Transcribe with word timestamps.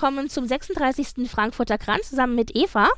Willkommen 0.00 0.30
zum 0.30 0.46
36. 0.46 1.28
Frankfurter 1.28 1.76
Kranz 1.76 2.08
zusammen 2.08 2.34
mit 2.34 2.56
Eva. 2.56 2.88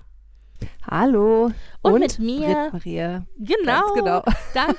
Hallo. 0.89 1.51
Und, 1.83 2.01
mit 2.01 2.19
mir. 2.19 2.71
Maria. 2.73 3.25
Genau. 3.39 3.95
Genau. 3.95 4.23
Danke. 4.55 4.79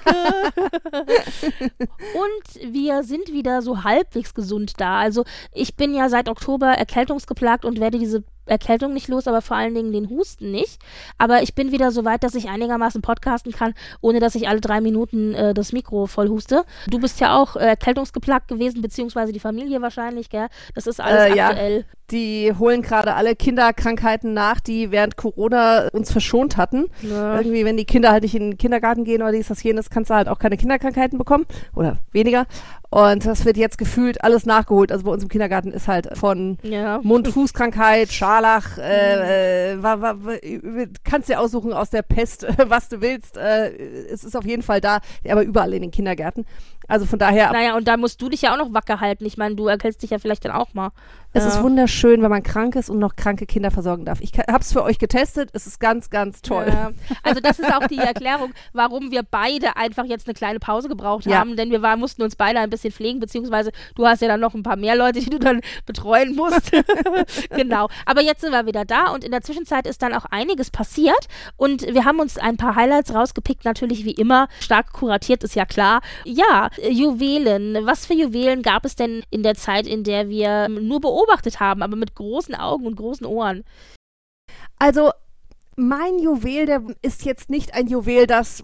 und 2.14 2.74
wir 2.74 3.04
sind 3.04 3.32
wieder 3.32 3.62
so 3.62 3.84
halbwegs 3.84 4.34
gesund 4.34 4.74
da. 4.78 5.00
Also 5.00 5.24
ich 5.54 5.76
bin 5.76 5.94
ja 5.94 6.10
seit 6.10 6.30
Oktober 6.30 6.68
erkältungsgeplagt 6.68 7.66
und 7.66 7.80
werde 7.80 8.00
diese 8.00 8.24
Erkältung 8.46 8.94
nicht 8.94 9.08
los, 9.08 9.28
aber 9.28 9.42
vor 9.42 9.56
allen 9.56 9.74
Dingen 9.74 9.94
den 9.94 10.10
Husten 10.10 10.52
nicht. 10.52 10.80
Aber 11.18 11.42
ich 11.44 11.56
bin 11.56 11.72
wieder 11.72 11.92
so 11.92 12.04
weit, 12.04 12.23
dass 12.23 12.36
ich 12.36 12.50
einigermaßen 12.50 13.02
podcasten 13.02 13.54
kann, 13.54 13.73
ohne 14.02 14.20
dass 14.20 14.36
ich 14.36 14.50
alle 14.50 14.60
drei 14.60 14.82
Minuten 14.82 15.34
äh, 15.34 15.54
das 15.54 15.72
Mikro 15.72 16.08
voll 16.08 16.28
huste. 16.28 16.66
Du 16.90 17.00
bist 17.00 17.22
ja 17.22 17.38
auch 17.38 17.56
äh, 17.56 17.60
erkältungsgeplagt 17.60 18.50
gewesen, 18.50 18.82
beziehungsweise 18.82 19.32
die 19.32 19.40
Familie 19.40 19.82
wahrscheinlich, 19.82 20.30
gell? 20.30 20.48
Das 20.76 20.88
ist 20.88 21.00
alles 21.00 21.34
Äh, 21.34 21.38
ja. 21.38 21.48
aktuell. 21.50 21.86
Die 22.12 22.54
holen 22.60 22.82
gerade 22.82 23.16
alle 23.16 23.34
Kinderkrankheiten 23.34 24.34
nach, 24.34 24.60
die 24.60 24.92
während 24.92 25.16
Corona 25.16 25.88
uns 25.94 26.12
verschont 26.12 26.58
hatten. 26.58 26.88
Ja. 27.02 27.38
Irgendwie, 27.39 27.66
wenn 27.66 27.77
die 27.77 27.86
Kinder 27.86 28.11
halt 28.11 28.23
nicht 28.23 28.36
in 28.36 28.52
den 28.52 28.58
Kindergarten 28.58 29.03
gehen 29.03 29.22
oder 29.22 29.31
dies, 29.31 29.47
das, 29.47 29.63
jenes, 29.63 29.89
kannst 29.89 30.09
du 30.09 30.16
halt 30.16 30.27
auch 30.27 30.39
keine 30.39 30.58
Kinderkrankheiten 30.58 31.17
bekommen. 31.17 31.45
Oder 31.75 31.99
weniger. 32.11 32.45
Und 32.89 33.25
das 33.25 33.44
wird 33.45 33.58
jetzt 33.58 33.77
gefühlt 33.77 34.23
alles 34.23 34.45
nachgeholt. 34.45 34.91
Also 34.91 35.05
bei 35.05 35.11
uns 35.11 35.23
im 35.23 35.30
Kindergarten 35.30 35.71
ist 35.71 35.88
halt 35.88 36.16
von 36.17 36.58
Ja. 36.61 36.99
Mund-Fußkrankheit, 37.02 38.11
Scharlach, 38.11 38.77
äh, 38.77 39.71
äh, 39.73 39.81
wa, 39.81 39.99
wa, 40.02 40.16
wa, 40.19 40.33
kannst 41.03 41.30
dir 41.30 41.39
aussuchen 41.39 41.73
aus 41.73 41.89
der 41.89 42.03
Pest, 42.03 42.45
was 42.67 42.89
du 42.89 43.02
willst. 43.02 43.38
Äh, 43.38 43.71
es 44.11 44.23
ist 44.23 44.38
auf 44.38 44.45
jeden 44.45 44.61
Fall 44.61 44.80
da, 44.80 44.99
aber 45.27 45.44
überall 45.44 45.73
in 45.73 45.81
den 45.81 45.91
Kindergärten. 45.91 46.45
Also 46.88 47.06
von 47.06 47.20
daher, 47.20 47.52
Naja, 47.52 47.76
und 47.76 47.88
da 47.88 47.98
musst 47.98 48.22
du 48.22 48.30
dich 48.30 48.42
ja 48.44 48.53
auch 48.53 48.58
noch 48.58 48.73
wacker 48.73 49.00
halten. 49.00 49.26
Ich 49.26 49.38
meine, 49.38 49.56
du 49.56 49.67
erkältst 49.67 50.03
dich 50.03 50.09
ja 50.12 50.20
vielleicht 50.20 50.45
dann 50.45 50.52
auch 50.52 50.73
mal. 50.73 50.89
es 51.36 51.44
Ja. 51.44 51.50
ist 51.50 51.64
wunderschön, 51.64 52.22
wenn 52.22 52.30
man 52.30 52.44
krank 52.44 52.76
ist 52.76 52.89
und 52.89 53.00
noch 53.00 53.16
kranke 53.16 53.45
Kinder 53.48 53.72
versorgen 53.72 54.06
darf. 54.06 54.22
Ich 54.22 54.34
habe 54.38 54.59
es 54.59 54.72
für 54.73 54.84
euch 54.84 55.00
getestet, 55.00 55.50
es 55.54 55.66
ist 55.66 55.80
ganz, 55.80 56.09
ganz 56.11 56.42
toll. 56.44 56.66
Ja. 56.67 56.92
Also 57.23 57.39
das 57.39 57.58
ist 57.59 57.73
auch 57.73 57.88
die 57.88 57.98
Erklärung, 57.98 58.54
warum 58.73 59.09
wir 59.11 59.23
beide 59.23 59.76
einfach 59.78 60.06
jetzt 60.06 60.28
eine 60.28 60.34
kleine 60.36 60.59
Pause 60.59 60.89
gebraucht 60.89 61.26
Ja. 61.26 61.39
haben, 61.39 61.56
denn 61.56 61.72
wir 61.72 61.81
war, 61.81 61.98
mussten 61.98 62.22
uns 62.22 62.36
beide 62.36 62.59
ein 62.59 62.70
bisschen 62.70 62.92
pflegen, 62.94 63.20
beziehungsweise 63.20 63.72
du 63.95 64.06
hast 64.06 64.22
ja 64.22 64.28
dann 64.28 64.39
noch 64.42 64.54
ein 64.54 64.61
paar 64.64 64.76
mehr 64.76 64.95
Leute, 64.95 65.20
die 65.22 65.30
du 65.30 65.39
dann 65.39 65.61
betreuen 65.86 66.36
musst. 66.36 66.72
genau. 67.56 67.88
Aber 68.06 68.22
jetzt 68.22 68.42
sind 68.42 68.52
wir 68.52 68.66
wieder 68.66 68.86
da 68.86 69.08
und 69.11 69.23
in 69.23 69.31
der 69.31 69.42
Zwischenzeit 69.42 69.88
ist 69.88 70.02
dann 70.02 70.14
auch 70.14 70.26
einiges 70.26 70.70
passiert 70.72 71.28
und 71.58 71.81
wir 71.81 72.06
haben 72.06 72.20
uns 72.20 72.38
ein 72.38 72.58
paar 72.58 72.76
Highlights 72.76 73.14
rausgepickt, 73.14 73.66
natürlich 73.66 74.06
wie 74.06 74.11
immer, 74.11 74.48
stark 74.59 74.94
kuratiert 74.94 75.44
ist 75.44 75.55
ja 75.55 75.65
klar. 75.65 76.02
Ja, 76.26 76.70
Juwelen. 76.82 77.86
Was 77.86 78.06
für 78.06 78.14
Juwelen 78.14 78.61
gab 78.61 78.86
es 78.86 78.95
denn 78.95 79.23
in 79.30 79.44
der 79.44 79.56
Zeit, 79.56 79.88
in 79.88 80.04
der 80.04 80.30
wir 80.30 80.66
ähm, 80.66 80.88
nur 80.88 81.02
beobachtet 81.02 81.60
haben, 81.60 81.82
aber 81.82 81.95
mit 81.95 82.16
großen 82.16 82.56
Augen 82.56 82.86
und 82.86 82.95
großen 82.95 83.26
Ohren? 83.26 83.64
Also 84.80 85.12
mein 85.76 86.20
Juwel, 86.20 86.66
der 86.66 86.83
ist 87.02 87.26
jetzt 87.26 87.50
nicht 87.50 87.73
ein 87.73 87.88
Juwel, 87.88 88.28
das 88.28 88.64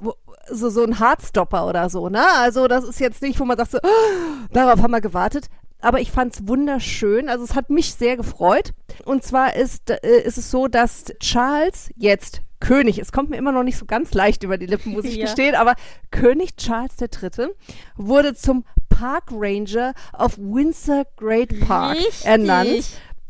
so, 0.52 0.70
so 0.70 0.84
ein 0.84 1.00
Hardstopper 1.00 1.68
oder 1.68 1.90
so, 1.90 2.10
ne? 2.10 2.26
Also 2.38 2.68
das 2.68 2.84
ist 2.84 3.00
jetzt 3.00 3.22
nicht, 3.22 3.40
wo 3.40 3.46
man 3.46 3.58
sagt 3.58 3.72
so, 3.72 3.80
"Oh, 3.82 4.48
darauf 4.52 4.82
haben 4.82 4.92
wir 4.92 5.02
gewartet. 5.02 5.48
Aber 5.82 6.02
ich 6.02 6.12
fand's 6.12 6.46
wunderschön. 6.46 7.30
Also 7.30 7.46
es 7.46 7.56
hat 7.56 7.70
mich 7.70 7.94
sehr 7.94 8.18
gefreut. 8.18 8.74
Und 9.06 9.24
zwar 9.24 9.56
ist, 9.56 9.90
äh, 9.90 10.22
ist 10.22 10.38
es 10.38 10.52
so, 10.52 10.68
dass 10.68 11.06
Charles 11.20 11.90
jetzt 11.96 12.42
König, 12.60 13.00
es 13.00 13.12
kommt 13.12 13.30
mir 13.30 13.38
immer 13.38 13.52
noch 13.52 13.64
nicht 13.64 13.78
so 13.78 13.86
ganz 13.86 14.14
leicht 14.14 14.44
über 14.44 14.58
die 14.58 14.66
Lippen, 14.66 14.92
muss 14.94 15.06
ich 15.06 15.16
Ja. 15.16 15.26
gestehen, 15.26 15.56
aber 15.56 15.76
König 16.12 16.56
Charles 16.58 16.94
III. 17.00 17.48
wurde 17.96 18.34
zum 18.36 18.66
Park 18.90 19.26
Ranger 19.32 19.94
auf 20.14 20.38
Windsor 20.38 21.06
Great 21.18 21.60
Park 21.68 21.98
Richtig. 21.98 22.26
ernannt. 22.26 22.90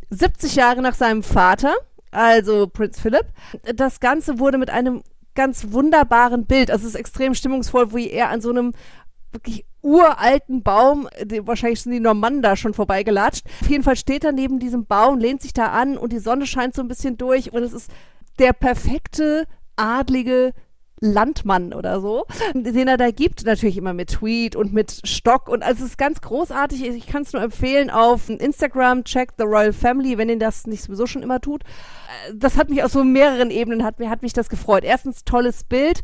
70 0.10 0.56
Jahre 0.56 0.82
nach 0.82 0.96
seinem 0.96 1.22
Vater, 1.22 1.74
also 2.12 2.68
Prinz 2.68 3.00
Philipp. 3.00 3.26
Das 3.76 4.00
Ganze 4.00 4.40
wurde 4.40 4.58
mit 4.58 4.72
einem 4.72 5.04
ganz 5.36 5.72
wunderbaren 5.72 6.46
Bild, 6.46 6.72
also 6.72 6.84
es 6.88 6.94
ist 6.96 7.00
extrem 7.00 7.36
stimmungsvoll, 7.36 7.94
wie 7.94 8.10
er 8.10 8.30
an 8.30 8.42
so 8.42 8.50
einem 8.50 8.74
wirklich 9.32 9.64
uralten 9.84 10.64
Baum, 10.64 11.08
die, 11.24 11.46
wahrscheinlich 11.46 11.82
sind 11.82 11.92
die 11.92 12.00
Normannen 12.00 12.42
da 12.42 12.56
schon 12.56 12.74
vorbeigelatscht. 12.74 13.46
Auf 13.62 13.70
jeden 13.70 13.84
Fall 13.84 13.96
steht 13.96 14.24
er 14.24 14.32
neben 14.32 14.60
diesem 14.60 14.86
Baum, 14.86 15.20
lehnt 15.20 15.42
sich 15.44 15.54
da 15.54 15.68
an 15.68 15.98
und 15.98 16.12
die 16.12 16.20
Sonne 16.20 16.48
scheint 16.48 16.74
so 16.76 16.82
ein 16.82 16.88
bisschen 16.88 17.18
durch 17.18 17.54
und 17.54 17.62
es 17.64 17.74
ist 17.74 17.92
der 18.40 18.54
perfekte 18.54 19.46
adlige 19.76 20.54
Landmann 21.02 21.74
oder 21.74 22.02
so, 22.02 22.26
den 22.54 22.88
er 22.88 22.98
da 22.98 23.12
gibt, 23.12 23.46
natürlich 23.46 23.78
immer 23.78 23.94
mit 23.94 24.10
Tweet 24.10 24.56
und 24.56 24.74
mit 24.74 25.02
Stock 25.06 25.48
und 25.48 25.64
also 25.64 25.84
es 25.84 25.92
ist 25.92 25.98
ganz 25.98 26.22
großartig. 26.22 26.84
Ich 26.84 27.08
kann 27.08 27.22
es 27.22 27.34
nur 27.34 27.42
empfehlen 27.42 27.90
auf 27.90 28.30
Instagram, 28.30 29.04
check 29.06 29.32
the 29.38 29.46
Royal 29.46 29.74
Family, 29.74 30.18
wenn 30.18 30.30
ihr 30.30 30.40
das 30.40 30.68
nicht 30.68 30.84
sowieso 30.84 31.08
schon 31.08 31.24
immer 31.24 31.40
tut. 31.40 31.64
Das 32.34 32.58
hat 32.58 32.70
mich 32.70 32.84
aus 32.84 32.92
so 32.92 33.04
mehreren 33.04 33.52
Ebenen, 33.52 33.84
hat, 33.84 34.00
hat 34.00 34.22
mich 34.22 34.34
das 34.34 34.50
gefreut. 34.50 34.84
Erstens, 34.84 35.24
tolles 35.24 35.64
Bild. 35.64 36.02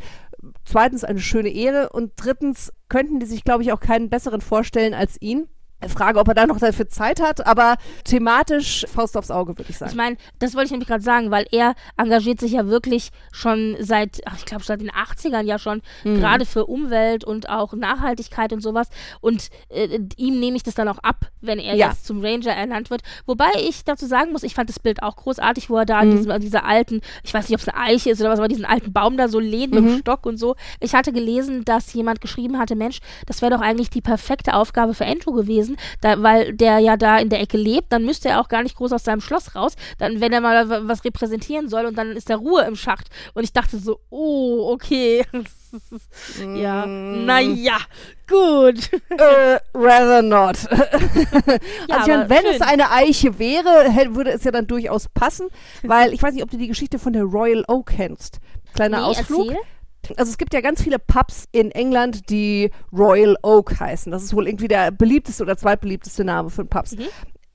Zweitens, 0.64 1.04
eine 1.04 1.20
schöne 1.20 1.50
Ehre. 1.50 1.90
Und 1.90 2.14
drittens, 2.16 2.72
könnten 2.88 3.20
die 3.20 3.26
sich, 3.26 3.44
glaube 3.44 3.64
ich, 3.64 3.72
auch 3.74 3.80
keinen 3.80 4.10
besseren 4.10 4.42
vorstellen 4.42 4.94
als 4.94 5.20
ihn. 5.20 5.48
Frage, 5.90 6.20
ob 6.20 6.28
er 6.28 6.34
da 6.34 6.46
noch 6.48 6.60
dafür 6.60 6.88
Zeit 6.90 7.22
hat, 7.22 7.46
aber 7.46 7.76
thematisch 8.04 8.86
Faust 8.94 9.18
aufs 9.18 9.32
Auge, 9.32 9.58
würde 9.58 9.70
ich 9.70 9.78
sagen. 9.78 9.92
Ich 9.92 9.98
meine, 9.98 10.18
das 10.40 10.54
wollte 10.54 10.66
ich 10.66 10.72
nämlich 10.72 10.88
gerade 10.88 11.04
sagen, 11.04 11.32
weil 11.32 11.46
er 11.52 11.76
engagiert 11.98 12.40
sich 12.40 12.54
ja 12.54 12.68
wirklich 12.68 13.12
schon 13.32 13.76
seit, 13.80 14.22
ach, 14.26 14.38
ich 14.38 14.46
glaube, 14.46 14.64
seit 14.64 14.80
den 14.82 14.92
80ern 14.92 15.44
ja 15.46 15.60
schon, 15.60 15.82
Mhm. 16.04 16.20
gerade 16.20 16.46
für 16.46 16.66
Umwelt 16.66 17.24
und 17.24 17.50
auch 17.50 17.74
Nachhaltigkeit 17.74 18.54
und 18.54 18.62
sowas. 18.62 18.88
Und 19.22 19.50
äh, 19.70 20.00
ihm 20.18 20.40
nehme 20.40 20.56
ich 20.56 20.64
das 20.64 20.76
dann 20.76 20.88
auch 20.88 21.00
ab, 21.00 21.28
wenn 21.42 21.60
er 21.60 21.76
Ja. 21.76 21.88
jetzt 21.90 22.06
zum 22.06 22.22
Ranger 22.24 22.52
ernannt 22.54 22.90
wird. 22.90 23.02
Wobei 23.26 23.50
ich 23.68 23.84
dazu 23.84 24.06
sagen 24.06 24.32
muss, 24.32 24.44
ich 24.44 24.56
fand 24.56 24.70
das 24.70 24.80
Bild 24.80 25.04
auch 25.04 25.16
großartig, 25.16 25.70
wo 25.70 25.78
er 25.78 25.86
da 25.86 26.00
an, 26.00 26.10
Mhm. 26.10 26.16
diesem, 26.18 26.32
an 26.32 26.42
dieser 26.42 26.66
alten, 26.66 27.02
ich 27.24 27.34
weiß 27.34 27.50
nicht, 27.50 27.56
ob 27.56 27.62
es 27.62 27.68
eine 27.74 27.78
Eiche 27.84 28.10
ist 28.12 28.22
oder 28.22 28.30
was, 28.30 28.40
aber 28.40 28.48
diesen 28.48 28.66
alten 28.66 28.94
Baum 28.94 29.18
da 29.18 29.28
so 29.28 29.40
lehnt 29.40 29.74
mit 29.74 29.84
Mhm. 29.84 29.88
dem 29.90 30.00
Stock 30.00 30.26
und 30.26 30.38
so. 30.38 30.56
Ich 30.80 30.94
hatte 30.96 31.12
gelesen, 31.12 31.66
dass 31.66 31.92
jemand 31.94 32.22
geschrieben 32.22 32.58
hatte, 32.58 32.76
Mensch, 32.76 33.00
das 33.26 33.42
wäre 33.42 33.52
doch 33.52 33.62
eigentlich 33.62 33.90
die 33.90 34.02
perfekte 34.02 34.54
Aufgabe 34.54 34.94
für 34.94 35.06
Andrew 35.06 35.32
gewesen, 35.34 35.75
da, 36.02 36.22
weil 36.24 36.54
der 36.54 36.80
ja 36.80 36.98
da 36.98 37.18
in 37.18 37.30
der 37.30 37.42
Ecke 37.42 37.58
lebt, 37.58 37.92
dann 37.92 38.06
müsste 38.06 38.30
er 38.30 38.42
auch 38.42 38.48
gar 38.50 38.64
nicht 38.64 38.76
groß 38.76 38.94
aus 38.94 39.04
seinem 39.04 39.22
Schloss 39.22 39.56
raus, 39.56 39.76
dann 39.98 40.22
wenn 40.22 40.34
er 40.34 40.42
mal 40.42 40.70
wa- 40.70 40.82
was 40.84 41.04
repräsentieren 41.06 41.70
soll 41.70 41.86
und 41.86 41.98
dann 41.98 42.12
ist 42.12 42.30
da 42.30 42.36
Ruhe 42.36 42.64
im 42.66 42.76
Schacht. 42.76 43.08
Und 43.34 43.44
ich 43.44 43.54
dachte 43.54 43.78
so, 43.78 44.00
oh, 44.10 44.72
okay. 44.74 45.26
ja, 46.56 46.86
Mm. 46.86 47.26
naja, 47.26 47.78
gut. 48.30 48.90
äh, 49.10 49.60
rather 49.74 50.22
not. 50.22 50.58
Ja, 50.70 50.78
also 50.78 51.60
ich 51.88 51.94
aber 51.94 52.08
meine, 52.08 52.30
wenn 52.30 52.42
schön. 52.44 52.56
es 52.56 52.62
eine 52.62 52.92
Eiche 52.92 53.40
wäre, 53.40 53.90
hätte- 53.92 54.16
würde 54.16 54.32
es 54.32 54.44
ja 54.44 54.52
dann 54.52 54.68
durchaus 54.68 55.08
passen, 55.10 55.48
weil 55.84 56.14
ich 56.14 56.22
weiß 56.24 56.34
nicht, 56.34 56.44
ob 56.44 56.50
du 56.52 56.58
die 56.58 56.68
Geschichte 56.68 57.00
von 57.00 57.14
der 57.14 57.24
Royal 57.24 57.64
Oak 57.68 57.88
kennst. 57.88 58.40
Kleiner 58.74 59.00
Nee, 59.00 59.04
Ausflug. 59.06 59.48
erzähl. 59.50 59.62
Also 60.18 60.32
es 60.32 60.38
gibt 60.38 60.54
ja 60.54 60.62
ganz 60.62 60.82
viele 60.82 61.00
Pubs 61.00 61.46
in 61.52 61.72
England, 61.72 62.30
die 62.30 62.72
Royal 62.92 63.36
Oak 63.44 63.80
heißen. 63.80 64.12
Das 64.12 64.24
ist 64.24 64.34
wohl 64.36 64.48
irgendwie 64.48 64.68
der 64.68 64.92
beliebteste 64.92 65.44
oder 65.44 65.58
zweitbeliebteste 65.58 66.24
Name 66.24 66.50
von 66.50 66.68
Pubs. 66.68 66.96
Mhm. 66.96 67.06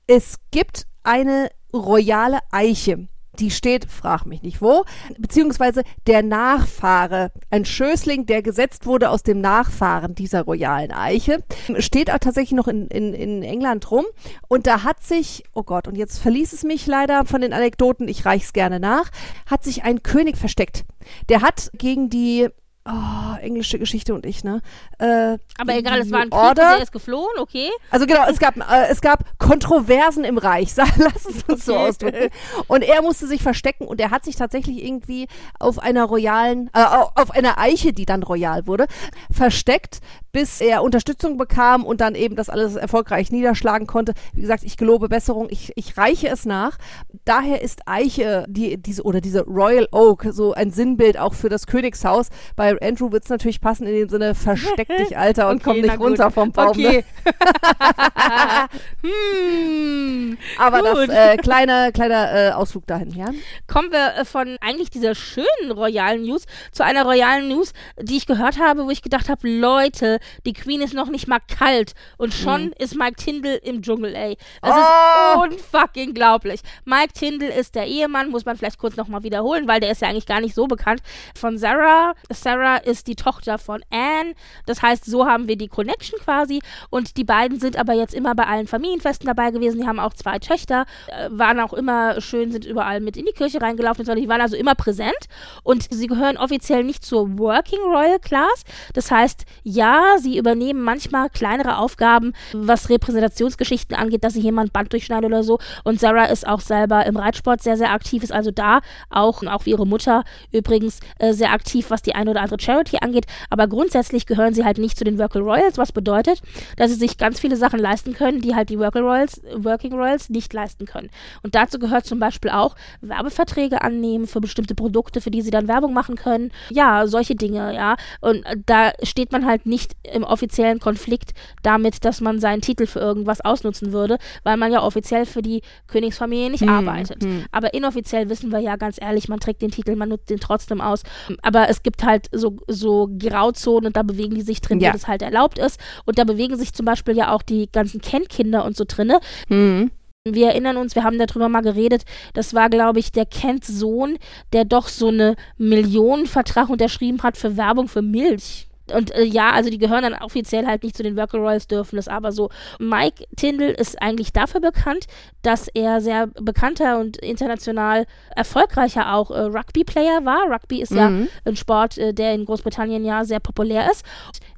Es 0.07 0.35
gibt 0.51 0.85
eine 1.03 1.49
royale 1.73 2.39
Eiche. 2.51 3.07
Die 3.41 3.49
steht, 3.49 3.85
frag 3.89 4.27
mich 4.27 4.43
nicht 4.43 4.61
wo, 4.61 4.83
beziehungsweise 5.17 5.81
der 6.05 6.21
Nachfahre, 6.21 7.31
ein 7.49 7.65
Schößling, 7.65 8.27
der 8.27 8.43
gesetzt 8.43 8.85
wurde 8.85 9.09
aus 9.09 9.23
dem 9.23 9.41
Nachfahren 9.41 10.13
dieser 10.13 10.43
royalen 10.43 10.91
Eiche, 10.91 11.43
steht 11.79 12.11
auch 12.11 12.19
tatsächlich 12.19 12.55
noch 12.55 12.67
in, 12.67 12.85
in, 12.87 13.15
in 13.15 13.41
England 13.41 13.89
rum. 13.89 14.05
Und 14.47 14.67
da 14.67 14.83
hat 14.83 15.01
sich, 15.01 15.43
oh 15.55 15.63
Gott, 15.63 15.87
und 15.87 15.97
jetzt 15.97 16.19
verließ 16.19 16.53
es 16.53 16.63
mich 16.63 16.85
leider 16.85 17.25
von 17.25 17.41
den 17.41 17.51
Anekdoten, 17.51 18.07
ich 18.07 18.25
reich's 18.25 18.53
gerne 18.53 18.79
nach, 18.79 19.09
hat 19.47 19.63
sich 19.63 19.83
ein 19.83 20.03
König 20.03 20.37
versteckt. 20.37 20.85
Der 21.29 21.41
hat 21.41 21.71
gegen 21.73 22.11
die 22.11 22.47
Oh, 22.83 23.35
englische 23.39 23.77
Geschichte 23.77 24.11
und 24.15 24.25
ich, 24.25 24.43
ne? 24.43 24.59
Äh, 24.97 25.37
Aber 25.59 25.75
egal, 25.75 25.99
es 25.99 26.11
war 26.11 26.21
ein 26.21 26.31
Krieg, 26.31 26.55
der 26.55 26.81
ist 26.81 26.91
geflohen, 26.91 27.37
okay. 27.37 27.69
Also 27.91 28.07
genau, 28.07 28.25
es 28.27 28.39
gab, 28.39 28.57
äh, 28.57 28.87
es 28.89 29.01
gab 29.01 29.37
Kontroversen 29.37 30.23
im 30.23 30.39
Reich, 30.39 30.71
lass 30.75 31.25
es 31.29 31.43
uns 31.47 31.65
so 31.65 31.73
Okay. 31.75 31.87
ausdrücken. 31.89 32.29
Und 32.67 32.81
er 32.83 33.03
musste 33.03 33.27
sich 33.27 33.43
verstecken 33.43 33.85
und 33.85 34.01
er 34.01 34.09
hat 34.09 34.25
sich 34.25 34.35
tatsächlich 34.35 34.83
irgendwie 34.83 35.27
auf 35.59 35.77
einer 35.77 36.05
royalen, 36.05 36.71
äh, 36.73 36.79
au- 36.83 37.11
auf 37.13 37.29
einer 37.29 37.59
Eiche, 37.59 37.93
die 37.93 38.07
dann 38.07 38.23
royal 38.23 38.65
wurde, 38.65 38.87
versteckt, 39.31 39.99
bis 40.31 40.61
er 40.61 40.83
Unterstützung 40.83 41.37
bekam 41.37 41.85
und 41.85 42.01
dann 42.01 42.15
eben 42.15 42.35
das 42.35 42.49
alles 42.49 42.75
erfolgreich 42.75 43.31
niederschlagen 43.31 43.87
konnte. 43.87 44.13
Wie 44.33 44.41
gesagt, 44.41 44.63
ich 44.63 44.77
gelobe 44.77 45.09
Besserung, 45.09 45.47
ich, 45.49 45.71
ich 45.75 45.97
reiche 45.97 46.27
es 46.29 46.45
nach. 46.45 46.77
Daher 47.25 47.61
ist 47.61 47.81
Eiche, 47.85 48.45
die, 48.47 48.77
diese, 48.77 49.03
oder 49.03 49.21
diese 49.21 49.41
Royal 49.45 49.87
Oak, 49.91 50.27
so 50.31 50.53
ein 50.53 50.71
Sinnbild 50.71 51.17
auch 51.17 51.33
für 51.33 51.49
das 51.49 51.67
Königshaus. 51.67 52.29
Bei 52.55 52.79
Andrew 52.81 53.11
wird 53.11 53.23
es 53.23 53.29
natürlich 53.29 53.61
passen 53.61 53.87
in 53.87 53.93
dem 53.93 54.09
Sinne, 54.09 54.35
versteck 54.35 54.87
dich, 54.97 55.17
Alter, 55.17 55.49
und 55.49 55.57
Okay, 55.57 55.63
komm 55.63 55.81
nicht 55.81 55.97
gut. 55.97 56.07
runter 56.07 56.31
vom 56.31 56.51
Baum. 56.51 56.77
Ne? 56.77 56.87
Okay. 56.87 57.05
hm. 59.01 60.37
Aber 60.57 60.81
das 60.81 60.99
Gut. 60.99 61.09
äh, 61.09 61.37
kleiner 61.37 61.91
kleiner 61.91 62.33
äh, 62.33 62.51
Ausflug 62.51 62.87
dahin, 62.87 63.11
ja? 63.11 63.29
Kommen 63.67 63.91
wir 63.91 64.15
äh, 64.15 64.25
von 64.25 64.57
eigentlich 64.61 64.89
dieser 64.89 65.15
schönen 65.15 65.71
royalen 65.71 66.23
News 66.23 66.45
zu 66.71 66.83
einer 66.83 67.03
royalen 67.03 67.49
News, 67.49 67.73
die 67.99 68.17
ich 68.17 68.25
gehört 68.25 68.59
habe, 68.59 68.85
wo 68.85 68.89
ich 68.89 69.01
gedacht 69.01 69.29
habe, 69.29 69.47
Leute, 69.47 70.19
die 70.45 70.53
Queen 70.53 70.81
ist 70.81 70.93
noch 70.93 71.09
nicht 71.09 71.27
mal 71.27 71.39
kalt 71.39 71.93
und 72.17 72.33
schon 72.33 72.73
ist 72.79 72.95
Mike 72.95 73.15
Tindall 73.15 73.59
im 73.63 73.81
Dschungel, 73.81 74.15
ey. 74.15 74.37
Mhm. 74.61 74.69
Oh! 74.69 75.43
ist 75.43 75.53
unfucking 75.53 76.13
glaublich. 76.13 76.61
Mike 76.85 77.13
Tindall 77.13 77.49
ist 77.49 77.75
der 77.75 77.87
Ehemann, 77.87 78.29
muss 78.29 78.45
man 78.45 78.57
vielleicht 78.57 78.77
kurz 78.77 78.95
nochmal 78.95 79.23
wiederholen, 79.23 79.67
weil 79.67 79.79
der 79.79 79.91
ist 79.91 80.01
ja 80.01 80.09
eigentlich 80.09 80.25
gar 80.25 80.41
nicht 80.41 80.55
so 80.55 80.67
bekannt, 80.67 81.01
von 81.35 81.57
Sarah. 81.57 82.13
Sarah 82.31 82.77
ist 82.77 83.07
die 83.07 83.15
Tochter 83.15 83.57
von 83.57 83.83
Anne. 83.89 84.33
Das 84.65 84.81
heißt, 84.81 85.05
so 85.05 85.25
haben 85.25 85.47
wir 85.47 85.57
die 85.57 85.67
Connection 85.67 86.19
quasi 86.19 86.61
und 86.89 87.17
die 87.17 87.23
beiden 87.23 87.59
sind 87.59 87.77
aber 87.77 87.93
jetzt 87.93 88.13
immer 88.13 88.35
bei 88.35 88.45
allen 88.45 88.67
Familienfesten 88.67 89.27
dabei 89.27 89.51
gewesen. 89.51 89.81
Die 89.81 89.87
haben 89.87 89.99
auch 89.99 90.13
zwei 90.13 90.39
Töchter, 90.39 90.85
äh, 91.07 91.29
waren 91.31 91.59
auch 91.59 91.73
immer 91.73 92.19
schön, 92.21 92.51
sind 92.51 92.65
überall 92.65 92.99
mit 92.99 93.17
in 93.17 93.25
die 93.25 93.33
Kirche 93.33 93.61
reingelaufen, 93.61 94.05
die 94.15 94.29
waren 94.29 94.41
also 94.41 94.55
immer 94.55 94.75
präsent 94.75 95.27
und 95.63 95.87
sie 95.89 96.07
gehören 96.07 96.37
offiziell 96.37 96.83
nicht 96.83 97.05
zur 97.05 97.37
Working 97.37 97.79
Royal 97.81 98.19
Class. 98.19 98.63
Das 98.93 99.11
heißt, 99.11 99.45
ja, 99.63 100.10
sie 100.17 100.37
übernehmen 100.37 100.83
manchmal 100.83 101.29
kleinere 101.29 101.77
Aufgaben, 101.77 102.33
was 102.53 102.89
Repräsentationsgeschichten 102.89 103.95
angeht, 103.95 104.23
dass 104.23 104.33
sie 104.33 104.41
jemand 104.41 104.73
Band 104.73 104.91
durchschneiden 104.93 105.25
oder 105.25 105.43
so. 105.43 105.59
Und 105.83 105.99
Sarah 105.99 106.25
ist 106.25 106.47
auch 106.47 106.59
selber 106.59 107.05
im 107.05 107.17
Reitsport 107.17 107.61
sehr, 107.61 107.77
sehr 107.77 107.91
aktiv, 107.91 108.23
ist 108.23 108.31
also 108.31 108.51
da 108.51 108.81
auch, 109.09 109.43
auch 109.43 109.65
wie 109.65 109.71
ihre 109.71 109.87
Mutter 109.87 110.23
übrigens, 110.51 110.99
äh, 111.19 111.33
sehr 111.33 111.51
aktiv, 111.51 111.89
was 111.89 112.01
die 112.01 112.15
eine 112.15 112.31
oder 112.31 112.41
andere 112.41 112.59
Charity 112.59 112.97
angeht. 113.01 113.25
Aber 113.49 113.67
grundsätzlich 113.67 114.25
gehören 114.25 114.53
sie 114.53 114.65
halt 114.65 114.77
nicht 114.77 114.97
zu 114.97 115.03
den 115.03 115.19
Working 115.19 115.43
Royals, 115.43 115.77
was 115.77 115.91
bedeutet, 115.91 116.41
dass 116.77 116.91
sie 116.91 116.97
sich 116.97 117.17
ganz 117.17 117.39
viele 117.39 117.57
Sachen 117.57 117.79
leisten 117.79 118.13
können, 118.13 118.41
die 118.41 118.55
halt 118.55 118.69
die 118.69 118.79
Working 118.79 119.03
Royals, 119.03 119.41
Working 119.55 119.93
Royals 119.93 120.29
nicht 120.29 120.53
leisten 120.53 120.85
können. 120.85 121.09
Und 121.43 121.55
dazu 121.55 121.79
gehört 121.79 122.05
zum 122.05 122.19
Beispiel 122.19 122.51
auch 122.51 122.75
Werbeverträge 123.01 123.81
annehmen 123.81 124.27
für 124.27 124.41
bestimmte 124.41 124.75
Produkte, 124.75 125.21
für 125.21 125.31
die 125.31 125.41
sie 125.41 125.51
dann 125.51 125.67
Werbung 125.67 125.93
machen 125.93 126.15
können. 126.15 126.51
Ja, 126.69 127.07
solche 127.07 127.35
Dinge, 127.35 127.73
ja. 127.73 127.95
Und 128.21 128.45
äh, 128.45 128.57
da 128.65 128.91
steht 129.03 129.31
man 129.31 129.45
halt 129.45 129.65
nicht 129.65 129.95
im 130.03 130.23
offiziellen 130.23 130.79
Konflikt 130.79 131.31
damit, 131.63 132.05
dass 132.05 132.21
man 132.21 132.39
seinen 132.39 132.61
Titel 132.61 132.85
für 132.85 132.99
irgendwas 132.99 133.41
ausnutzen 133.41 133.91
würde, 133.93 134.17
weil 134.43 134.57
man 134.57 134.71
ja 134.71 134.81
offiziell 134.83 135.25
für 135.25 135.41
die 135.41 135.61
Königsfamilie 135.87 136.49
nicht 136.49 136.67
arbeitet. 136.67 137.25
Aber 137.51 137.73
inoffiziell 137.73 138.29
wissen 138.29 138.51
wir 138.51 138.59
ja 138.59 138.75
ganz 138.75 138.97
ehrlich, 139.01 139.29
man 139.29 139.39
trägt 139.39 139.61
den 139.61 139.71
Titel, 139.71 139.95
man 139.95 140.09
nutzt 140.09 140.29
den 140.29 140.39
trotzdem 140.39 140.81
aus. 140.81 141.03
Aber 141.41 141.69
es 141.69 141.83
gibt 141.83 142.03
halt 142.03 142.27
so, 142.31 142.57
so 142.67 143.09
Grauzonen 143.17 143.87
und 143.87 143.95
da 143.95 144.03
bewegen 144.03 144.35
die 144.35 144.41
sich 144.41 144.61
drin, 144.61 144.79
Ja. 144.79 144.89
wo 144.89 144.93
das 144.93 145.07
halt 145.07 145.21
erlaubt 145.21 145.59
ist. 145.59 145.79
Und 146.05 146.17
da 146.17 146.23
bewegen 146.23 146.57
sich 146.57 146.73
zum 146.73 146.85
Beispiel 146.85 147.15
ja 147.15 147.33
auch 147.33 147.41
die 147.41 147.69
ganzen 147.71 148.01
Kent-Kinder 148.01 148.65
und 148.65 148.75
so 148.75 148.85
drinne. 148.87 149.19
Mhm. 149.49 149.91
Wir 150.23 150.49
erinnern 150.49 150.77
uns, 150.77 150.93
wir 150.93 151.03
haben 151.03 151.17
darüber 151.17 151.49
mal 151.49 151.61
geredet, 151.61 152.03
das 152.33 152.53
war, 152.53 152.69
glaube 152.69 152.99
ich, 152.99 153.11
der 153.11 153.25
Kents 153.25 153.67
Sohn, 153.67 154.19
der 154.53 154.65
doch 154.65 154.87
so 154.87 155.07
eine 155.07 155.35
Millionenvertrag 155.57 156.69
unterschrieben 156.69 157.23
hat 157.23 157.37
für 157.37 157.57
Werbung 157.57 157.87
für 157.87 158.03
Milch. 158.03 158.67
Und 158.93 159.11
äh, 159.15 159.23
ja, 159.23 159.51
also 159.51 159.69
die 159.69 159.77
gehören 159.77 160.03
dann 160.03 160.13
offiziell 160.15 160.65
halt 160.65 160.83
nicht 160.83 160.95
zu 160.97 161.03
den 161.03 161.15
Worker 161.17 161.37
Royals, 161.37 161.67
dürfen 161.67 161.97
es 161.97 162.07
aber 162.07 162.31
so. 162.31 162.49
Mike 162.79 163.25
Tindall 163.35 163.71
ist 163.71 164.01
eigentlich 164.01 164.33
dafür 164.33 164.61
bekannt, 164.61 165.07
dass 165.41 165.67
er 165.67 166.01
sehr 166.01 166.27
bekannter 166.27 166.99
und 166.99 167.17
international 167.17 168.05
erfolgreicher 168.35 169.13
auch 169.13 169.31
äh, 169.31 169.39
Rugby-Player 169.41 170.25
war. 170.25 170.49
Rugby 170.51 170.81
ist 170.81 170.91
ja 170.91 171.09
Mhm. 171.09 171.27
ein 171.45 171.55
Sport, 171.55 171.97
äh, 171.97 172.13
der 172.13 172.33
in 172.33 172.45
Großbritannien 172.45 173.03
ja 173.05 173.23
sehr 173.23 173.39
populär 173.39 173.89
ist. 173.91 174.03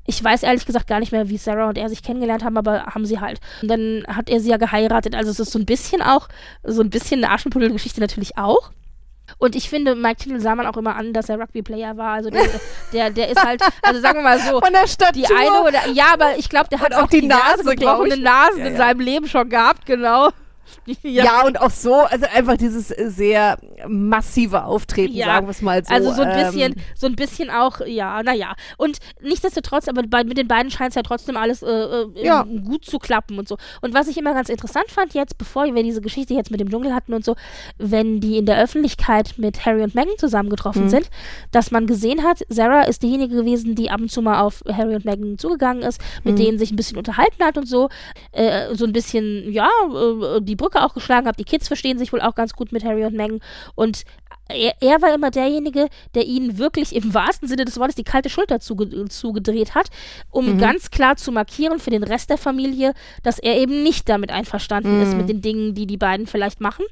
Ich 0.06 0.22
weiß 0.22 0.44
ehrlich 0.44 0.66
gesagt 0.66 0.88
gar 0.88 1.00
nicht 1.00 1.12
mehr, 1.14 1.30
wie 1.30 1.38
Sarah 1.38 1.70
und 1.70 1.78
er 1.78 1.88
sich 1.90 2.04
kennengelernt 2.04 2.44
haben, 2.44 2.58
aber 2.58 2.88
haben 2.88 3.06
sie 3.06 3.20
halt. 3.22 3.40
Und 3.62 3.70
dann 3.70 4.04
hat 4.08 4.30
er 4.30 4.40
sie 4.42 4.50
ja 4.50 4.58
geheiratet. 4.58 5.16
Also 5.16 5.32
es 5.32 5.40
ist 5.40 5.52
so 5.52 5.60
ein 5.60 5.66
bisschen 5.66 6.02
auch, 6.02 6.28
so 6.64 6.82
ein 6.82 6.90
bisschen 6.90 7.24
eine 7.24 7.34
Aschenputtel-Geschichte 7.34 8.02
natürlich 8.02 8.38
auch. 8.38 8.72
Und 9.38 9.56
ich 9.56 9.70
finde, 9.70 9.96
Mike 9.96 10.18
Tindall 10.24 10.42
sah 10.42 10.56
man 10.56 10.68
auch 10.68 10.78
immer 10.78 10.96
an, 10.96 11.14
dass 11.14 11.30
er 11.30 11.40
Rugby-Player 11.40 11.98
war. 11.98 12.14
Also 12.14 12.30
der, 12.30 12.44
der, 12.92 13.10
der 13.10 13.30
ist 13.30 13.44
halt, 13.44 13.62
also 13.82 14.00
sagen 14.02 14.20
wir 14.20 14.24
mal 14.24 14.40
so, 14.40 14.60
Von 14.64 14.74
der 14.74 14.88
Stadt. 14.88 15.16
die 15.16 15.26
eine 15.26 15.62
oder, 15.64 15.88
ja, 15.92 16.14
aber 16.14 16.38
ich 16.38 16.50
glaube, 16.50 16.70
der 16.70 16.80
hat 16.80 16.94
auch 16.94 17.04
auch 17.04 17.08
die 17.08 17.22
die 17.22 17.28
Nase, 17.28 17.64
gebrochene. 17.76 18.18
Nasen 18.18 18.60
Ja, 18.60 18.66
in 18.66 18.74
ja. 18.74 18.78
seinem 18.78 19.00
Leben 19.00 19.28
schon 19.28 19.50
gehabt, 19.50 19.86
genau. 19.86 20.30
Ja. 21.04 21.46
und 21.46 21.60
auch 21.60 21.70
so, 21.72 21.96
also 21.96 22.26
einfach 22.34 22.58
dieses 22.58 22.92
äh, 22.92 23.10
sehr 23.10 23.58
massive 23.88 24.64
Auftreten, 24.64 25.14
Ja, 25.16 25.26
sagen 25.28 25.48
wir 25.48 25.52
es 25.52 25.62
mal 25.62 25.84
so. 25.84 25.94
also 25.94 26.14
so 26.14 26.22
ein 26.24 26.34
bisschen, 26.34 26.74
Ähm, 26.74 26.84
so 26.96 27.08
ein 27.08 27.16
bisschen 27.16 27.50
auch, 27.50 27.82
ja, 27.86 28.22
naja. 28.24 28.54
Und 28.78 28.98
nichtsdestotrotz, 29.22 29.88
aber 29.88 30.04
bei, 30.04 30.24
mit 30.24 30.38
den 30.38 30.48
beiden 30.48 30.72
scheint 30.72 30.90
es 30.90 30.96
ja 30.96 31.02
trotzdem 31.04 31.38
alles 31.38 31.62
äh, 31.64 31.68
äh, 31.70 32.08
Ja. 32.26 32.44
gut 32.44 32.86
zu 32.86 33.00
klappen 33.00 33.40
und 33.40 33.48
so. 33.48 33.58
Und 33.82 33.94
was 33.94 34.08
ich 34.08 34.18
immer 34.18 34.34
ganz 34.34 34.50
interessant 34.50 34.90
fand 34.90 35.14
jetzt, 35.14 35.38
bevor 35.38 35.66
wir 35.66 35.84
diese 35.84 36.02
Geschichte 36.02 36.34
jetzt 36.34 36.52
mit 36.52 36.60
dem 36.60 36.70
Dschungel 36.70 36.94
hatten 36.94 37.14
und 37.14 37.24
so, 37.26 37.36
wenn 37.78 38.20
die 38.20 38.38
in 38.38 38.46
der 38.46 38.62
Öffentlichkeit 38.62 39.34
mit 39.38 39.66
Harry 39.66 39.84
und 39.84 39.96
Meghan 39.96 40.18
zusammengetroffen 40.18 40.84
Mhm. 40.84 40.90
sind, 40.90 41.10
dass 41.52 41.72
man 41.72 41.88
gesehen 41.88 42.24
hat, 42.24 42.42
Sarah 42.50 42.84
ist 42.84 43.04
diejenige 43.04 43.36
gewesen, 43.36 43.76
die 43.76 43.90
ab 43.90 44.00
und 44.02 44.12
zu 44.12 44.22
mal 44.22 44.42
auf 44.42 44.64
Harry 44.72 44.96
und 44.96 45.06
Meghan 45.06 45.38
zugegangen 45.38 45.84
ist, 45.84 46.02
mit 46.24 46.34
Mhm. 46.36 46.38
denen 46.44 46.58
sich 46.60 46.72
ein 46.72 46.76
bisschen 46.76 46.98
unterhalten 46.98 47.44
hat 47.44 47.58
und 47.58 47.68
so, 47.68 47.90
äh, 48.32 48.74
so 48.76 48.86
ein 48.86 48.94
bisschen, 48.94 49.52
ja, 49.52 49.70
äh, 49.94 50.42
die 50.42 50.56
Brücke 50.64 50.82
auch 50.84 50.94
geschlagen 50.94 51.28
hat. 51.28 51.38
Die 51.40 51.44
Kids 51.44 51.68
verstehen 51.68 51.98
sich 51.98 52.14
wohl 52.14 52.22
auch 52.22 52.36
ganz 52.36 52.54
gut 52.54 52.72
mit 52.72 52.84
Harry 52.86 53.04
und 53.06 53.16
Meghan 53.16 53.40
und 53.76 54.04
er, 54.50 54.74
er 54.82 55.02
war 55.02 55.14
immer 55.16 55.32
derjenige, 55.32 55.88
der 56.16 56.26
ihnen 56.26 56.58
wirklich 56.58 56.94
im 56.96 57.14
wahrsten 57.14 57.48
Sinne 57.48 57.66
des 57.66 57.80
Wortes 57.80 57.96
die 57.96 58.04
kalte 58.04 58.30
Schulter 58.30 58.60
zuge 58.60 59.08
zugedreht 59.10 59.74
hat, 59.76 59.88
um 60.32 60.54
Mhm. 60.56 60.58
ganz 60.60 60.92
klar 60.92 61.16
zu 61.16 61.32
markieren 61.32 61.80
für 61.80 61.90
den 61.92 62.04
Rest 62.04 62.30
der 62.30 62.38
Familie, 62.38 62.94
dass 63.24 63.40
er 63.40 63.58
eben 63.58 63.84
nicht 63.84 64.10
damit 64.10 64.32
einverstanden 64.32 65.02
ist 65.02 65.12
Mhm. 65.12 65.18
mit 65.18 65.30
den 65.30 65.42
Dingen, 65.42 65.74
die 65.76 65.88
die 65.88 65.98
beiden 65.98 66.28
vielleicht 66.28 66.60
machen. 66.62 66.86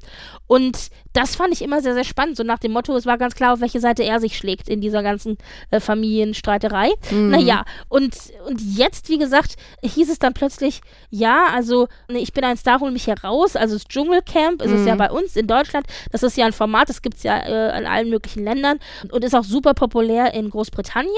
Und 0.46 0.88
das 1.12 1.36
fand 1.36 1.52
ich 1.52 1.62
immer 1.62 1.80
sehr, 1.82 1.94
sehr 1.94 2.04
spannend. 2.04 2.36
So 2.36 2.42
nach 2.42 2.58
dem 2.58 2.72
Motto, 2.72 2.96
es 2.96 3.06
war 3.06 3.18
ganz 3.18 3.34
klar, 3.34 3.52
auf 3.54 3.60
welche 3.60 3.80
Seite 3.80 4.02
er 4.02 4.20
sich 4.20 4.36
schlägt 4.36 4.68
in 4.68 4.80
dieser 4.80 5.02
ganzen 5.02 5.36
äh, 5.70 5.80
Familienstreiterei. 5.80 6.90
Mhm. 7.10 7.30
Naja, 7.30 7.64
und, 7.88 8.16
und 8.46 8.60
jetzt, 8.60 9.08
wie 9.08 9.18
gesagt, 9.18 9.56
hieß 9.82 10.10
es 10.10 10.18
dann 10.18 10.34
plötzlich, 10.34 10.80
ja, 11.10 11.46
also 11.52 11.88
ne, 12.08 12.18
ich 12.18 12.32
bin 12.32 12.44
ein 12.44 12.56
Star, 12.56 12.80
hol 12.80 12.90
mich 12.90 13.06
heraus. 13.06 13.56
Also 13.56 13.74
das 13.74 13.84
Dschungelcamp 13.84 14.62
ist 14.62 14.70
es 14.70 14.86
ja 14.86 14.94
Mhm. 14.94 14.98
bei 14.98 15.10
uns 15.10 15.36
in 15.36 15.46
Deutschland. 15.46 15.86
Das 16.10 16.22
ist 16.22 16.36
ja 16.36 16.46
ein 16.46 16.52
Format, 16.52 16.88
das 16.88 17.02
gibt 17.02 17.16
es 17.18 17.22
ja 17.22 17.36
äh, 17.38 17.78
in 17.78 17.86
allen 17.86 18.10
möglichen 18.10 18.44
Ländern 18.44 18.78
und 19.10 19.24
ist 19.24 19.34
auch 19.34 19.44
super 19.44 19.74
populär 19.74 20.34
in 20.34 20.50
Großbritannien. 20.50 21.12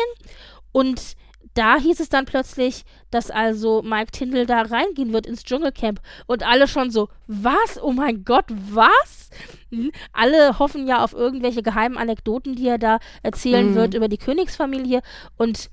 Und 0.73 1.01
da 1.55 1.79
hieß 1.79 2.01
es 2.01 2.09
dann 2.09 2.25
plötzlich, 2.27 2.85
dass 3.11 3.31
also 3.31 3.83
Mike 3.83 4.11
Tindall 4.13 4.47
da 4.47 4.63
reingehen 4.63 5.13
wird 5.13 5.27
ins 5.27 5.45
Dschungelcamp. 5.45 6.01
Und 6.27 6.43
alle 6.43 6.67
schon 6.69 6.91
so, 6.91 7.09
was? 7.27 7.81
Oh 7.83 7.93
mein 7.93 8.25
Gott, 8.25 8.47
was? 8.49 9.31
Hm? 9.71 9.93
Alle 10.13 10.59
hoffen 10.59 10.87
ja 10.87 11.03
auf 11.03 11.13
irgendwelche 11.13 11.63
geheimen 11.63 11.97
Anekdoten, 11.97 12.57
die 12.57 12.69
er 12.69 12.79
da 12.79 12.99
erzählen 13.23 13.71
Mhm. 13.71 13.75
wird 13.77 13.95
über 13.95 14.09
die 14.09 14.19
Königsfamilie. 14.19 15.01
Und 15.37 15.71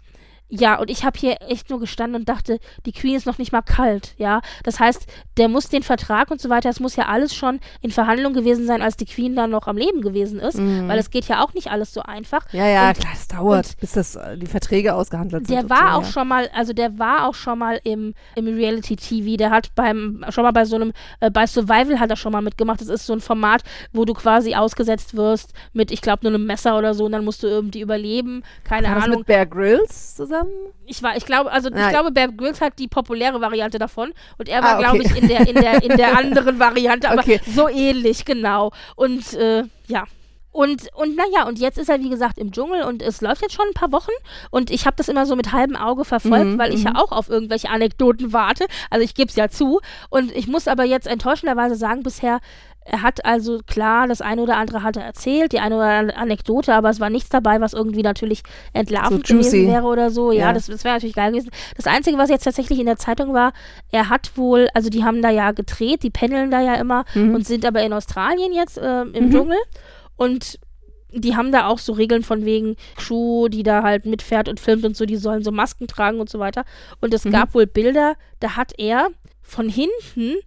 ja, 0.53 0.77
und 0.79 0.89
ich 0.91 1.03
habe 1.05 1.17
hier 1.17 1.37
echt 1.47 1.69
nur 1.69 1.79
gestanden 1.79 2.19
und 2.21 2.29
dachte, 2.29 2.59
die 2.85 2.91
Queen 2.91 3.15
ist 3.15 3.25
noch 3.25 3.37
nicht 3.37 3.51
mal 3.53 3.61
kalt, 3.61 4.13
ja. 4.17 4.41
Das 4.63 4.79
heißt, 4.79 5.07
der 5.37 5.47
muss 5.47 5.69
den 5.69 5.81
Vertrag 5.81 6.29
und 6.29 6.39
so 6.41 6.49
weiter, 6.49 6.69
es 6.69 6.79
muss 6.81 6.95
ja 6.97 7.05
alles 7.07 7.33
schon 7.33 7.59
in 7.81 7.89
Verhandlung 7.89 8.33
gewesen 8.33 8.67
sein, 8.67 8.81
als 8.81 8.97
die 8.97 9.05
Queen 9.05 9.35
dann 9.35 9.49
noch 9.49 9.67
am 9.67 9.77
Leben 9.77 10.01
gewesen 10.01 10.39
ist, 10.39 10.57
Mhm. 10.57 10.87
weil 10.89 10.99
es 10.99 11.09
geht 11.09 11.25
ja 11.29 11.41
auch 11.43 11.53
nicht 11.53 11.71
alles 11.71 11.93
so 11.93 12.01
einfach. 12.01 12.45
ja, 12.51 12.67
ja, 12.67 12.89
und- 12.89 12.99
klar, 12.99 13.13
es 13.15 13.27
dauert, 13.27 13.77
bis 13.79 13.93
das, 13.93 14.15
äh, 14.17 14.37
die 14.37 14.45
Verträge 14.45 14.93
ausgehandelt 14.93 15.47
sind. 15.47 15.55
Der 15.55 15.69
war 15.69 15.93
so, 15.93 15.99
auch 15.99 16.03
ja. 16.03 16.11
schon 16.11 16.27
mal, 16.27 16.49
also 16.53 16.73
der 16.73 16.99
war 16.99 17.27
auch 17.27 17.33
schon 17.35 17.57
mal 17.57 17.79
im, 17.85 18.13
im 18.35 18.45
Reality-TV. 18.47 19.37
Der 19.37 19.51
hat 19.51 19.73
beim, 19.75 20.25
schon 20.29 20.43
mal 20.43 20.51
bei 20.51 20.65
so 20.65 20.75
einem, 20.75 20.91
äh, 21.21 21.31
bei 21.31 21.47
Survival 21.47 21.99
hat 21.99 22.09
er 22.09 22.15
schon 22.17 22.31
mal 22.33 22.41
mitgemacht. 22.41 22.81
Das 22.81 22.89
ist 22.89 23.05
so 23.05 23.13
ein 23.13 23.21
Format, 23.21 23.63
wo 23.93 24.03
du 24.05 24.13
quasi 24.13 24.53
ausgesetzt 24.55 25.15
wirst 25.15 25.53
mit, 25.73 25.91
ich 25.91 26.01
glaube, 26.01 26.19
nur 26.23 26.33
einem 26.33 26.45
Messer 26.45 26.77
oder 26.77 26.93
so 26.93 27.05
und 27.05 27.13
dann 27.13 27.23
musst 27.23 27.41
du 27.43 27.47
irgendwie 27.47 27.81
überleben. 27.81 28.43
Keine 28.65 28.87
War 28.87 28.95
das 28.95 29.03
Ahnung. 29.05 29.19
mit 29.19 29.27
Bear 29.27 29.45
Grylls 29.45 30.15
zusammen? 30.15 30.40
Ich 30.85 31.01
war, 31.03 31.15
ich 31.15 31.25
glaube, 31.25 31.51
also 31.51 31.69
ich 31.69 31.75
Nein. 31.75 31.89
glaube, 31.91 32.11
Bear 32.11 32.27
Grylls 32.29 32.61
hat 32.61 32.77
die 32.79 32.87
populäre 32.87 33.39
Variante 33.41 33.79
davon 33.79 34.13
und 34.37 34.49
er 34.49 34.61
war, 34.63 34.75
Ah, 34.75 34.79
glaube 34.79 34.99
okay. 34.99 35.11
ich, 35.15 35.21
in 35.21 35.27
der, 35.27 35.47
in 35.47 35.55
der, 35.55 35.83
in 35.83 35.97
der 35.97 36.17
anderen 36.17 36.59
Variante, 36.59 37.09
aber 37.09 37.21
Okay. 37.21 37.39
so 37.47 37.67
ähnlich, 37.69 38.25
genau. 38.25 38.71
Und 38.95 39.33
äh, 39.33 39.63
ja. 39.87 40.03
Und, 40.53 40.89
und 40.95 41.15
naja, 41.15 41.47
und 41.47 41.59
jetzt 41.59 41.77
ist 41.77 41.87
er, 41.89 42.01
wie 42.01 42.09
gesagt, 42.09 42.37
im 42.37 42.51
Dschungel 42.51 42.83
und 42.83 43.01
es 43.01 43.21
läuft 43.21 43.41
jetzt 43.41 43.53
schon 43.53 43.67
ein 43.69 43.73
paar 43.73 43.93
Wochen 43.93 44.11
und 44.49 44.69
ich 44.69 44.85
habe 44.85 44.97
das 44.97 45.07
immer 45.07 45.25
so 45.25 45.37
mit 45.37 45.53
halbem 45.53 45.77
Auge 45.77 46.03
verfolgt, 46.03 46.45
Mhm, 46.45 46.57
weil 46.59 46.73
ich 46.73 46.83
ja 46.83 46.91
auch 46.95 47.13
auf 47.13 47.29
irgendwelche 47.29 47.69
Anekdoten 47.69 48.33
warte. 48.33 48.65
Also 48.89 49.05
ich 49.05 49.15
gebe 49.15 49.29
es 49.29 49.37
ja 49.37 49.47
zu. 49.47 49.79
Und 50.09 50.29
ich 50.35 50.47
muss 50.47 50.67
aber 50.67 50.83
jetzt 50.83 51.07
enttäuschenderweise 51.07 51.75
sagen, 51.75 52.03
bisher, 52.03 52.41
er 52.83 53.03
hat 53.03 53.23
also 53.25 53.59
klar, 53.67 54.07
das 54.07 54.21
eine 54.21 54.41
oder 54.41 54.57
andere 54.57 54.81
hat 54.81 54.97
er 54.97 55.03
erzählt, 55.03 55.51
die 55.51 55.59
eine 55.59 55.75
oder 55.75 55.85
andere 55.85 56.17
Anekdote, 56.17 56.73
aber 56.73 56.89
es 56.89 56.99
war 56.99 57.09
nichts 57.11 57.29
dabei, 57.29 57.61
was 57.61 57.73
irgendwie 57.73 58.01
natürlich 58.01 58.41
entlarvend 58.73 59.27
So 59.27 59.35
gewesen 59.35 59.67
wäre 59.67 59.83
oder 59.85 60.09
so. 60.09 60.31
Ja, 60.31 60.47
Ja. 60.47 60.53
das, 60.53 60.65
das 60.65 60.83
wäre 60.83 60.95
natürlich 60.95 61.15
geil 61.15 61.31
gewesen. 61.31 61.51
Das 61.77 61.85
Einzige, 61.87 62.17
was 62.17 62.29
jetzt 62.29 62.43
tatsächlich 62.43 62.79
in 62.79 62.87
der 62.87 62.97
Zeitung 62.97 63.33
war, 63.33 63.53
er 63.91 64.09
hat 64.09 64.31
wohl, 64.35 64.67
also 64.73 64.89
die 64.89 65.03
haben 65.03 65.21
da 65.21 65.29
ja 65.29 65.51
gedreht, 65.51 66.01
die 66.03 66.09
pendeln 66.09 66.49
da 66.49 66.59
ja 66.59 66.73
immer 66.75 67.05
Mhm. 67.13 67.35
und 67.35 67.45
sind 67.45 67.65
aber 67.65 67.83
in 67.83 67.93
Australien 67.93 68.51
jetzt 68.53 68.77
äh, 68.77 69.01
im 69.03 69.31
Dschungel 69.31 69.57
und 70.15 70.59
die 71.13 71.35
haben 71.35 71.51
da 71.51 71.67
auch 71.67 71.77
so 71.77 71.91
Regeln 71.93 72.23
von 72.23 72.45
wegen 72.45 72.77
Crew, 72.95 73.47
die 73.49 73.63
da 73.63 73.83
halt 73.83 74.05
mitfährt 74.05 74.47
und 74.47 74.59
filmt 74.61 74.85
und 74.85 74.95
so, 74.95 75.05
die 75.05 75.17
sollen 75.17 75.43
so 75.43 75.51
Masken 75.51 75.85
tragen 75.87 76.19
und 76.21 76.29
so 76.29 76.39
weiter. 76.39 76.63
Und 77.01 77.13
es 77.13 77.25
gab 77.25 77.53
wohl 77.53 77.67
Bilder, 77.67 78.15
da 78.39 78.55
hat 78.55 78.71
er 78.77 79.09
von 79.41 79.67
hinten 79.67 80.37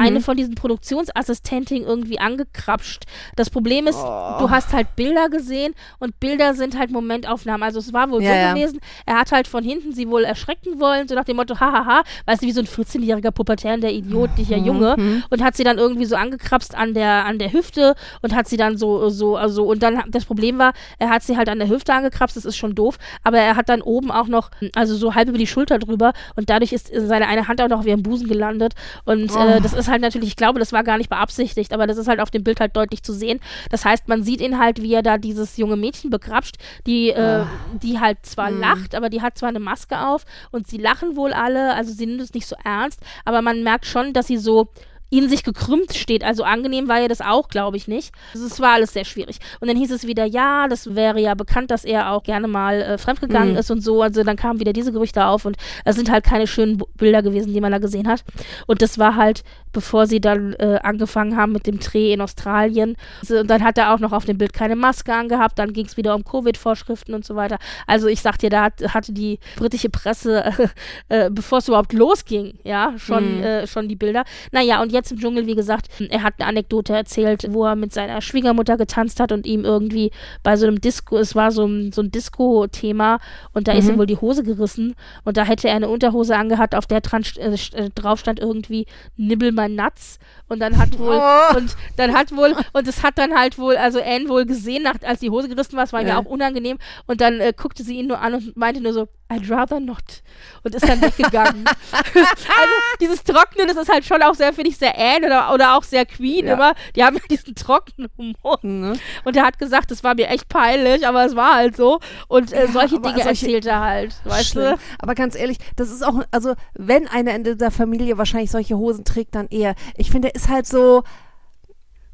eine 0.00 0.20
von 0.20 0.36
diesen 0.36 0.54
Produktionsassistentinnen 0.54 1.84
irgendwie 1.86 2.18
angekrapscht. 2.18 3.04
Das 3.36 3.50
Problem 3.50 3.86
ist, 3.86 3.98
du 3.98 4.50
hast 4.50 4.72
halt 4.72 4.94
Bilder 4.96 5.28
gesehen 5.28 5.74
und 5.98 6.18
Bilder 6.20 6.54
sind 6.54 6.78
halt 6.78 6.90
Momentaufnahmen. 6.90 7.62
Also 7.62 7.78
es 7.78 7.92
war 7.92 8.10
wohl 8.10 8.22
Ja, 8.22 8.30
so 8.30 8.34
ja. 8.36 8.54
gewesen, 8.54 8.80
er 9.06 9.18
hat 9.18 9.32
halt 9.32 9.48
von 9.48 9.64
hinten 9.64 9.92
sie 9.92 10.08
wohl 10.08 10.24
erschrecken 10.24 10.80
wollen, 10.80 11.08
so 11.08 11.14
nach 11.14 11.24
dem 11.24 11.36
Motto, 11.36 11.58
hahaha, 11.58 12.02
weißt 12.26 12.42
du, 12.42 12.46
wie 12.46 12.52
so 12.52 12.60
ein 12.60 12.66
14-jähriger 12.66 13.30
Pubertär, 13.30 13.76
der 13.78 13.92
Idiot, 13.92 14.30
dieser 14.36 14.56
Junge, 14.56 14.96
und 15.30 15.42
hat 15.42 15.56
sie 15.56 15.64
dann 15.64 15.78
irgendwie 15.78 16.04
so 16.04 16.16
angekrapst 16.16 16.74
an 16.76 16.94
der, 16.94 17.24
an 17.24 17.38
der 17.38 17.52
Hüfte 17.52 17.94
und 18.22 18.34
hat 18.34 18.48
sie 18.48 18.56
dann 18.56 18.76
so, 18.76 19.08
so, 19.08 19.36
also, 19.36 19.64
und 19.64 19.82
dann, 19.82 20.02
das 20.08 20.24
Problem 20.24 20.58
war, 20.58 20.72
er 20.98 21.10
hat 21.10 21.22
sie 21.22 21.36
halt 21.36 21.48
an 21.48 21.58
der 21.58 21.68
Hüfte 21.68 21.92
angekrapst, 21.94 22.36
das 22.36 22.44
ist 22.44 22.56
schon 22.56 22.74
doof, 22.74 22.98
aber 23.24 23.38
er 23.38 23.56
hat 23.56 23.68
dann 23.68 23.82
oben 23.82 24.10
auch 24.10 24.26
noch, 24.26 24.50
also 24.74 24.94
so 24.94 25.14
halb 25.14 25.28
über 25.28 25.38
die 25.38 25.46
Schulter 25.46 25.78
drüber 25.78 26.12
und 26.36 26.50
dadurch 26.50 26.72
ist 26.72 26.90
seine 26.94 27.28
eine 27.28 27.48
Hand 27.48 27.60
auch 27.60 27.68
noch 27.68 27.80
auf 27.80 27.86
ihrem 27.86 28.02
Busen 28.02 28.28
gelandet 28.28 28.74
und 29.04 29.30
äh, 29.36 29.60
das 29.60 29.72
ist 29.72 29.81
halt 29.88 30.02
natürlich, 30.02 30.30
ich 30.30 30.36
glaube, 30.36 30.58
das 30.58 30.72
war 30.72 30.84
gar 30.84 30.98
nicht 30.98 31.10
beabsichtigt, 31.10 31.72
aber 31.72 31.86
das 31.86 31.96
ist 31.96 32.08
halt 32.08 32.20
auf 32.20 32.30
dem 32.30 32.44
Bild 32.44 32.60
halt 32.60 32.76
deutlich 32.76 33.02
zu 33.02 33.12
sehen. 33.12 33.40
Das 33.70 33.84
heißt, 33.84 34.08
man 34.08 34.22
sieht 34.22 34.40
ihn 34.40 34.58
halt, 34.58 34.82
wie 34.82 34.94
er 34.94 35.02
da 35.02 35.18
dieses 35.18 35.56
junge 35.56 35.76
Mädchen 35.76 36.10
begrapscht, 36.10 36.56
die, 36.86 37.10
äh, 37.10 37.44
die 37.82 38.00
halt 38.00 38.18
zwar 38.22 38.50
lacht, 38.50 38.94
aber 38.94 39.10
die 39.10 39.22
hat 39.22 39.38
zwar 39.38 39.48
eine 39.48 39.60
Maske 39.60 39.98
auf 39.98 40.24
und 40.50 40.66
sie 40.66 40.78
lachen 40.78 41.16
wohl 41.16 41.32
alle, 41.32 41.74
also 41.74 41.92
sie 41.92 42.06
nimmt 42.06 42.20
es 42.20 42.34
nicht 42.34 42.46
so 42.46 42.56
ernst, 42.64 43.00
aber 43.24 43.42
man 43.42 43.62
merkt 43.62 43.86
schon, 43.86 44.12
dass 44.12 44.26
sie 44.26 44.38
so 44.38 44.68
in 45.12 45.28
sich 45.28 45.44
gekrümmt 45.44 45.94
steht. 45.94 46.24
Also 46.24 46.42
angenehm 46.42 46.88
war 46.88 46.98
ja 46.98 47.06
das 47.06 47.20
auch, 47.20 47.48
glaube 47.48 47.76
ich 47.76 47.86
nicht. 47.86 48.14
Also 48.32 48.46
es 48.46 48.58
war 48.60 48.72
alles 48.72 48.94
sehr 48.94 49.04
schwierig. 49.04 49.36
Und 49.60 49.68
dann 49.68 49.76
hieß 49.76 49.90
es 49.90 50.06
wieder, 50.06 50.24
ja, 50.24 50.68
das 50.68 50.94
wäre 50.94 51.20
ja 51.20 51.34
bekannt, 51.34 51.70
dass 51.70 51.84
er 51.84 52.12
auch 52.12 52.22
gerne 52.22 52.48
mal 52.48 52.80
äh, 52.80 52.96
fremdgegangen 52.96 53.54
ist 53.56 53.70
und 53.70 53.82
so. 53.82 54.00
Also 54.00 54.24
dann 54.24 54.36
kamen 54.36 54.58
wieder 54.58 54.72
diese 54.72 54.90
Gerüchte 54.90 55.26
auf 55.26 55.44
und 55.44 55.58
es 55.84 55.96
sind 55.96 56.10
halt 56.10 56.24
keine 56.24 56.46
schönen 56.46 56.82
Bilder 56.96 57.22
gewesen, 57.22 57.52
die 57.52 57.60
man 57.60 57.72
da 57.72 57.78
gesehen 57.78 58.08
hat. 58.08 58.24
Und 58.66 58.80
das 58.80 58.98
war 58.98 59.14
halt, 59.16 59.42
bevor 59.74 60.06
sie 60.06 60.18
dann 60.18 60.54
äh, 60.54 60.78
angefangen 60.82 61.36
haben 61.36 61.52
mit 61.52 61.66
dem 61.66 61.78
Dreh 61.78 62.14
in 62.14 62.22
Australien. 62.22 62.96
So, 63.20 63.40
Und 63.40 63.50
dann 63.50 63.62
hat 63.62 63.76
er 63.76 63.92
auch 63.92 63.98
noch 63.98 64.12
auf 64.12 64.24
dem 64.24 64.38
Bild 64.38 64.54
keine 64.54 64.76
Maske 64.76 65.12
angehabt. 65.12 65.58
Dann 65.58 65.74
ging 65.74 65.84
es 65.84 65.98
wieder 65.98 66.14
um 66.14 66.24
Covid-Vorschriften 66.24 67.14
und 67.14 67.26
so 67.26 67.36
weiter. 67.36 67.58
Also 67.86 68.06
ich 68.06 68.22
sag 68.22 68.38
dir, 68.38 68.48
da 68.48 68.64
hat, 68.64 68.82
hatte 68.94 69.12
die 69.12 69.38
britische 69.56 69.90
Presse, 69.90 70.70
äh, 71.10 71.28
bevor 71.30 71.58
es 71.58 71.68
überhaupt 71.68 71.92
losging, 71.92 72.54
ja, 72.64 72.94
schon, 72.96 73.42
äh, 73.42 73.66
schon 73.66 73.88
die 73.88 73.96
Bilder. 73.96 74.24
Naja, 74.52 74.80
und 74.80 74.90
jetzt 74.90 75.01
im 75.10 75.18
Dschungel, 75.18 75.46
wie 75.46 75.54
gesagt, 75.54 75.88
er 76.10 76.22
hat 76.22 76.34
eine 76.38 76.48
Anekdote 76.48 76.94
erzählt, 76.94 77.46
wo 77.50 77.64
er 77.66 77.74
mit 77.74 77.92
seiner 77.92 78.20
Schwiegermutter 78.20 78.76
getanzt 78.76 79.18
hat 79.20 79.32
und 79.32 79.46
ihm 79.46 79.64
irgendwie 79.64 80.10
bei 80.42 80.56
so 80.56 80.66
einem 80.66 80.80
Disco, 80.80 81.16
es 81.18 81.34
war 81.34 81.50
so 81.50 81.66
ein, 81.66 81.90
so 81.92 82.02
ein 82.02 82.10
Disco-Thema 82.10 83.18
und 83.52 83.68
da 83.68 83.72
ist 83.72 83.88
ihm 83.88 83.98
wohl 83.98 84.06
die 84.06 84.16
Hose 84.16 84.42
gerissen 84.42 84.94
und 85.24 85.36
da 85.36 85.44
hätte 85.44 85.68
er 85.68 85.76
eine 85.76 85.88
Unterhose 85.88 86.36
angehabt, 86.36 86.74
auf 86.74 86.86
der 86.86 87.00
dran, 87.00 87.24
äh, 87.38 87.54
äh, 87.72 87.90
drauf 87.94 88.20
stand 88.20 88.38
irgendwie 88.38 88.86
Nibbel 89.16 89.52
mein 89.52 89.74
Nuts 89.74 90.18
und 90.48 90.60
dann 90.60 90.76
hat 90.78 90.98
wohl 90.98 91.18
Oh. 91.20 91.56
und 91.56 91.74
dann 91.96 92.12
hat 92.14 92.34
wohl 92.36 92.54
und 92.72 92.86
es 92.88 93.02
hat 93.02 93.16
dann 93.18 93.34
halt 93.34 93.58
wohl 93.58 93.76
also 93.76 94.00
Anne 94.00 94.28
wohl 94.28 94.44
gesehen, 94.44 94.82
nach, 94.82 94.94
als 95.02 95.20
die 95.20 95.30
Hose 95.30 95.48
gerissen 95.48 95.76
war, 95.76 95.84
es 95.84 95.92
war 95.92 96.00
ihm 96.02 96.06
ja 96.08 96.14
Ja. 96.14 96.20
auch 96.20 96.26
unangenehm 96.26 96.78
und 97.06 97.20
dann 97.20 97.40
äh, 97.40 97.52
guckte 97.56 97.82
sie 97.82 97.98
ihn 97.98 98.06
nur 98.06 98.20
an 98.20 98.34
und 98.34 98.56
meinte 98.56 98.80
nur 98.82 98.92
so 98.92 99.08
I'd 99.30 99.50
rather 99.50 99.80
not 99.80 100.22
und 100.62 100.74
ist 100.74 100.86
dann 100.86 101.00
weggegangen. 101.00 101.64
also 101.92 102.74
dieses 103.00 103.24
Trocknen, 103.24 103.66
das 103.66 103.78
ist 103.78 103.90
halt 103.90 104.04
schon 104.04 104.20
auch 104.22 104.34
sehr, 104.34 104.52
finde 104.52 104.68
ich, 104.70 104.76
sehr 104.76 104.91
Anne 104.96 105.26
oder, 105.26 105.52
oder 105.54 105.76
auch 105.76 105.82
sehr 105.82 106.06
Queen 106.06 106.46
Ja. 106.46 106.54
immer. 106.54 106.74
Die 106.96 107.04
haben 107.04 107.16
ja 107.16 107.22
diesen 107.30 107.54
trockenen 107.54 108.10
Humor. 108.16 108.58
Ne? 108.62 108.94
Und 109.24 109.36
er 109.36 109.44
hat 109.44 109.58
gesagt, 109.58 109.90
das 109.90 110.02
war 110.04 110.14
mir 110.14 110.28
echt 110.28 110.48
peinlich, 110.48 111.06
aber 111.06 111.24
es 111.24 111.36
war 111.36 111.54
halt 111.56 111.76
so. 111.76 112.00
Und 112.28 112.52
äh, 112.52 112.66
Ja, 112.66 112.72
solche 112.72 113.00
Dinge 113.00 113.22
solche- 113.22 113.28
erzählt 113.46 113.66
er 113.66 113.80
halt, 113.80 114.14
weißt 114.24 114.50
Schlimm. 114.50 114.74
du? 114.76 114.78
Aber 114.98 115.14
ganz 115.14 115.34
ehrlich, 115.34 115.58
das 115.76 115.90
ist 115.90 116.02
auch, 116.04 116.22
also 116.30 116.54
wenn 116.74 117.08
eine 117.08 117.34
in 117.34 117.58
der 117.58 117.70
Familie 117.70 118.18
wahrscheinlich 118.18 118.50
solche 118.50 118.76
Hosen 118.76 119.04
trägt, 119.04 119.34
dann 119.34 119.48
eher. 119.48 119.74
Ich 119.96 120.10
finde, 120.10 120.28
er 120.28 120.34
ist 120.34 120.48
halt 120.48 120.66
so, 120.66 121.02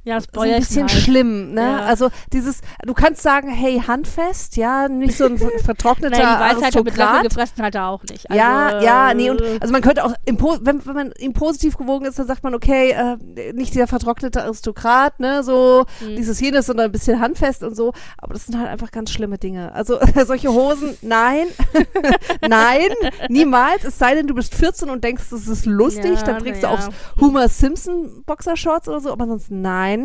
Ja, 0.08 0.16
das 0.16 0.26
so 0.34 0.40
ein 0.40 0.58
bisschen 0.58 0.82
halt. 0.88 0.90
schlimm, 0.90 1.52
ne? 1.52 1.60
Ja. 1.60 1.78
Also 1.80 2.08
dieses, 2.32 2.60
du 2.84 2.94
kannst 2.94 3.22
sagen, 3.22 3.48
hey, 3.50 3.80
handfest, 3.86 4.56
ja, 4.56 4.88
nicht 4.88 5.16
so 5.16 5.26
ein 5.26 5.38
vertrockneter 5.64 6.10
Nein, 6.18 6.20
die 6.36 6.40
Weisheit 6.56 6.74
Aristokrat. 6.76 7.22
gefressen 7.24 7.62
hat 7.62 7.74
er 7.74 7.86
auch 7.88 8.02
nicht. 8.04 8.26
Ja, 8.32 8.66
Also, 8.66 8.86
ja, 8.86 9.14
nee, 9.14 9.30
und 9.30 9.42
also 9.60 9.72
man 9.72 9.82
könnte 9.82 10.04
auch, 10.04 10.14
im 10.24 10.38
wenn, 10.62 10.84
wenn 10.86 10.94
man 10.94 11.12
ihm 11.18 11.32
positiv 11.34 11.76
gewogen 11.76 12.06
ist, 12.06 12.18
dann 12.18 12.26
sagt 12.26 12.42
man, 12.42 12.54
okay, 12.54 12.90
äh, 12.92 13.52
nicht 13.52 13.74
dieser 13.74 13.86
vertrocknete 13.86 14.42
Aristokrat, 14.42 15.20
ne, 15.20 15.42
so 15.42 15.84
Mhm. 16.00 16.16
dieses 16.16 16.40
jenes, 16.40 16.66
sondern 16.66 16.86
ein 16.86 16.92
bisschen 16.92 17.20
handfest 17.20 17.62
und 17.62 17.76
so, 17.76 17.92
aber 18.16 18.32
das 18.34 18.46
sind 18.46 18.58
halt 18.58 18.68
einfach 18.68 18.90
ganz 18.90 19.10
schlimme 19.10 19.36
Dinge. 19.38 19.72
Also 19.74 19.98
solche 20.26 20.48
Hosen, 20.52 20.96
nein, 21.02 21.46
nein, 22.48 22.88
niemals, 23.28 23.84
es 23.84 23.98
sei 23.98 24.14
denn, 24.14 24.26
du 24.26 24.34
bist 24.34 24.54
14 24.54 24.90
und 24.90 25.04
denkst, 25.04 25.24
das 25.30 25.48
ist 25.48 25.66
lustig, 25.66 26.18
Ja, 26.20 26.22
dann 26.22 26.38
trägst 26.38 26.62
na 26.62 26.68
du 26.70 26.74
auch 26.74 26.80
ja. 26.80 26.88
Homer 27.20 27.48
Simpson 27.48 28.22
Boxershorts 28.26 28.88
oder 28.88 29.00
so, 29.00 29.12
aber 29.12 29.26
sonst 29.26 29.50
nein. 29.50 29.97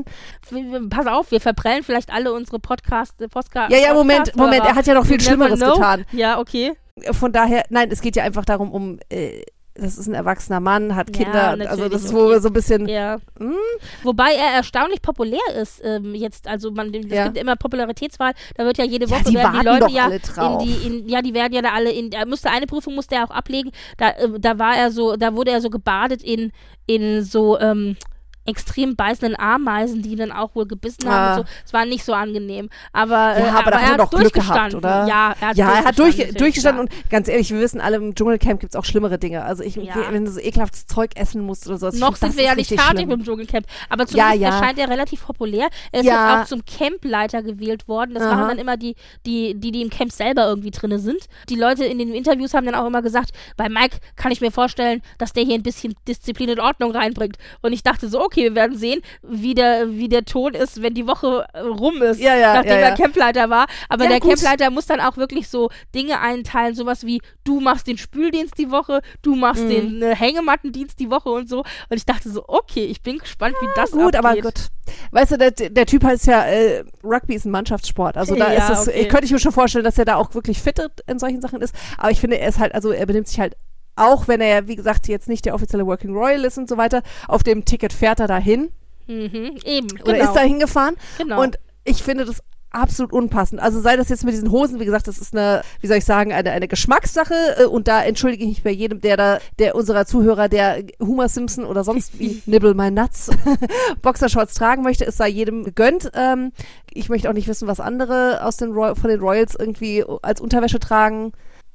Wir- 0.49 0.89
pass 0.89 1.07
auf, 1.07 1.31
wir 1.31 1.39
verprellen 1.41 1.83
vielleicht 1.83 2.11
alle 2.11 2.33
unsere 2.33 2.59
Podcast, 2.59 3.21
äh, 3.21 3.27
Postka 3.27 3.67
Ja, 3.69 3.77
ja, 3.77 3.93
Moment, 3.93 4.19
Podcast-Hörer. 4.25 4.45
Moment, 4.45 4.65
er 4.65 4.75
hat 4.75 4.87
ja 4.87 4.93
noch 4.93 5.05
viel 5.05 5.19
Schlimmeres 5.21 5.59
know. 5.59 5.73
getan. 5.73 6.05
Ja, 6.11 6.39
okay. 6.39 6.73
Von 7.11 7.31
daher, 7.31 7.63
nein, 7.69 7.89
es 7.91 8.01
geht 8.01 8.15
ja 8.15 8.23
einfach 8.23 8.45
darum, 8.45 8.71
um, 8.71 8.99
äh, 9.09 9.41
das 9.75 9.97
ist 9.97 10.05
ein 10.05 10.13
erwachsener 10.13 10.59
Mann, 10.59 10.95
hat 10.95 11.09
Ja, 11.17 11.23
Kinder, 11.23 11.43
also 11.49 11.63
natürlich, 11.63 11.91
das 11.93 12.03
ist 12.03 12.13
okay. 12.13 12.17
wohl 12.23 12.39
so 12.39 12.49
ein 12.49 12.53
bisschen, 12.53 12.87
Ja. 12.87 13.17
Hm? 13.39 13.55
Wobei 14.03 14.33
er 14.35 14.53
erstaunlich 14.57 15.01
populär 15.01 15.39
ist 15.59 15.81
ähm, 15.83 16.13
jetzt. 16.13 16.47
Also 16.47 16.69
man, 16.69 16.93
es 16.93 17.07
Ja. 17.11 17.23
gibt 17.23 17.37
immer 17.39 17.55
Popularitätswahl. 17.55 18.33
Da 18.55 18.65
wird 18.65 18.77
ja 18.77 18.83
jede 18.85 19.07
Ja, 19.07 19.11
Woche 19.15 19.23
die 19.31 19.33
werden 19.33 19.59
die 19.59 19.65
Leute 19.65 19.91
ja 19.91 20.09
in 20.09 20.59
die, 20.59 20.87
in, 20.87 21.09
ja, 21.09 21.23
die 21.23 21.33
werden 21.33 21.53
ja 21.53 21.63
da 21.63 21.69
alle 21.73 21.91
in. 21.91 22.11
Er 22.11 22.27
musste 22.27 22.51
eine 22.51 22.67
Prüfung 22.67 22.93
musste 22.93 23.15
er 23.15 23.23
auch 23.23 23.31
ablegen. 23.31 23.71
Da, 23.97 24.11
äh, 24.11 24.39
da 24.39 24.59
war 24.59 24.77
er 24.77 24.91
so, 24.91 25.15
da 25.15 25.33
wurde 25.35 25.49
er 25.49 25.59
so 25.59 25.71
gebadet 25.71 26.21
in 26.21 26.51
in 26.85 27.23
so 27.23 27.57
ähm, 27.59 27.97
extrem 28.45 28.95
beißenden 28.95 29.39
Ameisen, 29.39 30.01
die 30.01 30.11
ihn 30.11 30.17
dann 30.17 30.31
auch 30.31 30.53
wohl 30.55 30.65
gebissen 30.67 31.05
haben. 31.09 31.13
Ah. 31.13 31.35
Und 31.39 31.47
so. 31.47 31.53
Es 31.65 31.73
war 31.73 31.85
nicht 31.85 32.03
so 32.03 32.13
angenehm. 32.13 32.69
Aber, 32.91 33.35
äh, 33.35 33.41
Ja, 33.45 33.59
aber 33.59 33.71
da 33.71 33.77
hat 33.79 33.85
er 33.85 33.91
er 33.91 33.97
doch 33.97 34.11
hat 34.11 34.19
Glück 34.19 34.33
gehabt, 34.33 34.73
durchgestanden. 34.73 34.77
oder? 34.79 35.07
Ja, 35.07 35.35
er 35.39 35.47
hat 35.49 35.57
ja, 35.57 35.71
er 35.71 35.83
hat 35.85 35.99
durch, 35.99 36.17
durchgestanden, 36.33 36.85
natürlich, 36.85 37.03
und 37.05 37.09
ganz 37.09 37.27
ehrlich, 37.27 37.51
wir 37.51 37.59
wissen 37.59 37.79
alle, 37.81 37.97
im 37.97 38.15
Dschungelcamp 38.15 38.59
gibt 38.59 38.73
es 38.73 38.79
auch 38.79 38.85
schlimmere 38.85 39.17
Dinge. 39.17 39.43
Also 39.43 39.63
ich, 39.63 39.75
Ja. 39.75 39.95
wenn 40.11 40.25
du 40.25 40.31
so 40.31 40.39
ekelhaftes 40.39 40.87
Zeug 40.87 41.11
essen 41.15 41.41
musst 41.41 41.67
oder 41.67 41.77
sowas. 41.77 41.95
ich 41.95 42.01
Noch 42.01 42.17
find, 42.17 42.31
sind 42.33 42.37
wir 42.37 42.45
ja 42.45 42.55
nicht 42.55 42.67
fertig 42.69 42.85
schlimm. 42.99 43.09
mit 43.09 43.19
dem 43.19 43.23
Dschungelcamp. 43.25 43.65
Aber 43.89 44.03
Ja, 44.03 44.07
zumindest 44.07 44.41
ja. 44.41 44.49
erscheint 44.49 44.79
er 44.79 44.89
relativ 44.89 45.25
populär. 45.25 45.69
Er 45.91 46.01
ist 46.01 46.05
Ja. 46.05 46.33
jetzt 46.39 46.43
auch 46.43 46.47
zum 46.49 46.63
Campleiter 46.65 47.43
gewählt 47.43 47.87
worden. 47.87 48.13
Das 48.13 48.23
Aha. 48.23 48.35
machen 48.35 48.47
dann 48.49 48.57
immer 48.57 48.75
die, 48.77 48.95
die, 49.25 49.55
die, 49.55 49.71
die 49.71 49.81
im 49.81 49.89
Camp 49.89 50.11
selber 50.11 50.47
irgendwie 50.47 50.71
drinne 50.71 50.99
sind. 50.99 51.25
Die 51.49 51.55
Leute 51.55 51.85
in 51.85 51.97
den 51.99 52.13
Interviews 52.13 52.53
haben 52.53 52.65
dann 52.65 52.75
auch 52.75 52.85
immer 52.87 53.01
gesagt, 53.01 53.29
bei 53.57 53.69
Mike 53.69 53.97
kann 54.15 54.31
ich 54.31 54.41
mir 54.41 54.51
vorstellen, 54.51 55.01
dass 55.17 55.31
der 55.33 55.43
hier 55.43 55.55
ein 55.55 55.63
bisschen 55.63 55.93
Disziplin 56.07 56.49
und 56.49 56.59
Ordnung 56.59 56.91
reinbringt. 56.91 57.37
Und 57.61 57.71
ich 57.73 57.83
dachte 57.83 58.07
so, 58.09 58.21
okay, 58.21 58.32
wir 58.35 58.55
werden 58.55 58.77
sehen, 58.77 59.01
wie 59.21 59.53
der, 59.53 59.91
wie 59.91 60.09
der 60.09 60.25
Ton 60.25 60.53
ist, 60.53 60.81
wenn 60.81 60.93
die 60.93 61.07
Woche 61.07 61.45
äh, 61.53 61.59
rum 61.59 62.01
ist, 62.01 62.19
Ja, 62.19 62.35
ja, 62.35 62.53
nachdem 62.55 62.71
ja, 62.71 62.77
er 62.89 62.95
Campleiter 62.95 63.49
war. 63.49 63.67
Aber 63.89 64.07
der 64.07 64.19
gut. 64.19 64.31
Campleiter 64.31 64.69
muss 64.69 64.85
dann 64.85 64.99
auch 64.99 65.17
wirklich 65.17 65.47
so 65.49 65.69
Dinge 65.93 66.19
einteilen, 66.19 66.75
sowas 66.75 67.05
wie, 67.05 67.21
du 67.43 67.59
machst 67.59 67.87
den 67.87 67.97
Spüldienst 67.97 68.57
die 68.57 68.71
Woche, 68.71 69.01
du 69.21 69.35
machst 69.35 69.63
Mhm. 69.63 69.69
den 69.69 70.01
äh, 70.01 70.15
Hängemattendienst 70.15 70.99
die 70.99 71.09
Woche 71.09 71.29
und 71.29 71.47
so. 71.49 71.59
Und 71.59 71.97
ich 71.97 72.05
dachte 72.05 72.29
so, 72.29 72.43
okay, 72.47 72.85
ich 72.85 73.01
bin 73.01 73.17
gespannt, 73.19 73.55
wie 73.61 73.67
das 73.75 73.91
Gut, 73.91 74.15
aber 74.15 74.29
abgeht. 74.29 74.43
gut. 74.43 74.67
Weißt 75.11 75.31
du, 75.31 75.37
der, 75.37 75.51
der 75.51 75.85
Typ 75.85 76.03
heißt 76.03 76.27
ja, 76.27 76.43
äh, 76.45 76.83
Rugby 77.03 77.35
ist 77.35 77.45
ein 77.45 77.51
Mannschaftssport. 77.51 78.17
Also 78.17 78.35
da 78.35 78.47
ist 78.47 78.69
es, 78.69 78.87
okay. 78.87 79.07
könnte 79.07 79.25
ich 79.25 79.31
mir 79.31 79.39
schon 79.39 79.51
vorstellen, 79.53 79.85
dass 79.85 79.97
er 79.97 80.05
da 80.05 80.15
auch 80.15 80.33
wirklich 80.35 80.59
fit 80.61 80.79
in 81.07 81.19
solchen 81.19 81.41
Sachen 81.41 81.61
ist. 81.61 81.73
Aber 81.97 82.11
ich 82.11 82.19
finde, 82.19 82.37
er 82.39 82.49
ist 82.49 82.59
halt, 82.59 82.73
also 82.75 82.91
er 82.91 83.05
benimmt 83.05 83.27
sich 83.27 83.39
halt, 83.39 83.55
auch 83.95 84.27
wenn 84.27 84.41
er, 84.41 84.67
wie 84.67 84.75
gesagt, 84.75 85.07
jetzt 85.07 85.29
nicht 85.29 85.45
der 85.45 85.55
offizielle 85.55 85.85
Working 85.85 86.13
Royal 86.15 86.43
ist 86.45 86.57
und 86.57 86.67
so 86.69 86.77
weiter, 86.77 87.01
auf 87.27 87.43
dem 87.43 87.65
Ticket 87.65 87.93
fährt 87.93 88.19
er 88.19 88.27
dahin 88.27 88.69
Mhm, 89.07 89.57
eben, 89.65 89.87
oder 90.03 90.13
genau. 90.13 90.25
ist 90.25 90.33
da 90.33 90.39
hingefahren. 90.41 90.95
genau. 91.17 91.41
Und 91.41 91.57
ich 91.83 92.01
finde 92.03 92.23
das 92.25 92.41
absolut 92.71 93.11
unpassend. 93.13 93.61
Also 93.61 93.79
sei 93.79 93.95
das 93.97 94.09
jetzt 94.09 94.23
mit 94.23 94.33
diesen 94.33 94.49
Hosen, 94.49 94.79
wie 94.79 94.85
gesagt, 94.85 95.07
das 95.07 95.19
ist 95.19 95.35
eine, 95.35 95.61
wie 95.81 95.87
soll 95.87 95.97
ich 95.97 96.05
sagen, 96.05 96.33
eine, 96.33 96.51
eine 96.51 96.67
Geschmackssache 96.67 97.35
äh, 97.59 97.65
und 97.65 97.87
da 97.87 98.03
entschuldige 98.03 98.43
ich 98.43 98.49
mich 98.49 98.63
bei 98.63 98.71
jedem, 98.71 98.99
der 99.01 99.15
da, 99.15 99.39
der 99.59 99.75
unserer 99.75 100.05
Zuhörer, 100.05 100.49
der 100.49 100.83
Homer 100.99 101.29
Simpson 101.29 101.65
oder 101.65 101.83
sonst 101.83 102.17
wie 102.19 102.41
Nibble 102.47 102.73
My 102.73 102.89
Nuts 102.89 103.29
Boxershorts 104.01 104.55
tragen 104.55 104.81
möchte, 104.81 105.05
es 105.05 105.17
sei 105.17 105.27
jedem 105.29 105.63
gegönnt. 105.63 106.09
Ähm, 106.15 106.51
ich 106.91 107.09
möchte 107.09 107.29
auch 107.29 107.33
nicht 107.33 107.47
wissen, 107.47 107.67
was 107.67 107.79
andere 107.79 108.43
aus 108.43 108.57
den 108.57 108.71
Roy 108.71 108.95
von 108.95 109.09
den 109.09 109.19
Royals 109.19 109.55
irgendwie 109.59 110.03
als 110.23 110.41
Unterwäsche 110.41 110.79
tragen. 110.79 111.33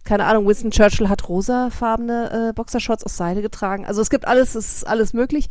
Keine 0.08 0.24
Ahnung, 0.24 0.46
Winston 0.46 0.70
Churchill 0.70 1.10
hat 1.10 1.28
rosafarbene 1.28 2.48
äh, 2.48 2.52
Boxershorts 2.54 3.04
aus 3.04 3.16
Seide 3.18 3.42
getragen. 3.42 3.84
Also 3.84 4.00
es 4.00 4.08
gibt 4.08 4.26
alles, 4.26 4.54
es 4.54 4.76
ist 4.76 4.86
alles 4.86 5.12
möglich. 5.12 5.48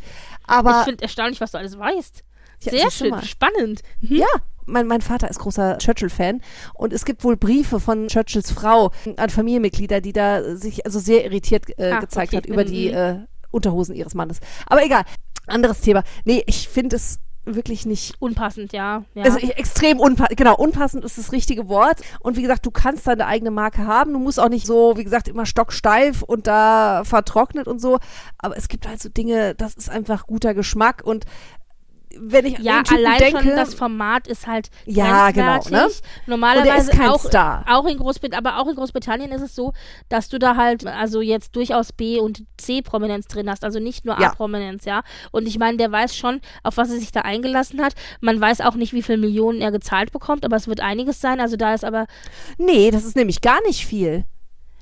Aber 0.48 0.80
ich 0.80 0.84
finde 0.86 1.02
erstaunlich, 1.02 1.40
was 1.40 1.52
du 1.52 1.58
alles 1.58 1.78
weißt. 1.78 2.24
Ja, 2.64 2.72
Sehr 2.72 2.90
schön, 2.90 3.10
mal. 3.10 3.24
spannend. 3.24 3.82
Mhm. 4.00 4.16
Ja, 4.16 4.26
mein, 4.66 4.88
mein 4.88 5.00
Vater 5.00 5.30
ist 5.30 5.38
großer 5.38 5.78
Churchill-Fan 5.78 6.40
und 6.74 6.92
es 6.92 7.04
gibt 7.04 7.22
wohl 7.22 7.36
Briefe 7.36 7.78
von 7.78 8.08
Churchills 8.08 8.50
Frau 8.50 8.90
an 9.16 9.30
Familienmitglieder, 9.30 10.00
die 10.00 10.12
da 10.12 10.56
sich 10.56 10.84
also 10.84 10.98
sehr 10.98 11.24
irritiert 11.24 11.66
äh, 11.78 11.92
Ah, 11.92 12.00
gezeigt 12.00 12.30
okay. 12.32 12.38
hat 12.38 12.46
über 12.46 12.64
die 12.64 12.88
Mhm. 12.88 12.94
äh, 12.96 13.16
Unterhosen 13.52 13.94
ihres 13.94 14.14
Mannes. 14.14 14.40
Aber 14.66 14.84
egal, 14.84 15.04
anderes 15.46 15.80
Thema. 15.82 16.02
Nee, 16.24 16.42
ich 16.46 16.68
finde 16.68 16.96
es 16.96 17.20
wirklich 17.54 17.86
nicht 17.86 18.14
Unpassend, 18.20 18.72
ja. 18.72 19.04
ja. 19.14 19.24
also 19.24 19.38
extrem 19.38 20.00
unpassend, 20.00 20.36
genau, 20.36 20.56
unpassend 20.56 21.04
ist 21.04 21.18
das 21.18 21.32
richtige 21.32 21.68
Wort. 21.68 22.00
Und 22.20 22.36
wie 22.36 22.42
gesagt, 22.42 22.66
du 22.66 22.70
kannst 22.70 23.06
deine 23.06 23.26
eigene 23.26 23.50
Marke 23.50 23.86
haben. 23.86 24.12
Du 24.12 24.18
musst 24.18 24.40
auch 24.40 24.48
nicht 24.48 24.66
so, 24.66 24.96
wie 24.96 25.04
gesagt, 25.04 25.28
immer 25.28 25.46
stocksteif 25.46 26.22
und 26.22 26.46
da 26.46 27.02
vertrocknet 27.04 27.68
und 27.68 27.80
so. 27.80 27.98
Aber 28.38 28.56
es 28.56 28.68
gibt 28.68 28.88
halt 28.88 29.00
so 29.00 29.08
Dinge, 29.08 29.54
das 29.54 29.74
ist 29.74 29.90
einfach 29.90 30.26
guter 30.26 30.54
Geschmack. 30.54 31.02
Und 31.04 31.24
wenn 32.20 32.46
ich 32.46 32.58
ja, 32.58 32.78
an 32.78 32.84
den 32.84 32.98
allein 32.98 33.18
denke, 33.18 33.42
schon 33.42 33.56
das 33.56 33.74
Format 33.74 34.26
ist 34.26 34.46
halt 34.46 34.68
Ja, 34.84 35.30
genau, 35.30 35.60
ne? 35.70 35.88
Normalerweise 36.26 36.92
er 36.92 37.12
auch, 37.12 37.20
Star. 37.20 37.64
auch 37.68 37.86
in 37.86 37.98
Großbritannien, 37.98 38.46
aber 38.46 38.60
auch 38.60 38.68
in 38.68 38.76
Großbritannien 38.76 39.30
ist 39.32 39.42
es 39.42 39.54
so, 39.54 39.72
dass 40.08 40.28
du 40.28 40.38
da 40.38 40.56
halt 40.56 40.86
also 40.86 41.20
jetzt 41.20 41.56
durchaus 41.56 41.92
B 41.92 42.18
und 42.18 42.44
C 42.56 42.82
Prominenz 42.82 43.26
drin 43.26 43.50
hast, 43.50 43.64
also 43.64 43.78
nicht 43.78 44.04
nur 44.04 44.18
Ja. 44.20 44.28
A 44.28 44.34
Prominenz, 44.34 44.84
ja. 44.84 45.02
Und 45.30 45.46
ich 45.46 45.58
meine, 45.58 45.76
der 45.76 45.90
weiß 45.92 46.16
schon, 46.16 46.40
auf 46.62 46.76
was 46.76 46.90
er 46.90 46.98
sich 46.98 47.12
da 47.12 47.20
eingelassen 47.20 47.82
hat. 47.82 47.94
Man 48.20 48.40
weiß 48.40 48.60
auch 48.60 48.74
nicht, 48.74 48.92
wie 48.92 49.02
viel 49.02 49.16
Millionen 49.16 49.60
er 49.60 49.70
gezahlt 49.70 50.12
bekommt, 50.12 50.44
aber 50.44 50.56
es 50.56 50.68
wird 50.68 50.80
einiges 50.80 51.20
sein. 51.20 51.40
Also 51.40 51.56
da 51.56 51.74
ist 51.74 51.84
aber 51.84 52.06
nee, 52.56 52.90
das 52.90 53.04
ist 53.04 53.16
nämlich 53.16 53.40
gar 53.40 53.60
nicht 53.66 53.86
viel. 53.86 54.24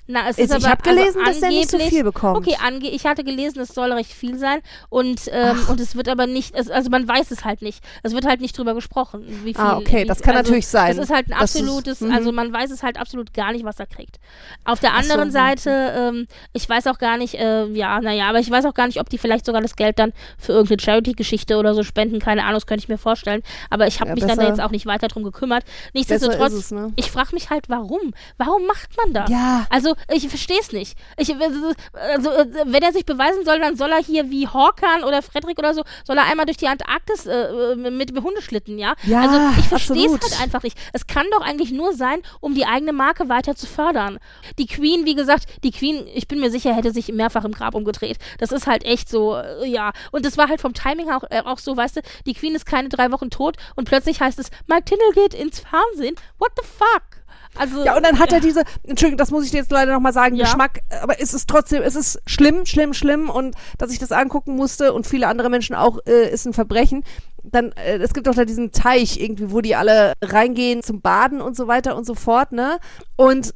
Na, 0.07 0.29
es 0.29 0.39
Ich 0.39 0.45
ist 0.45 0.53
aber 0.53 0.69
habe 0.69 0.83
gelesen, 0.83 1.21
also 1.25 1.41
dass 1.41 1.43
er 1.43 1.49
nicht 1.49 1.71
so 1.71 1.79
viel 1.79 2.05
bekommt. 2.05 2.37
Okay, 2.37 2.57
ange 2.65 2.89
ich 2.89 3.05
hatte 3.07 3.25
gelesen, 3.25 3.61
es 3.61 3.69
soll 3.69 3.93
recht 3.93 4.13
viel 4.13 4.39
sein 4.39 4.61
und, 4.89 5.23
ähm, 5.33 5.59
und 5.69 5.81
es 5.81 5.97
wird 5.97 6.09
aber 6.09 6.27
nicht, 6.27 6.55
es, 6.55 6.71
also 6.71 6.91
man 6.91 7.09
weiß 7.09 7.31
es 7.31 7.45
halt 7.45 7.63
nicht. 7.63 7.83
Es 8.03 8.13
wird 8.13 8.27
halt 8.27 8.41
nicht 8.41 8.57
drüber 8.57 8.75
gesprochen, 8.75 9.25
wie 9.45 9.55
viel. 9.55 9.61
Ah, 9.61 9.77
okay, 9.79 10.05
das 10.05 10.21
kann 10.23 10.37
also, 10.37 10.45
natürlich 10.51 10.69
sein. 10.69 10.97
Das 10.97 11.07
ist 11.09 11.15
halt 11.15 11.27
ein 11.29 11.39
Das 11.39 11.55
ist- 11.55 11.61
absolutes, 11.63 12.01
mhm. 12.01 12.13
also 12.13 12.33
man 12.33 12.53
weiß 12.53 12.71
es 12.71 12.83
halt 12.83 12.99
absolut 12.99 13.35
gar 13.35 13.53
nicht, 13.53 13.65
was 13.65 13.79
er 13.81 13.87
kriegt. 13.87 14.19
Auf 14.65 14.81
der 14.81 14.91
Ach 14.93 15.03
so, 15.03 15.13
anderen 15.13 15.29
mhm. 15.29 15.33
Seite, 15.33 15.71
ähm, 15.97 16.27
ich 16.53 16.69
weiß 16.69 16.87
auch 16.87 16.99
gar 16.99 17.17
nicht, 17.17 17.35
äh, 17.35 17.67
ja, 17.73 18.01
naja, 18.01 18.29
aber 18.29 18.39
ich 18.39 18.51
weiß 18.51 18.65
auch 18.67 18.75
gar 18.75 18.87
nicht, 18.87 19.01
ob 19.01 19.09
die 19.11 19.19
vielleicht 19.19 19.45
sogar 19.47 19.61
das 19.61 19.77
Geld 19.77 19.99
dann 19.99 20.13
für 20.39 20.53
irgendeine 20.53 20.81
Charity-Geschichte 20.81 21.57
oder 21.57 21.75
so 21.75 21.83
spenden, 21.83 22.19
keine 22.21 22.43
Ahnung, 22.43 22.55
das 22.55 22.67
könnte 22.67 22.85
ich 22.85 22.89
mir 22.89 22.99
vorstellen. 22.99 23.43
Aber 23.71 23.87
ich 23.87 24.01
habe 24.01 24.11
Ja, 24.11 24.15
mich 24.15 24.25
dann 24.25 24.39
da 24.39 24.47
jetzt 24.47 24.61
auch 24.61 24.71
nicht 24.71 24.87
weiter 24.87 25.09
drum 25.09 25.25
gekümmert. 25.25 25.65
Nichtsdestotrotz, 25.95 26.53
ist 26.53 26.59
es, 26.67 26.71
ne? 26.71 26.93
ich 26.97 27.11
frage 27.11 27.31
mich 27.35 27.51
halt, 27.51 27.69
warum? 27.69 28.13
Warum 28.39 28.67
macht 28.67 28.97
man 28.97 29.13
das? 29.13 29.31
Ja. 29.31 29.67
Also, 29.71 29.96
ich 30.09 30.29
verstehe 30.29 30.59
es 30.61 30.73
nicht. 30.73 30.97
Ich, 31.17 31.35
also, 31.35 32.31
äh, 32.31 32.47
wenn 32.67 32.83
er 32.83 32.93
sich 32.93 33.05
beweisen 33.05 33.45
soll, 33.45 33.61
dann 33.61 33.77
soll 33.77 33.91
er 33.91 34.03
hier 34.03 34.31
wie 34.31 34.47
Hawkan 34.47 35.05
oder 35.05 35.23
Frederick 35.23 35.59
oder 35.59 35.75
so, 35.75 35.83
soll 36.05 36.17
er 36.19 36.25
einmal 36.25 36.47
durch 36.47 36.57
die 36.57 36.69
Antarktis 36.69 37.27
äh, 37.27 37.73
äh, 37.73 37.77
mit 37.77 38.13
Hundeschlitten, 38.17 38.79
ja? 38.79 38.95
Ja, 39.05 39.23
also, 39.23 39.61
ich 39.61 39.67
verstehe 39.67 40.07
es 40.07 40.13
halt 40.13 40.43
einfach 40.43 40.63
nicht. 40.63 40.79
Es 40.93 41.07
kann 41.07 41.27
doch 41.33 41.41
eigentlich 41.41 41.73
nur 41.73 41.93
sein, 41.95 42.23
um 42.41 42.55
die 42.55 42.67
eigene 42.67 42.93
Marke 42.93 43.29
weiter 43.29 43.55
zu 43.55 43.67
fördern. 43.67 44.19
Die 44.59 44.67
Queen, 44.67 45.05
wie 45.05 45.15
gesagt, 45.15 45.47
die 45.63 45.71
Queen, 45.71 46.07
ich 46.13 46.29
bin 46.29 46.41
mir 46.41 46.51
sicher, 46.51 46.75
hätte 46.75 46.93
sich 46.93 47.09
mehrfach 47.09 47.45
im 47.45 47.53
Grab 47.53 47.75
umgedreht. 47.75 48.19
Das 48.39 48.53
ist 48.53 48.67
halt 48.67 48.85
echt 48.85 49.09
so, 49.09 49.37
äh, 49.37 49.67
ja. 49.67 49.93
Und 50.13 50.25
das 50.25 50.39
war 50.39 50.49
halt 50.49 50.61
vom 50.61 50.75
Timing 50.75 51.11
auch, 51.11 51.25
äh, 51.31 51.43
auch 51.45 51.59
so, 51.59 51.77
weißt 51.77 51.97
du, 51.97 52.01
die 52.27 52.35
Queen 52.35 52.55
ist 52.55 52.67
keine 52.67 52.89
drei 52.89 53.11
Wochen 53.13 53.31
tot 53.31 53.57
und 53.75 53.89
plötzlich 53.89 54.21
heißt 54.21 54.39
es, 54.39 54.51
Mike 54.67 54.85
Tindall 54.85 55.13
geht 55.13 55.35
ins 55.35 55.61
Fernsehen. 55.61 56.17
What 56.39 56.53
the 56.57 56.67
fuck? 56.67 57.26
Also, 57.59 57.85
Ja, 57.85 57.97
und 57.97 58.05
dann 58.05 58.19
hat 58.19 58.33
er 58.33 58.41
diese, 58.41 58.63
Entschuldigung, 58.83 59.19
das 59.19 59.31
muss 59.31 59.45
ich 59.45 59.51
dir 59.51 59.59
jetzt 59.59 59.71
leider 59.71 59.93
nochmal 59.93 60.13
sagen, 60.13 60.37
Ja. 60.37 60.45
Geschmack, 60.45 60.81
aber 61.03 61.21
es 61.21 61.35
ist 61.35 61.49
trotzdem, 61.49 61.83
es 61.83 61.95
ist 61.95 62.21
schlimm, 62.27 62.67
schlimm, 62.67 62.95
schlimm 62.95 63.31
und 63.31 63.55
dass 63.79 63.91
ich 63.93 63.99
das 63.99 64.13
angucken 64.13 64.55
musste 64.57 64.93
und 64.93 65.07
viele 65.07 65.29
andere 65.29 65.51
Menschen 65.51 65.75
auch, 65.75 65.99
äh, 66.07 66.31
ist 66.31 66.47
ein 66.47 66.53
Verbrechen. 66.53 67.05
Dann, 67.43 67.73
äh, 67.73 67.99
es 67.99 68.13
gibt 68.15 68.27
doch 68.27 68.35
da 68.35 68.45
diesen 68.45 68.73
Teich 68.73 69.21
irgendwie, 69.21 69.51
wo 69.53 69.61
die 69.61 69.77
alle 69.77 70.13
reingehen 70.23 70.83
zum 70.83 71.01
Baden 71.01 71.41
und 71.41 71.57
so 71.57 71.67
weiter 71.69 71.97
und 71.97 72.05
so 72.05 72.15
fort, 72.15 72.53
ne? 72.53 72.79
Und 73.17 73.55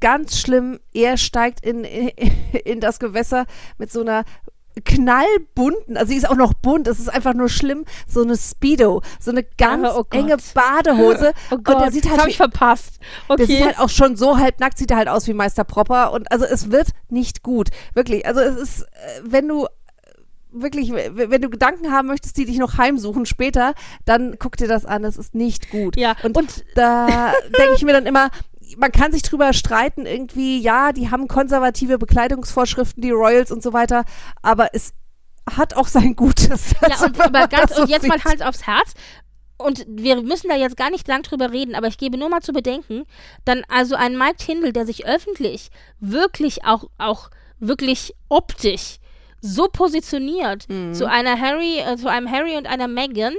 ganz 0.00 0.38
schlimm, 0.38 0.78
er 0.94 1.16
steigt 1.16 1.64
in, 1.64 1.84
in, 1.84 2.10
in 2.64 2.80
das 2.80 2.98
Gewässer 2.98 3.46
mit 3.78 3.90
so 3.90 4.00
einer 4.00 4.24
knallbunten, 4.80 5.96
also 5.96 6.10
sie 6.10 6.16
ist 6.16 6.28
auch 6.28 6.36
noch 6.36 6.54
bunt, 6.54 6.86
es 6.88 6.98
ist 6.98 7.08
einfach 7.08 7.34
nur 7.34 7.48
schlimm, 7.48 7.84
so 8.06 8.22
eine 8.22 8.36
Speedo, 8.36 9.02
so 9.20 9.30
eine 9.30 9.42
ganz 9.44 9.86
Oh 9.90 10.04
Gott. 10.04 10.14
enge 10.14 10.36
Badehose 10.54 11.32
Oh 11.50 11.54
und 11.56 11.64
Gott, 11.64 11.80
der 11.80 11.92
sieht 11.92 12.04
das 12.04 12.10
halt 12.12 12.20
habe 12.20 12.30
ich 12.30 12.36
verpasst. 12.36 12.98
der 13.28 13.46
sieht 13.46 13.56
Okay. 13.56 13.64
halt 13.66 13.78
auch 13.78 13.88
schon 13.90 14.16
so 14.16 14.38
halbnackt, 14.38 14.78
sieht 14.78 14.90
er 14.90 14.96
halt 14.96 15.08
aus 15.08 15.26
wie 15.26 15.34
Meister 15.34 15.64
Propper 15.64 16.12
und 16.12 16.30
also 16.32 16.44
es 16.44 16.70
wird 16.70 16.88
nicht 17.08 17.42
gut. 17.42 17.68
Wirklich. 17.94 18.26
Also 18.26 18.40
es 18.40 18.56
ist, 18.56 18.82
äh, 18.82 18.86
wenn 19.24 19.48
du 19.48 19.64
äh, 19.66 19.68
wirklich, 20.50 20.92
wenn 20.92 21.42
du 21.42 21.50
Gedanken 21.50 21.92
haben 21.92 22.08
möchtest, 22.08 22.36
die 22.36 22.44
dich 22.46 22.58
noch 22.58 22.78
heimsuchen 22.78 23.26
später, 23.26 23.74
dann 24.04 24.36
guck 24.38 24.56
dir 24.56 24.68
das 24.68 24.84
an, 24.86 25.02
das 25.02 25.16
ist 25.16 25.34
nicht 25.34 25.70
gut. 25.70 25.96
Ja, 25.96 26.16
Und, 26.22 26.36
und- 26.36 26.64
da 26.74 27.32
denke 27.58 27.74
ich 27.76 27.84
mir 27.84 27.92
dann 27.92 28.06
immer, 28.06 28.30
man 28.76 28.92
kann 28.92 29.12
sich 29.12 29.22
drüber 29.22 29.52
streiten, 29.52 30.06
irgendwie, 30.06 30.60
ja, 30.60 30.92
die 30.92 31.10
haben 31.10 31.28
konservative 31.28 31.98
Bekleidungsvorschriften, 31.98 33.02
die 33.02 33.10
Royals 33.10 33.50
und 33.50 33.62
so 33.62 33.72
weiter, 33.72 34.04
aber 34.42 34.74
es 34.74 34.92
hat 35.56 35.74
auch 35.74 35.88
sein 35.88 36.14
Gutes. 36.16 36.74
Ja, 36.82 36.88
Also, 36.90 37.06
und, 37.06 37.18
wenn 37.18 37.34
aber 37.34 37.48
ganz, 37.48 37.74
so 37.74 37.82
und 37.82 37.90
jetzt 37.90 38.06
mal 38.06 38.18
sieht. 38.18 38.26
Hand 38.26 38.42
aufs 38.42 38.66
Herz. 38.66 38.94
Und 39.56 39.84
wir 39.88 40.22
müssen 40.22 40.48
da 40.48 40.56
jetzt 40.56 40.76
gar 40.76 40.90
nicht 40.90 41.08
lang 41.08 41.22
drüber 41.22 41.50
reden, 41.50 41.74
aber 41.74 41.88
ich 41.88 41.98
gebe 41.98 42.16
nur 42.16 42.28
mal 42.28 42.42
zu 42.42 42.52
bedenken, 42.52 43.04
dann 43.44 43.64
also 43.68 43.96
ein 43.96 44.16
Mike 44.16 44.36
Tindall, 44.36 44.72
der 44.72 44.86
sich 44.86 45.04
öffentlich 45.04 45.70
wirklich 45.98 46.64
auch, 46.64 46.84
auch 46.96 47.30
wirklich 47.58 48.14
optisch 48.28 48.98
so 49.40 49.68
positioniert 49.72 50.68
Mhm. 50.68 50.94
zu 50.94 51.08
einer 51.08 51.38
Harry, 51.40 51.78
äh, 51.78 51.96
zu 51.96 52.08
einem 52.08 52.30
Harry 52.30 52.56
und 52.56 52.66
einer 52.66 52.88
Meghan, 52.88 53.34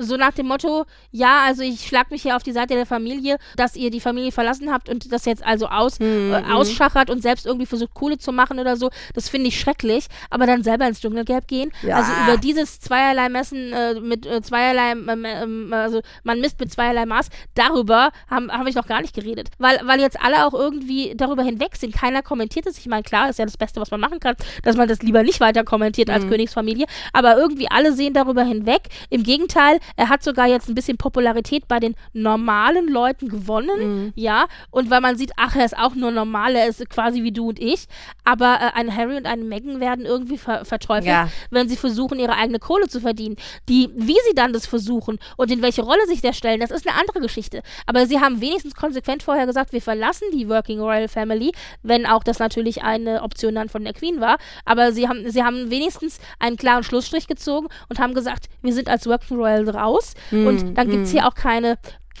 so 0.00 0.16
nach 0.16 0.32
dem 0.32 0.46
Motto, 0.48 0.84
ja, 1.10 1.42
also 1.46 1.62
ich 1.62 1.86
schlag 1.86 2.10
mich 2.10 2.22
hier 2.22 2.36
auf 2.36 2.42
die 2.42 2.52
Seite 2.52 2.74
der 2.74 2.86
Familie, 2.86 3.36
dass 3.56 3.76
ihr 3.76 3.90
die 3.90 4.00
Familie 4.00 4.32
verlassen 4.32 4.72
habt 4.72 4.88
und 4.88 5.12
das 5.12 5.24
jetzt 5.24 5.44
also 5.44 5.66
aus, 5.66 5.98
Mhm. 6.00 6.32
äh, 6.32 6.42
ausschachert 6.52 7.10
und 7.10 7.22
selbst 7.22 7.46
irgendwie 7.46 7.66
versucht, 7.66 7.94
Kohle 7.94 8.18
zu 8.18 8.32
machen 8.32 8.58
oder 8.58 8.76
so, 8.76 8.90
das 9.14 9.28
finde 9.28 9.48
ich 9.48 9.58
schrecklich, 9.60 10.06
aber 10.30 10.46
dann 10.46 10.62
selber 10.62 10.86
ins 10.86 11.00
Dschungelcamp 11.00 11.46
gehen, 11.48 11.70
Ja. 11.82 11.96
also 11.96 12.12
über 12.24 12.36
dieses 12.38 12.80
zweierlei 12.80 13.28
Messen 13.28 13.72
äh, 13.72 14.00
mit 14.00 14.26
äh, 14.26 14.40
zweierlei, 14.42 14.92
ähm, 14.92 15.24
ähm, 15.26 15.72
also 15.72 16.00
man 16.24 16.40
misst 16.40 16.58
mit 16.60 16.72
zweierlei 16.72 17.06
Maß, 17.06 17.28
darüber 17.54 18.10
haben 18.30 18.50
hab 18.50 18.66
ich 18.66 18.74
noch 18.74 18.86
gar 18.86 19.00
nicht 19.02 19.14
geredet, 19.14 19.48
weil, 19.58 19.80
weil 19.84 20.00
jetzt 20.00 20.18
alle 20.20 20.46
auch 20.46 20.54
irgendwie 20.54 21.14
darüber 21.16 21.42
hinweg 21.42 21.76
sind, 21.76 21.94
keiner 21.94 22.22
kommentiert 22.22 22.66
es, 22.66 22.78
ich 22.78 22.86
meine, 22.86 23.02
klar, 23.02 23.28
ist 23.28 23.38
ja 23.38 23.44
das 23.44 23.56
Beste, 23.56 23.80
was 23.80 23.90
man 23.90 24.00
machen 24.00 24.20
kann, 24.20 24.34
dass 24.62 24.76
man 24.76 24.88
das 24.88 25.02
lieber 25.02 25.22
nicht 25.22 25.40
weiter 25.42 25.62
kommentiert 25.64 26.08
als 26.08 26.26
Königsfamilie, 26.26 26.86
aber 27.12 27.36
irgendwie 27.36 27.70
alle 27.70 27.92
sehen 27.92 28.14
darüber 28.14 28.42
hinweg, 28.44 28.84
im 29.10 29.22
Gegenteil, 29.22 29.78
er 29.96 30.08
hat 30.08 30.22
sogar 30.22 30.46
jetzt 30.46 30.70
ein 30.70 30.74
bisschen 30.74 30.96
Popularität 30.96 31.68
bei 31.68 31.78
den 31.78 31.94
normalen 32.14 32.88
Leuten 32.88 33.28
gewonnen, 33.28 34.12
ja, 34.16 34.46
und 34.70 34.88
weil 34.90 35.00
man 35.02 35.16
sieht, 35.18 35.32
ach, 35.36 35.54
er 35.56 35.66
ist 35.66 35.76
auch 35.76 35.94
nur 35.94 36.10
normal, 36.10 36.56
er 36.56 36.66
ist 36.68 36.88
quasi 36.88 37.22
wie 37.22 37.32
du 37.32 37.50
und 37.50 37.58
ich, 37.60 37.86
aber 38.24 38.54
äh, 38.60 38.78
ein 38.78 38.96
Harry 38.96 39.16
und 39.18 39.26
eine 39.26 39.44
Meghan 39.44 39.80
werden 39.80 40.06
irgendwie 40.06 40.38
ver 40.38 40.64
verteufelt, 40.64 41.06
Ja. 41.06 41.28
wenn 41.50 41.68
sie 41.68 41.76
versuchen, 41.76 42.18
ihre 42.18 42.34
eigene 42.36 42.58
Kohle 42.60 42.86
zu 42.88 43.00
verdienen. 43.00 43.36
Die, 43.68 43.88
wie 43.94 44.16
sie 44.28 44.34
dann 44.34 44.52
das 44.52 44.66
versuchen 44.66 45.18
und 45.36 45.50
in 45.50 45.60
welche 45.60 45.82
Rolle 45.82 46.06
sich 46.06 46.20
der 46.22 46.32
stellen, 46.32 46.60
das 46.60 46.70
ist 46.70 46.86
eine 46.88 46.96
andere 46.98 47.20
Geschichte. 47.20 47.62
Aber 47.86 48.06
sie 48.06 48.20
haben 48.20 48.40
wenigstens 48.40 48.74
konsequent 48.74 49.22
vorher 49.24 49.46
gesagt, 49.46 49.72
wir 49.72 49.82
verlassen 49.82 50.26
die 50.32 50.48
Working 50.48 50.78
Royal 50.80 51.08
Family, 51.08 51.52
wenn 51.82 52.06
auch 52.06 52.22
das 52.22 52.38
natürlich 52.38 52.82
eine 52.82 53.22
Option 53.22 53.54
dann 53.56 53.68
von 53.68 53.82
der 53.84 53.92
Queen 53.92 54.20
war. 54.20 54.38
Aber 54.64 54.92
sie 54.92 55.08
haben, 55.08 55.28
sie 55.32 55.42
haben 55.42 55.70
wenigstens 55.70 56.18
einen 56.38 56.56
klaren 56.56 56.84
Schlussstrich 56.84 57.26
gezogen 57.26 57.68
und 57.88 57.98
haben 57.98 58.14
gesagt, 58.14 58.46
wir 58.62 58.72
sind 58.72 58.88
als 58.88 59.06
Working 59.06 59.36
Royal 59.38 59.68
raus 59.68 60.14
und 60.30 60.74
dann 60.74 60.88
gibt 60.90 61.04
es 61.04 61.10
hier 61.10 61.26
auch 61.26 61.34
keine 61.34 61.78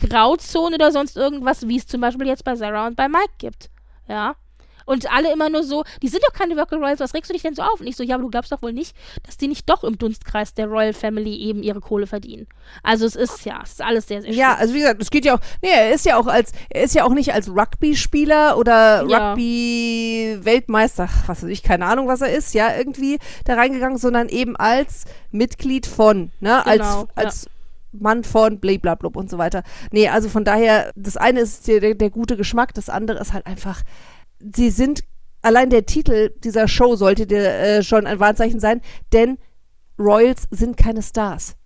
Grauzone 0.08 0.74
oder 0.76 0.90
sonst 0.90 1.16
irgendwas, 1.16 1.68
wie 1.68 1.76
es 1.76 1.86
zum 1.86 2.00
Beispiel 2.00 2.26
jetzt 2.26 2.44
bei 2.44 2.56
Sarah 2.56 2.86
und 2.86 2.96
bei 2.96 3.08
Mike 3.08 3.34
gibt. 3.38 3.70
Ja. 4.08 4.34
Und 4.86 5.12
alle 5.12 5.32
immer 5.32 5.48
nur 5.50 5.62
so, 5.62 5.84
die 6.02 6.08
sind 6.08 6.22
doch 6.24 6.32
keine 6.32 6.56
Working 6.56 6.78
Royals, 6.80 7.00
was 7.00 7.14
regst 7.14 7.30
du 7.30 7.32
dich 7.34 7.42
denn 7.42 7.54
so 7.54 7.62
auf? 7.62 7.80
Und 7.80 7.86
ich 7.86 7.96
so, 7.96 8.02
ja, 8.02 8.14
aber 8.16 8.24
du 8.24 8.30
glaubst 8.30 8.52
doch 8.52 8.62
wohl 8.62 8.72
nicht, 8.72 8.96
dass 9.24 9.36
die 9.36 9.48
nicht 9.48 9.68
doch 9.68 9.84
im 9.84 9.98
Dunstkreis 9.98 10.54
der 10.54 10.66
Royal 10.66 10.92
Family 10.92 11.36
eben 11.36 11.62
ihre 11.62 11.80
Kohle 11.80 12.06
verdienen. 12.06 12.46
Also 12.82 13.06
es 13.06 13.16
ist 13.16 13.44
ja, 13.44 13.60
es 13.62 13.72
ist 13.72 13.82
alles 13.82 14.08
sehr, 14.08 14.22
sehr 14.22 14.32
Ja, 14.32 14.54
also 14.54 14.74
wie 14.74 14.80
gesagt, 14.80 15.02
es 15.02 15.10
geht 15.10 15.24
ja 15.24 15.34
auch, 15.34 15.40
nee, 15.62 15.70
er 15.70 15.92
ist 15.92 16.04
ja 16.04 16.16
auch 16.16 16.26
als, 16.26 16.52
er 16.70 16.82
ist 16.82 16.94
ja 16.94 17.04
auch 17.04 17.14
nicht 17.14 17.32
als 17.32 17.48
Rugby-Spieler 17.48 18.56
oder 18.58 19.04
Ja. 19.08 19.30
Rugby-Weltmeister, 19.32 21.08
was 21.26 21.42
weiß 21.42 21.50
ich, 21.50 21.62
keine 21.62 21.86
Ahnung, 21.86 22.08
was 22.08 22.20
er 22.20 22.32
ist, 22.32 22.54
ja, 22.54 22.74
irgendwie 22.76 23.18
da 23.44 23.54
reingegangen, 23.54 23.98
sondern 23.98 24.28
eben 24.28 24.56
als 24.56 25.04
Mitglied 25.30 25.86
von, 25.86 26.32
ne, 26.40 26.62
Genau, 26.64 26.64
als, 26.64 27.06
als 27.14 27.46
Mann 27.92 28.24
von 28.24 28.58
blablablub 28.58 29.16
und 29.16 29.28
so 29.28 29.38
weiter. 29.38 29.62
Nee, 29.90 30.08
also 30.08 30.28
von 30.28 30.44
daher, 30.44 30.92
das 30.96 31.16
eine 31.16 31.40
ist 31.40 31.68
der, 31.68 31.80
der, 31.80 31.94
der 31.94 32.10
gute 32.10 32.36
Geschmack, 32.36 32.72
das 32.74 32.88
andere 32.88 33.18
ist 33.20 33.32
halt 33.32 33.46
einfach, 33.46 33.82
sie 34.54 34.70
sind, 34.70 35.04
allein 35.42 35.70
der 35.70 35.86
Titel 35.86 36.30
dieser 36.42 36.68
Show 36.68 36.96
sollte 36.96 37.26
dir 37.26 37.48
äh, 37.48 37.82
schon 37.82 38.06
ein 38.06 38.20
Warnzeichen 38.20 38.60
sein, 38.60 38.80
denn 39.12 39.38
Royals 39.98 40.46
sind 40.50 40.76
keine 40.76 41.02
Stars. 41.02 41.56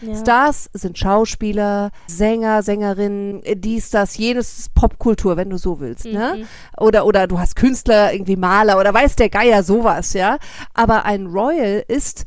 Ja. 0.00 0.14
Stars 0.14 0.70
sind 0.74 0.96
Schauspieler, 0.96 1.90
Sänger, 2.06 2.62
Sängerinnen, 2.62 3.42
dies, 3.56 3.90
das, 3.90 4.16
jenes 4.16 4.68
Popkultur, 4.74 5.36
wenn 5.36 5.50
du 5.50 5.58
so 5.58 5.80
willst, 5.80 6.04
ne? 6.04 6.36
Mhm. 6.38 6.46
Oder, 6.78 7.04
oder 7.04 7.26
du 7.26 7.38
hast 7.38 7.56
Künstler, 7.56 8.12
irgendwie 8.12 8.36
Maler 8.36 8.78
oder 8.78 8.94
weiß 8.94 9.16
der 9.16 9.28
Geier 9.28 9.64
sowas, 9.64 10.12
ja? 10.12 10.38
Aber 10.72 11.04
ein 11.04 11.26
Royal 11.26 11.84
ist, 11.88 12.24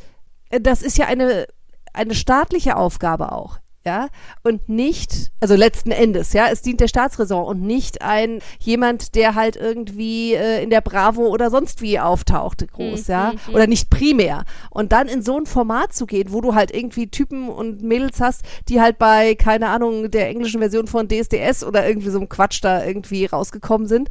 äh, 0.50 0.60
das 0.60 0.82
ist 0.82 0.98
ja 0.98 1.06
eine, 1.06 1.48
eine 1.94 2.14
staatliche 2.14 2.76
Aufgabe 2.76 3.32
auch. 3.32 3.60
Ja, 3.84 4.10
und 4.44 4.70
nicht, 4.70 5.32
also 5.40 5.56
letzten 5.56 5.90
Endes, 5.90 6.34
ja, 6.34 6.50
es 6.52 6.62
dient 6.62 6.80
der 6.82 6.88
Staatsräson 6.88 7.44
und 7.44 7.62
nicht 7.64 8.04
ein 8.04 8.40
jemand, 8.60 9.16
der 9.16 9.34
halt 9.34 9.56
irgendwie 9.56 10.36
äh, 10.36 10.62
in 10.62 10.70
der 10.70 10.82
Bravo 10.82 11.26
oder 11.28 11.50
sonst 11.50 11.82
wie 11.82 12.00
auftaucht, 12.00 12.68
groß, 12.72 13.08
Hm, 13.08 13.12
ja, 13.12 13.32
hm, 13.32 13.40
hm. 13.48 13.56
oder 13.56 13.66
nicht 13.66 13.90
primär. 13.90 14.46
Und 14.70 14.92
dann 14.92 15.08
in 15.08 15.24
so 15.24 15.36
ein 15.36 15.48
Format 15.48 15.94
zu 15.94 16.06
gehen, 16.06 16.32
wo 16.32 16.42
du 16.42 16.54
halt 16.54 16.72
irgendwie 16.72 17.08
Typen 17.08 17.50
und 17.50 17.82
Mädels 17.82 18.22
hast, 18.22 18.44
die 18.70 18.80
halt 18.80 19.00
bei, 19.00 19.34
keine 19.34 19.70
Ahnung, 19.70 20.12
der 20.12 20.30
englischen 20.30 20.60
Version 20.60 20.86
von 20.86 21.08
DSDS 21.08 21.64
oder 21.64 21.88
irgendwie 21.88 22.10
so 22.10 22.20
einem 22.20 22.30
Quatsch 22.30 22.60
da 22.64 22.86
irgendwie 22.86 23.26
rausgekommen 23.26 23.88
sind. 23.88 24.10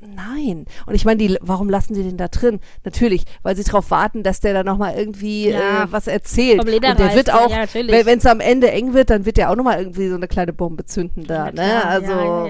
Äh, 0.00 0.06
Nein. 0.06 0.64
Und 0.86 0.94
ich 0.94 1.04
meine, 1.04 1.18
die, 1.18 1.36
warum 1.40 1.68
lassen 1.70 1.94
die 1.94 2.02
den 2.02 2.16
da 2.16 2.28
drin? 2.28 2.60
Natürlich, 2.84 3.24
weil 3.42 3.56
sie 3.56 3.64
darauf 3.64 3.90
warten, 3.90 4.22
dass 4.22 4.40
der 4.40 4.54
da 4.54 4.62
nochmal 4.64 4.94
irgendwie 4.96 5.48
Ja. 5.50 5.84
äh, 5.84 5.92
was 5.92 6.06
erzählt. 6.06 6.60
Und 6.60 6.66
der 6.66 6.82
wird 7.14 7.28
reißt, 7.28 7.32
auch, 7.32 7.50
ja, 7.50 7.64
wenn 8.06 8.18
es 8.18 8.26
am 8.26 8.40
Ende 8.40 8.70
eng 8.70 8.94
wird, 8.94 9.10
dann 9.10 9.24
wird 9.26 9.36
der 9.36 9.50
auch 9.50 9.56
nochmal 9.56 9.78
irgendwie 9.78 10.08
so 10.08 10.14
eine 10.14 10.28
kleine 10.28 10.52
Bombe 10.52 10.84
zünden 10.84 11.26
da. 11.26 11.46
Ja, 11.46 11.52
ne? 11.52 11.52
klar, 11.52 11.84
Also, 11.86 12.46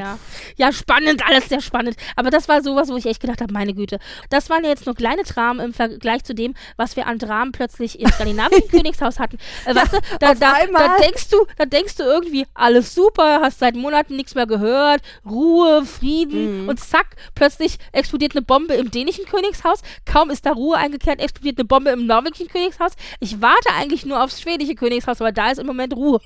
ja, 0.57 0.73
spannend, 0.73 1.23
alles 1.27 1.49
sehr 1.49 1.61
spannend. 1.61 1.97
Aber 2.17 2.31
das 2.31 2.49
war 2.49 2.63
sowas, 2.63 2.89
wo 2.91 2.97
ich 2.97 3.07
echt 3.07 3.21
gedacht 3.21 3.41
habe, 3.41 3.53
meine 3.53 3.75
Güte. 3.75 3.99
Das 4.31 4.51
waren 4.51 4.65
ja 4.65 4.71
jetzt 4.71 4.87
nur 4.87 4.95
kleine 4.95 5.23
Dramen 5.23 5.61
im 5.61 5.73
Vergleich 5.73 6.25
zu 6.25 6.35
dem, 6.35 6.55
was 6.77 6.97
wir 6.97 7.07
an 7.07 7.19
Dramen 7.19 7.53
plötzlich 7.53 8.01
im 8.01 8.11
skandinavischen 8.11 8.69
Königshaus 8.69 9.19
hatten. 9.19 9.39
Äh, 9.67 9.75
weißt 9.75 9.93
du, 9.95 9.99
da, 10.21 10.35
da, 10.35 10.55
da 10.73 10.97
denkst 11.03 11.29
du, 11.31 11.47
da 11.57 11.65
denkst 11.65 11.97
du 11.97 12.03
irgendwie, 12.03 12.47
alles 12.55 12.95
super, 12.95 13.41
hast 13.43 13.59
seit 13.61 13.75
Monaten 13.77 14.17
nichts 14.17 14.35
mehr 14.35 14.47
gehört, 14.47 15.01
Ruhe, 15.29 15.85
Frieden 15.85 16.63
Mhm. 16.65 16.69
und 16.69 16.79
zack, 16.81 17.17
plötzlich 17.39 17.79
explodiert 17.93 18.33
eine 18.35 18.43
Bombe 18.43 18.75
im 18.75 18.91
dänischen 18.91 19.25
Königshaus. 19.25 19.81
Kaum 20.05 20.31
ist 20.31 20.45
da 20.45 20.53
Ruhe 20.53 20.77
eingekehrt, 20.77 21.21
explodiert 21.21 21.59
eine 21.59 21.65
Bombe 21.67 21.91
im 21.91 22.07
norwegischen 22.07 22.49
Königshaus. 22.49 22.93
Ich 23.21 23.41
warte 23.41 23.71
eigentlich 23.79 24.05
nur 24.05 24.23
aufs 24.23 24.41
schwedische 24.41 24.75
Königshaus, 24.75 25.21
aber 25.21 25.33
da 25.33 25.51
ist 25.51 25.59
im 25.59 25.67
Moment 25.67 25.95
Ruhe. 25.95 26.21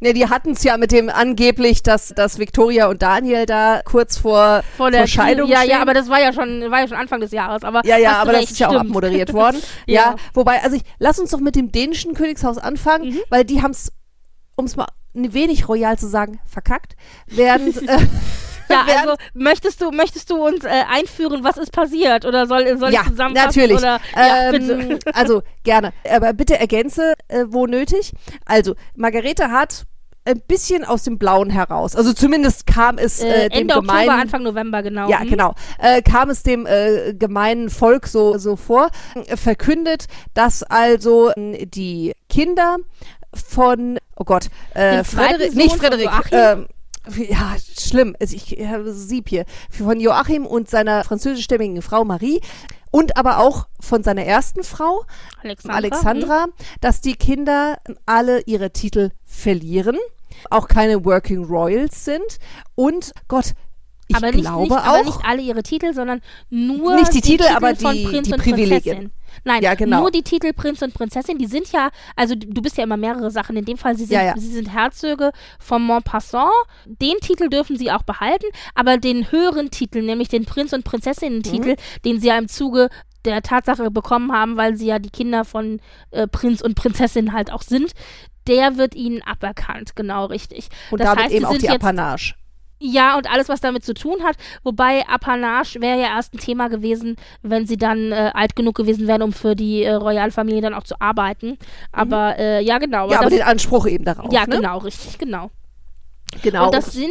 ne, 0.00 0.12
die 0.14 0.28
hatten 0.28 0.52
es 0.52 0.62
ja 0.62 0.76
mit 0.76 0.92
dem 0.92 1.08
angeblich, 1.08 1.82
dass, 1.82 2.08
dass 2.08 2.38
Victoria 2.38 2.88
und 2.88 3.02
Daniel 3.02 3.46
da 3.46 3.80
kurz 3.84 4.16
vor, 4.18 4.62
Vor 4.76 4.90
der 4.90 5.06
Scheidung 5.06 5.48
Ja, 5.48 5.58
stehen. 5.60 5.70
ja, 5.70 5.80
aber 5.82 5.94
das 5.94 6.08
war 6.08 6.20
ja 6.20 6.32
schon, 6.32 6.70
war 6.70 6.80
ja 6.80 6.88
schon 6.88 6.96
Anfang 6.98 7.20
des 7.20 7.32
Jahres. 7.32 7.64
Aber 7.64 7.80
Ja, 7.84 7.96
ja, 7.98 8.12
aber 8.20 8.32
das 8.32 8.42
recht, 8.42 8.50
ist 8.52 8.58
ja 8.60 8.68
auch 8.68 8.72
stimmt. 8.74 8.86
abmoderiert 8.90 9.32
worden. 9.32 9.60
ja. 9.86 9.94
Ja. 10.10 10.16
wobei, 10.34 10.62
also 10.62 10.76
ich, 10.76 10.82
lass 10.98 11.18
uns 11.18 11.30
doch 11.30 11.40
mit 11.40 11.56
dem 11.56 11.72
dänischen 11.72 12.14
Königshaus 12.14 12.58
anfangen, 12.58 13.10
Mhm. 13.10 13.18
weil 13.30 13.44
die 13.44 13.60
haben 13.62 13.72
es, 13.72 13.90
um 14.56 14.66
es 14.66 14.76
mal 14.76 14.86
ein 15.16 15.32
wenig 15.32 15.68
royal 15.68 15.98
zu 15.98 16.06
sagen, 16.06 16.38
verkackt. 16.46 16.94
Während, 17.26 17.76
äh, 17.88 18.06
Ja, 18.68 18.84
also 19.00 19.14
möchtest 19.34 19.80
du, 19.82 19.90
möchtest 19.90 20.30
du 20.30 20.36
uns 20.46 20.64
äh, 20.64 20.68
einführen, 20.90 21.44
was 21.44 21.56
ist 21.56 21.72
passiert? 21.72 22.24
Oder 22.24 22.46
soll, 22.46 22.78
soll 22.78 22.92
ja, 22.92 23.02
ich 23.02 23.08
zusammenfassen? 23.10 23.46
natürlich. 23.60 23.78
Oder, 23.78 24.00
ja, 24.16 24.52
ähm, 24.52 24.98
also 25.12 25.42
gerne. 25.64 25.92
Aber 26.10 26.32
bitte 26.32 26.58
ergänze, 26.58 27.14
äh, 27.28 27.44
wo 27.48 27.66
nötig. 27.66 28.12
Also, 28.44 28.74
Margarete 28.94 29.50
hat 29.50 29.84
ein 30.24 30.42
bisschen 30.46 30.84
aus 30.84 31.04
dem 31.04 31.16
Blauen 31.18 31.48
heraus. 31.48 31.96
Also 31.96 32.12
zumindest 32.12 32.66
kam 32.66 32.98
es 32.98 33.20
äh, 33.22 33.46
Äh, 33.46 33.48
dem 33.48 33.60
Ende 33.62 33.74
gemeinen 33.76 34.00
Oktober, 34.08 34.20
Anfang 34.22 34.42
November, 34.42 34.82
genau. 34.82 35.08
Ja, 35.08 35.20
Mhm. 35.20 35.30
genau. 35.30 35.54
Äh, 35.78 36.02
kam 36.02 36.28
es 36.28 36.42
dem 36.42 36.66
äh, 36.66 37.14
gemeinen 37.14 37.70
Volk 37.70 38.06
so, 38.06 38.36
so 38.36 38.56
vor, 38.56 38.90
verkündet, 39.36 40.04
dass 40.34 40.62
also 40.62 41.30
äh, 41.30 41.64
die 41.64 42.12
Kinder 42.28 42.76
von, 43.34 43.98
oh 44.16 44.24
Gott, 44.24 44.48
äh, 44.74 45.02
Sohn 45.04 45.38
nicht 45.54 45.76
Frederik, 45.76 46.10
ähm, 46.32 46.66
ja, 47.28 47.56
schlimm, 47.78 48.16
also 48.20 48.34
ich 48.36 48.58
habe 48.66 48.92
Sieb 48.92 49.28
hier, 49.28 49.44
von 49.70 50.00
Joachim 50.00 50.46
und 50.46 50.68
seiner 50.68 51.04
französischstämmigen 51.04 51.80
Frau 51.82 52.04
Marie 52.04 52.40
und 52.90 53.16
aber 53.16 53.38
auch 53.38 53.66
von 53.80 54.02
seiner 54.02 54.24
ersten 54.24 54.62
Frau, 54.64 55.04
Alexandra. 55.42 55.76
Alexandra, 55.76 56.46
dass 56.80 57.00
die 57.00 57.14
Kinder 57.14 57.78
alle 58.06 58.40
ihre 58.46 58.70
Titel 58.72 59.10
verlieren, 59.26 59.96
auch 60.50 60.68
keine 60.68 61.04
Working 61.04 61.44
Royals 61.44 62.04
sind 62.04 62.38
und 62.74 63.12
Gott, 63.28 63.52
ich 64.06 64.16
aber 64.16 64.30
nicht, 64.32 64.40
glaube 64.40 64.62
nicht, 64.62 64.72
auch, 64.72 64.78
aber 64.86 65.04
nicht 65.04 65.18
alle 65.24 65.42
ihre 65.42 65.62
Titel, 65.62 65.92
sondern 65.92 66.22
nur 66.48 66.94
Nicht 66.96 67.12
die 67.12 67.20
Titel, 67.20 67.44
aber 67.54 67.76
von 67.76 67.92
die- 67.94 68.22
die 68.22 68.32
und 68.32 68.42
Privilegien. 68.42 69.12
Nein, 69.44 69.62
Ja, 69.62 69.74
genau. 69.74 70.00
nur 70.00 70.10
die 70.10 70.22
Titel 70.22 70.52
Prinz 70.52 70.82
und 70.82 70.94
Prinzessin, 70.94 71.38
die 71.38 71.46
sind 71.46 71.70
ja, 71.72 71.90
also 72.16 72.34
du 72.34 72.60
bist 72.62 72.76
ja 72.76 72.84
immer 72.84 72.96
mehrere 72.96 73.30
Sachen. 73.30 73.56
In 73.56 73.64
dem 73.64 73.76
Fall, 73.78 73.96
sie 73.96 74.04
sind, 74.04 74.14
Ja, 74.14 74.24
ja. 74.24 74.34
Sie 74.36 74.52
sind 74.52 74.72
Herzöge 74.72 75.32
von 75.58 75.82
Montpassant. 75.82 76.50
Den 76.86 77.16
Titel 77.20 77.48
dürfen 77.48 77.76
sie 77.76 77.90
auch 77.90 78.02
behalten, 78.02 78.46
aber 78.74 78.96
den 78.98 79.30
höheren 79.30 79.70
Titel, 79.70 80.02
nämlich 80.02 80.28
den 80.28 80.44
Prinz- 80.44 80.72
und 80.72 80.84
Prinzessinnen-Titel, 80.84 81.70
Mhm. 81.72 82.02
den 82.04 82.20
sie 82.20 82.28
ja 82.28 82.38
im 82.38 82.48
Zuge 82.48 82.88
der 83.24 83.42
Tatsache 83.42 83.90
bekommen 83.90 84.32
haben, 84.32 84.56
weil 84.56 84.76
sie 84.76 84.86
ja 84.86 84.98
die 84.98 85.10
Kinder 85.10 85.44
von 85.44 85.80
äh, 86.12 86.26
Prinz 86.28 86.60
und 86.62 86.74
Prinzessin 86.76 87.32
halt 87.32 87.52
auch 87.52 87.62
sind, 87.62 87.92
der 88.46 88.76
wird 88.76 88.94
ihnen 88.94 89.20
aberkannt, 89.22 89.96
genau 89.96 90.26
richtig. 90.26 90.68
und 90.90 91.00
das 91.00 91.06
damit 91.08 91.24
heißt, 91.24 91.32
eben 91.34 91.40
sie 91.40 91.46
auch 91.46 91.50
sind 91.52 91.62
die 91.62 91.66
jetzt 91.66 91.74
Apanage. 91.84 92.34
Ja, 92.80 93.16
und 93.16 93.30
alles, 93.30 93.48
was 93.48 93.60
damit 93.60 93.84
zu 93.84 93.94
tun 93.94 94.22
hat. 94.22 94.36
Wobei 94.62 95.06
Apanage 95.08 95.80
wäre 95.80 96.00
ja 96.00 96.16
erst 96.16 96.34
ein 96.34 96.38
Thema 96.38 96.68
gewesen, 96.68 97.16
wenn 97.42 97.66
sie 97.66 97.76
dann 97.76 98.12
äh, 98.12 98.30
alt 98.34 98.54
genug 98.56 98.76
gewesen 98.76 99.08
wären, 99.08 99.22
um 99.22 99.32
für 99.32 99.56
die 99.56 99.82
äh, 99.82 99.94
Royalfamilie 99.94 100.60
dann 100.60 100.74
auch 100.74 100.84
zu 100.84 101.00
arbeiten. 101.00 101.58
Aber 101.92 102.38
äh, 102.38 102.62
ja, 102.62 102.78
genau. 102.78 103.06
Mhm. 103.06 103.12
Ja, 103.12 103.20
aber 103.20 103.30
den 103.30 103.42
Anspruch 103.42 103.86
eben 103.86 104.04
darauf. 104.04 104.32
ja 104.32 104.46
ne? 104.46 104.56
genau, 104.56 104.78
richtig, 104.78 105.18
genau. 105.18 105.50
genau. 106.42 106.66
Und 106.66 106.74
das 106.74 106.92
sind, 106.92 107.10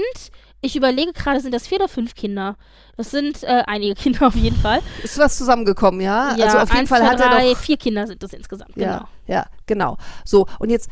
ich 0.61 0.75
überlege 0.75 1.11
gerade, 1.13 1.39
sind 1.41 1.53
das 1.53 1.67
vier 1.67 1.79
oder 1.79 1.89
fünf 1.89 2.15
Kinder? 2.15 2.55
Das 2.95 3.11
sind 3.11 3.43
äh, 3.43 3.63
einige 3.67 3.95
Kinder 4.01 4.27
auf 4.27 4.35
jeden 4.35 4.57
Fall. 4.57 4.79
ist 5.03 5.17
was 5.17 5.37
zusammengekommen, 5.37 5.99
ja? 5.99 6.35
ja, 6.37 6.45
also 6.45 6.57
auf 6.59 6.69
jeden 6.69 6.79
eins, 6.79 6.89
Fall 6.89 7.01
zwei, 7.01 7.07
hat 7.09 7.19
er 7.19 7.29
drei, 7.29 7.49
doch. 7.51 7.57
vier 7.57 7.77
Kinder 7.77 8.07
sind 8.07 8.23
das 8.23 8.33
insgesamt, 8.33 8.73
genau. 8.73 8.87
Ja, 8.87 9.07
ja, 9.27 9.45
genau. 9.65 9.97
So, 10.23 10.47
und 10.59 10.69
jetzt 10.69 10.89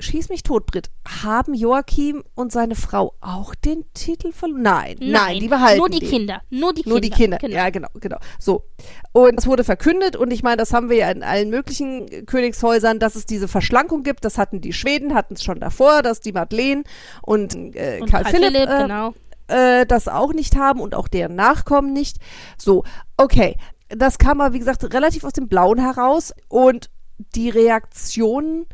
schieß 0.00 0.28
mich 0.28 0.42
tot, 0.42 0.66
Britt. 0.66 0.90
Haben 1.22 1.54
Joachim 1.54 2.22
und 2.34 2.52
seine 2.52 2.74
Frau 2.74 3.14
auch 3.20 3.54
den 3.54 3.84
Titel 3.94 4.32
verloren? 4.32 4.62
Nein, 4.62 4.96
nein, 5.00 5.40
die 5.40 5.48
behalten 5.48 5.78
Nur 5.78 5.88
die 5.88 6.00
den. 6.00 6.08
Kinder, 6.08 6.42
nur 6.50 6.74
die 6.74 6.82
Kinder. 6.82 6.90
Nur 6.90 7.00
die 7.00 7.10
Kinder. 7.10 7.38
Genau. 7.38 7.54
Ja, 7.54 7.70
genau, 7.70 7.88
genau. 8.00 8.18
So. 8.38 8.64
Und 9.12 9.36
das 9.36 9.46
wurde 9.46 9.64
verkündet 9.64 10.16
und 10.16 10.30
ich 10.32 10.42
meine, 10.42 10.58
das 10.58 10.72
haben 10.72 10.90
wir 10.90 10.96
ja 10.96 11.10
in 11.10 11.22
allen 11.22 11.50
möglichen 11.50 12.26
Königshäusern, 12.26 12.98
dass 12.98 13.16
es 13.16 13.26
diese 13.26 13.48
Verschlankung 13.48 14.02
gibt. 14.02 14.24
Das 14.24 14.38
hatten 14.38 14.60
die 14.60 14.72
Schweden, 14.72 15.14
hatten 15.14 15.34
es 15.34 15.42
schon 15.42 15.60
davor, 15.60 16.02
dass 16.02 16.20
die 16.20 16.32
Madeleine 16.32 16.84
und, 17.22 17.54
äh, 17.54 17.98
Und 18.00 18.10
Karl, 18.10 18.24
Philipp, 18.26 18.54
äh, 18.54 18.82
genau. 18.82 19.14
äh, 19.48 19.86
das 19.86 20.08
auch 20.08 20.32
nicht 20.32 20.56
haben 20.56 20.80
und 20.80 20.94
auch 20.94 21.08
deren 21.08 21.34
Nachkommen 21.34 21.92
nicht. 21.92 22.18
So, 22.58 22.84
okay. 23.16 23.56
Das 23.88 24.18
kam 24.18 24.40
aber, 24.40 24.52
wie 24.52 24.58
gesagt, 24.58 24.82
relativ 24.92 25.22
aus 25.22 25.32
dem 25.32 25.46
Blauen 25.46 25.78
heraus 25.78 26.34
und 26.48 26.90
die 27.18 27.50
Reaktionen, 27.50 28.66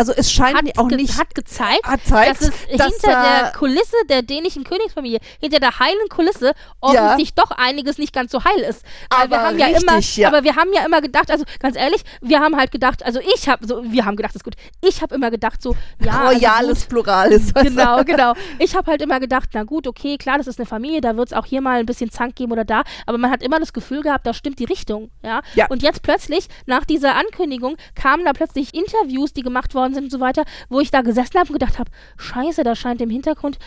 also 0.00 0.14
es 0.16 0.32
scheint 0.32 0.56
Hat, 0.56 0.64
mir 0.64 0.72
auch 0.78 0.88
nicht, 0.88 1.18
hat 1.18 1.34
gezeigt, 1.34 1.84
hat 1.84 2.00
zeigt, 2.04 2.40
dass 2.40 2.48
es 2.48 2.78
dass 2.78 2.86
hinter 2.86 3.12
da, 3.12 3.40
der 3.42 3.52
Kulisse 3.52 3.96
der 4.08 4.22
dänischen 4.22 4.64
Königsfamilie, 4.64 5.18
hinter 5.40 5.60
der 5.60 5.78
heilen 5.78 6.08
Kulisse, 6.08 6.54
offensichtlich 6.80 7.34
doch 7.34 7.50
einiges 7.50 7.98
nicht 7.98 8.14
ganz 8.14 8.32
so 8.32 8.42
heil 8.42 8.60
ist. 8.60 8.82
Weil 9.10 9.28
wir 9.28 9.36
Aber 9.38 9.48
haben 9.48 9.58
ja 9.58 9.66
immer, 9.66 9.98
ja. 9.98 10.28
aber 10.28 10.42
wir 10.42 10.56
haben 10.56 10.72
ja 10.72 10.86
immer 10.86 11.02
gedacht, 11.02 11.30
also 11.30 11.44
ganz 11.58 11.76
ehrlich, 11.76 12.02
wir 12.22 12.40
haben 12.40 12.56
halt 12.56 12.70
gedacht, 12.70 13.04
also 13.04 13.20
ich 13.20 13.46
habe 13.46 13.66
so, 13.66 13.82
wir 13.84 14.06
haben 14.06 14.16
gedacht, 14.16 14.34
das 14.34 14.40
ist 14.40 14.44
gut. 14.44 14.54
Ich 14.80 15.02
habe 15.02 15.14
immer 15.14 15.30
gedacht 15.30 15.60
so, 15.60 15.76
ja, 16.02 16.12
also 16.12 16.38
royales 16.38 16.80
gut, 16.80 16.88
Plural 16.88 17.32
ist. 17.32 17.54
was 17.54 17.64
Genau, 17.64 18.02
genau. 18.02 18.32
Ich 18.58 18.74
habe 18.74 18.90
halt 18.90 19.02
immer 19.02 19.20
gedacht, 19.20 19.50
na 19.52 19.64
gut, 19.64 19.86
okay, 19.86 20.16
klar, 20.16 20.38
das 20.38 20.46
ist 20.46 20.58
eine 20.58 20.64
Familie, 20.66 21.02
da 21.02 21.14
wird 21.14 21.28
es 21.28 21.34
auch 21.34 21.44
hier 21.44 21.60
mal 21.60 21.80
ein 21.80 21.86
bisschen 21.86 22.10
Zank 22.10 22.36
geben 22.36 22.52
oder 22.52 22.64
da, 22.64 22.84
aber 23.04 23.18
man 23.18 23.30
hat 23.30 23.42
immer 23.42 23.60
das 23.60 23.74
Gefühl 23.74 24.00
gehabt, 24.00 24.26
da 24.26 24.32
stimmt 24.32 24.58
die 24.60 24.64
Richtung, 24.64 25.10
ja. 25.22 25.42
Ja. 25.54 25.66
Und 25.68 25.82
jetzt 25.82 26.00
plötzlich, 26.00 26.48
nach 26.64 26.86
dieser 26.86 27.16
Ankündigung, 27.16 27.76
kamen 27.94 28.24
da 28.24 28.32
plötzlich 28.32 28.72
Interviews, 28.72 29.34
die 29.34 29.42
gemacht 29.42 29.74
worden 29.74 29.89
sind 29.94 30.04
und 30.04 30.10
so 30.10 30.20
weiter, 30.20 30.44
wo 30.68 30.80
ich 30.80 30.90
da 30.90 31.02
gesessen 31.02 31.38
habe 31.38 31.48
und 31.48 31.58
gedacht 31.58 31.78
habe, 31.78 31.90
scheiße, 32.16 32.62
da 32.64 32.74
scheint 32.74 33.00
im 33.00 33.10
Hintergrund 33.10 33.58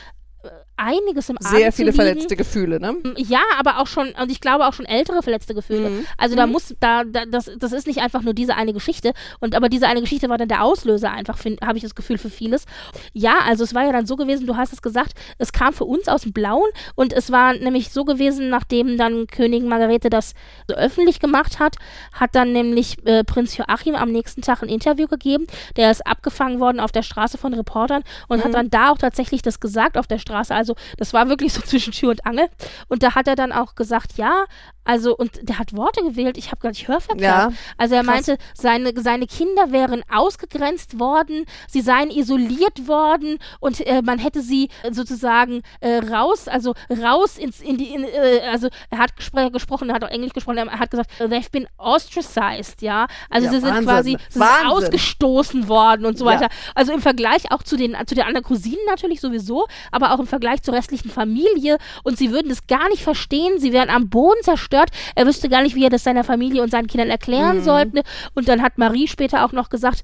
einiges 0.84 1.30
im 1.30 1.38
Sehr 1.40 1.50
Argen 1.66 1.72
viele 1.72 1.72
zu 1.72 1.84
liegen. 1.84 1.96
verletzte 1.96 2.36
Gefühle, 2.36 2.80
ne? 2.80 2.96
Ja, 3.18 3.42
aber 3.58 3.80
auch 3.80 3.88
schon, 3.88 4.10
und 4.22 4.32
ich 4.32 4.42
glaube 4.42 4.66
auch 4.68 4.74
schon 4.74 4.86
ältere 4.86 5.24
verletzte 5.24 5.54
Gefühle. 5.54 5.90
Mhm. 5.90 6.06
Also 6.18 6.36
da 6.36 6.46
muss, 6.48 6.76
da, 6.80 7.04
da 7.04 7.26
das, 7.26 7.50
das 7.58 7.72
ist 7.72 7.88
nicht 7.88 8.00
einfach 8.02 8.22
nur 8.22 8.34
diese 8.34 8.56
eine 8.56 8.74
Geschichte. 8.74 9.14
Und 9.40 9.56
aber 9.56 9.70
diese 9.70 9.88
eine 9.88 10.02
Geschichte 10.02 10.30
war 10.30 10.38
dann 10.38 10.48
der 10.48 10.64
Auslöser 10.64 11.12
einfach, 11.12 11.38
habe 11.64 11.78
ich 11.78 11.84
das 11.84 11.96
Gefühl, 11.96 12.18
für 12.18 12.30
vieles. 12.30 12.66
Ja, 13.14 13.36
also 13.48 13.64
es 13.64 13.74
war 13.74 13.86
ja 13.86 13.92
dann 13.92 14.06
so 14.06 14.16
gewesen, 14.16 14.46
du 14.48 14.58
hast 14.58 14.74
es 14.74 14.82
gesagt, 14.82 15.14
es 15.38 15.52
kam 15.54 15.74
für 15.74 15.86
uns 15.86 16.08
aus 16.08 16.24
dem 16.24 16.34
Blauen 16.34 16.70
und 16.96 17.14
es 17.14 17.32
war 17.32 17.54
nämlich 17.54 17.90
so 17.92 18.04
gewesen, 18.06 18.50
nachdem 18.50 18.98
dann 18.98 19.28
Königin 19.28 19.68
Margarete 19.70 20.10
das 20.10 20.34
so 20.70 20.76
öffentlich 20.76 21.20
gemacht 21.20 21.60
hat, 21.60 21.76
hat 22.14 22.36
dann 22.36 22.52
nämlich 22.52 22.98
äh, 23.06 23.24
Prinz 23.24 23.56
Joachim 23.58 23.96
am 23.96 24.12
nächsten 24.12 24.42
Tag 24.42 24.62
ein 24.62 24.70
Interview 24.70 25.08
gegeben. 25.08 25.48
Der 25.78 25.92
ist 25.92 26.06
abgefangen 26.06 26.60
worden 26.60 26.80
auf 26.80 26.92
der 26.92 27.04
Straße 27.04 27.38
von 27.38 27.54
Reportern 27.54 28.04
und 28.28 28.40
Mhm. 28.40 28.44
hat 28.44 28.54
dann 28.54 28.70
da 28.70 28.90
auch 28.92 28.98
tatsächlich 28.98 29.42
das 29.42 29.60
gesagt 29.60 29.98
auf 29.98 30.08
der 30.08 30.18
Straße. 30.20 30.54
Also 30.54 30.73
das 30.98 31.14
war 31.14 31.30
wirklich 31.30 31.54
so 31.54 31.62
zwischen 31.66 31.94
Tür 31.94 32.10
und 32.12 32.26
Angel. 32.26 32.48
Und 32.88 33.04
da 33.04 33.16
hat 33.16 33.28
er 33.28 33.36
dann 33.36 33.52
auch 33.52 33.76
gesagt, 33.76 34.14
ja, 34.18 34.46
also, 34.86 35.16
und 35.16 35.40
der 35.48 35.60
hat 35.60 35.74
Worte 35.78 36.04
gewählt, 36.04 36.38
ich 36.38 36.48
habe 36.52 36.60
gar 36.60 36.68
nicht 36.70 36.90
Hörverkehr. 36.90 37.24
Ja, 37.24 37.54
also 37.78 37.96
er 37.96 38.04
krass. 38.04 38.14
meinte, 38.28 38.38
seine, 38.54 38.92
seine 39.02 39.28
Kinder 39.28 39.72
wären 39.72 40.04
ausgegrenzt 40.12 41.00
worden, 41.00 41.46
sie 41.70 41.80
seien 41.80 42.10
isoliert 42.12 42.86
worden 42.88 43.40
und 43.62 43.80
äh, 43.88 44.02
man 44.02 44.20
hätte 44.20 44.42
sie 44.42 44.68
äh, 44.84 44.92
sozusagen 44.92 45.62
äh, 45.80 46.00
raus, 46.00 46.50
also 46.50 46.74
raus 47.02 47.38
ins, 47.38 47.62
in 47.62 47.78
die, 47.78 47.94
in, 47.94 48.04
äh, 48.04 48.42
also 48.52 48.68
er 48.90 48.98
hat 48.98 49.16
gespr 49.16 49.50
gesprochen, 49.52 49.88
er 49.90 49.96
hat 49.96 50.04
auch 50.04 50.10
Englisch 50.10 50.34
gesprochen, 50.34 50.58
er 50.58 50.80
hat 50.80 50.92
gesagt, 50.92 51.10
they've 51.20 51.50
been 51.52 51.68
ostracized, 51.78 52.82
ja. 52.82 53.08
Also 53.30 53.46
Ja, 53.46 53.52
sie 53.54 53.60
sind 53.62 53.70
Wahnsinn. 53.70 53.86
quasi 53.86 54.18
sie 54.30 54.40
sind 54.40 54.68
ausgestoßen 54.68 55.68
worden 55.70 56.06
und 56.06 56.18
so 56.18 56.26
Ja. 56.26 56.32
weiter. 56.32 56.50
Also 56.76 56.92
im 56.94 57.02
Vergleich 57.02 57.52
auch 57.52 57.64
zu 57.64 57.78
den, 57.78 57.96
zu 58.06 58.16
den 58.16 58.26
anderen 58.26 58.44
Cousinen 58.46 58.86
natürlich 58.88 59.22
sowieso, 59.22 59.66
aber 59.92 60.12
auch 60.14 60.20
im 60.20 60.28
Vergleich 60.28 60.53
zur 60.62 60.74
restlichen 60.74 61.10
Familie 61.10 61.78
und 62.04 62.18
sie 62.18 62.32
würden 62.32 62.50
das 62.50 62.68
gar 62.68 62.90
nicht 62.90 63.02
verstehen, 63.04 63.60
sie 63.60 63.74
wären 63.74 63.90
am 63.90 64.10
Boden 64.10 64.42
zerstört. 64.44 64.90
Er 65.16 65.26
wüsste 65.26 65.50
gar 65.50 65.62
nicht, 65.64 65.76
wie 65.76 65.84
er 65.86 65.90
das 65.90 66.04
seiner 66.04 66.24
Familie 66.24 66.62
und 66.62 66.70
seinen 66.72 66.88
Kindern 66.88 67.10
erklären 67.10 67.58
Mhm. 67.60 67.64
sollte. 67.64 68.04
Und 68.36 68.48
dann 68.48 68.62
hat 68.62 68.78
Marie 68.78 69.08
später 69.08 69.46
auch 69.46 69.52
noch 69.52 69.70
gesagt, 69.70 70.04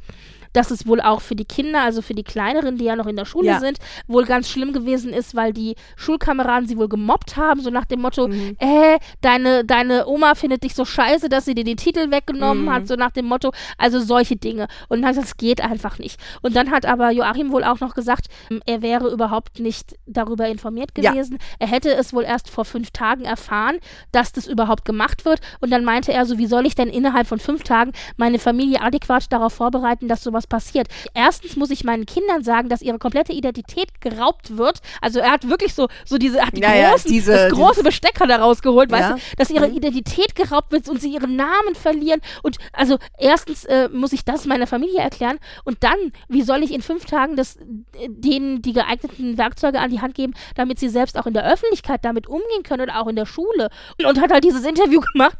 dass 0.53 0.71
es 0.71 0.87
wohl 0.87 1.01
auch 1.01 1.21
für 1.21 1.35
die 1.35 1.45
Kinder, 1.45 1.81
also 1.83 2.01
für 2.01 2.13
die 2.13 2.23
Kleineren, 2.23 2.77
die 2.77 2.85
ja 2.85 2.95
noch 2.95 3.05
in 3.07 3.15
der 3.15 3.25
Schule 3.25 3.47
Ja. 3.47 3.59
sind, 3.59 3.77
wohl 4.07 4.25
ganz 4.25 4.49
schlimm 4.49 4.73
gewesen 4.73 5.13
ist, 5.13 5.35
weil 5.35 5.53
die 5.53 5.75
Schulkameraden 5.95 6.67
sie 6.67 6.77
wohl 6.77 6.89
gemobbt 6.89 7.37
haben, 7.37 7.61
so 7.61 7.69
nach 7.69 7.85
dem 7.85 8.01
Motto, 8.01 8.27
äh, 8.59 8.97
deine, 9.21 9.65
deine 9.65 10.07
Oma 10.07 10.35
findet 10.35 10.63
dich 10.63 10.73
so 10.75 10.85
scheiße, 10.85 11.29
dass 11.29 11.45
sie 11.45 11.53
dir 11.55 11.63
die 11.63 11.75
Titel 11.75 12.11
weggenommen 12.11 12.65
Mhm. 12.65 12.71
hat, 12.73 12.87
so 12.87 12.95
nach 12.95 13.11
dem 13.11 13.25
Motto, 13.25 13.51
also 13.77 13.99
solche 13.99 14.35
Dinge. 14.35 14.67
Und 14.87 15.01
dann 15.01 15.09
hat 15.09 15.17
das 15.17 15.37
geht 15.37 15.61
einfach 15.61 15.99
nicht. 15.99 16.19
Und 16.41 16.55
dann 16.55 16.71
hat 16.71 16.85
aber 16.85 17.11
Joachim 17.11 17.51
wohl 17.51 17.63
auch 17.63 17.79
noch 17.79 17.93
gesagt, 17.93 18.27
ähm, 18.49 18.61
er 18.65 18.81
wäre 18.81 19.09
überhaupt 19.11 19.59
nicht 19.59 19.95
darüber 20.05 20.47
informiert 20.47 20.91
Ja. 20.97 21.11
gewesen. 21.11 21.37
Er 21.59 21.67
hätte 21.67 21.93
es 21.93 22.13
wohl 22.13 22.23
erst 22.23 22.49
vor 22.49 22.65
fünf 22.65 22.91
Tagen 22.91 23.25
erfahren, 23.25 23.77
dass 24.11 24.31
das 24.31 24.47
überhaupt 24.47 24.85
gemacht 24.85 25.25
wird. 25.25 25.39
Und 25.59 25.71
dann 25.71 25.83
meinte 25.83 26.13
er 26.13 26.25
so, 26.25 26.37
wie 26.37 26.45
soll 26.47 26.65
ich 26.65 26.75
denn 26.75 26.89
innerhalb 26.89 27.27
von 27.27 27.39
fünf 27.39 27.63
Tagen 27.63 27.91
meine 28.17 28.39
Familie 28.39 28.81
adäquat 28.81 29.31
darauf 29.31 29.53
vorbereiten, 29.53 30.07
dass 30.07 30.23
sowas 30.23 30.38
passiert? 30.47 30.87
Erstens 31.13 31.55
muss 31.55 31.69
ich 31.71 31.83
meinen 31.83 32.05
Kindern 32.05 32.43
sagen, 32.43 32.69
dass 32.69 32.81
ihre 32.81 32.99
komplette 32.99 33.33
Identität 33.33 34.01
geraubt 34.01 34.57
wird. 34.57 34.79
Also 35.01 35.19
er 35.19 35.31
hat 35.31 35.49
wirklich 35.49 35.73
so, 35.73 35.87
so 36.05 36.17
diese, 36.17 36.41
hat 36.45 36.55
die 36.55 36.61
Ja, 36.61 36.75
ja, 36.75 36.91
großen, 36.91 37.11
diese- 37.11 37.31
das 37.33 37.51
große 37.53 37.83
Besteck 37.83 38.19
hat 38.19 38.29
er 38.29 38.39
rausgeholt, 38.39 38.91
weißt 38.91 39.09
Ja. 39.09 39.15
du, 39.15 39.21
dass 39.37 39.49
ihre 39.49 39.67
Mhm. 39.67 39.77
Identität 39.77 40.35
geraubt 40.35 40.71
wird 40.71 40.87
und 40.89 41.01
sie 41.01 41.09
ihren 41.13 41.35
Namen 41.35 41.75
verlieren. 41.75 42.21
Und 42.43 42.57
also 42.73 42.97
erstens 43.17 43.65
äh, 43.65 43.89
muss 43.89 44.13
ich 44.13 44.25
das 44.25 44.45
meiner 44.45 44.67
Familie 44.67 44.99
erklären 44.99 45.37
und 45.65 45.83
dann, 45.83 45.97
wie 46.27 46.41
soll 46.41 46.63
ich 46.63 46.73
in 46.73 46.81
fünf 46.81 47.05
Tagen 47.05 47.35
das, 47.35 47.55
äh, 47.57 48.07
denen 48.09 48.61
die 48.61 48.73
geeigneten 48.73 49.37
Werkzeuge 49.37 49.79
an 49.79 49.89
die 49.91 50.01
Hand 50.01 50.15
geben, 50.15 50.33
damit 50.55 50.79
sie 50.79 50.89
selbst 50.89 51.17
auch 51.17 51.25
in 51.25 51.33
der 51.33 51.45
Öffentlichkeit 51.51 52.03
damit 52.05 52.27
umgehen 52.27 52.63
können 52.63 52.81
oder 52.83 53.01
auch 53.01 53.07
in 53.07 53.15
der 53.15 53.25
Schule. 53.25 53.69
Und 54.05 54.19
hat 54.21 54.31
halt 54.31 54.43
dieses 54.43 54.65
Interview 54.65 54.99
gemacht 55.13 55.37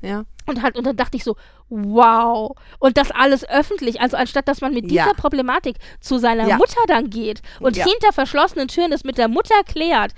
Ja. 0.00 0.24
Und 0.46 0.62
halt, 0.62 0.76
und 0.76 0.86
dann 0.86 0.96
dachte 0.96 1.16
ich 1.16 1.24
so, 1.24 1.36
wow. 1.68 2.54
Und 2.78 2.96
das 2.96 3.10
alles 3.10 3.48
öffentlich. 3.48 4.00
Also 4.00 4.16
anstatt 4.16 4.46
dass 4.48 4.60
man 4.60 4.74
mit 4.74 4.90
dieser 4.90 5.06
Ja. 5.06 5.12
Problematik 5.14 5.76
zu 6.00 6.18
seiner 6.18 6.46
Ja. 6.46 6.56
Mutter 6.56 6.80
dann 6.86 7.10
geht 7.10 7.40
und 7.60 7.76
Ja. 7.76 7.84
hinter 7.84 8.12
verschlossenen 8.12 8.68
Türen 8.68 8.90
das 8.90 9.04
mit 9.04 9.18
der 9.18 9.28
Mutter 9.28 9.54
klärt, 9.66 10.12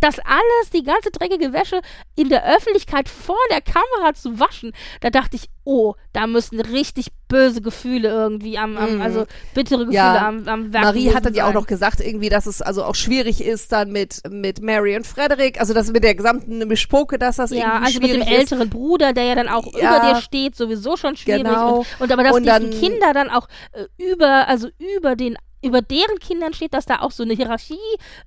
das 0.00 0.18
alles, 0.20 0.70
die 0.74 0.82
ganze 0.82 1.10
dreckige 1.10 1.52
Wäsche 1.52 1.80
in 2.16 2.28
der 2.28 2.44
Öffentlichkeit 2.44 3.08
vor 3.08 3.36
der 3.50 3.60
Kamera 3.60 4.14
zu 4.14 4.40
waschen, 4.40 4.72
da 5.00 5.10
dachte 5.10 5.36
ich, 5.36 5.48
oh, 5.64 5.94
da 6.14 6.26
müssen 6.26 6.60
richtig 6.60 7.08
böse 7.28 7.60
Gefühle 7.60 8.08
irgendwie 8.08 8.56
am, 8.56 8.76
am 8.78 8.94
Mhm. 8.96 9.02
also 9.02 9.26
bittere 9.54 9.80
Gefühle 9.80 9.94
Ja. 9.94 10.26
am, 10.28 10.48
am 10.48 10.72
Werk 10.72 10.82
Marie 10.84 11.12
hat 11.12 11.26
dann 11.26 11.34
ja 11.34 11.46
auch 11.46 11.52
noch 11.52 11.66
gesagt, 11.66 12.00
irgendwie, 12.00 12.30
dass 12.30 12.46
es 12.46 12.62
also 12.62 12.84
auch 12.84 12.94
schwierig 12.94 13.44
ist 13.44 13.70
dann 13.70 13.92
mit, 13.92 14.22
mit 14.30 14.62
Mary 14.62 14.96
und 14.96 15.06
Frederick, 15.06 15.60
also 15.60 15.74
das 15.74 15.92
mit 15.92 16.02
der 16.04 16.14
gesamten 16.14 16.66
Mischpoke, 16.66 17.18
dass 17.18 17.36
das 17.36 17.50
Ja, 17.50 17.56
irgendwie 17.56 17.84
also 17.86 18.00
mit 18.00 18.10
schwierig 18.10 18.26
dem 18.28 18.32
ist. 18.34 18.52
älteren 18.52 18.70
Bruder, 18.70 19.12
der 19.12 19.24
ja 19.24 19.34
dann 19.34 19.48
auch 19.48 19.57
Ja. 19.66 19.96
über 19.98 20.14
dir 20.14 20.20
steht, 20.20 20.56
sowieso 20.56 20.96
schon 20.96 21.16
schwierig. 21.16 21.44
Genau. 21.44 21.78
Und, 21.78 21.86
und 22.00 22.12
aber 22.12 22.22
dass 22.24 22.36
Und 22.36 22.46
dann- 22.46 22.70
Kinder 22.70 23.12
dann 23.12 23.30
auch 23.30 23.48
äh, 23.72 23.84
über, 23.96 24.48
also 24.48 24.68
über 24.96 25.16
den 25.16 25.36
über 25.62 25.82
deren 25.82 26.18
Kindern 26.20 26.52
steht, 26.54 26.72
dass 26.74 26.86
da 26.86 27.00
auch 27.00 27.10
so 27.10 27.22
eine 27.22 27.34
Hierarchie 27.34 27.78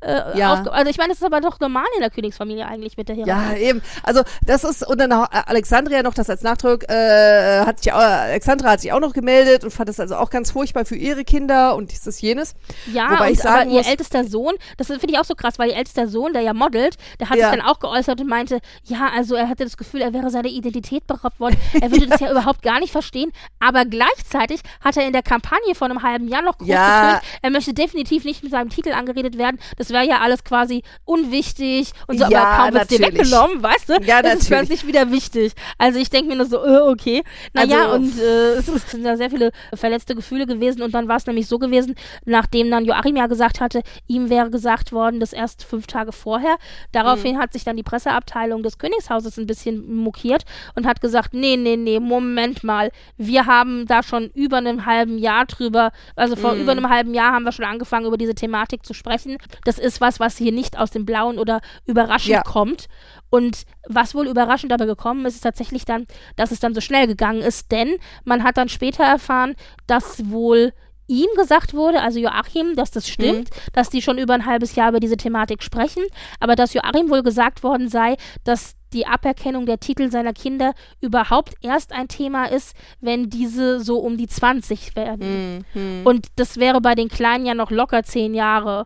äh, 0.01 0.37
Ja. 0.37 0.63
Also 0.71 0.89
ich 0.89 0.97
meine, 0.97 1.09
das 1.09 1.19
ist 1.19 1.23
aber 1.25 1.41
doch 1.41 1.59
normal 1.59 1.85
in 1.95 2.01
der 2.01 2.09
Königsfamilie 2.09 2.65
eigentlich 2.65 2.97
mit 2.97 3.07
der 3.09 3.15
Hierarchie. 3.15 3.53
Ja, 3.61 3.69
eben. 3.69 3.81
Also 4.03 4.21
das 4.45 4.63
ist, 4.63 4.85
und 4.87 4.99
dann 4.99 5.11
äh, 5.11 5.25
Alexandria 5.45 6.03
noch 6.03 6.13
das 6.13 6.29
als 6.29 6.41
Nachdruck, 6.43 6.89
äh, 6.89 7.61
hat 7.65 7.81
sich 7.83 7.93
auch, 7.93 7.99
Alexandra 7.99 8.71
hat 8.71 8.81
sich 8.81 8.91
auch 8.93 8.99
noch 8.99 9.13
gemeldet 9.13 9.63
und 9.63 9.71
fand 9.71 9.89
das 9.89 9.99
also 9.99 10.15
auch 10.15 10.29
ganz 10.29 10.51
furchtbar 10.51 10.85
für 10.85 10.95
ihre 10.95 11.23
Kinder 11.23 11.75
und 11.75 11.91
dieses, 11.91 12.19
jenes. 12.21 12.53
Ja, 12.91 13.11
Wobei 13.11 13.27
und, 13.27 13.33
ich 13.33 13.39
sagen 13.39 13.61
aber 13.61 13.71
ihr 13.71 13.77
muss- 13.79 13.87
ältester 13.87 14.23
Sohn, 14.25 14.53
das 14.77 14.87
finde 14.87 15.07
ich 15.11 15.17
auch 15.19 15.25
so 15.25 15.35
krass, 15.35 15.57
weil 15.59 15.69
ihr 15.69 15.75
ältester 15.77 16.07
Sohn, 16.07 16.33
der 16.33 16.41
ja 16.41 16.53
modelt, 16.53 16.97
der 17.19 17.29
hat 17.29 17.37
Ja. 17.37 17.49
sich 17.49 17.59
dann 17.59 17.67
auch 17.67 17.79
geäußert 17.79 18.19
und 18.19 18.27
meinte, 18.27 18.59
ja, 18.85 19.09
also 19.15 19.35
er 19.35 19.47
hatte 19.49 19.63
das 19.63 19.77
Gefühl, 19.77 20.01
er 20.01 20.13
wäre 20.13 20.29
seiner 20.29 20.49
Identität 20.49 21.07
beraubt 21.07 21.39
worden. 21.39 21.57
Er 21.79 21.91
würde 21.91 22.07
das 22.07 22.19
ja 22.19 22.29
überhaupt 22.31 22.61
gar 22.61 22.79
nicht 22.79 22.91
verstehen. 22.91 23.31
Aber 23.59 23.85
gleichzeitig 23.85 24.61
hat 24.83 24.97
er 24.97 25.05
in 25.05 25.13
der 25.13 25.23
Kampagne 25.23 25.75
vor 25.75 25.87
einem 25.89 26.03
halben 26.03 26.27
Jahr 26.27 26.41
noch 26.41 26.57
groß 26.57 26.67
Ja. 26.67 27.20
Er 27.41 27.49
möchte 27.49 27.73
definitiv 27.73 28.23
nicht 28.25 28.43
mit 28.43 28.51
seinem 28.51 28.69
Titel 28.69 28.91
angeredet 28.91 29.37
werden. 29.37 29.59
Das 29.77 29.89
wäre 29.89 30.05
ja 30.07 30.19
alles 30.21 30.43
quasi 30.43 30.83
unwichtig 31.05 31.91
und 32.07 32.19
so, 32.19 32.25
Ja, 32.25 32.43
aber 32.43 32.63
kaum 32.65 32.73
wird 32.73 32.83
es 32.83 32.97
dir 32.97 33.05
weggenommen, 33.05 33.63
weißt 33.63 33.89
du? 33.89 33.93
Ja, 34.03 34.21
es 34.21 34.41
ist 34.41 34.47
plötzlich 34.47 34.85
wieder 34.87 35.11
wichtig. 35.11 35.53
Also 35.77 35.99
ich 35.99 36.09
denke 36.09 36.29
mir 36.29 36.35
nur 36.37 36.45
so, 36.45 36.63
äh, 36.65 36.79
okay. 36.89 37.23
Naja, 37.53 37.85
Also- 37.91 37.95
und 37.95 38.19
äh, 38.19 38.53
es 38.53 38.65
sind 38.91 39.03
da 39.03 39.17
sehr 39.17 39.29
viele 39.29 39.51
verletzte 39.73 40.15
Gefühle 40.15 40.45
gewesen 40.45 40.81
und 40.81 40.93
dann 40.93 41.07
war 41.07 41.17
es 41.17 41.25
nämlich 41.25 41.47
so 41.47 41.59
gewesen, 41.59 41.95
nachdem 42.25 42.69
dann 42.71 42.85
Joachim 42.85 43.15
ja 43.15 43.27
gesagt 43.27 43.59
hatte, 43.59 43.81
ihm 44.07 44.29
wäre 44.29 44.49
gesagt 44.49 44.91
worden, 44.91 45.19
das 45.19 45.33
erst 45.33 45.63
fünf 45.63 45.87
Tage 45.87 46.11
vorher. 46.11 46.57
Daraufhin 46.91 47.37
hat 47.37 47.53
sich 47.53 47.63
dann 47.63 47.77
die 47.77 47.83
Presseabteilung 47.83 48.63
des 48.63 48.77
Königshauses 48.77 49.37
ein 49.37 49.47
bisschen 49.47 49.93
mokiert 49.95 50.43
und 50.75 50.85
hat 50.85 51.01
gesagt, 51.01 51.33
nee, 51.33 51.57
nee, 51.57 51.77
nee, 51.77 51.99
Moment 51.99 52.63
mal, 52.63 52.91
wir 53.17 53.45
haben 53.45 53.85
da 53.87 54.03
schon 54.03 54.29
über 54.33 54.57
einem 54.57 54.85
halben 54.85 55.17
Jahr 55.17 55.45
drüber, 55.45 55.91
also 56.15 56.35
vor 56.35 56.53
über 56.53 56.71
einem 56.71 56.89
halben 56.89 57.10
Jahr 57.13 57.33
haben 57.33 57.43
wir 57.43 57.51
schon 57.51 57.65
angefangen, 57.65 58.05
über 58.05 58.17
diese 58.17 58.35
Thematik 58.35 58.85
zu 58.85 58.93
sprechen. 58.93 59.37
Das 59.65 59.77
ist 59.79 60.01
was, 60.01 60.19
was 60.19 60.37
hier 60.37 60.51
nicht 60.51 60.77
aus 60.77 60.91
dem 60.91 61.05
Blauen 61.05 61.37
oder 61.39 61.61
überraschend 61.85 62.31
Ja. 62.31 62.41
kommt. 62.43 62.87
Und 63.29 63.63
was 63.87 64.13
wohl 64.15 64.27
überraschend 64.27 64.71
dabei 64.71 64.85
gekommen 64.85 65.25
ist, 65.25 65.35
ist 65.35 65.41
tatsächlich 65.41 65.85
dann, 65.85 66.05
dass 66.35 66.51
es 66.51 66.59
dann 66.59 66.73
so 66.73 66.81
schnell 66.81 67.07
gegangen 67.07 67.41
ist, 67.41 67.71
denn 67.71 67.95
man 68.25 68.43
hat 68.43 68.57
dann 68.57 68.69
später 68.69 69.03
erfahren, 69.03 69.55
dass 69.87 70.29
wohl 70.29 70.73
ihm 71.07 71.27
gesagt 71.35 71.73
wurde, 71.73 72.01
also 72.01 72.19
Joachim, 72.19 72.75
dass 72.75 72.91
das 72.91 73.07
stimmt, 73.09 73.49
dass 73.73 73.89
die 73.89 74.01
schon 74.01 74.17
über 74.17 74.33
ein 74.33 74.45
halbes 74.45 74.75
Jahr 74.75 74.89
über 74.89 74.99
diese 75.01 75.17
Thematik 75.17 75.61
sprechen, 75.61 76.03
aber 76.39 76.55
dass 76.55 76.73
Joachim 76.73 77.09
wohl 77.09 77.21
gesagt 77.23 77.63
worden 77.63 77.89
sei, 77.89 78.15
dass 78.45 78.75
die 78.93 79.07
Aberkennung 79.07 79.65
der 79.65 79.79
Titel 79.79 80.11
seiner 80.11 80.33
Kinder 80.33 80.73
überhaupt 80.99 81.53
erst 81.61 81.91
ein 81.93 82.07
Thema 82.07 82.45
ist, 82.45 82.75
wenn 82.99 83.29
diese 83.29 83.79
so 83.79 83.99
um 83.99 84.17
die 84.17 84.27
20 84.27 84.95
werden. 84.95 85.65
Mhm. 85.73 86.01
Und 86.03 86.27
das 86.35 86.57
wäre 86.57 86.81
bei 86.81 86.95
den 86.95 87.09
Kleinen 87.09 87.45
ja 87.45 87.53
noch 87.53 87.71
locker 87.71 88.03
zehn 88.03 88.33
Jahre. 88.33 88.85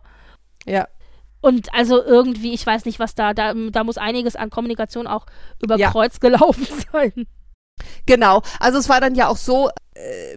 Ja. 0.64 0.86
Und 1.40 1.72
also 1.74 2.02
irgendwie, 2.02 2.54
ich 2.54 2.66
weiß 2.66 2.84
nicht, 2.86 2.98
was 2.98 3.14
da, 3.14 3.32
da, 3.34 3.54
da 3.54 3.84
muss 3.84 3.98
einiges 3.98 4.36
an 4.36 4.50
Kommunikation 4.50 5.06
auch 5.06 5.26
über 5.62 5.76
Ja. 5.76 5.90
Kreuz 5.90 6.18
gelaufen 6.20 6.66
sein. 6.92 7.26
Genau. 8.06 8.42
Also 8.58 8.78
es 8.78 8.88
war 8.88 9.00
dann 9.00 9.14
ja 9.14 9.28
auch 9.28 9.36
so, 9.36 9.70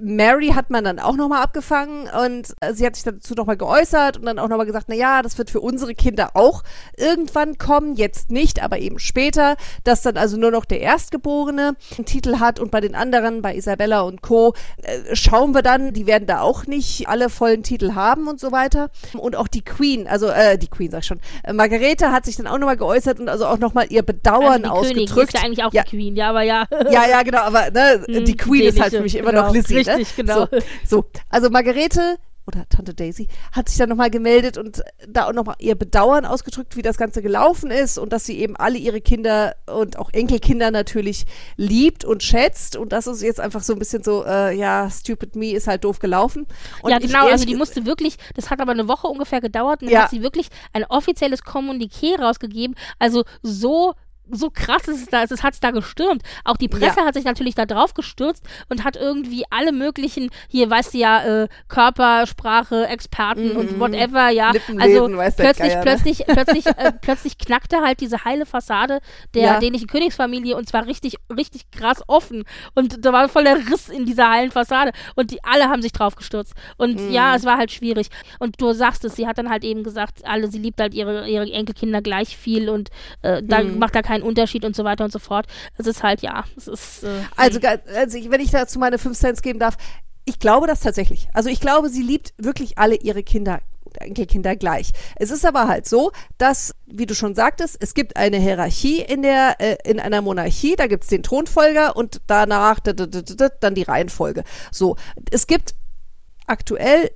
Mary 0.01 0.49
hat 0.49 0.69
man 0.69 0.83
dann 0.83 0.99
auch 0.99 1.15
nochmal 1.15 1.41
abgefangen 1.43 2.07
und 2.25 2.53
äh, 2.61 2.73
sie 2.73 2.85
hat 2.85 2.95
sich 2.95 3.03
dazu 3.03 3.33
nochmal 3.33 3.57
geäußert 3.57 4.17
und 4.17 4.25
dann 4.25 4.39
auch 4.39 4.47
nochmal 4.47 4.65
gesagt, 4.65 4.85
na 4.89 4.95
ja, 4.95 5.21
das 5.21 5.37
wird 5.37 5.49
für 5.49 5.59
unsere 5.59 5.93
Kinder 5.95 6.31
auch 6.35 6.63
irgendwann 6.97 7.57
kommen, 7.57 7.95
jetzt 7.95 8.31
nicht, 8.31 8.63
aber 8.63 8.79
eben 8.79 8.99
später, 8.99 9.55
dass 9.83 10.01
dann 10.01 10.17
also 10.17 10.37
nur 10.37 10.51
noch 10.51 10.65
der 10.65 10.79
Erstgeborene 10.81 11.75
einen 11.97 12.05
Titel 12.05 12.39
hat 12.39 12.59
und 12.59 12.71
bei 12.71 12.79
den 12.81 12.95
anderen, 12.95 13.41
bei 13.41 13.55
Isabella 13.55 14.01
und 14.01 14.21
Co., 14.21 14.53
äh, 14.83 15.15
schauen 15.15 15.53
wir 15.53 15.61
dann, 15.61 15.93
die 15.93 16.07
werden 16.07 16.25
da 16.25 16.41
auch 16.41 16.65
nicht 16.65 17.07
alle 17.09 17.29
vollen 17.29 17.63
Titel 17.63 17.95
haben 17.95 18.27
und 18.27 18.39
so 18.39 18.51
weiter. 18.51 18.89
Und 19.17 19.35
auch 19.35 19.47
die 19.47 19.63
Queen, 19.63 20.07
also 20.07 20.27
äh, 20.27 20.57
die 20.57 20.67
Queen 20.67 20.91
sag 20.91 20.99
ich 20.99 21.07
schon, 21.07 21.19
äh, 21.43 21.53
Margarete 21.53 22.11
hat 22.11 22.25
sich 22.25 22.37
dann 22.37 22.47
auch 22.47 22.57
nochmal 22.57 22.77
geäußert 22.77 23.19
und 23.19 23.27
also 23.29 23.45
auch 23.45 23.57
nochmal 23.57 23.87
ihr 23.89 24.03
Bedauern 24.03 24.65
also 24.65 24.81
die 24.83 24.89
Königin 24.89 25.03
ausgedrückt. 25.03 25.33
ist 25.33 25.39
ja 25.41 25.45
eigentlich 25.45 25.63
auch 25.63 25.73
Ja. 25.73 25.83
die 25.83 25.89
Queen, 25.89 26.15
ja, 26.15 26.29
aber 26.29 26.41
ja. 26.43 26.65
Ja, 26.91 27.07
ja, 27.07 27.23
genau, 27.23 27.39
aber 27.41 27.71
ne, 27.71 28.03
Hm, 28.19 28.25
die 28.25 28.37
Queen 28.37 28.63
ist 28.63 28.79
halt 28.79 28.93
für 28.93 29.01
mich 29.01 29.15
immer 29.15 29.31
genau, 29.53 29.59
Lizzie. 29.59 29.75
richtig, 29.77 30.17
ne? 30.17 30.23
genau. 30.23 30.47
So, 30.85 31.01
so, 31.01 31.05
also 31.29 31.49
Margarete 31.49 32.17
oder 32.49 32.67
Tante 32.67 32.95
Daisy, 32.95 33.27
hat 33.51 33.69
sich 33.69 33.77
dann 33.77 33.89
nochmal 33.89 34.09
gemeldet 34.09 34.57
und 34.57 34.81
da 35.07 35.27
auch 35.27 35.33
nochmal 35.33 35.55
ihr 35.59 35.75
Bedauern 35.75 36.25
ausgedrückt, 36.25 36.75
wie 36.75 36.81
das 36.81 36.97
Ganze 36.97 37.21
gelaufen 37.21 37.69
ist 37.69 37.99
und 37.99 38.11
dass 38.11 38.25
sie 38.25 38.39
eben 38.39 38.55
alle 38.55 38.79
ihre 38.79 39.01
Kinder 39.01 39.55
und 39.67 39.99
auch 39.99 40.09
Enkelkinder 40.13 40.71
natürlich 40.71 41.25
liebt 41.57 42.05
und 42.05 42.23
schätzt 42.23 42.75
und 42.75 42.91
das 42.91 43.05
ist 43.05 43.21
jetzt 43.21 43.39
einfach 43.39 43.61
so 43.61 43.73
ein 43.73 43.77
bisschen 43.79 44.03
so, 44.03 44.25
äh, 44.25 44.57
ja, 44.57 44.89
stupid 44.89 45.35
me 45.35 45.51
ist 45.51 45.67
halt 45.67 45.83
doof 45.83 45.99
gelaufen. 45.99 46.47
Und 46.81 46.89
ja, 46.89 46.97
genau, 46.97 47.27
also 47.27 47.45
die 47.45 47.55
musste 47.55 47.85
wirklich, 47.85 48.17
das 48.35 48.49
hat 48.49 48.59
aber 48.61 48.71
eine 48.71 48.87
Woche 48.87 49.05
ungefähr 49.07 49.41
gedauert 49.41 49.81
und 49.83 49.89
dann 49.89 49.93
Ja. 49.93 50.03
hat 50.05 50.09
sie 50.09 50.23
wirklich 50.23 50.47
ein 50.73 50.85
offizielles 50.85 51.43
Kommuniqué 51.43 52.19
rausgegeben. 52.19 52.75
Also 52.97 53.25
so 53.43 53.93
so 54.31 54.49
krass 54.49 54.87
ist 54.87 55.01
es 55.01 55.05
da, 55.07 55.23
es 55.23 55.43
hat 55.43 55.53
es 55.53 55.59
da 55.59 55.71
gestürmt. 55.71 56.23
Auch 56.45 56.57
die 56.57 56.67
Presse 56.67 56.99
Ja. 56.99 57.05
hat 57.05 57.13
sich 57.15 57.25
natürlich 57.25 57.55
da 57.55 57.65
drauf 57.65 57.93
gestürzt 57.93 58.45
und 58.69 58.83
hat 58.83 58.95
irgendwie 58.95 59.43
alle 59.49 59.71
möglichen, 59.71 60.29
hier 60.49 60.69
weißt 60.69 60.93
du 60.93 60.97
ja, 60.97 61.43
äh, 61.43 61.47
Körpersprache, 61.67 62.87
Experten 62.87 63.55
und 63.55 63.79
whatever, 63.79 64.29
ja. 64.29 64.51
Also 64.79 65.07
plötzlich, 65.07 65.57
Geier, 65.69 65.75
ne? 65.77 65.81
plötzlich, 65.83 66.23
plötzlich, 66.27 66.65
äh, 66.67 66.91
plötzlich 67.01 67.37
knackte 67.37 67.77
halt 67.81 67.99
diese 67.99 68.23
heile 68.25 68.45
Fassade 68.45 68.99
der 69.33 69.43
Ja. 69.43 69.59
dänischen 69.59 69.87
Königsfamilie 69.87 70.55
und 70.55 70.67
zwar 70.67 70.85
richtig, 70.85 71.15
richtig 71.35 71.69
krass 71.71 72.01
offen. 72.07 72.43
Und 72.75 73.03
da 73.05 73.11
war 73.13 73.27
voll 73.29 73.43
der 73.43 73.57
Riss 73.57 73.89
in 73.89 74.05
dieser 74.05 74.29
heilen 74.29 74.51
Fassade. 74.51 74.91
Und 75.15 75.31
die 75.31 75.43
alle 75.43 75.69
haben 75.69 75.81
sich 75.81 75.91
drauf 75.91 76.15
gestürzt. 76.15 76.53
Und 76.77 76.99
Mhm. 76.99 77.11
ja, 77.11 77.35
es 77.35 77.45
war 77.45 77.57
halt 77.57 77.71
schwierig. 77.71 78.07
Und 78.39 78.61
du 78.61 78.71
sagst 78.73 79.03
es, 79.05 79.15
sie 79.15 79.27
hat 79.27 79.37
dann 79.37 79.49
halt 79.49 79.63
eben 79.63 79.83
gesagt, 79.83 80.25
alle, 80.25 80.49
sie 80.49 80.59
liebt 80.59 80.79
halt 80.79 80.93
ihre, 80.93 81.27
ihre 81.27 81.51
Enkelkinder 81.51 82.01
gleich 82.01 82.37
viel 82.37 82.69
und 82.69 82.89
äh, 83.21 83.41
da 83.43 83.63
Mhm. 83.63 83.79
macht 83.79 83.95
da 83.95 84.01
keinen 84.01 84.18
Unterschied 84.21 84.65
und 84.65 84.75
so 84.75 84.83
weiter 84.83 85.05
und 85.05 85.11
so 85.11 85.19
fort. 85.19 85.47
Es 85.77 85.87
ist 85.87 86.03
halt, 86.03 86.21
ja, 86.21 86.43
es 86.57 86.67
ist. 86.67 87.03
Äh, 87.03 87.21
Also, 87.35 87.59
also 87.95 88.31
wenn 88.31 88.41
ich 88.41 88.51
dazu 88.51 88.79
meine 88.79 88.97
fünf 88.97 89.17
Cents 89.17 89.41
geben 89.41 89.59
darf, 89.59 89.77
ich 90.25 90.39
glaube 90.39 90.67
das 90.67 90.81
tatsächlich. 90.81 91.27
Also 91.33 91.49
ich 91.49 91.59
glaube, 91.59 91.89
sie 91.89 92.03
liebt 92.03 92.33
wirklich 92.37 92.77
alle 92.77 92.95
ihre 92.95 93.23
Kinder. 93.23 93.61
Enkelkinder 93.99 94.55
gleich. 94.55 94.91
Es 95.15 95.31
ist 95.31 95.45
aber 95.45 95.67
halt 95.67 95.87
so, 95.87 96.11
dass, 96.37 96.75
wie 96.85 97.07
du 97.07 97.15
schon 97.15 97.33
sagtest, 97.33 97.75
es 97.79 97.95
gibt 97.95 98.17
eine 98.17 98.37
Hierarchie 98.37 99.01
in 99.01 99.23
der 99.23 99.55
äh, 99.59 99.77
in 99.83 99.99
einer 99.99 100.21
Monarchie. 100.21 100.75
Da 100.75 100.85
gibt 100.85 101.03
es 101.03 101.09
den 101.09 101.23
Thronfolger 101.23 101.95
und 101.95 102.21
danach 102.27 102.79
dann 102.79 103.75
die 103.75 103.83
Reihenfolge. 103.83 104.43
So, 104.71 104.95
es 105.31 105.47
gibt 105.47 105.73
aktuell 106.45 107.09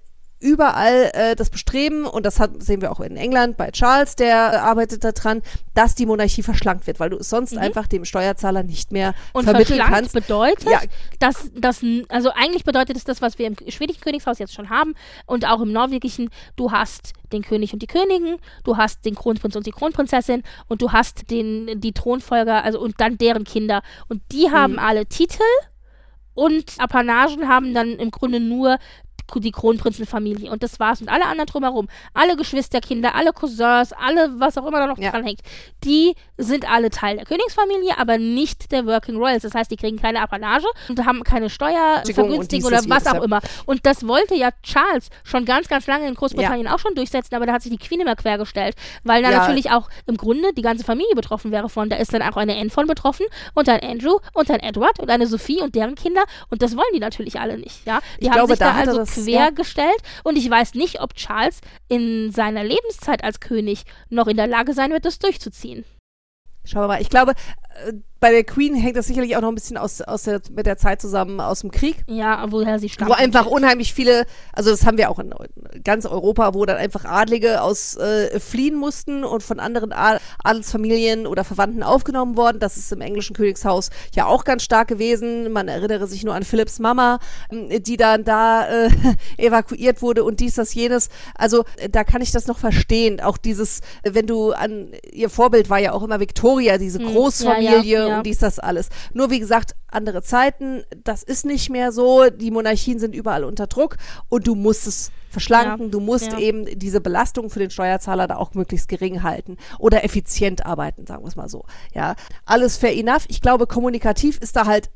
überall 0.44 1.10
äh, 1.14 1.36
das 1.36 1.50
Bestreben, 1.50 2.06
und 2.06 2.26
das 2.26 2.40
hat, 2.40 2.62
sehen 2.62 2.82
wir 2.82 2.92
auch 2.92 3.00
in 3.00 3.16
England 3.16 3.56
bei 3.58 3.72
Charles, 3.72 4.16
der 4.16 4.36
äh, 4.54 4.58
arbeitet 4.58 5.04
daran, 5.04 5.42
dass 5.74 5.96
die 5.96 6.06
Monarchie 6.06 6.44
verschlankt 6.44 6.86
wird, 6.86 7.00
weil 7.00 7.10
du 7.10 7.18
es 7.18 7.30
sonst 7.30 7.58
einfach 7.58 7.88
dem 7.88 8.04
Steuerzahler 8.06 8.62
nicht 8.64 8.92
mehr 8.92 9.12
Mhm. 9.12 9.16
und 9.34 9.44
vermitteln 9.46 9.80
kannst. 9.80 10.14
bedeutet, 10.14 10.70
Ja. 10.70 10.82
dass 11.20 11.50
das, 11.56 11.82
also 12.10 12.30
eigentlich 12.36 12.64
bedeutet 12.66 12.98
es 12.98 13.06
das, 13.06 13.22
was 13.22 13.40
wir 13.40 13.48
im 13.48 13.56
schwedischen 13.70 14.02
Königshaus 14.02 14.38
jetzt 14.40 14.54
schon 14.54 14.70
haben 14.70 14.94
und 15.26 15.46
auch 15.48 15.62
im 15.62 15.72
norwegischen, 15.72 16.30
du 16.58 16.72
hast 16.72 17.14
den 17.32 17.42
König 17.42 17.74
und 17.74 17.82
die 17.82 17.88
Königin, 17.88 18.38
du 18.64 18.78
hast 18.78 19.06
den 19.06 19.16
Kronprinz 19.16 19.56
und 19.56 19.66
die 19.66 19.72
Kronprinzessin 19.72 20.44
und 20.68 20.82
du 20.82 20.92
hast 20.92 21.32
den, 21.32 21.80
die 21.80 21.94
Thronfolger, 21.94 22.64
also 22.64 22.80
und 22.80 23.00
dann 23.00 23.18
deren 23.18 23.46
Kinder. 23.46 23.82
Und 24.10 24.22
die 24.32 24.52
haben 24.52 24.78
alle 24.78 25.06
Titel 25.08 25.42
und 26.36 26.74
Apanagen 26.80 27.48
haben 27.48 27.74
dann 27.74 27.90
im 27.98 28.12
Grunde 28.12 28.40
nur 28.40 28.78
die 29.36 29.52
Kronprinzenfamilie 29.52 30.52
und 30.52 30.64
das 30.64 30.80
war's 30.80 31.02
und 31.02 31.10
alle 31.10 31.26
anderen 31.26 31.48
drumherum, 31.48 31.88
alle 32.14 32.36
Geschwisterkinder, 32.36 33.16
alle 33.16 33.34
Cousins, 33.34 33.92
alle 33.94 34.34
was 34.40 34.58
auch 34.58 34.66
immer 34.66 34.80
da 34.80 34.88
noch 34.88 34.98
Ja. 34.98 35.12
dranhängt, 35.12 35.40
die 35.84 36.14
sind 36.38 36.70
alle 36.70 36.90
Teil 36.90 37.16
der 37.18 37.26
Königsfamilie, 37.26 37.98
aber 37.98 38.18
nicht 38.18 38.72
der 38.72 38.86
Working 38.86 39.16
Royals. 39.18 39.44
Das 39.44 39.54
heißt, 39.54 39.72
die 39.72 39.76
kriegen 39.78 39.98
keine 40.00 40.22
Apanage 40.22 40.66
und 40.90 41.06
haben 41.06 41.24
keine 41.24 41.50
Steuervergünstigung 41.50 42.68
oder 42.68 42.82
was 42.88 43.08
auch 43.08 43.16
ja. 43.16 43.24
immer. 43.24 43.40
Und 43.66 43.86
das 43.86 44.08
wollte 44.08 44.36
ja 44.36 44.50
Charles 44.64 45.10
schon 45.24 45.46
ganz, 45.46 45.68
ganz 45.68 45.88
lange 45.88 46.08
in 46.08 46.16
Großbritannien 46.16 46.68
auch 46.68 46.80
schon 46.80 46.96
durchsetzen, 46.96 47.36
aber 47.36 47.46
da 47.46 47.54
hat 47.54 47.62
sich 47.62 47.72
die 47.72 47.78
Queen 47.78 48.02
immer 48.02 48.16
quergestellt, 48.16 48.76
weil 49.04 49.22
da 49.24 49.32
Ja. 49.32 49.40
natürlich 49.40 49.72
auch 49.72 49.90
im 50.06 50.18
Grunde 50.18 50.54
die 50.54 50.62
ganze 50.62 50.84
Familie 50.84 51.16
betroffen 51.16 51.52
wäre 51.52 51.70
von. 51.70 51.90
Da 51.90 51.96
ist 51.98 52.14
dann 52.14 52.22
auch 52.22 52.38
eine 52.38 52.56
Anne 52.58 52.70
von 52.70 52.88
betroffen 52.88 53.26
und 53.54 53.70
ein 53.70 53.82
Andrew 53.82 54.18
und 54.34 54.50
ein 54.52 54.60
Edward 54.60 55.00
und 55.00 55.10
eine 55.10 55.28
Sophie 55.28 55.62
und 55.62 55.76
deren 55.76 55.96
Kinder 55.96 56.24
und 56.50 56.62
das 56.62 56.76
wollen 56.76 56.86
die 56.94 57.00
natürlich 57.00 57.40
alle 57.40 57.58
nicht, 57.58 57.86
ja. 57.86 58.00
Die 58.20 58.24
Ich 58.26 58.30
haben 58.30 58.36
glaube, 58.36 58.54
sich 58.54 58.60
da, 58.60 58.72
da 58.72 58.76
hat 58.76 59.08
quergestellt 59.14 60.02
und 60.24 60.38
ich 60.38 60.50
weiß 60.50 60.74
nicht, 60.76 61.02
ob 61.02 61.16
Charles 61.16 61.62
in 61.88 62.32
seiner 62.32 62.64
Lebenszeit 62.64 63.24
als 63.24 63.40
König 63.40 63.84
noch 64.10 64.28
in 64.28 64.38
der 64.38 64.48
Lage 64.48 64.74
sein 64.74 64.92
wird, 64.92 65.06
das 65.06 65.20
durchzuziehen. 65.20 65.86
Schauen 66.66 66.84
wir 66.84 66.88
mal. 66.88 67.02
Ich 67.02 67.10
glaube, 67.10 67.34
bei 68.24 68.32
der 68.32 68.46
Queen 68.46 68.74
hängt 68.74 68.96
das 68.96 69.08
sicherlich 69.08 69.36
auch 69.36 69.42
noch 69.42 69.50
ein 69.50 69.56
bisschen 69.56 69.76
aus, 69.76 70.00
aus 70.00 70.24
der, 70.24 70.40
mit 70.56 70.66
der 70.66 70.78
Zeit 70.78 71.02
zusammen 71.02 71.42
aus 71.42 71.60
dem 71.60 71.72
Krieg. 71.72 72.06
Ja, 72.08 72.46
woher 72.50 72.80
sie 72.80 72.88
stammt. 72.88 73.12
Wo 73.12 73.16
einfach 73.16 73.48
unheimlich 73.48 73.94
viele, 73.94 74.26
also 74.54 74.72
das 74.72 74.86
haben 74.86 74.98
wir 74.98 75.10
auch 75.10 75.20
in 75.20 75.34
ganz 75.84 76.06
Europa, 76.06 76.54
wo 76.54 76.66
dann 76.66 76.78
einfach 76.78 77.04
Adlige 77.04 77.62
aus 77.62 77.98
äh, 77.98 78.40
fliehen 78.40 78.76
mussten 78.76 79.26
und 79.26 79.44
von 79.44 79.60
anderen 79.60 79.92
Adelsfamilien 79.92 81.28
oder 81.28 81.44
Verwandten 81.44 81.84
aufgenommen 81.84 82.38
worden. 82.38 82.60
Das 82.60 82.78
ist 82.78 82.94
im 82.94 83.02
englischen 83.02 83.36
Königshaus 83.36 83.90
ja 84.16 84.26
auch 84.26 84.46
ganz 84.46 84.64
stark 84.64 84.88
gewesen. 84.88 85.52
Man 85.52 85.68
erinnere 85.68 86.08
sich 86.08 86.24
nur 86.24 86.34
an 86.34 86.44
Philipps 86.44 86.80
Mama, 86.80 87.20
ähm, 87.52 87.84
die 87.84 87.98
dann 87.98 88.24
da 88.24 88.86
äh, 88.86 88.90
evakuiert 89.38 90.02
wurde 90.02 90.24
und 90.24 90.40
dies, 90.40 90.56
das, 90.56 90.74
jenes. 90.74 91.10
Also 91.36 91.66
äh, 91.76 91.90
da 91.90 92.06
kann 92.06 92.22
ich 92.22 92.32
das 92.32 92.48
noch 92.48 92.58
verstehen. 92.58 93.20
Auch 93.20 93.36
dieses, 93.38 93.82
äh, 94.04 94.14
wenn 94.14 94.28
du 94.28 94.54
an, 94.54 94.94
ihr 95.12 95.30
Vorbild 95.30 95.70
war 95.70 95.80
ja 95.80 95.92
auch 95.92 96.04
immer 96.04 96.22
Victoria, 96.22 96.78
diese 96.78 97.00
Hm, 97.00 97.08
Großfamilie 97.08 97.63
ja, 97.63 97.63
ja, 97.64 97.82
ja. 97.82 98.18
und 98.18 98.26
dies, 98.26 98.40
das 98.40 98.60
alles. 98.60 98.90
Nur 99.14 99.30
wie 99.30 99.40
gesagt, 99.40 99.76
andere 99.88 100.22
Zeiten, 100.22 100.84
das 101.04 101.24
ist 101.24 101.46
nicht 101.46 101.70
mehr 101.70 101.92
so. 101.92 102.30
Die 102.30 102.52
Monarchien 102.52 103.00
sind 103.00 103.16
überall 103.16 103.44
unter 103.44 103.68
Druck 103.68 103.98
und 104.30 104.48
du 104.48 104.56
musst 104.56 104.88
es 104.88 105.12
verschlanken, 105.30 105.90
du 105.90 106.00
musst 106.00 106.34
eben 106.34 106.66
diese 106.78 107.02
Belastung 107.02 107.50
für 107.50 107.60
den 107.60 107.72
Steuerzahler 107.72 108.28
da 108.28 108.36
auch 108.36 108.54
möglichst 108.54 108.88
gering 108.88 109.24
halten 109.24 109.58
oder 109.80 110.04
effizient 110.04 110.66
arbeiten, 110.66 111.08
sagen 111.08 111.24
wir 111.24 111.28
es 111.28 111.36
mal 111.36 111.50
so. 111.50 111.66
Ja, 111.94 112.16
alles 112.46 112.78
fair 112.78 112.96
enough. 112.96 113.26
Ich 113.28 113.42
glaube, 113.42 113.66
kommunikativ 113.66 114.38
ist 114.38 114.56
da 114.56 114.66
halt 114.66 114.92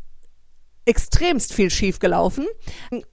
extremst 0.88 1.54
viel 1.54 1.70
schiefgelaufen. 1.70 2.48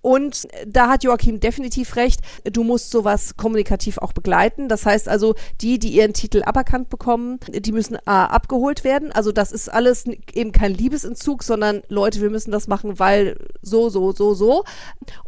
Und 0.00 0.46
da 0.66 0.88
hat 0.88 1.04
Joachim 1.04 1.40
definitiv 1.40 1.96
recht. 1.96 2.20
Du 2.44 2.62
musst 2.62 2.90
sowas 2.90 3.36
kommunikativ 3.36 3.98
auch 3.98 4.12
begleiten. 4.12 4.68
Das 4.68 4.86
heißt 4.86 5.08
also, 5.08 5.34
die, 5.60 5.78
die 5.78 5.88
ihren 5.88 6.12
Titel 6.12 6.42
aberkannt 6.44 6.88
bekommen, 6.88 7.40
die 7.48 7.72
müssen 7.72 7.98
A, 8.06 8.26
abgeholt 8.26 8.84
werden. 8.84 9.12
Also 9.12 9.32
das 9.32 9.52
ist 9.52 9.68
alles 9.68 10.04
eben 10.32 10.52
kein 10.52 10.74
Liebesentzug, 10.74 11.42
sondern 11.42 11.82
Leute, 11.88 12.20
wir 12.20 12.30
müssen 12.30 12.52
das 12.52 12.68
machen, 12.68 12.98
weil 12.98 13.36
so, 13.60 13.88
so, 13.88 14.12
so, 14.12 14.34
so. 14.34 14.64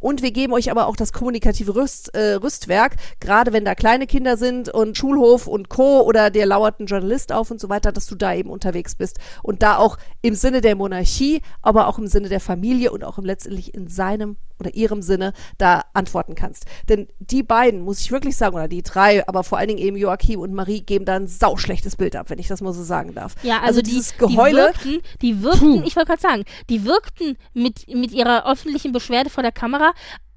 Und 0.00 0.22
wir 0.22 0.30
geben 0.30 0.52
euch 0.52 0.70
aber 0.70 0.86
auch 0.86 0.96
das 0.96 1.12
kommunikative 1.12 1.74
Rüst, 1.74 2.14
äh, 2.14 2.34
Rüstwerk, 2.34 2.96
gerade 3.20 3.52
wenn 3.52 3.64
da 3.64 3.74
kleine 3.74 4.06
Kinder 4.06 4.36
sind 4.36 4.68
und 4.68 4.96
Schulhof 4.96 5.46
und 5.46 5.68
Co. 5.68 6.02
oder 6.02 6.30
dir 6.30 6.46
lauert 6.46 6.80
ein 6.80 6.86
Journalist 6.86 7.32
auf 7.32 7.50
und 7.50 7.60
so 7.60 7.68
weiter, 7.68 7.90
dass 7.90 8.06
du 8.06 8.14
da 8.14 8.34
eben 8.34 8.50
unterwegs 8.50 8.94
bist 8.94 9.18
und 9.42 9.62
da 9.62 9.78
auch 9.78 9.98
im 10.22 10.34
Sinne 10.34 10.60
der 10.60 10.76
Monarchie, 10.76 11.42
aber 11.62 11.88
auch 11.88 11.98
im 11.98 12.06
Sinne 12.06 12.28
der 12.28 12.35
Familie 12.40 12.92
und 12.92 13.04
auch 13.04 13.18
letztendlich 13.18 13.74
in 13.74 13.88
seinem 13.88 14.36
oder 14.58 14.74
ihrem 14.74 15.02
Sinne 15.02 15.32
da 15.58 15.82
antworten 15.92 16.34
kannst. 16.34 16.64
Denn 16.88 17.08
die 17.18 17.42
beiden, 17.42 17.82
muss 17.82 18.00
ich 18.00 18.10
wirklich 18.10 18.36
sagen, 18.36 18.54
oder 18.54 18.68
die 18.68 18.82
drei, 18.82 19.26
aber 19.28 19.44
vor 19.44 19.58
allen 19.58 19.68
Dingen 19.68 19.80
eben 19.80 19.96
Joachim 19.96 20.40
und 20.40 20.54
Marie, 20.54 20.80
geben 20.80 21.04
da 21.04 21.16
ein 21.16 21.26
sauschlechtes 21.26 21.96
Bild 21.96 22.16
ab, 22.16 22.30
wenn 22.30 22.38
ich 22.38 22.48
das 22.48 22.60
mal 22.62 22.72
so 22.72 22.82
sagen 22.82 23.14
darf. 23.14 23.34
Ja, 23.42 23.60
also, 23.60 23.82
die, 23.82 23.90
dieses 23.90 24.12
die 24.12 24.18
Geheule, 24.18 24.56
wirkten, 24.56 25.00
die 25.20 25.42
wirkten, 25.42 25.84
ich 25.84 25.96
wollte 25.96 26.08
gerade 26.08 26.22
sagen, 26.22 26.44
die 26.70 26.84
wirkten 26.84 27.36
mit, 27.52 27.86
mit 27.88 28.12
ihrer 28.12 28.50
öffentlichen 28.50 28.92
Beschwerde 28.92 29.30
vor 29.30 29.42
der 29.42 29.52
Kamera 29.52 29.92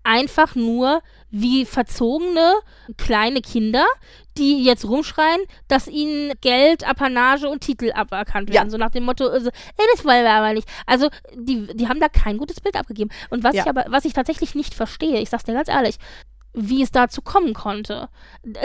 einfach 0.10 0.56
nur 0.56 1.02
wie 1.30 1.66
verzogene 1.66 2.54
kleine 2.98 3.42
Kinder, 3.42 3.86
die 4.40 4.64
jetzt 4.64 4.86
rumschreien, 4.86 5.42
dass 5.68 5.88
ihnen 5.88 6.34
Geld, 6.42 6.88
Apanage 6.88 7.48
und 7.48 7.62
Titel 7.62 7.92
aberkannt 7.94 8.50
werden. 8.50 8.68
Ja. 8.68 8.72
So 8.72 8.78
nach 8.78 8.90
dem 8.90 9.04
Motto, 9.04 9.28
also, 9.28 9.50
ey, 9.50 9.86
das 9.94 10.04
wollen 10.06 10.24
wir 10.24 10.32
aber 10.32 10.54
nicht. 10.54 10.68
Also, 10.88 11.10
die, 11.36 11.68
die 11.76 11.88
haben 11.88 12.00
da 12.00 12.10
kein 12.10 12.38
gutes 12.38 12.60
Bild 12.60 12.76
abgegeben. 12.76 13.12
Und 13.30 13.44
was 13.44 13.56
Ja. 13.56 13.64
ich 13.64 13.70
aber, 13.70 13.86
was 13.90 14.06
ich 14.06 14.14
tatsächlich 14.14 14.56
nicht 14.56 14.74
verstehe, 14.74 15.20
ich 15.20 15.30
sag's 15.30 15.44
dir 15.44 15.54
ganz 15.54 15.68
ehrlich, 15.70 15.98
wie 16.54 16.82
es 16.82 16.92
dazu 16.92 17.22
kommen 17.22 17.54
konnte. 17.54 18.10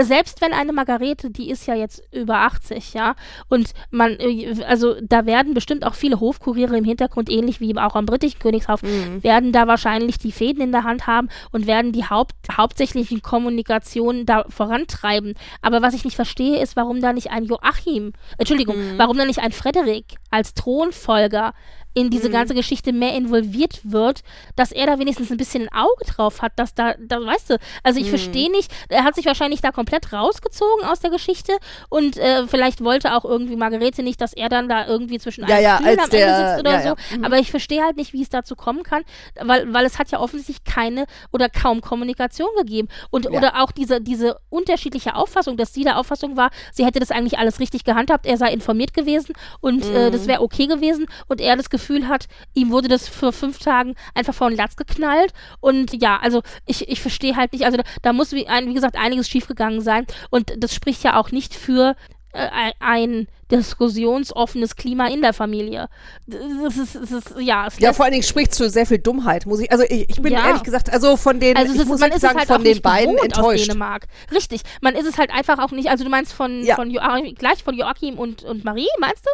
Selbst 0.00 0.40
wenn 0.40 0.52
eine 0.52 0.72
Margarete, 0.72 1.30
die 1.30 1.50
ist 1.50 1.66
ja 1.66 1.74
jetzt 1.74 2.02
über 2.12 2.38
80, 2.38 2.94
ja, 2.94 3.14
und 3.48 3.70
man, 3.90 4.18
äh, 4.18 4.62
also 4.66 4.96
da 5.02 5.26
werden 5.26 5.54
bestimmt 5.54 5.84
auch 5.84 5.94
viele 5.94 6.20
Hofkuriere 6.20 6.76
im 6.76 6.84
Hintergrund, 6.84 7.30
ähnlich 7.30 7.60
wie 7.60 7.76
auch 7.76 7.94
am 7.94 8.06
britischen 8.06 8.38
Königshaus, 8.38 8.80
werden 8.82 9.52
da 9.52 9.66
wahrscheinlich 9.66 10.18
die 10.18 10.32
Fäden 10.32 10.62
in 10.62 10.72
der 10.72 10.84
Hand 10.84 11.06
haben 11.06 11.28
und 11.52 11.66
werden 11.66 11.92
die 11.92 12.04
Haupt, 12.04 12.34
hauptsächlichen 12.56 13.22
Kommunikationen 13.22 14.26
da 14.26 14.44
vorantreiben. 14.48 15.34
Aber 15.60 15.82
was 15.82 15.94
ich 15.94 16.04
nicht 16.04 16.16
verstehe, 16.16 16.60
ist, 16.60 16.76
warum 16.76 17.00
da 17.00 17.12
nicht 17.12 17.30
ein 17.30 17.44
Joachim, 17.44 18.12
Entschuldigung, 18.38 18.76
warum 18.96 19.18
da 19.18 19.24
nicht 19.24 19.40
ein 19.40 19.52
Frederik 19.52 20.16
als 20.30 20.54
Thronfolger 20.54 21.52
in 21.94 22.10
diese 22.10 22.28
ganze 22.28 22.54
Geschichte 22.54 22.92
mehr 22.92 23.14
involviert 23.14 23.80
wird, 23.84 24.22
dass 24.56 24.72
er 24.72 24.86
da 24.86 24.98
wenigstens 24.98 25.30
ein 25.30 25.36
bisschen 25.36 25.68
ein 25.68 25.72
Auge 25.72 26.04
drauf 26.06 26.42
hat, 26.42 26.52
dass 26.56 26.74
da, 26.74 26.94
da 26.98 27.24
weißt 27.24 27.50
du, 27.50 27.58
also 27.84 28.00
ich 28.00 28.08
verstehe 28.08 28.50
nicht, 28.50 28.72
er 28.88 29.04
hat 29.04 29.14
sich 29.14 29.26
wahrscheinlich 29.26 29.60
da 29.60 29.70
komplett 29.70 30.12
rausgezogen 30.12 30.84
aus 30.84 31.00
der 31.00 31.10
Geschichte 31.10 31.52
und 31.88 32.16
äh, 32.16 32.46
vielleicht 32.48 32.82
wollte 32.82 33.14
auch 33.14 33.24
irgendwie 33.24 33.54
Margarete 33.56 34.02
nicht, 34.02 34.20
dass 34.20 34.32
er 34.32 34.48
dann 34.48 34.68
da 34.68 34.86
irgendwie 34.86 35.18
zwischen 35.18 35.46
Ja, 35.46 35.58
ja, 35.60 35.76
als 35.76 35.86
am 35.86 36.04
Ende 36.04 36.10
der- 36.10 36.48
sitzt 36.48 36.60
oder 36.60 36.72
ja, 36.72 36.82
so. 36.82 36.88
ja. 36.88 36.96
Mhm. 37.18 37.24
Aber 37.24 37.38
ich 37.38 37.50
verstehe 37.50 37.82
halt 37.84 37.96
nicht, 37.96 38.12
wie 38.12 38.22
es 38.22 38.28
dazu 38.28 38.56
kommen 38.56 38.82
kann, 38.82 39.02
weil, 39.40 39.72
weil 39.72 39.86
es 39.86 39.98
hat 40.00 40.10
ja 40.10 40.18
offensichtlich 40.18 40.64
keine 40.64 41.04
oder 41.32 41.48
kaum 41.48 41.80
Kommunikation 41.80 42.48
gegeben. 42.58 42.88
Und 43.10 43.26
Ja. 43.26 43.30
oder 43.30 43.62
auch 43.62 43.70
diese, 43.70 44.00
diese 44.00 44.38
unterschiedliche 44.48 45.14
Auffassung, 45.14 45.56
dass 45.56 45.72
sie 45.72 45.84
der 45.84 45.98
Auffassung 45.98 46.36
war, 46.36 46.50
sie 46.72 46.84
hätte 46.84 46.98
das 46.98 47.12
eigentlich 47.12 47.38
alles 47.38 47.60
richtig 47.60 47.84
gehandhabt, 47.84 48.26
er 48.26 48.36
sei 48.36 48.52
informiert 48.52 48.94
gewesen 48.94 49.32
und 49.60 49.84
äh, 49.84 50.08
Mhm. 50.08 50.12
das 50.12 50.26
wäre 50.26 50.40
okay 50.42 50.66
gewesen 50.66 51.06
und 51.28 51.40
er 51.40 51.54
das 51.56 51.70
Gefühl 51.70 51.83
hat, 52.08 52.26
ihm 52.54 52.70
wurde 52.70 52.88
das 52.88 53.08
für 53.08 53.32
fünf 53.32 53.58
Tagen 53.58 53.94
einfach 54.14 54.34
vor 54.34 54.48
den 54.50 54.56
Latz 54.58 54.76
geknallt. 54.76 55.32
Und 55.60 56.00
ja, 56.02 56.18
also 56.22 56.42
ich, 56.66 56.88
ich 56.88 57.00
verstehe 57.00 57.36
halt 57.36 57.52
nicht, 57.52 57.64
also 57.64 57.76
da, 57.78 57.82
da 58.02 58.12
muss, 58.12 58.32
wie, 58.32 58.46
ein, 58.48 58.68
wie 58.68 58.74
gesagt, 58.74 58.96
einiges 58.96 59.28
schiefgegangen 59.28 59.80
sein. 59.80 60.06
Und 60.30 60.52
das 60.58 60.74
spricht 60.74 61.02
ja 61.04 61.16
auch 61.16 61.30
nicht 61.30 61.54
für 61.54 61.96
äh, 62.32 62.48
ein- 62.80 63.28
diskussionsoffenes 63.50 64.76
Klima 64.76 65.06
in 65.08 65.20
der 65.22 65.32
Familie. 65.32 65.88
Das 66.26 66.76
ist, 66.76 66.94
das 66.94 67.10
ist 67.12 67.34
ja, 67.38 67.68
Ja, 67.78 67.92
vor 67.92 68.04
allen 68.04 68.12
Dingen 68.12 68.24
sprichst 68.24 68.58
du 68.58 68.68
sehr 68.68 68.86
viel 68.86 68.98
Dummheit, 68.98 69.46
muss 69.46 69.60
ich. 69.60 69.70
Also 69.70 69.84
ich, 69.84 70.08
ich 70.08 70.22
bin 70.22 70.32
Ja. 70.32 70.48
ehrlich 70.48 70.62
gesagt, 70.62 70.90
also 70.90 71.16
von 71.16 71.40
den, 71.40 71.56
also 71.56 71.72
ist, 71.74 71.86
muss 71.86 72.00
man 72.00 72.10
ist 72.10 72.22
sagen, 72.22 72.38
halt 72.38 72.48
von 72.48 72.64
den 72.64 72.80
beiden 72.80 73.16
enttäuscht. 73.18 73.68
Dänemark. 73.68 74.06
Richtig, 74.32 74.62
man 74.80 74.94
ist 74.94 75.06
es 75.06 75.18
halt 75.18 75.30
einfach 75.32 75.58
auch 75.58 75.70
nicht, 75.70 75.88
also 75.88 76.04
du 76.04 76.10
meinst 76.10 76.32
von, 76.32 76.64
Ja. 76.64 76.74
von 76.76 76.90
Joachim, 76.90 77.34
gleich 77.34 77.62
von 77.62 77.74
Joachim 77.76 78.18
und, 78.18 78.42
und 78.44 78.64
Marie, 78.64 78.88
meinst 78.98 79.24
du? 79.26 79.30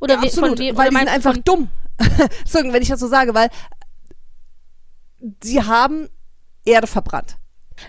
Oder 0.00 0.14
Ja, 0.14 0.20
absolut, 0.22 0.58
von 0.58 0.58
weil 0.58 0.72
oder 0.74 0.90
die 0.90 0.96
sind 0.96 1.08
einfach 1.08 1.36
dumm. 1.44 1.68
Entschuldigung, 2.40 2.74
wenn 2.74 2.82
ich 2.82 2.88
das 2.88 3.00
so 3.00 3.08
sage, 3.08 3.34
weil 3.34 3.50
sie 5.42 5.62
haben 5.62 6.08
Erde 6.64 6.86
verbrannt. 6.86 7.36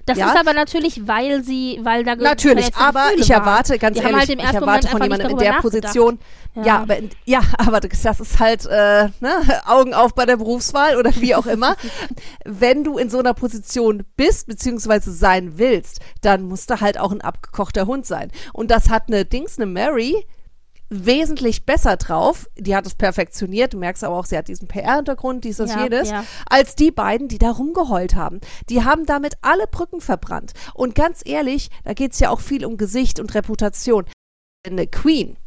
Das 0.05 0.17
Ja. 0.17 0.27
ist 0.31 0.39
aber 0.39 0.53
natürlich, 0.53 1.07
weil 1.07 1.43
sie, 1.43 1.79
weil 1.83 2.03
da 2.03 2.15
Natürlich, 2.15 2.73
aber 2.75 3.03
Gefühle 3.07 3.21
ich 3.23 3.29
erwarte, 3.29 3.77
ganz 3.77 3.97
ehrlich, 3.97 4.15
halt 4.15 4.29
ich 4.29 4.39
erwarte 4.39 4.87
von 4.87 5.01
jemandem 5.03 5.31
in 5.31 5.37
der. 5.37 5.53
Position, 5.55 6.19
ja. 6.55 6.63
Ja. 6.63 6.75
aber, 6.81 6.97
ja, 7.25 7.41
aber 7.57 7.79
das 7.81 8.01
das 8.01 8.19
ist 8.19 8.39
halt, 8.39 8.65
äh, 8.65 9.09
ne, 9.19 9.41
Augen 9.65 9.93
auf 9.93 10.13
bei 10.15 10.25
der 10.25 10.37
Berufswahl 10.37 10.97
oder 10.97 11.11
wie 11.17 11.35
auch 11.35 11.45
immer. 11.45 11.75
Wenn 12.45 12.83
du 12.83 12.97
in 12.97 13.09
so 13.09 13.19
einer 13.19 13.33
Position 13.33 14.05
bist, 14.15 14.47
beziehungsweise 14.47 15.11
sein 15.11 15.57
willst, 15.57 15.99
dann 16.21 16.43
musst 16.43 16.69
du 16.69 16.79
halt 16.79 16.97
auch 16.97 17.11
ein 17.11 17.21
abgekochter 17.21 17.85
Hund 17.85 18.05
sein. 18.05 18.31
Und 18.53 18.71
das 18.71 18.89
hat 18.89 19.03
eine 19.07 19.25
Dings, 19.25 19.57
eine 19.57 19.65
Mary, 19.65 20.25
wesentlich 20.91 21.65
besser 21.65 21.95
drauf. 21.95 22.47
Die 22.57 22.75
hat 22.75 22.85
es 22.85 22.95
perfektioniert. 22.95 23.73
Du 23.73 23.77
merkst 23.77 24.03
aber 24.03 24.17
auch, 24.17 24.25
sie 24.25 24.37
hat 24.37 24.49
diesen 24.49 24.67
PR-Hintergrund, 24.67 25.45
dies, 25.45 25.57
das, 25.57 25.71
Ja, 25.71 25.83
jenes. 25.83 26.09
ja. 26.09 26.25
Als 26.47 26.75
die 26.75 26.91
beiden, 26.91 27.29
die 27.29 27.37
da 27.37 27.49
rumgeheult 27.51 28.15
haben. 28.15 28.41
Die 28.69 28.83
haben 28.83 29.05
damit 29.05 29.35
alle 29.41 29.67
Brücken 29.67 30.01
verbrannt. 30.01 30.51
Und 30.73 30.93
ganz 30.93 31.21
ehrlich, 31.25 31.69
da 31.85 31.93
geht's 31.93 32.19
ja 32.19 32.29
auch 32.29 32.41
viel 32.41 32.65
um 32.65 32.75
Gesicht 32.77 33.19
und 33.19 33.33
Reputation. 33.33 34.05
Eine 34.67 34.85
Queen, 34.85 35.37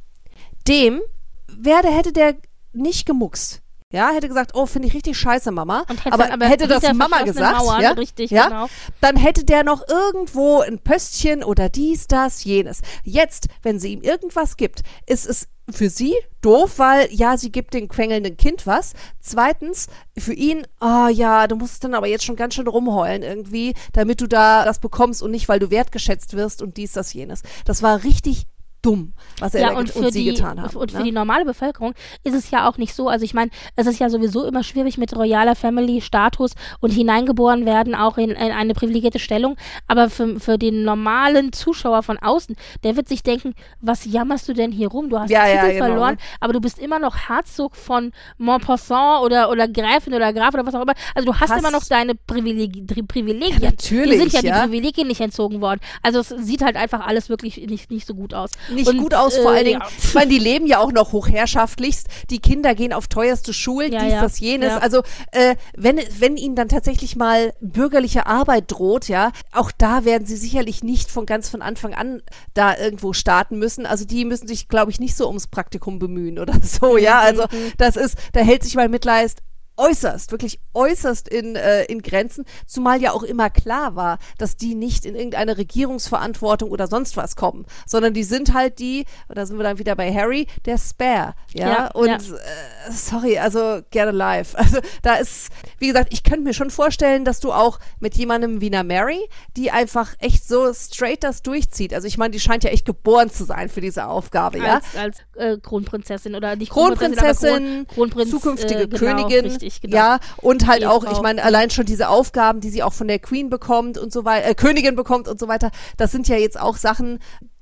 dem 0.67 1.03
werde, 1.47 1.89
hätte 1.89 2.13
der 2.13 2.37
nicht 2.73 3.07
gemuckst. 3.07 3.61
Ja, 3.95 4.11
hätte 4.11 4.29
gesagt, 4.29 4.53
oh, 4.55 4.67
finde 4.67 4.89
ich 4.89 4.95
richtig 4.95 5.17
scheiße, 5.17 5.51
Mama. 5.51 5.85
Und 5.89 6.05
aber, 6.07 6.33
aber 6.33 6.47
hätte 6.47 6.67
das 6.67 6.93
Mama 6.93 7.23
gesagt, 7.23 7.59
Mauern, 7.59 7.81
ja, 7.81 7.93
richtig, 7.93 8.31
ja, 8.31 8.49
genau. 8.49 8.67
dann 9.01 9.17
hätte 9.17 9.45
der 9.45 9.65
noch 9.65 9.87
irgendwo 9.89 10.61
ein 10.61 10.79
Pöstchen 10.79 11.45
oder 11.45 11.69
dies, 11.69 12.07
das, 12.07 12.45
jenes. 12.45 12.83
Jetzt, 13.05 13.49
wenn 13.63 13.79
sie 13.79 13.93
ihm 13.93 14.03
irgendwas 14.03 14.57
gibt, 14.57 14.83
ist 15.07 15.27
es 15.27 15.49
für 15.71 15.89
sie 15.89 16.15
doof, 16.43 16.79
weil 16.79 17.09
ja, 17.11 17.39
sie 17.39 17.51
gibt 17.51 17.73
dem 17.73 17.89
quengelnden 17.89 18.37
Kind 18.37 18.67
was. 18.67 18.93
Zweitens, 19.21 19.87
für 20.19 20.35
ihn, 20.35 20.67
ah 20.79 21.09
ja, 21.09 21.47
du 21.47 21.57
musst 21.57 21.85
dann 21.85 21.95
aber 21.95 22.07
jetzt 22.07 22.25
schon 22.25 22.37
ganz 22.37 22.55
schön 22.55 22.69
rumheulen 22.69 23.23
irgendwie, 23.23 23.75
damit 23.93 24.21
du 24.21 24.27
da 24.27 24.65
das 24.65 24.79
bekommst 24.79 25.23
und 25.23 25.31
nicht, 25.31 25.49
weil 25.49 25.59
du 25.59 25.71
wertgeschätzt 25.71 26.35
wirst 26.35 26.61
und 26.61 26.77
dies, 26.77 26.93
das, 26.93 27.15
jenes. 27.15 27.43
Das 27.65 27.83
war 27.83 28.05
richtig 28.05 28.47
dumm, 28.85 29.13
was 29.39 29.55
er 29.55 29.61
Ja, 29.73 29.79
und 29.79 29.91
für, 29.91 30.13
sie 30.13 30.25
die, 30.25 30.31
getan 30.35 30.61
haben. 30.61 30.77
und 30.77 30.91
für 30.93 30.99
ne? 30.99 31.05
die 31.05 31.13
normale 31.13 31.45
Bevölkerung 31.45 31.95
ist 32.23 32.35
es 32.35 32.51
ja 32.51 32.69
auch 32.69 32.77
nicht 32.77 32.95
so. 32.95 33.09
Also 33.09 33.25
ich 33.25 33.33
meine, 33.35 33.51
es 33.77 33.87
ist 33.87 33.99
ja 33.99 34.11
sowieso 34.11 34.45
immer 34.45 34.63
schwierig 34.63 34.99
mit 34.99 35.17
royaler 35.17 35.55
Family-Status 35.57 36.53
und 36.81 36.91
hineingeboren 36.91 37.65
werden 37.67 37.95
auch 37.95 38.19
in, 38.19 38.31
in 38.31 38.37
eine 38.53 38.75
privilegierte 38.75 39.19
Stellung. 39.19 39.57
Aber 39.89 40.11
für, 40.11 40.39
für 40.39 40.59
den 40.59 40.83
normalen 40.85 41.53
Zuschauer 41.53 42.03
von 42.03 42.19
außen, 42.19 42.57
der 42.83 42.97
wird 42.97 43.09
sich 43.09 43.23
denken, 43.23 43.55
was 43.81 44.05
jammerst 44.05 44.49
du 44.49 44.53
denn 44.53 44.71
hier 44.73 44.89
rum? 44.89 45.09
Du 45.09 45.19
hast 45.19 45.31
Ja, 45.31 45.47
den 45.47 45.55
ja, 45.57 45.63
Titel 45.63 45.75
genau, 45.75 45.87
verloren, 45.87 46.15
ne? 46.15 46.19
aber 46.41 46.53
du 46.53 46.61
bist 46.61 46.79
immer 46.79 46.99
noch 46.99 47.17
Herzog 47.29 47.77
von 47.77 48.13
Montpassant 48.39 49.23
oder, 49.23 49.51
oder 49.51 49.67
Gräfin 49.69 50.15
oder 50.15 50.33
Graf 50.33 50.55
oder 50.55 50.67
was 50.67 50.75
auch 50.75 50.83
immer. 50.83 50.95
Also 51.15 51.27
du 51.27 51.35
hast, 51.41 51.51
Hast- 51.51 51.61
immer 51.61 51.71
noch 51.71 51.85
deine 51.85 52.15
Privilegi 52.15 52.83
Pri- 52.83 53.07
Privilegien. 53.07 53.63
Ja, 53.63 53.71
natürlich, 53.71 54.13
Die 54.23 54.31
sind 54.31 54.33
ja, 54.33 54.41
ja. 54.43 54.61
die 54.63 54.69
Privilegien 54.69 55.07
nicht 55.09 55.21
entzogen 55.21 55.61
worden. 55.61 55.81
Also 56.03 56.21
es 56.21 56.29
sieht 56.29 56.63
halt 56.63 56.77
einfach 56.77 57.07
alles 57.07 57.29
wirklich 57.29 57.57
nicht, 57.69 57.91
nicht 57.91 58.07
so 58.07 58.15
gut 58.15 58.35
aus. 58.35 58.51
Nicht 58.75 58.89
Und, 58.89 58.99
gut 58.99 59.15
aus, 59.15 59.37
vor 59.37 59.53
äh, 59.53 59.57
allen 59.57 59.65
Dingen, 59.65 59.81
ja. 59.81 59.89
ich 59.99 60.15
meine, 60.15 60.31
die 60.31 60.39
leben 60.39 60.67
ja 60.67 60.79
auch 60.79 60.93
noch 60.93 61.13
hochherrschaftlichst, 61.13 62.07
die 62.31 62.39
Kinder 62.39 62.75
gehen 62.75 62.93
auf 62.93 63.09
teuerste 63.09 63.53
Schulen, 63.53 63.93
Ja, 63.93 64.01
dies, 64.05 64.13
ja. 64.13 64.23
das, 64.23 64.41
jenes, 64.41 64.73
also 64.75 65.03
äh, 65.33 65.57
wenn, 65.77 66.01
wenn 66.19 66.37
ihnen 66.37 66.57
dann 66.57 66.69
tatsächlich 66.69 67.17
mal 67.17 67.53
bürgerliche 67.61 68.27
Arbeit 68.27 68.65
droht, 68.69 69.09
ja, 69.09 69.33
auch 69.53 69.71
da 69.73 70.05
werden 70.05 70.27
sie 70.27 70.37
sicherlich 70.37 70.83
nicht 70.83 71.11
von 71.11 71.27
ganz 71.27 71.49
von 71.49 71.63
Anfang 71.63 71.95
an 71.95 72.23
da 72.55 72.77
irgendwo 72.77 73.13
starten 73.13 73.59
müssen, 73.59 73.87
also 73.87 74.05
die 74.05 74.25
müssen 74.25 74.49
sich, 74.49 74.69
glaube 74.69 74.91
ich, 74.91 75.01
nicht 75.01 75.17
so 75.17 75.27
ums 75.27 75.47
Praktikum 75.47 75.99
bemühen 75.99 76.39
oder 76.39 76.55
so, 76.63 76.97
ja, 76.97 77.15
Mhm, 77.15 77.41
also 77.41 77.45
das 77.79 77.97
ist, 77.97 78.17
da 78.33 78.41
hält 78.41 78.63
sich 78.63 78.75
mal 78.75 78.89
Mitleid 78.89 79.35
äußerst, 79.77 80.31
wirklich 80.31 80.61
äußerst 80.73 81.29
in, 81.29 81.57
äh, 81.57 81.85
in 81.85 82.03
Grenzen, 82.03 82.45
zumal 82.67 83.01
ja 83.01 83.13
auch 83.13 83.23
immer 83.23 83.51
klar 83.51 83.97
war, 83.97 84.19
dass 84.39 84.57
die 84.57 84.75
nicht 84.75 85.05
in 85.05 85.15
irgendeine 85.15 85.57
Regierungsverantwortung 85.57 86.71
oder 86.71 86.87
sonst 86.87 87.17
was 87.17 87.37
kommen, 87.37 87.67
sondern 87.87 88.15
die 88.15 88.23
sind 88.23 88.55
halt 88.55 88.79
die, 88.79 89.05
und 89.29 89.37
da 89.37 89.47
sind 89.47 89.59
wir 89.59 89.65
dann 89.65 89.79
wieder 89.79 89.97
bei 89.97 90.13
Harry, 90.13 90.47
der 90.65 90.79
Spare, 90.79 91.35
ja, 91.53 91.69
Ja, 91.69 91.91
und 91.93 92.07
ja. 92.07 92.17
Äh, 92.17 92.93
sorry, 92.93 93.39
also 93.39 93.81
get 93.91 94.07
alive, 94.07 94.57
also 94.59 94.79
da 95.03 95.15
ist, 95.17 95.49
wie 95.79 95.89
gesagt, 95.89 96.13
ich 96.13 96.23
könnte 96.23 96.43
mir 96.43 96.55
schon 96.55 96.71
vorstellen, 96.71 97.25
dass 97.25 97.41
du 97.41 97.53
auch 97.53 97.81
mit 97.99 98.15
jemandem 98.17 98.61
wie 98.61 98.67
einer 98.67 98.85
Mary, 98.85 99.29
die 99.57 99.71
einfach 99.71 100.15
echt 100.19 100.47
so 100.47 100.73
straight 100.73 101.25
das 101.25 101.43
durchzieht, 101.43 101.95
also 101.95 102.07
ich 102.07 102.19
meine, 102.19 102.31
die 102.31 102.41
scheint 102.41 102.65
ja 102.65 102.71
echt 102.71 102.85
geboren 102.85 103.31
zu 103.31 103.45
sein 103.45 103.69
für 103.69 103.81
diese 103.81 104.07
Aufgabe, 104.07 104.59
ja, 104.59 104.75
als, 104.75 104.97
als 104.97 105.19
äh, 105.35 105.59
Kronprinzessin 105.59 106.35
oder 106.35 106.55
nicht 106.55 106.71
Kronprinzessin, 106.71 107.49
aber 107.49 107.59
Kron, 107.59 107.87
Kronprinz, 107.89 108.31
zukünftige 108.31 108.83
äh, 108.83 108.87
genau, 108.87 108.99
Königin, 108.99 109.45
richtig, 109.47 109.64
genau. 109.81 109.97
ja, 109.97 110.19
und 110.39 110.67
halt 110.67 110.85
auch, 110.85 111.05
ich 111.11 111.21
meine, 111.21 111.43
allein 111.43 111.71
schon 111.71 111.87
diese 111.87 112.09
Aufgaben, 112.09 112.61
die 112.61 112.71
sie 112.71 112.83
auch 112.83 112.93
von 112.93 113.09
der 113.09 113.19
Queen 113.19 113.51
bekommt 113.51 113.99
und 113.99 114.13
so 114.13 114.25
weiter, 114.25 114.49
äh, 114.49 114.55
Königin 114.55 114.97
bekommt 114.97 115.29
und 115.29 115.39
so 115.39 115.49
weiter, 115.49 115.71
das 115.97 116.13
sind 116.13 116.29
ja 116.29 116.37
jetzt 116.37 116.59
auch 116.59 116.77
Sachen, 116.77 117.19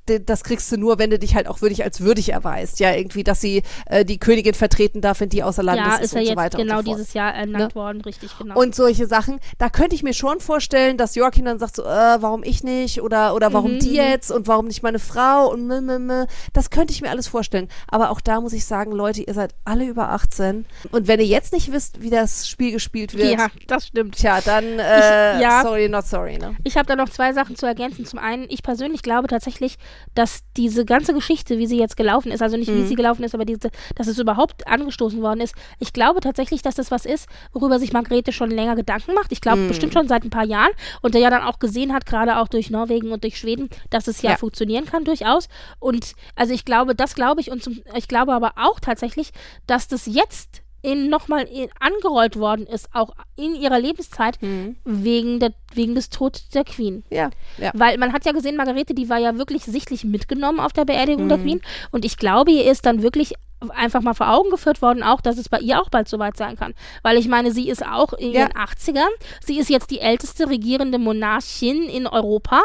das 0.06 0.42
kriegst 0.44 0.70
du 0.72 0.76
nur, 0.76 0.98
wenn 0.98 1.10
du 1.10 1.18
dich 1.18 1.34
halt 1.34 1.46
auch 1.46 1.60
würdig 1.62 1.84
als 1.84 2.00
würdig 2.00 2.30
erweist, 2.30 2.80
ja, 2.80 2.92
irgendwie, 2.94 3.22
dass 3.24 3.40
sie 3.40 3.62
äh, 3.86 4.04
die 4.04 4.18
Königin 4.18 4.54
vertreten 4.54 5.00
darf, 5.00 5.20
wenn 5.20 5.28
die 5.28 5.42
außer 5.42 5.62
Landes 5.62 5.84
ja, 5.86 5.94
ist 5.96 6.02
ist 6.06 6.14
er 6.14 6.20
und 6.22 6.26
so 6.28 6.36
weiter 6.36 6.58
genau 6.58 6.78
und 6.78 6.84
so 6.84 6.90
fort. 6.90 6.98
dieses 7.00 7.14
Jahr 7.14 7.34
ernannt 7.34 7.62
Ne? 7.70 7.74
worden, 7.74 8.00
richtig, 8.02 8.36
genau. 8.38 8.58
Und 8.58 8.74
solche 8.74 9.06
Sachen, 9.06 9.38
da 9.58 9.68
könnte 9.70 9.94
ich 9.94 10.02
mir 10.02 10.14
schon 10.14 10.40
vorstellen, 10.40 10.96
dass 10.96 11.14
Joachim 11.14 11.44
dann 11.44 11.58
sagt 11.58 11.76
so, 11.76 11.82
äh, 11.84 11.86
warum 11.86 12.42
ich 12.42 12.64
nicht 12.64 13.00
oder 13.02 13.34
oder 13.34 13.52
warum 13.52 13.74
Mhm, 13.74 13.78
die 13.78 13.90
mhm. 13.90 13.94
jetzt 13.96 14.30
und 14.32 14.48
warum 14.48 14.66
nicht 14.66 14.82
meine 14.82 14.98
Frau 14.98 15.50
und 15.52 15.66
mh, 15.66 15.80
mh, 15.82 15.98
mh. 15.98 16.26
das 16.52 16.70
könnte 16.70 16.92
ich 16.92 17.00
mir 17.02 17.10
alles 17.10 17.28
vorstellen. 17.28 17.68
Aber 17.88 18.10
auch 18.10 18.20
da 18.20 18.40
muss 18.40 18.52
ich 18.52 18.64
sagen, 18.64 18.92
Leute, 18.92 19.22
ihr 19.22 19.34
seid 19.34 19.54
alle 19.64 19.84
über 19.84 20.08
18 20.10 20.66
und 20.90 21.06
wenn 21.08 21.20
ihr 21.20 21.26
jetzt 21.26 21.52
nicht 21.52 21.70
wisst, 21.72 22.02
wie 22.02 22.10
das 22.10 22.48
Spiel 22.48 22.72
gespielt 22.72 23.14
wird, 23.16 23.38
ja, 23.38 23.48
das 23.68 23.86
stimmt. 23.86 24.16
tja, 24.16 24.40
dann 24.44 24.64
äh, 24.80 25.36
Ich- 25.36 25.42
ja. 25.42 25.62
sorry, 25.62 25.88
not 25.88 26.06
sorry, 26.06 26.38
ne? 26.38 26.56
Ich 26.64 26.76
habe 26.76 26.86
da 26.86 26.96
noch 26.96 27.08
zwei 27.08 27.32
Sachen 27.32 27.54
zu 27.56 27.66
ergänzen. 27.66 28.04
Zum 28.04 28.18
einen, 28.18 28.46
ich 28.48 28.62
persönlich 28.62 29.02
glaube 29.02 29.28
tatsächlich, 29.28 29.76
dass 30.14 30.40
diese 30.56 30.84
ganze 30.84 31.14
Geschichte, 31.14 31.58
wie 31.58 31.66
sie 31.66 31.78
jetzt 31.78 31.96
gelaufen 31.96 32.30
ist, 32.32 32.42
also 32.42 32.56
nicht 32.56 32.70
Mhm. 32.70 32.78
wie 32.78 32.82
sie 32.84 32.94
gelaufen 32.94 33.24
ist, 33.24 33.34
aber 33.34 33.44
diese, 33.44 33.70
dass 33.96 34.06
es 34.06 34.18
überhaupt 34.18 34.66
angestoßen 34.66 35.20
worden 35.22 35.40
ist, 35.40 35.54
ich 35.78 35.92
glaube 35.92 36.20
tatsächlich, 36.20 36.62
dass 36.62 36.74
das 36.74 36.90
was 36.90 37.06
ist, 37.06 37.28
worüber 37.52 37.78
sich 37.78 37.92
Margrethe 37.92 38.32
schon 38.32 38.50
länger 38.50 38.76
Gedanken 38.76 39.14
macht. 39.14 39.32
Ich 39.32 39.40
glaube 39.40 39.62
Mhm. 39.62 39.68
bestimmt 39.68 39.92
schon 39.92 40.08
seit 40.08 40.24
ein 40.24 40.30
paar 40.30 40.44
Jahren 40.44 40.72
und 41.00 41.14
der 41.14 41.20
ja 41.20 41.30
dann 41.30 41.42
auch 41.42 41.58
gesehen 41.58 41.92
hat, 41.92 42.06
gerade 42.06 42.38
auch 42.38 42.48
durch 42.48 42.70
Norwegen 42.70 43.12
und 43.12 43.24
durch 43.24 43.38
Schweden, 43.38 43.68
dass 43.90 44.06
es 44.08 44.22
ja, 44.22 44.30
Ja. 44.32 44.36
funktionieren 44.36 44.84
kann 44.86 45.04
durchaus. 45.04 45.48
Und 45.78 46.12
also 46.36 46.52
ich 46.54 46.64
glaube, 46.64 46.94
das 46.94 47.14
glaube 47.14 47.40
ich 47.40 47.50
und 47.50 47.62
zum, 47.62 47.80
ich 47.96 48.08
glaube 48.08 48.32
aber 48.32 48.52
auch 48.56 48.80
tatsächlich, 48.80 49.30
dass 49.66 49.88
das 49.88 50.06
jetzt 50.06 50.62
in 50.84 51.08
nochmal 51.08 51.46
angerollt 51.78 52.36
worden 52.36 52.66
ist, 52.66 52.88
auch 52.92 53.10
in 53.36 53.54
ihrer 53.54 53.78
Lebenszeit, 53.78 54.40
Mhm. 54.42 54.76
wegen 54.84 55.38
der 55.38 55.52
wegen 55.76 55.94
des 55.94 56.10
Todes 56.10 56.48
der 56.50 56.64
Queen. 56.64 57.04
Ja, 57.10 57.30
ja. 57.58 57.70
Weil 57.74 57.98
man 57.98 58.12
hat 58.12 58.24
ja 58.24 58.32
gesehen, 58.32 58.56
Margarete, 58.56 58.94
die 58.94 59.08
war 59.08 59.18
ja 59.18 59.36
wirklich 59.38 59.64
sichtlich 59.64 60.04
mitgenommen 60.04 60.60
auf 60.60 60.72
der 60.72 60.84
Beerdigung 60.84 61.24
Mhm. 61.24 61.28
der 61.28 61.38
Queen. 61.38 61.60
Und 61.90 62.04
ich 62.04 62.16
glaube, 62.16 62.50
ihr 62.50 62.70
ist 62.70 62.86
dann 62.86 63.02
wirklich 63.02 63.34
einfach 63.76 64.00
mal 64.00 64.14
vor 64.14 64.28
Augen 64.28 64.50
geführt 64.50 64.82
worden, 64.82 65.04
auch, 65.04 65.20
dass 65.20 65.38
es 65.38 65.48
bei 65.48 65.58
ihr 65.60 65.80
auch 65.80 65.88
bald 65.88 66.08
soweit 66.08 66.36
sein 66.36 66.56
kann. 66.56 66.74
Weil 67.04 67.16
ich 67.16 67.28
meine, 67.28 67.52
sie 67.52 67.68
ist 67.68 67.86
auch 67.86 68.12
in 68.12 68.32
Ja. 68.32 68.40
ihren 68.40 68.52
80ern. 68.56 69.08
Sie 69.40 69.56
ist 69.56 69.70
jetzt 69.70 69.92
die 69.92 70.00
älteste 70.00 70.48
regierende 70.48 70.98
Monarchin 70.98 71.84
in 71.84 72.08
Europa. 72.08 72.62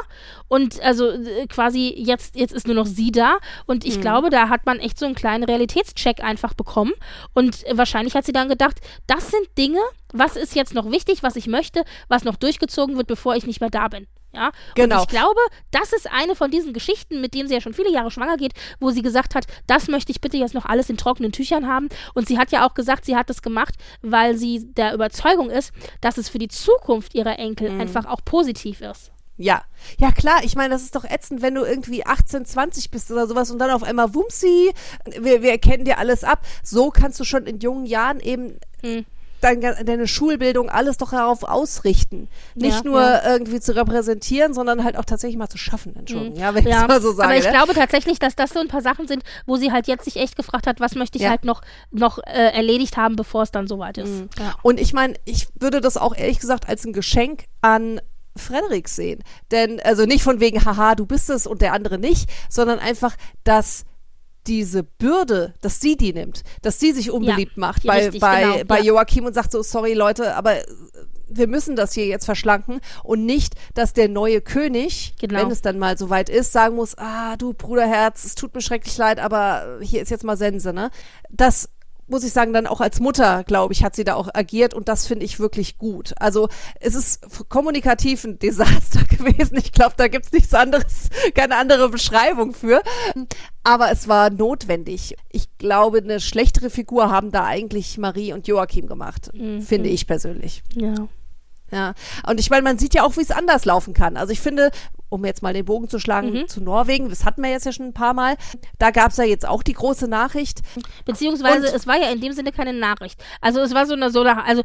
Und 0.47 0.81
also 0.81 1.09
äh, 1.11 1.45
quasi 1.47 1.93
jetzt, 1.95 2.35
jetzt 2.35 2.51
ist 2.51 2.65
nur 2.65 2.75
noch 2.75 2.87
sie 2.87 3.11
da. 3.11 3.37
Und 3.67 3.83
Mhm. 3.83 3.91
ich 3.91 4.01
glaube, 4.01 4.31
da 4.31 4.49
hat 4.49 4.65
man 4.65 4.79
echt 4.79 4.97
so 4.97 5.05
einen 5.05 5.13
kleinen 5.13 5.43
Realitätscheck 5.43 6.23
einfach 6.23 6.55
bekommen. 6.55 6.93
Und 7.35 7.63
wahrscheinlich 7.71 8.15
hat 8.15 8.25
sie 8.25 8.31
dann 8.31 8.49
gedacht, 8.49 8.79
das 9.05 9.29
sind 9.29 9.47
Dinge, 9.55 9.79
was 10.13 10.35
ist 10.35 10.55
jetzt 10.55 10.73
noch 10.73 10.89
wichtig, 10.91 11.23
was 11.23 11.35
ich 11.35 11.47
möchte, 11.47 11.83
was 12.07 12.23
noch 12.23 12.35
durchgezogen 12.35 12.97
wird, 12.97 13.07
bevor 13.07 13.35
ich 13.35 13.45
nicht 13.45 13.61
mehr 13.61 13.69
da 13.69 13.87
bin. 13.87 14.07
Ja, 14.33 14.51
Genau. 14.75 14.97
und 14.97 15.01
ich 15.03 15.07
glaube, 15.07 15.39
das 15.71 15.93
ist 15.93 16.11
eine 16.11 16.35
von 16.35 16.51
diesen 16.51 16.73
Geschichten, 16.73 17.21
mit 17.21 17.33
denen 17.33 17.47
sie 17.47 17.55
ja 17.55 17.61
schon 17.61 17.73
viele 17.73 17.91
Jahre 17.91 18.11
schwanger 18.11 18.37
geht, 18.37 18.53
wo 18.79 18.91
sie 18.91 19.01
gesagt 19.01 19.33
hat, 19.35 19.45
das 19.67 19.87
möchte 19.87 20.11
ich 20.11 20.21
bitte 20.21 20.37
jetzt 20.37 20.53
noch 20.53 20.65
alles 20.65 20.89
in 20.89 20.97
trockenen 20.97 21.31
Tüchern 21.31 21.65
haben. 21.67 21.87
Und 22.13 22.27
sie 22.27 22.37
hat 22.37 22.51
ja 22.51 22.67
auch 22.67 22.73
gesagt, 22.75 23.05
sie 23.05 23.15
hat 23.15 23.29
das 23.29 23.41
gemacht, 23.41 23.73
weil 24.01 24.37
sie 24.37 24.71
der 24.73 24.93
Überzeugung 24.93 25.49
ist, 25.49 25.71
dass 26.01 26.17
es 26.17 26.29
für 26.29 26.37
die 26.39 26.49
Zukunft 26.49 27.15
ihrer 27.15 27.39
Enkel 27.39 27.71
Mhm. 27.71 27.81
einfach 27.81 28.05
auch 28.05 28.19
positiv 28.23 28.81
ist. 28.81 29.11
Ja, 29.37 29.63
ja 29.97 30.11
klar, 30.11 30.43
ich 30.43 30.55
meine, 30.55 30.69
das 30.73 30.83
ist 30.83 30.95
doch 30.95 31.03
ätzend, 31.05 31.41
wenn 31.41 31.55
du 31.55 31.63
irgendwie 31.63 32.05
18, 32.05 32.43
20 32.45 32.91
bist 32.91 33.09
oder 33.11 33.27
sowas 33.27 33.49
und 33.49 33.59
dann 33.59 33.71
auf 33.71 33.83
einmal 33.83 34.13
Wumsi, 34.13 34.71
wir, 35.19 35.41
wir 35.41 35.51
erkennen 35.51 35.85
dir 35.85 35.99
alles 35.99 36.23
ab. 36.23 36.41
So 36.63 36.89
kannst 36.91 37.19
du 37.19 37.23
schon 37.23 37.45
in 37.47 37.59
jungen 37.59 37.85
Jahren 37.85 38.19
eben 38.19 38.59
Hm. 38.83 39.05
Dein, 39.41 39.61
deine 39.61 40.07
Schulbildung 40.07 40.69
alles 40.69 40.97
doch 40.97 41.11
darauf 41.11 41.43
ausrichten. 41.43 42.27
Nicht 42.55 42.77
Ja, 42.77 42.83
nur 42.83 43.01
ja. 43.01 43.31
irgendwie 43.33 43.59
zu 43.59 43.75
repräsentieren, 43.75 44.53
sondern 44.53 44.83
halt 44.83 44.97
auch 44.97 45.05
tatsächlich 45.05 45.37
mal 45.37 45.49
zu 45.49 45.57
schaffen, 45.57 45.95
Entschuldigung, 45.95 46.37
ja, 46.37 46.53
wenn 46.53 46.65
ich 46.65 46.71
Ja, 46.73 46.81
es 46.83 46.87
mal 46.87 47.01
so 47.01 47.11
sage. 47.11 47.23
aber 47.29 47.37
ich 47.37 47.45
ne? 47.45 47.51
glaube 47.51 47.73
tatsächlich, 47.73 48.19
dass 48.19 48.35
das 48.35 48.51
so 48.51 48.59
ein 48.59 48.67
paar 48.67 48.81
Sachen 48.81 49.07
sind, 49.07 49.23
wo 49.45 49.55
sie 49.57 49.71
halt 49.71 49.87
jetzt 49.87 50.05
sich 50.05 50.17
echt 50.17 50.35
gefragt 50.35 50.67
hat, 50.67 50.79
was 50.79 50.95
möchte 50.95 51.17
ich 51.17 51.27
halt 51.27 51.45
noch, 51.45 51.61
noch 51.91 52.17
äh, 52.19 52.51
erledigt 52.53 52.97
haben, 52.97 53.15
bevor 53.15 53.43
es 53.43 53.51
dann 53.51 53.67
soweit 53.67 53.97
ist. 53.97 54.09
Mhm. 54.09 54.29
Und 54.63 54.79
ich 54.79 54.93
meine, 54.93 55.13
ich 55.25 55.47
würde 55.59 55.81
das 55.81 55.97
auch 55.97 56.15
ehrlich 56.15 56.39
gesagt 56.39 56.67
als 56.67 56.85
ein 56.85 56.93
Geschenk 56.93 57.45
an 57.61 58.01
Frederik 58.35 58.87
sehen. 58.87 59.23
Denn, 59.51 59.79
also 59.83 60.05
nicht 60.05 60.23
von 60.23 60.39
wegen, 60.39 60.63
haha, 60.63 60.95
du 60.95 61.05
bist 61.05 61.29
es 61.29 61.47
und 61.47 61.61
der 61.61 61.73
andere 61.73 61.97
nicht, 61.97 62.29
sondern 62.49 62.79
einfach, 62.79 63.15
dass 63.43 63.83
diese 64.47 64.83
Bürde, 64.83 65.53
dass 65.61 65.81
sie 65.81 65.97
die 65.97 66.13
nimmt, 66.13 66.43
dass 66.61 66.79
sie 66.79 66.91
sich 66.91 67.11
unbeliebt 67.11 67.57
macht 67.57 67.83
ja, 67.83 67.91
bei, 67.91 68.03
richtig, 68.05 68.21
bei, 68.21 68.41
genau, 68.41 68.63
bei 68.65 68.79
ja. 68.79 68.85
Joachim 68.85 69.25
und 69.25 69.33
sagt 69.33 69.51
so, 69.51 69.61
sorry 69.61 69.93
Leute, 69.93 70.35
aber 70.35 70.57
äh, 70.57 70.65
wir 71.29 71.47
müssen 71.47 71.75
das 71.75 71.93
hier 71.93 72.05
jetzt 72.05 72.25
verschlanken 72.25 72.79
und 73.03 73.25
nicht, 73.25 73.55
dass 73.73 73.93
der 73.93 74.07
neue 74.07 74.39
König, 74.41 75.13
Genau. 75.19 75.41
wenn 75.41 75.51
es 75.51 75.61
dann 75.61 75.77
mal 75.77 75.97
soweit 75.97 76.29
ist, 76.29 76.53
sagen 76.53 76.75
muss, 76.75 76.97
ah, 76.97 77.35
du 77.35 77.53
Bruderherz, 77.53 78.23
es 78.23 78.35
tut 78.35 78.55
mir 78.55 78.61
schrecklich 78.61 78.97
leid, 78.97 79.19
aber 79.19 79.79
hier 79.81 80.01
ist 80.01 80.09
jetzt 80.09 80.23
mal 80.23 80.37
Sense, 80.37 80.71
ne? 80.71 80.89
Das 81.29 81.69
muss 82.07 82.23
ich 82.23 82.31
sagen, 82.33 82.53
dann 82.53 82.67
auch 82.67 82.81
als 82.81 82.99
Mutter, 82.99 83.43
glaube 83.43 83.73
ich, 83.73 83.83
hat 83.83 83.95
sie 83.95 84.03
da 84.03 84.15
auch 84.15 84.29
agiert 84.33 84.73
und 84.73 84.87
das 84.87 85.07
finde 85.07 85.25
ich 85.25 85.39
wirklich 85.39 85.77
gut. 85.77 86.13
Also 86.17 86.47
es 86.79 86.95
ist 86.95 87.49
kommunikativ 87.49 88.23
ein 88.23 88.39
Desaster 88.39 89.03
gewesen. 89.09 89.57
Ich 89.57 89.71
glaube, 89.71 89.95
da 89.97 90.07
gibt's 90.07 90.31
nichts 90.31 90.53
anderes, 90.53 91.09
keine 91.35 91.57
andere 91.57 91.89
Beschreibung 91.89 92.53
für. 92.53 92.81
Aber 93.63 93.91
es 93.91 94.07
war 94.07 94.29
notwendig. 94.29 95.15
Ich 95.31 95.57
glaube, 95.57 95.97
eine 95.99 96.19
schlechtere 96.19 96.69
Figur 96.69 97.11
haben 97.11 97.31
da 97.31 97.43
eigentlich 97.45 97.97
Marie 97.97 98.33
und 98.33 98.47
Joachim 98.47 98.87
gemacht, 98.87 99.29
finde 99.33 99.89
ich 99.89 100.07
persönlich. 100.07 100.63
ja. 100.75 100.93
Ja, 101.71 101.93
und 102.27 102.39
ich 102.39 102.49
meine, 102.49 102.61
man 102.63 102.77
sieht 102.77 102.93
ja 102.93 103.03
auch, 103.03 103.17
wie 103.17 103.21
es 103.21 103.31
anders 103.31 103.65
laufen 103.65 103.93
kann. 103.93 104.15
Also 104.15 104.31
ich 104.31 104.39
finde, 104.39 104.71
um 105.09 105.25
jetzt 105.25 105.41
mal 105.41 105.53
den 105.53 105.65
Bogen 105.65 105.89
zu 105.89 105.99
schlagen 105.99 106.31
Mhm. 106.31 106.47
zu 106.47 106.61
Norwegen, 106.61 107.09
das 107.09 107.25
hatten 107.25 107.41
wir 107.43 107.49
jetzt 107.49 107.65
ja 107.65 107.71
schon 107.73 107.87
ein 107.87 107.93
paar 107.93 108.13
Mal, 108.13 108.35
da 108.79 108.91
gab 108.91 109.11
es 109.11 109.17
ja 109.17 109.23
jetzt 109.25 109.45
auch 109.47 109.63
die 109.63 109.73
große 109.73 110.07
Nachricht. 110.07 110.61
Beziehungsweise 111.05 111.67
Und- 111.67 111.75
es 111.75 111.85
war 111.87 111.97
ja 111.97 112.09
in 112.09 112.21
dem 112.21 112.33
Sinne 112.33 112.51
keine 112.51 112.73
Nachricht. 112.73 113.21
Also 113.41 113.59
es 113.61 113.73
war 113.73 113.85
so 113.85 113.93
eine, 113.93 114.11
so 114.11 114.21
eine 114.21 114.43
also 114.45 114.63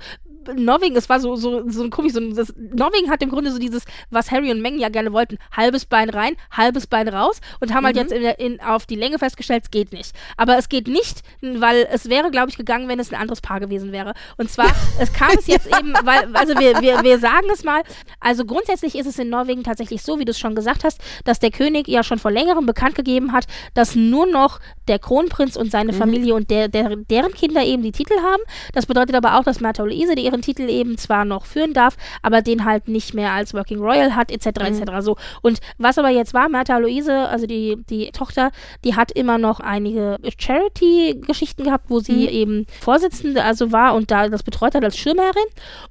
Norwegen, 0.55 0.97
es 0.97 1.09
war 1.09 1.21
so, 1.21 1.37
so, 1.37 1.69
so 1.69 1.83
ein 1.83 1.91
komisch, 1.91 2.13
so 2.13 2.21
das, 2.33 2.53
Norwegen 2.57 3.11
hat 3.11 3.23
im 3.23 3.31
Grunde 3.31 3.51
so 3.51 3.59
dieses, 3.59 3.85
was 4.11 4.31
Harry 4.31 4.51
und 4.51 4.61
Meghan 4.61 4.81
ja 4.81 4.89
gerne 4.89 5.13
wollten, 5.13 5.39
halbes 5.57 5.85
Bein 5.85 6.11
rein, 6.11 6.37
halbes 6.51 6.87
Bein 6.87 7.09
raus 7.09 7.41
und 7.61 7.75
haben 7.75 7.85
halt 7.85 7.97
jetzt 7.97 8.13
in, 8.13 8.23
in, 8.23 8.61
auf 8.61 8.87
die 8.87 8.97
Länge 8.97 9.19
festgestellt, 9.19 9.65
es 9.65 9.71
geht 9.71 9.93
nicht. 9.93 10.15
Aber 10.37 10.59
es 10.59 10.69
geht 10.69 10.89
nicht, 10.89 11.23
weil 11.41 11.89
es 11.91 12.09
wäre, 12.09 12.31
glaube 12.31 12.51
ich, 12.51 12.57
gegangen, 12.57 12.89
wenn 12.89 13.01
es 13.01 13.13
ein 13.13 13.21
anderes 13.21 13.41
Paar 13.41 13.61
gewesen 13.61 13.93
wäre. 13.93 14.15
Und 14.37 14.51
zwar, 14.51 14.71
es 14.99 15.13
kam 15.13 15.31
es 15.39 15.47
jetzt 15.47 15.67
eben, 15.67 15.95
weil, 16.05 16.35
also 16.35 16.59
wir, 16.59 16.81
wir, 16.81 17.03
wir 17.03 17.19
sagen 17.19 17.47
es 17.53 17.65
mal, 17.65 17.83
also 18.21 18.45
grundsätzlich 18.45 18.95
ist 18.97 19.07
es 19.07 19.19
in 19.19 19.31
Norwegen 19.31 19.63
tatsächlich 19.65 20.03
so, 20.03 20.19
wie 20.19 20.25
du 20.25 20.31
es 20.31 20.39
schon 20.39 20.55
gesagt 20.55 20.85
hast, 20.85 21.01
dass 21.25 21.39
der 21.39 21.51
König 21.51 21.89
ja 21.89 22.03
schon 22.03 22.19
vor 22.19 22.31
längerem 22.31 22.67
bekannt 22.67 22.95
gegeben 22.95 23.33
hat, 23.33 23.47
dass 23.75 23.95
nur 23.95 24.27
noch 24.27 24.61
der 24.89 24.99
Kronprinz 24.99 25.57
und 25.57 25.71
seine 25.71 25.93
Familie 25.93 26.35
und 26.35 26.51
der, 26.51 26.69
der, 26.69 26.97
deren 26.97 27.33
Kinder 27.33 27.65
eben 27.65 27.83
die 27.83 27.93
Titel 27.93 28.15
haben. 28.23 28.43
Das 28.73 28.87
bedeutet 28.87 29.15
aber 29.15 29.39
auch, 29.39 29.45
dass 29.45 29.61
Märtha 29.61 29.83
Louise, 29.83 30.15
die 30.15 30.27
ihren 30.33 30.43
Titel 30.43 30.69
eben 30.69 30.99
zwar 30.99 31.25
noch 31.25 31.47
führen 31.47 31.75
darf, 31.75 31.97
aber 32.23 32.43
den 32.43 32.65
halt 32.65 32.89
nicht 32.89 33.15
mehr 33.15 33.33
als 33.33 33.55
Working 33.55 33.79
Royal 33.79 34.17
hat, 34.17 34.31
etc. 34.31 34.47
etc. 34.47 34.83
So. 35.01 35.17
Und 35.43 35.61
was 35.79 35.99
aber 35.99 36.11
jetzt 36.11 36.35
war, 36.35 36.49
Märtha 36.49 36.79
Louise, 36.79 37.13
also 37.29 37.47
die, 37.47 37.77
die 37.89 38.11
Tochter, 38.11 38.51
die 38.85 38.97
hat 38.97 39.13
immer 39.13 39.39
noch 39.39 39.61
einige 39.61 40.19
Charity-Geschichten 40.39 41.65
gehabt, 41.65 41.87
wo 41.89 42.01
sie 42.01 42.27
eben 42.27 42.67
Vorsitzende 42.81 43.45
also 43.45 43.73
war 43.73 43.95
und 43.95 44.11
da 44.11 44.29
das 44.29 44.43
betreut 44.43 44.75
hat 44.75 44.85
als 44.85 44.97
Schirmherrin. 44.97 45.45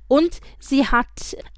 Und 0.07 0.39
sie 0.59 0.87
hat 0.87 1.07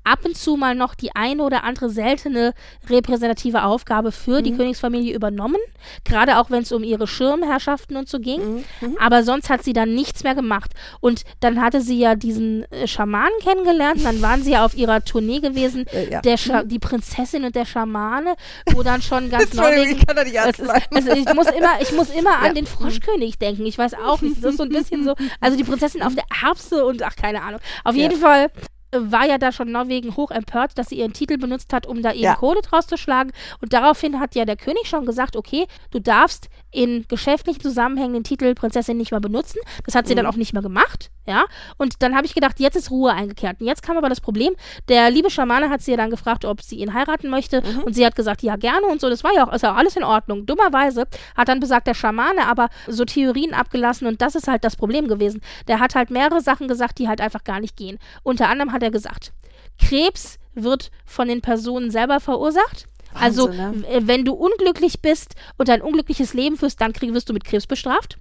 ab 0.03 0.19
und 0.25 0.37
zu 0.37 0.57
mal 0.57 0.75
noch 0.75 0.93
die 0.95 1.15
eine 1.15 1.43
oder 1.43 1.63
andere 1.63 1.89
seltene 1.89 2.53
repräsentative 2.89 3.63
Aufgabe 3.63 4.11
für 4.11 4.41
die 4.41 4.55
Königsfamilie 4.55 5.15
übernommen. 5.15 5.57
Gerade 6.03 6.37
auch 6.37 6.51
wenn 6.51 6.61
es 6.61 6.71
um 6.71 6.83
ihre 6.83 7.07
Schirmherrschaften 7.07 7.97
und 7.97 8.07
so 8.07 8.19
ging. 8.19 8.63
Aber 8.99 9.23
sonst 9.23 9.49
hat 9.49 9.63
sie 9.63 9.73
dann 9.73 9.95
nichts 9.95 10.23
mehr 10.23 10.35
gemacht. 10.35 10.71
Und 10.99 11.23
dann 11.39 11.61
hatte 11.61 11.81
sie 11.81 11.97
ja 11.97 12.15
diesen 12.15 12.65
Schamanen 12.87 13.33
kennengelernt. 13.41 14.03
Dann 14.03 14.21
waren 14.21 14.43
sie 14.43 14.51
ja 14.51 14.65
auf 14.65 14.75
ihrer 14.75 15.03
Tournee 15.03 15.39
gewesen. 15.39 15.85
Äh, 15.87 16.11
ja. 16.11 16.21
der 16.21 16.37
Scha 16.37 16.63
die 16.63 16.79
Prinzessin 16.79 17.43
und 17.43 17.55
der 17.55 17.65
Schamane, 17.65 18.35
wo 18.73 18.83
dann 18.83 19.01
schon 19.01 19.29
ganz 19.29 19.53
Norwegen 19.53 19.97
ich 19.97 20.05
kann 20.05 20.15
da 20.15 20.23
nicht 20.23 20.35
es 20.35 20.59
ist, 20.59 20.69
also 20.69 21.11
ich 21.11 21.33
muss 21.33 21.47
immer, 21.47 21.81
ich 21.81 21.91
muss 21.93 22.09
immer 22.09 22.31
Ja. 22.31 22.49
an 22.49 22.55
den 22.55 22.65
Froschkönig 22.65 23.37
denken. 23.37 23.65
Ich 23.65 23.77
weiß 23.77 23.93
auch 23.95 24.21
nicht. 24.21 24.43
Das 24.43 24.51
ist 24.51 24.57
so 24.57 24.63
ein 24.63 24.69
bisschen 24.69 25.03
so. 25.03 25.15
Also 25.39 25.57
die 25.57 25.63
Prinzessin 25.63 26.01
auf 26.03 26.15
der 26.15 26.25
Erbse 26.43 26.85
und 26.85 27.01
ach, 27.03 27.15
keine 27.15 27.41
Ahnung. 27.41 27.59
Auf 27.83 27.95
jeden 27.95 28.19
Fall 28.19 28.45
äh, 28.45 28.49
war 28.95 29.27
ja 29.27 29.37
da 29.37 29.51
schon 29.51 29.71
Norwegen 29.71 30.15
hoch 30.15 30.31
empört, 30.31 30.77
dass 30.77 30.89
sie 30.89 30.95
ihren 30.99 31.13
Titel 31.13 31.37
benutzt 31.37 31.73
hat, 31.73 31.85
um 31.87 32.01
da 32.01 32.11
eben 32.11 32.23
Ja. 32.23 32.35
Kohle 32.35 32.61
draus 32.61 32.87
zu 32.87 32.97
schlagen. 32.97 33.31
Und 33.61 33.73
daraufhin 33.73 34.19
hat 34.19 34.35
ja 34.35 34.45
der 34.45 34.55
König 34.55 34.87
schon 34.87 35.05
gesagt, 35.05 35.35
okay, 35.35 35.65
du 35.91 35.99
darfst 35.99 36.49
in 36.71 37.05
geschäftlichen 37.07 37.61
Zusammenhängen 37.61 38.13
den 38.13 38.23
Titel 38.23 38.53
Prinzessin 38.55 38.97
nicht 38.97 39.11
mehr 39.11 39.19
benutzen. 39.19 39.59
Das 39.85 39.95
hat 39.95 40.07
sie 40.07 40.13
Mhm. 40.13 40.17
dann 40.17 40.25
auch 40.27 40.35
nicht 40.35 40.53
mehr 40.53 40.61
gemacht, 40.63 41.11
ja. 41.27 41.45
Und 41.77 42.01
dann 42.01 42.15
habe 42.15 42.25
ich 42.25 42.33
gedacht, 42.33 42.59
jetzt 42.59 42.75
ist 42.75 42.89
Ruhe 42.91 43.11
eingekehrt. 43.13 43.61
Und 43.61 43.67
jetzt 43.67 43.83
kam 43.83 43.97
aber 43.97 44.09
das 44.09 44.21
Problem, 44.21 44.53
der 44.89 45.11
liebe 45.11 45.29
Schamane 45.29 45.69
hat 45.69 45.81
sie 45.81 45.91
ja 45.91 45.97
dann 45.97 46.09
gefragt, 46.09 46.45
ob 46.45 46.61
sie 46.61 46.77
ihn 46.77 46.93
heiraten 46.93 47.29
möchte. 47.29 47.61
Mhm. 47.61 47.83
Und 47.83 47.93
sie 47.93 48.05
hat 48.05 48.15
gesagt, 48.15 48.41
ja, 48.43 48.55
gerne 48.55 48.87
und 48.87 49.01
so. 49.01 49.09
Das 49.09 49.23
war 49.23 49.33
ja 49.33 49.47
auch, 49.47 49.53
auch 49.53 49.75
alles 49.75 49.95
in 49.95 50.03
Ordnung. 50.03 50.45
Dummerweise 50.45 51.05
hat 51.35 51.47
dann 51.47 51.59
besagt 51.59 51.87
der 51.87 51.93
Schamane 51.93 52.45
aber 52.47 52.69
so 52.87 53.05
Theorien 53.05 53.53
abgelassen 53.53 54.07
und 54.07 54.21
das 54.21 54.35
ist 54.35 54.47
halt 54.47 54.63
das 54.63 54.75
Problem 54.75 55.07
gewesen. 55.07 55.41
Der 55.67 55.79
hat 55.79 55.95
halt 55.95 56.09
mehrere 56.09 56.41
Sachen 56.41 56.67
gesagt, 56.67 56.99
die 56.99 57.07
halt 57.07 57.21
einfach 57.21 57.43
gar 57.43 57.59
nicht 57.59 57.77
gehen. 57.77 57.99
Unter 58.23 58.49
anderem 58.49 58.71
hat 58.71 58.82
er 58.83 58.91
gesagt, 58.91 59.33
Krebs 59.79 60.37
wird 60.53 60.91
von 61.05 61.27
den 61.27 61.41
Personen 61.41 61.89
selber 61.91 62.19
verursacht. 62.19 62.87
Also, 63.15 63.47
Wahnsinn, 63.49 63.81
ne? 63.81 63.83
w- 63.87 64.07
wenn 64.07 64.25
du 64.25 64.33
unglücklich 64.33 65.01
bist 65.01 65.35
und 65.57 65.69
ein 65.69 65.81
unglückliches 65.83 66.33
Leben 66.33 66.57
führst, 66.57 66.81
dann 66.81 66.93
krieg, 66.93 67.13
wirst 67.13 67.29
du 67.29 67.33
mit 67.33 67.43
Krebs 67.43 67.67
bestraft. 67.67 68.17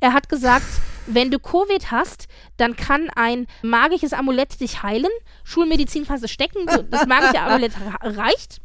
Er 0.00 0.12
hat 0.14 0.28
gesagt, 0.28 0.64
wenn 1.06 1.30
du 1.30 1.38
Covid 1.38 1.90
hast, 1.92 2.26
dann 2.56 2.74
kann 2.76 3.08
ein 3.14 3.46
magisches 3.62 4.12
Amulett 4.12 4.60
dich 4.60 4.82
heilen. 4.82 5.10
Schulmedizin 5.44 6.06
kannst 6.06 6.24
du 6.24 6.28
stecken, 6.28 6.66
das 6.90 7.06
magische 7.06 7.40
Amulett 7.40 7.72
reicht. 8.02 8.60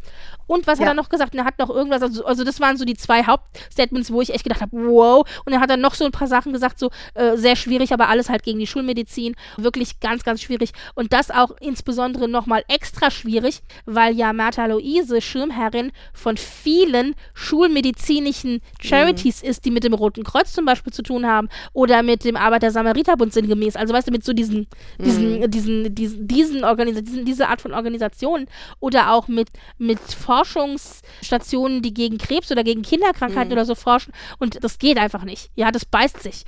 Und 0.48 0.66
was 0.66 0.80
hat 0.80 0.86
Ja. 0.86 0.92
er 0.92 0.96
noch 0.96 1.10
gesagt? 1.10 1.34
Und 1.34 1.40
er 1.40 1.46
hat 1.46 1.60
noch 1.60 1.70
irgendwas, 1.70 2.02
also, 2.02 2.26
also 2.26 2.44
das 2.44 2.60
waren 2.60 2.78
so 2.78 2.86
die 2.86 2.96
zwei 2.96 3.24
Hauptstatements, 3.24 4.12
wo 4.12 4.22
ich 4.22 4.34
echt 4.34 4.44
gedacht 4.44 4.62
habe, 4.62 4.72
wow. 4.76 5.28
Und 5.46 5.54
er 5.54 5.60
hat 5.60 5.70
dann 5.70 5.82
noch 5.82 5.94
so 5.94 6.06
ein 6.06 6.12
paar 6.12 6.28
Sachen 6.28 6.54
gesagt, 6.54 6.80
so 6.80 6.90
äh, 7.14 7.36
sehr 7.38 7.56
schwierig, 7.56 7.94
aber 7.94 8.10
alles 8.10 8.30
halt 8.30 8.44
gegen 8.44 8.60
die 8.60 8.68
Schulmedizin. 8.68 9.36
Wirklich 9.58 10.00
ganz, 10.00 10.24
ganz 10.24 10.42
schwierig. 10.42 10.72
Und 10.96 11.14
das 11.14 11.32
auch 11.32 11.52
insbesondere 11.60 12.28
nochmal 12.28 12.64
extra 12.68 13.12
schwierig, 13.12 13.62
weil 13.86 14.16
ja 14.16 14.34
Martha 14.34 14.66
Luise 14.66 15.22
Schirmherrin 15.22 15.92
von 16.14 16.38
vielen 16.38 17.14
schulmedizinischen 17.34 18.62
Charities 18.82 19.42
ist, 19.44 19.66
die 19.66 19.72
mit 19.72 19.84
dem 19.84 19.94
Roten 19.94 20.24
Kreuz 20.24 20.54
zum 20.54 20.66
Beispiel 20.66 20.94
zu 20.94 21.04
tun 21.04 21.26
haben 21.26 21.50
oder 21.74 22.04
mit 22.04 22.24
dem 22.24 22.36
Arbeiter-Samariter-Bund 22.36 23.34
sinngemäß. 23.34 23.76
Also 23.76 23.94
weißt 23.94 24.08
du, 24.08 24.12
mit 24.12 24.24
so 24.24 24.34
diesen, 24.34 24.68
diesen, 25.00 25.50
diesen, 25.52 25.94
diesen, 25.96 26.28
diesen, 26.28 26.64
Organisa 26.64 27.02
diesen 27.02 27.26
diese 27.26 27.48
Art 27.50 27.62
von 27.62 27.74
Organisationen 27.74 28.48
oder 28.80 29.12
auch 29.12 29.28
mit, 29.28 29.50
mit 29.78 30.00
Forschungsstationen, 30.38 31.82
die 31.82 31.94
gegen 31.94 32.18
Krebs 32.18 32.52
oder 32.52 32.64
gegen 32.64 32.82
Kinderkrankheiten 32.82 33.52
oder 33.52 33.66
so 33.66 33.76
forschen. 33.76 34.14
Und 34.40 34.64
das 34.64 34.78
geht 34.78 34.98
einfach 34.98 35.24
nicht. 35.24 35.50
Ja, 35.56 35.72
das 35.72 35.86
beißt 35.86 36.22
sich. 36.22 36.44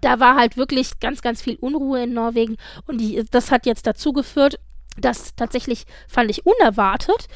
Da 0.00 0.20
war 0.20 0.36
halt 0.36 0.56
wirklich 0.56 1.00
ganz, 1.00 1.22
ganz 1.22 1.42
viel 1.42 1.56
Unruhe 1.56 2.04
in 2.04 2.12
Norwegen 2.12 2.56
und 2.86 3.00
die, 3.00 3.24
das 3.28 3.50
hat 3.50 3.66
jetzt 3.66 3.88
dazu 3.88 4.12
geführt, 4.12 4.60
dass 5.00 5.34
tatsächlich, 5.34 5.84
fand 6.08 6.30
ich 6.30 6.46
unerwartet, 6.46 7.28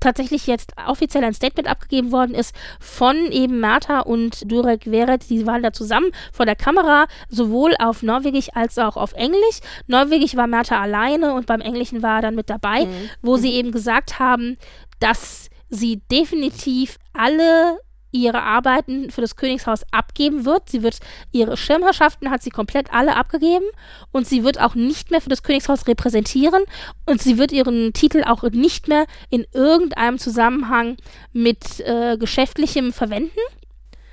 tatsächlich 0.00 0.46
jetzt 0.46 0.72
offiziell 0.86 1.24
ein 1.24 1.34
Statement 1.34 1.68
abgegeben 1.68 2.12
worden 2.12 2.34
ist 2.34 2.54
von 2.80 3.16
eben 3.30 3.60
Martha 3.60 4.00
und 4.00 4.50
Durek 4.50 4.90
Weret. 4.90 5.28
Die 5.28 5.46
waren 5.46 5.62
da 5.62 5.72
zusammen 5.72 6.10
vor 6.32 6.46
der 6.46 6.56
Kamera, 6.56 7.06
sowohl 7.28 7.74
auf 7.78 8.02
Norwegisch 8.02 8.48
als 8.54 8.78
auch 8.78 8.96
auf 8.96 9.12
Englisch. 9.12 9.60
Norwegisch 9.86 10.36
war 10.36 10.46
Martha 10.46 10.80
alleine 10.80 11.34
und 11.34 11.46
beim 11.46 11.60
Englischen 11.60 12.02
war 12.02 12.16
er 12.16 12.22
dann 12.22 12.34
mit 12.34 12.50
dabei, 12.50 12.86
mhm. 12.86 13.10
wo 13.22 13.36
sie 13.36 13.52
eben 13.52 13.72
gesagt 13.72 14.18
haben, 14.18 14.56
dass 15.00 15.49
sie 15.70 16.02
definitiv 16.10 16.98
alle 17.12 17.78
ihre 18.12 18.42
Arbeiten 18.42 19.10
für 19.10 19.20
das 19.20 19.36
Königshaus 19.36 19.84
abgeben 19.92 20.44
wird. 20.44 20.68
Sie 20.68 20.82
wird 20.82 20.98
ihre 21.32 21.56
Schirmherrschaften 21.56 22.30
hat 22.30 22.42
sie 22.42 22.50
komplett 22.50 22.92
alle 22.92 23.16
abgegeben 23.16 23.64
und 24.10 24.26
sie 24.26 24.44
wird 24.44 24.60
auch 24.60 24.74
nicht 24.74 25.10
mehr 25.10 25.20
für 25.20 25.28
das 25.28 25.42
Königshaus 25.42 25.86
repräsentieren 25.86 26.64
und 27.06 27.22
sie 27.22 27.38
wird 27.38 27.52
ihren 27.52 27.92
Titel 27.92 28.24
auch 28.24 28.42
nicht 28.42 28.88
mehr 28.88 29.06
in 29.28 29.46
irgendeinem 29.52 30.18
Zusammenhang 30.18 30.96
mit 31.32 31.80
äh, 31.80 32.16
geschäftlichem 32.18 32.92
verwenden. 32.92 33.38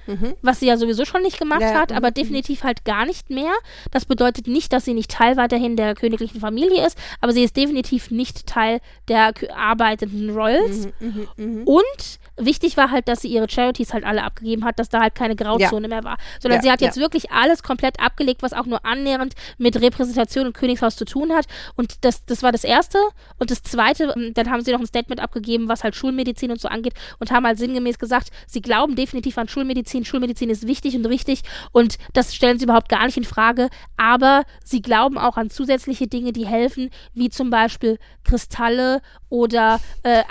Mhm. 0.08 0.36
was 0.42 0.60
sie 0.60 0.68
ja 0.68 0.78
sowieso 0.78 1.06
schon 1.06 1.22
nicht 1.22 1.38
gemacht 1.38 1.62
ja, 1.62 1.74
hat, 1.74 1.92
aber 1.92 2.10
mhm. 2.10 2.16
definitiv 2.16 2.64
halt 2.64 2.86
gar 2.86 3.06
nicht 3.06 3.30
mehr. 3.30 3.54
Das 3.92 4.06
bedeutet 4.06 4.48
nicht, 4.48 4.74
dass 4.74 4.86
sie 4.86 4.94
nicht 4.94 5.12
Teil 5.12 5.38
weiterhin 5.38 5.76
der 5.76 5.96
königlichen 5.96 6.40
Familie 6.40 6.86
ist, 6.86 6.98
aber 7.22 7.34
sie 7.34 7.44
ist 7.44 7.58
definitiv 7.58 8.10
nicht 8.12 8.48
Teil 8.48 8.80
der 9.08 9.34
arbeitenden 9.56 10.30
Royals. 10.30 10.88
Mhm, 11.00 11.28
mh, 11.38 11.46
mh. 11.46 11.64
Und 11.66 12.20
wichtig 12.38 12.78
war 12.78 12.92
halt, 12.92 13.08
dass 13.08 13.22
sie 13.22 13.28
ihre 13.28 13.50
Charities 13.50 13.94
halt 13.94 14.04
alle 14.04 14.24
abgegeben 14.24 14.66
hat, 14.66 14.80
dass 14.80 14.90
da 14.90 15.02
halt 15.02 15.16
keine 15.16 15.36
Grauzone 15.36 15.88
ja. 15.88 15.96
mehr 15.96 16.04
war, 16.04 16.18
sondern 16.40 16.60
ja, 16.60 16.64
sie 16.64 16.72
hat 16.72 16.82
jetzt 16.82 16.98
wirklich 16.98 17.32
alles 17.32 17.64
komplett 17.64 18.00
abgelegt, 18.00 18.42
was 18.42 18.54
auch 18.54 18.66
nur 18.66 18.86
annähernd 18.86 19.34
mit 19.58 19.80
Repräsentation 19.82 20.48
und 20.48 20.54
Königshaus 20.54 20.96
zu 20.96 21.06
tun 21.06 21.34
hat. 21.34 21.48
Und 21.76 22.06
das, 22.06 22.26
das 22.26 22.44
war 22.44 22.52
das 22.52 22.64
Erste. 22.64 23.00
Und 23.40 23.52
das 23.52 23.64
Zweite, 23.64 24.14
ähm, 24.16 24.34
dann 24.34 24.50
haben 24.50 24.64
sie 24.64 24.72
noch 24.72 24.80
ein 24.80 24.86
Statement 24.86 25.22
abgegeben, 25.22 25.70
was 25.70 25.84
halt 25.84 25.96
Schulmedizin 25.96 26.52
und 26.52 26.62
so 26.62 26.68
angeht 26.68 26.94
und 27.20 27.32
haben 27.32 27.46
halt 27.46 27.58
sinngemäß 27.58 28.00
gesagt, 28.00 28.30
sie 28.48 28.62
glauben 28.62 28.96
definitiv 28.96 29.38
an 29.38 29.48
Schulmedizin 29.48 29.68
Schulmedizin. 29.68 30.06
Schulmedizin 30.06 30.50
ist 30.50 30.68
wichtig 30.68 30.96
und 30.96 31.06
richtig 31.06 31.42
und 31.72 31.98
das 32.14 32.36
stellen 32.36 32.60
sie 32.60 32.66
überhaupt 32.66 32.90
gar 32.90 33.06
nicht 33.06 33.18
in 33.18 33.24
Frage. 33.24 33.70
Aber 33.96 34.44
sie 34.64 34.82
glauben 34.82 35.18
auch 35.18 35.38
an 35.38 35.50
zusätzliche 35.50 36.08
Dinge, 36.08 36.32
die 36.32 36.46
helfen, 36.46 36.90
wie 37.14 37.30
zum 37.30 37.50
Beispiel 37.50 37.98
Kristalle 38.24 39.02
oder 39.30 39.80
äh, 40.04 40.24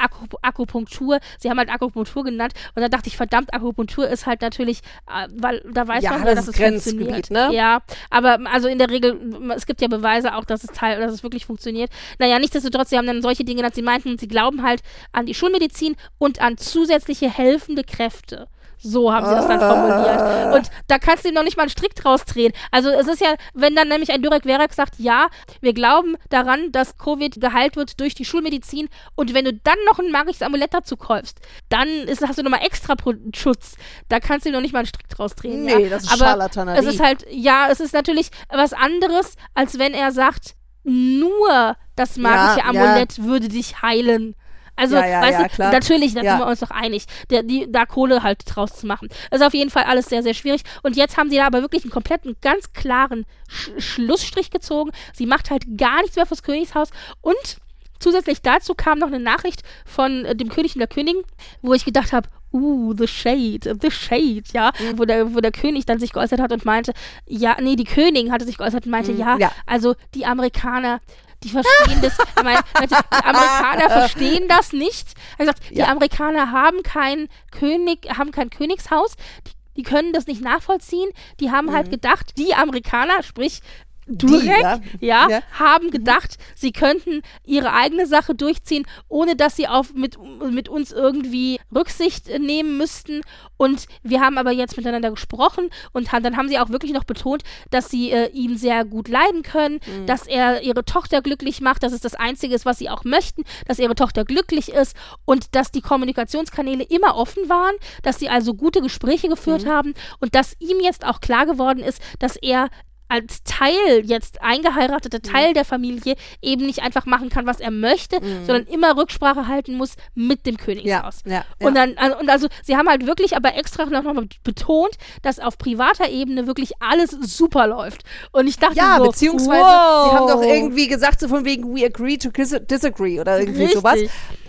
Akupunktur. 0.42 1.20
Sie 1.38 1.50
haben 1.50 1.58
halt 1.58 1.70
Akupunktur 1.70 1.95
genannt 2.04 2.52
und 2.74 2.82
da 2.82 2.88
dachte 2.88 3.08
ich, 3.08 3.16
verdammt, 3.16 3.52
Akupunktur 3.54 4.08
ist 4.08 4.26
halt 4.26 4.42
natürlich, 4.42 4.80
äh, 5.08 5.28
weil 5.34 5.62
da 5.72 5.86
weiß 5.86 6.04
ja, 6.04 6.12
man 6.12 6.26
ja, 6.26 6.34
dass 6.34 6.48
es 6.48 6.56
funktioniert. 6.56 7.30
Ne? 7.30 7.50
Ja, 7.52 7.82
aber 8.10 8.38
also 8.52 8.68
in 8.68 8.78
der 8.78 8.90
Regel, 8.90 9.18
es 9.54 9.66
gibt 9.66 9.80
ja 9.80 9.88
Beweise 9.88 10.34
auch, 10.34 10.44
dass 10.44 10.64
es 10.64 10.70
Teil, 10.70 11.00
dass 11.00 11.12
es 11.12 11.22
wirklich 11.22 11.46
funktioniert. 11.46 11.90
Naja, 12.18 12.38
nichtsdestotrotz, 12.38 12.90
sie 12.90 12.98
haben 12.98 13.06
dann 13.06 13.22
solche 13.22 13.44
Dinge, 13.44 13.62
dass 13.62 13.74
sie 13.74 13.82
meinten, 13.82 14.18
sie 14.18 14.28
glauben 14.28 14.62
halt 14.62 14.82
an 15.12 15.26
die 15.26 15.34
Schulmedizin 15.34 15.96
und 16.18 16.40
an 16.40 16.56
zusätzliche 16.58 17.30
helfende 17.30 17.84
Kräfte. 17.84 18.48
So 18.78 19.12
haben 19.12 19.26
sie 19.26 19.34
das 19.34 19.48
dann 19.48 19.60
formuliert. 19.60 20.20
Ah. 20.20 20.54
Und 20.54 20.70
da 20.86 20.98
kannst 20.98 21.24
du 21.24 21.28
ihm 21.28 21.34
noch 21.34 21.42
nicht 21.42 21.56
mal 21.56 21.64
einen 21.64 21.70
Strick 21.70 21.94
draus 21.94 22.24
drehen. 22.24 22.52
Also 22.70 22.90
es 22.90 23.08
ist 23.08 23.20
ja, 23.20 23.34
wenn 23.54 23.74
dann 23.74 23.88
nämlich 23.88 24.12
ein 24.12 24.22
Durek 24.22 24.44
Verak 24.44 24.74
sagt, 24.74 24.98
ja, 24.98 25.28
wir 25.60 25.72
glauben 25.72 26.16
daran, 26.28 26.72
dass 26.72 26.98
Covid 26.98 27.40
geheilt 27.40 27.76
wird 27.76 27.98
durch 28.00 28.14
die 28.14 28.24
Schulmedizin 28.24 28.88
und 29.14 29.34
wenn 29.34 29.44
du 29.44 29.52
dann 29.52 29.78
noch 29.86 29.98
ein 29.98 30.10
magisches 30.10 30.42
Amulett 30.42 30.74
dazu 30.74 30.96
kaufst, 30.96 31.40
dann 31.68 31.88
ist, 31.88 32.26
hast 32.26 32.38
du 32.38 32.42
nochmal 32.42 32.64
extra 32.64 32.94
Schutz. 33.34 33.76
Da 34.08 34.20
kannst 34.20 34.44
du 34.44 34.50
ihm 34.50 34.54
noch 34.54 34.60
nicht 34.60 34.72
mal 34.72 34.80
einen 34.80 34.88
Strick 34.88 35.08
draus 35.08 35.34
drehen. 35.34 35.64
Nee, 35.64 35.84
ja. 35.84 35.88
das 35.88 36.04
ist 36.04 36.12
Aber 36.12 36.24
Scharlatanerie. 36.24 36.78
Es 36.78 36.86
ist 36.86 37.00
halt, 37.00 37.26
ja, 37.30 37.68
es 37.70 37.80
ist 37.80 37.94
natürlich 37.94 38.30
was 38.48 38.72
anderes, 38.72 39.36
als 39.54 39.78
wenn 39.78 39.94
er 39.94 40.12
sagt, 40.12 40.54
nur 40.84 41.76
das 41.96 42.16
magische 42.16 42.60
ja, 42.60 42.66
Amulett 42.66 43.18
ja. 43.18 43.24
würde 43.24 43.48
dich 43.48 43.82
heilen. 43.82 44.36
Also, 44.76 44.96
ja, 44.96 45.06
ja, 45.06 45.22
weißt 45.22 45.40
ja, 45.40 45.70
du, 45.70 45.74
natürlich, 45.74 46.14
da 46.14 46.20
sind 46.20 46.38
wir 46.38 46.46
uns 46.46 46.60
doch 46.60 46.70
einig, 46.70 47.06
der, 47.30 47.42
die, 47.42 47.66
da 47.70 47.86
Kohle 47.86 48.22
halt 48.22 48.42
draus 48.46 48.76
zu 48.76 48.86
machen. 48.86 49.08
Das 49.30 49.40
ist 49.40 49.46
auf 49.46 49.54
jeden 49.54 49.70
Fall 49.70 49.84
alles 49.84 50.06
sehr, 50.06 50.22
sehr 50.22 50.34
schwierig. 50.34 50.62
Und 50.82 50.96
jetzt 50.96 51.16
haben 51.16 51.30
sie 51.30 51.36
da 51.36 51.46
aber 51.46 51.62
wirklich 51.62 51.82
einen 51.84 51.92
kompletten, 51.92 52.36
ganz 52.42 52.72
klaren 52.72 53.24
Sch 53.48 53.70
Schlussstrich 53.78 54.50
gezogen. 54.50 54.90
Sie 55.14 55.26
macht 55.26 55.50
halt 55.50 55.64
gar 55.76 56.02
nichts 56.02 56.16
mehr 56.16 56.26
fürs 56.26 56.42
Königshaus 56.42 56.90
und 57.20 57.58
Zusätzlich 57.98 58.42
dazu 58.42 58.74
kam 58.74 58.98
noch 58.98 59.06
eine 59.06 59.20
Nachricht 59.20 59.62
von 59.84 60.24
äh, 60.24 60.36
dem 60.36 60.48
König 60.48 60.74
und 60.74 60.80
der 60.80 60.88
Königin, 60.88 61.22
wo 61.62 61.72
ich 61.72 61.84
gedacht 61.84 62.12
habe, 62.12 62.28
uh, 62.52 62.94
the 62.96 63.06
shade, 63.06 63.78
the 63.80 63.90
shade, 63.90 64.44
ja, 64.52 64.72
mhm. 64.78 64.98
wo, 64.98 65.04
der, 65.04 65.34
wo 65.34 65.40
der 65.40 65.52
König 65.52 65.86
dann 65.86 65.98
sich 65.98 66.12
geäußert 66.12 66.40
hat 66.40 66.52
und 66.52 66.64
meinte, 66.64 66.92
ja, 67.26 67.56
nee, 67.60 67.76
die 67.76 67.84
Königin 67.84 68.32
hatte 68.32 68.44
sich 68.44 68.58
geäußert 68.58 68.86
und 68.86 68.90
meinte, 68.90 69.12
mhm, 69.12 69.18
ja, 69.18 69.38
ja, 69.38 69.50
also 69.66 69.94
die 70.14 70.26
Amerikaner, 70.26 71.00
die 71.42 71.50
verstehen 71.50 72.00
das. 72.02 72.16
Meine, 72.42 72.60
die 72.88 72.94
Amerikaner 73.24 73.90
verstehen 73.90 74.48
das 74.48 74.72
nicht. 74.72 75.14
Er 75.38 75.46
gesagt, 75.46 75.62
die 75.70 75.82
Amerikaner 75.82 76.50
haben 76.50 76.82
kein 76.82 77.28
König, 77.50 78.08
haben 78.16 78.30
kein 78.30 78.50
Königshaus. 78.50 79.14
Die, 79.46 79.52
die 79.76 79.82
können 79.82 80.12
das 80.12 80.26
nicht 80.26 80.40
nachvollziehen. 80.42 81.10
Die 81.40 81.50
haben 81.50 81.72
halt 81.72 81.86
mhm. 81.88 81.90
halt 81.90 81.90
gedacht, 81.90 82.38
die 82.38 82.54
Amerikaner, 82.54 83.22
sprich 83.22 83.60
Durek, 84.06 84.60
ja. 84.60 84.80
Ja, 85.00 85.28
ja, 85.28 85.42
haben 85.58 85.90
gedacht, 85.90 86.36
sie 86.54 86.70
könnten 86.70 87.22
ihre 87.44 87.72
eigene 87.72 88.06
Sache 88.06 88.34
durchziehen, 88.34 88.86
ohne 89.08 89.34
dass 89.34 89.56
sie 89.56 89.66
auf 89.66 89.94
mit, 89.94 90.16
mit 90.50 90.68
uns 90.68 90.92
irgendwie 90.92 91.58
Rücksicht 91.74 92.28
nehmen 92.38 92.76
müssten. 92.76 93.22
Und 93.56 93.86
wir 94.02 94.20
haben 94.20 94.38
aber 94.38 94.52
jetzt 94.52 94.76
miteinander 94.76 95.10
gesprochen 95.10 95.70
und 95.92 96.12
haben, 96.12 96.22
dann 96.22 96.36
haben 96.36 96.48
sie 96.48 96.58
auch 96.58 96.68
wirklich 96.68 96.92
noch 96.92 97.04
betont, 97.04 97.42
dass 97.70 97.90
sie 97.90 98.12
äh, 98.12 98.30
ihn 98.30 98.56
sehr 98.56 98.84
gut 98.84 99.08
leiden 99.08 99.42
können, 99.42 99.80
mhm. 99.86 100.06
dass 100.06 100.26
er 100.26 100.62
ihre 100.62 100.84
Tochter 100.84 101.20
glücklich 101.20 101.60
macht, 101.60 101.82
dass 101.82 101.92
es 101.92 102.00
das 102.00 102.14
Einzige 102.14 102.54
ist, 102.54 102.66
was 102.66 102.78
sie 102.78 102.90
auch 102.90 103.04
möchten, 103.04 103.42
dass 103.66 103.78
ihre 103.78 103.94
Tochter 103.94 104.24
glücklich 104.24 104.68
ist 104.68 104.96
und 105.24 105.54
dass 105.56 105.72
die 105.72 105.80
Kommunikationskanäle 105.80 106.84
immer 106.84 107.16
offen 107.16 107.48
waren, 107.48 107.74
dass 108.02 108.18
sie 108.18 108.28
also 108.28 108.54
gute 108.54 108.82
Gespräche 108.82 109.28
geführt 109.28 109.64
mhm. 109.64 109.70
haben 109.70 109.94
und 110.20 110.34
dass 110.34 110.54
ihm 110.60 110.78
jetzt 110.80 111.04
auch 111.04 111.20
klar 111.20 111.46
geworden 111.46 111.80
ist, 111.80 112.00
dass 112.20 112.36
er 112.36 112.68
als 113.08 113.42
Teil, 113.44 114.02
jetzt 114.04 114.42
eingeheiratete 114.42 115.22
Teil 115.22 115.50
mhm. 115.50 115.54
der 115.54 115.64
Familie, 115.64 116.16
eben 116.42 116.66
nicht 116.66 116.82
einfach 116.82 117.06
machen 117.06 117.28
kann, 117.28 117.46
was 117.46 117.60
er 117.60 117.70
möchte, 117.70 118.20
mhm. 118.20 118.46
sondern 118.46 118.66
immer 118.66 118.96
Rücksprache 118.96 119.46
halten 119.46 119.76
muss 119.76 119.94
mit 120.14 120.46
dem 120.46 120.56
Königshaus. 120.56 121.20
Ja, 121.24 121.32
ja, 121.32 121.44
ja. 121.60 121.66
Und 121.66 121.74
dann, 121.74 121.96
also, 121.96 122.18
und 122.18 122.28
also, 122.28 122.48
sie 122.64 122.76
haben 122.76 122.88
halt 122.88 123.06
wirklich 123.06 123.36
aber 123.36 123.54
extra 123.56 123.86
noch 123.86 124.02
mal 124.02 124.26
betont, 124.42 124.96
dass 125.22 125.38
auf 125.38 125.58
privater 125.58 126.08
Ebene 126.08 126.46
wirklich 126.46 126.72
alles 126.80 127.10
super 127.10 127.66
läuft. 127.66 128.02
Und 128.32 128.46
ich 128.46 128.58
dachte 128.58 128.76
ja, 128.76 128.96
so, 128.98 129.04
beziehungsweise, 129.04 129.62
wow. 129.62 130.10
sie 130.10 130.16
haben 130.16 130.28
doch 130.28 130.42
irgendwie 130.42 130.88
gesagt, 130.88 131.20
so 131.20 131.28
von 131.28 131.44
wegen, 131.44 131.74
we 131.74 131.84
agree 131.84 132.16
to 132.16 132.30
disagree 132.30 133.20
oder 133.20 133.38
irgendwie 133.38 133.64
Richtig. 133.64 133.80
sowas. 133.80 133.98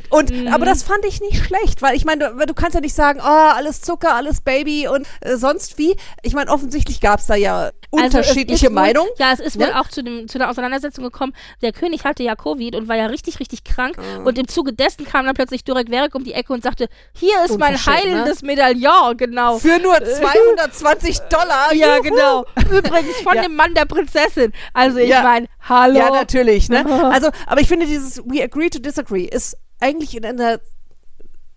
Und 0.09 0.31
mhm. 0.31 0.47
aber 0.47 0.65
das 0.65 0.83
fand 0.83 1.05
ich 1.05 1.21
nicht 1.21 1.43
schlecht, 1.43 1.81
weil 1.81 1.95
ich 1.95 2.05
meine, 2.05 2.33
du, 2.37 2.45
du, 2.45 2.53
kannst 2.53 2.75
ja 2.75 2.81
nicht 2.81 2.93
sagen, 2.93 3.19
oh, 3.21 3.25
alles 3.25 3.81
Zucker, 3.81 4.15
alles 4.15 4.41
Baby 4.41 4.87
und 4.87 5.07
äh, 5.21 5.35
sonst 5.37 5.77
wie. 5.77 5.95
Ich 6.23 6.33
meine, 6.33 6.51
offensichtlich 6.51 7.01
gab 7.01 7.19
es 7.19 7.27
da 7.27 7.35
ja 7.35 7.71
also 7.91 8.17
unterschiedliche 8.17 8.69
Meinungen. 8.69 9.09
Ja, 9.17 9.31
es 9.33 9.39
ist 9.39 9.57
wohl 9.57 9.67
ja? 9.67 9.79
auch 9.81 9.87
zu, 9.89 10.03
dem, 10.03 10.27
zu 10.27 10.37
der 10.37 10.49
Auseinandersetzung 10.49 11.03
gekommen. 11.03 11.33
Der 11.61 11.71
König 11.71 12.03
hatte 12.05 12.23
ja 12.23 12.35
Covid 12.35 12.75
und 12.75 12.87
war 12.87 12.95
ja 12.95 13.07
richtig, 13.07 13.39
richtig 13.39 13.63
krank. 13.63 13.97
Mhm. 13.97 14.25
Und 14.25 14.37
im 14.37 14.47
Zuge 14.47 14.73
dessen 14.73 15.05
kam 15.05 15.25
dann 15.25 15.35
plötzlich 15.35 15.63
Durek 15.63 15.89
Werek 15.89 16.15
um 16.15 16.23
die 16.23 16.33
Ecke 16.33 16.53
und 16.53 16.63
sagte, 16.63 16.87
hier 17.13 17.43
ist 17.45 17.57
mein 17.57 17.73
ne? 17.73 17.85
heilendes 17.85 18.41
ne? 18.41 18.47
Medaillon, 18.47 19.17
genau. 19.17 19.57
Für 19.59 19.79
nur 19.79 19.95
220 20.03 21.19
Dollar. 21.29 21.47
Ja, 21.77 21.99
genau. 21.99 22.45
Übrigens 22.71 23.17
von 23.23 23.35
ja. 23.35 23.43
dem 23.43 23.55
Mann 23.55 23.73
der 23.73 23.85
Prinzessin. 23.85 24.51
Also 24.73 24.97
ich 24.97 25.09
ja. 25.09 25.21
meine, 25.21 25.47
hallo. 25.61 25.99
Ja, 25.99 26.09
natürlich. 26.09 26.69
Ne? 26.69 26.85
Also, 27.17 27.29
aber 27.45 27.61
ich 27.61 27.67
finde 27.67 27.85
dieses 27.85 28.17
We 28.25 28.43
agree 28.43 28.69
to 28.69 28.79
disagree 28.79 29.23
ist 29.23 29.57
eigentlich 29.79 30.15
in 30.15 30.25
einer 30.25 30.59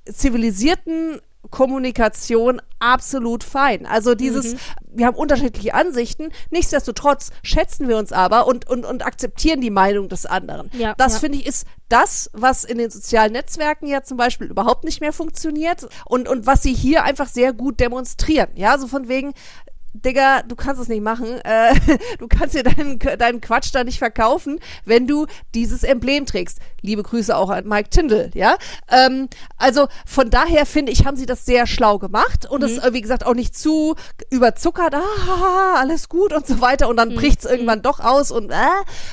zivilisierten 0.04 1.20
Kommunikation 1.50 2.60
absolut 2.78 3.44
fein. 3.44 3.86
Also 3.86 4.14
dieses, 4.14 4.54
mhm. 4.54 4.58
wir 4.92 5.06
haben 5.06 5.16
unterschiedliche 5.16 5.74
Ansichten, 5.74 6.30
nichtsdestotrotz 6.50 7.30
schätzen 7.42 7.88
wir 7.88 7.96
uns 7.96 8.12
aber 8.12 8.46
und, 8.46 8.68
und, 8.68 8.84
und 8.84 9.04
akzeptieren 9.04 9.60
die 9.60 9.70
Meinung 9.70 10.08
des 10.08 10.26
anderen. 10.26 10.70
Ja, 10.74 10.94
das 10.96 11.14
ja. 11.14 11.18
finde 11.20 11.38
ich 11.38 11.46
ist 11.46 11.66
das, 11.88 12.30
was 12.34 12.64
in 12.64 12.78
den 12.78 12.90
sozialen 12.90 13.32
Netzwerken 13.32 13.86
ja 13.86 14.02
zum 14.02 14.16
Beispiel 14.16 14.48
überhaupt 14.48 14.84
nicht 14.84 15.00
mehr 15.00 15.12
funktioniert 15.12 15.88
und, 16.04 16.28
und 16.28 16.46
was 16.46 16.62
sie 16.62 16.74
hier 16.74 17.04
einfach 17.04 17.28
sehr 17.28 17.52
gut 17.52 17.80
demonstrieren. 17.80 18.50
Ja, 18.54 18.78
so 18.78 18.86
von 18.86 19.08
wegen, 19.08 19.32
Digga, 19.92 20.42
du 20.42 20.54
kannst 20.56 20.80
es 20.80 20.88
nicht 20.88 21.02
machen. 21.02 21.40
Äh, 21.44 21.74
du 22.18 22.28
kannst 22.28 22.54
dir 22.54 22.62
deinen, 22.62 22.98
deinen 22.98 23.40
Quatsch 23.40 23.70
da 23.72 23.84
nicht 23.84 23.98
verkaufen, 23.98 24.60
wenn 24.84 25.06
du 25.06 25.26
dieses 25.54 25.82
Emblem 25.82 26.26
trägst. 26.26 26.58
Liebe 26.82 27.02
Grüße 27.02 27.36
auch 27.36 27.50
an 27.50 27.66
Mike 27.66 27.90
Tyndall, 27.90 28.30
ja. 28.34 28.56
Ähm, 28.90 29.28
also 29.56 29.88
von 30.06 30.30
daher 30.30 30.64
finde 30.66 30.92
ich, 30.92 31.04
haben 31.04 31.16
sie 31.16 31.26
das 31.26 31.44
sehr 31.44 31.66
schlau 31.66 31.98
gemacht 31.98 32.46
und 32.48 32.62
es, 32.62 32.82
mhm. 32.82 32.94
wie 32.94 33.00
gesagt, 33.00 33.26
auch 33.26 33.34
nicht 33.34 33.56
zu 33.56 33.96
überzuckert, 34.30 34.94
ah, 34.94 35.74
alles 35.76 36.08
gut 36.08 36.32
und 36.32 36.46
so 36.46 36.60
weiter. 36.60 36.88
Und 36.88 36.96
dann 36.96 37.10
mhm. 37.10 37.16
bricht 37.16 37.40
es 37.40 37.50
irgendwann 37.50 37.82
doch 37.82 38.00
aus 38.00 38.30
und 38.30 38.50
äh, 38.50 38.56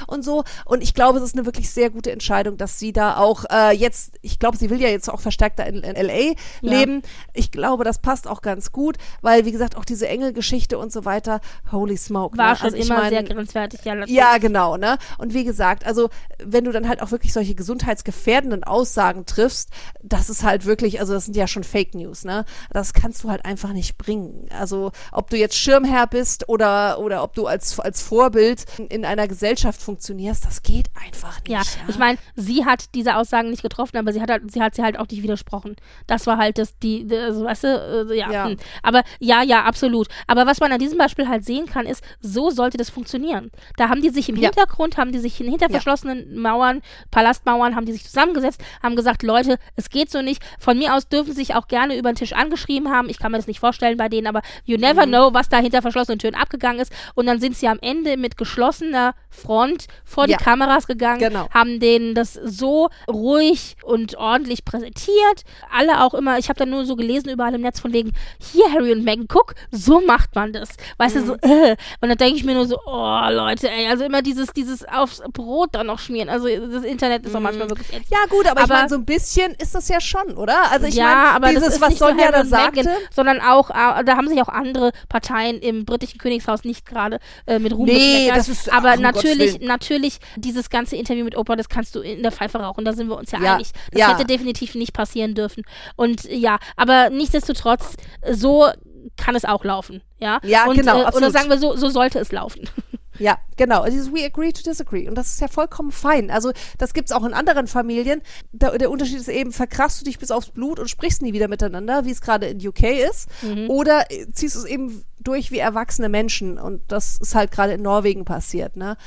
und 0.06 0.24
so. 0.24 0.44
Und 0.66 0.84
ich 0.84 0.94
glaube, 0.94 1.18
es 1.18 1.24
ist 1.24 1.36
eine 1.36 1.46
wirklich 1.46 1.70
sehr 1.70 1.90
gute 1.90 2.12
Entscheidung, 2.12 2.58
dass 2.58 2.80
sie 2.80 2.94
da 2.94 3.18
auch 3.18 3.46
äh, 3.52 3.72
jetzt, 3.72 4.18
ich 4.22 4.40
glaube, 4.40 4.58
sie 4.58 4.70
will 4.70 4.82
ja 4.82 4.90
jetzt 4.90 5.10
auch 5.10 5.20
verstärkter 5.20 5.66
in, 5.66 5.78
in 5.78 5.96
LA 5.96 6.14
ja. 6.14 6.34
leben. 6.62 7.02
Ich 7.34 7.52
glaube, 7.52 7.84
das 7.84 8.00
passt 8.00 8.28
auch 8.28 8.42
ganz 8.42 8.72
gut, 8.72 8.98
weil, 9.22 9.46
wie 9.46 9.52
gesagt, 9.52 9.76
auch 9.76 9.86
diese 9.86 10.08
Engelgeschichte 10.08 10.67
Geschichte 10.67 10.67
und 10.76 10.92
so 10.92 11.06
weiter. 11.06 11.40
Holy 11.72 11.98
smoke. 11.98 12.38
War 12.38 12.52
ne? 12.52 12.56
schon 12.58 12.74
also 12.74 12.78
immer 12.78 13.02
mein, 13.02 13.10
sehr 13.10 13.24
grenzwertig, 13.24 13.86
ja. 13.86 13.96
natürlich. 13.96 14.18
ja, 14.18 14.38
genau, 14.38 14.78
ne? 14.78 14.98
Und 15.18 15.34
wie 15.34 15.44
gesagt, 15.44 15.86
also 15.86 16.10
wenn 16.44 16.66
du 16.66 16.72
dann 16.72 16.88
halt 16.88 17.02
auch 17.02 17.12
wirklich 17.12 17.34
solche 17.34 17.56
gesundheitsgefährdenden 17.56 18.64
Aussagen 18.64 19.26
triffst, 19.26 19.70
das 20.02 20.30
ist 20.30 20.44
halt 20.44 20.66
wirklich, 20.66 21.00
also 21.00 21.14
das 21.14 21.26
sind 21.26 21.36
ja 21.36 21.48
schon 21.48 21.64
Fake 21.64 21.96
News, 21.96 22.26
ne? 22.26 22.46
Das 22.72 22.94
kannst 22.94 23.24
du 23.24 23.30
halt 23.30 23.46
einfach 23.46 23.74
nicht 23.74 23.98
bringen. 23.98 24.48
Also 24.50 24.92
ob 25.12 25.30
du 25.30 25.38
jetzt 25.38 25.56
Schirmherr 25.56 26.08
bist 26.08 26.50
oder 26.50 27.00
oder 27.00 27.24
ob 27.24 27.34
du 27.34 27.48
als 27.48 27.80
als 27.80 28.02
Vorbild 28.02 28.66
in 28.90 29.06
einer 29.06 29.28
Gesellschaft 29.28 29.82
funktionierst, 29.82 30.46
das 30.46 30.64
geht 30.64 30.88
einfach 31.06 31.38
nicht. 31.40 31.50
Ja, 31.50 31.62
ich 31.88 31.98
meine, 31.98 32.18
sie 32.36 32.66
hat 32.66 32.94
diese 32.96 33.16
Aussagen 33.16 33.50
nicht 33.50 33.62
getroffen, 33.62 33.98
aber 33.98 34.14
sie 34.14 34.22
hat, 34.22 34.30
halt, 34.30 34.52
sie 34.52 34.62
hat 34.62 34.76
sie 34.76 34.84
halt 34.84 35.00
auch 35.00 35.08
nicht 35.08 35.24
widersprochen. 35.24 35.76
Das 36.08 36.28
war 36.28 36.38
halt 36.38 36.58
das, 36.58 36.78
die, 36.80 37.08
die 37.08 37.16
also, 37.16 37.44
weißt 37.44 37.64
du, 37.64 38.08
äh, 38.10 38.18
ja. 38.18 38.32
Ja. 38.32 38.46
Hm. 38.48 38.58
Aber 38.84 39.04
ja, 39.20 39.44
ja, 39.44 39.64
absolut. 39.64 40.08
Aber 40.28 40.46
was 40.46 40.57
man 40.60 40.72
an 40.72 40.80
diesem 40.80 40.98
Beispiel 40.98 41.28
halt 41.28 41.46
sehen 41.46 41.66
kann, 41.66 41.86
ist, 41.86 42.04
so 42.22 42.50
sollte 42.50 42.78
das 42.78 42.90
funktionieren. 42.90 43.52
Da 43.78 43.90
haben 43.90 44.02
die 44.02 44.10
sich 44.10 44.30
im 44.30 44.36
Ja. 44.36 44.50
Hintergrund, 44.50 44.98
haben 44.98 45.12
die 45.12 45.20
sich 45.20 45.36
hinter 45.38 45.66
Ja. 45.68 45.70
verschlossenen 45.72 46.40
Mauern, 46.40 46.82
Palastmauern, 47.12 47.76
haben 47.76 47.86
die 47.86 47.92
sich 47.94 48.04
zusammengesetzt, 48.06 48.62
haben 48.84 48.96
gesagt, 48.96 49.24
Leute, 49.24 49.58
es 49.76 49.90
geht 49.90 50.12
so 50.12 50.22
nicht. 50.22 50.42
Von 50.60 50.78
mir 50.78 50.94
aus 50.96 51.08
dürfen 51.08 51.32
sie 51.32 51.38
sich 51.38 51.56
auch 51.56 51.68
gerne 51.68 51.98
über 51.98 52.12
den 52.12 52.16
Tisch 52.16 52.34
angeschrieben 52.34 52.90
haben. 52.92 53.10
Ich 53.10 53.20
kann 53.20 53.32
mir 53.32 53.38
das 53.38 53.48
nicht 53.48 53.60
vorstellen 53.60 53.98
bei 53.98 54.10
denen, 54.10 54.28
aber 54.28 54.42
you 54.66 54.78
never 54.78 55.06
Mhm. 55.06 55.10
know, 55.12 55.34
was 55.34 55.50
da 55.50 55.58
hinter 55.58 55.82
verschlossenen 55.82 56.20
Türen 56.20 56.36
abgegangen 56.36 56.80
ist. 56.82 56.92
Und 57.16 57.26
dann 57.28 57.40
sind 57.40 57.56
sie 57.56 57.68
am 57.68 57.80
Ende 57.82 58.18
mit 58.18 58.38
geschlossener 58.38 59.14
Front 59.30 59.88
vor 60.04 60.28
Ja. 60.28 60.38
die 60.38 60.44
Kameras 60.44 60.88
gegangen, 60.88 61.20
Genau. 61.20 61.50
haben 61.52 61.80
denen 61.80 62.16
das 62.16 62.34
so 62.34 62.90
ruhig 63.10 63.76
und 63.84 64.16
ordentlich 64.18 64.66
präsentiert. 64.66 65.44
Alle 65.72 66.04
auch 66.04 66.14
immer, 66.14 66.38
ich 66.38 66.50
habe 66.50 66.60
da 66.60 66.66
nur 66.66 66.86
so 66.86 66.96
gelesen 66.96 67.30
überall 67.30 67.54
im 67.54 67.62
Netz 67.62 67.80
von 67.80 67.94
wegen, 67.94 68.12
hier 68.40 68.72
Harry 68.72 68.92
und 68.92 69.04
Meghan, 69.04 69.28
guck, 69.28 69.54
so 69.72 70.02
macht 70.02 70.36
man 70.36 70.47
das. 70.54 70.70
Weißt 70.98 71.16
du, 71.16 71.26
so, 71.26 71.34
Mhm. 71.34 71.40
äh. 71.44 71.76
Und 72.02 72.10
dann 72.10 72.18
denke 72.18 72.36
ich 72.36 72.44
mir 72.44 72.54
nur 72.54 72.66
so, 72.66 72.78
oh 72.86 73.20
Leute, 73.32 73.70
ey, 73.70 73.88
also 73.88 74.04
immer 74.04 74.22
dieses, 74.22 74.50
dieses 74.54 74.84
aufs 74.88 75.22
Brot 75.34 75.70
dann 75.74 75.88
noch 75.88 76.00
schmieren. 76.00 76.30
Also 76.30 76.48
das 76.48 76.84
Internet 76.84 77.26
ist 77.26 77.36
auch 77.36 77.40
manchmal 77.40 77.70
wirklich 77.70 77.90
ätzend. 77.90 78.10
Mhm. 78.10 78.16
ja 78.18 78.26
gut, 78.30 78.46
aber, 78.48 78.60
ich 78.62 78.64
Aber- 78.66 78.74
meine, 78.76 78.90
so 78.90 78.96
ein 78.96 79.06
bisschen 79.06 79.54
ist 79.62 79.76
das 79.76 79.88
ja 79.90 80.00
schon, 80.02 80.38
oder? 80.38 80.72
Also 80.72 80.88
ich 80.88 80.96
ja, 80.96 81.06
meine, 81.06 81.30
aber 81.36 81.48
dieses, 81.50 81.64
das 81.66 81.74
ist 81.76 81.82
was 81.82 81.90
nicht 81.90 82.00
Sonja 82.00 82.32
da 82.32 82.46
sagte. 82.46 82.90
sondern 83.12 83.40
auch, 83.42 83.70
äh, 83.70 84.04
da 84.04 84.16
haben 84.18 84.28
sich 84.28 84.42
auch 84.42 84.50
andere 84.50 84.92
Parteien 85.10 85.60
im 85.60 85.86
britischen 85.86 86.18
Königshaus 86.20 86.64
nicht 86.64 86.86
gerade 86.86 87.20
äh, 87.46 87.60
mit 87.60 87.74
Ruhm 87.74 87.86
Nee, 87.86 88.32
das 88.34 88.50
ist- 88.50 88.72
aber 88.72 88.92
ach, 88.92 88.98
natürlich, 89.00 89.60
natürlich, 89.62 90.20
dieses 90.36 90.70
ganze 90.70 90.96
Interview 90.96 91.24
mit 91.24 91.36
Oprah, 91.38 91.56
das 91.56 91.70
kannst 91.70 91.96
du 91.96 92.00
in 92.02 92.24
der 92.24 92.32
Pfeife 92.32 92.60
rauchen, 92.60 92.86
da 92.86 92.94
sind 92.94 93.08
wir 93.08 93.18
uns 93.18 93.32
ja, 93.32 93.42
Ja, 93.42 93.56
einig. 93.56 93.72
Das 93.92 94.00
ja. 94.02 94.10
hätte 94.14 94.26
definitiv 94.26 94.76
nicht 94.76 94.94
passieren 94.94 95.36
dürfen. 95.36 95.64
Und 95.96 96.24
ja, 96.26 96.58
aber 96.76 97.10
nichtsdestotrotz, 97.10 97.96
so 98.32 98.68
kann 99.16 99.36
es 99.36 99.46
auch 99.46 99.64
laufen, 99.64 100.02
ja. 100.20 100.40
Ja, 100.44 100.66
und, 100.68 100.76
genau, 100.76 101.04
äh, 101.04 101.16
Oder 101.16 101.32
sagen 101.32 101.50
wir 101.50 101.58
so, 101.58 101.76
so 101.76 101.90
sollte 101.90 102.20
es 102.20 102.32
laufen. 102.32 102.70
Ja, 103.20 103.40
genau. 103.56 103.86
Dieses 103.86 104.14
We 104.14 104.26
agree 104.26 104.52
to 104.52 104.62
disagree. 104.64 105.08
Und 105.08 105.16
das 105.16 105.30
ist 105.30 105.42
ja 105.42 105.48
vollkommen 105.48 105.92
fein. 105.92 106.30
Also 106.30 106.52
das 106.78 106.94
gibt's 106.94 107.12
auch 107.12 107.24
in 107.24 107.34
anderen 107.34 107.68
Familien. 107.68 108.22
Der, 108.52 108.78
der 108.78 108.92
Unterschied 108.92 109.18
ist 109.18 109.28
eben, 109.28 109.52
verkrachst 109.52 110.02
du 110.02 110.06
dich 110.06 110.20
bis 110.20 110.32
aufs 110.32 110.50
Blut 110.50 110.80
und 110.80 110.90
sprichst 110.90 111.22
nie 111.22 111.34
wieder 111.34 111.48
miteinander, 111.48 112.06
wie 112.06 112.12
es 112.12 112.22
gerade 112.22 112.48
in 112.48 112.66
UK 112.66 112.84
ist. 113.10 113.28
Mhm. 113.42 113.70
Oder 113.70 114.12
äh, 114.12 114.28
ziehst 114.32 114.56
du 114.56 114.60
es 114.60 114.66
eben 114.66 115.04
durch 115.20 115.52
wie 115.52 115.58
erwachsene 115.58 116.10
Menschen. 116.10 116.58
Und 116.60 116.82
das 116.88 117.18
ist 117.18 117.36
halt 117.36 117.52
gerade 117.52 117.74
in 117.74 117.82
Norwegen 117.82 118.26
passiert. 118.26 118.78
Ne? 118.78 118.98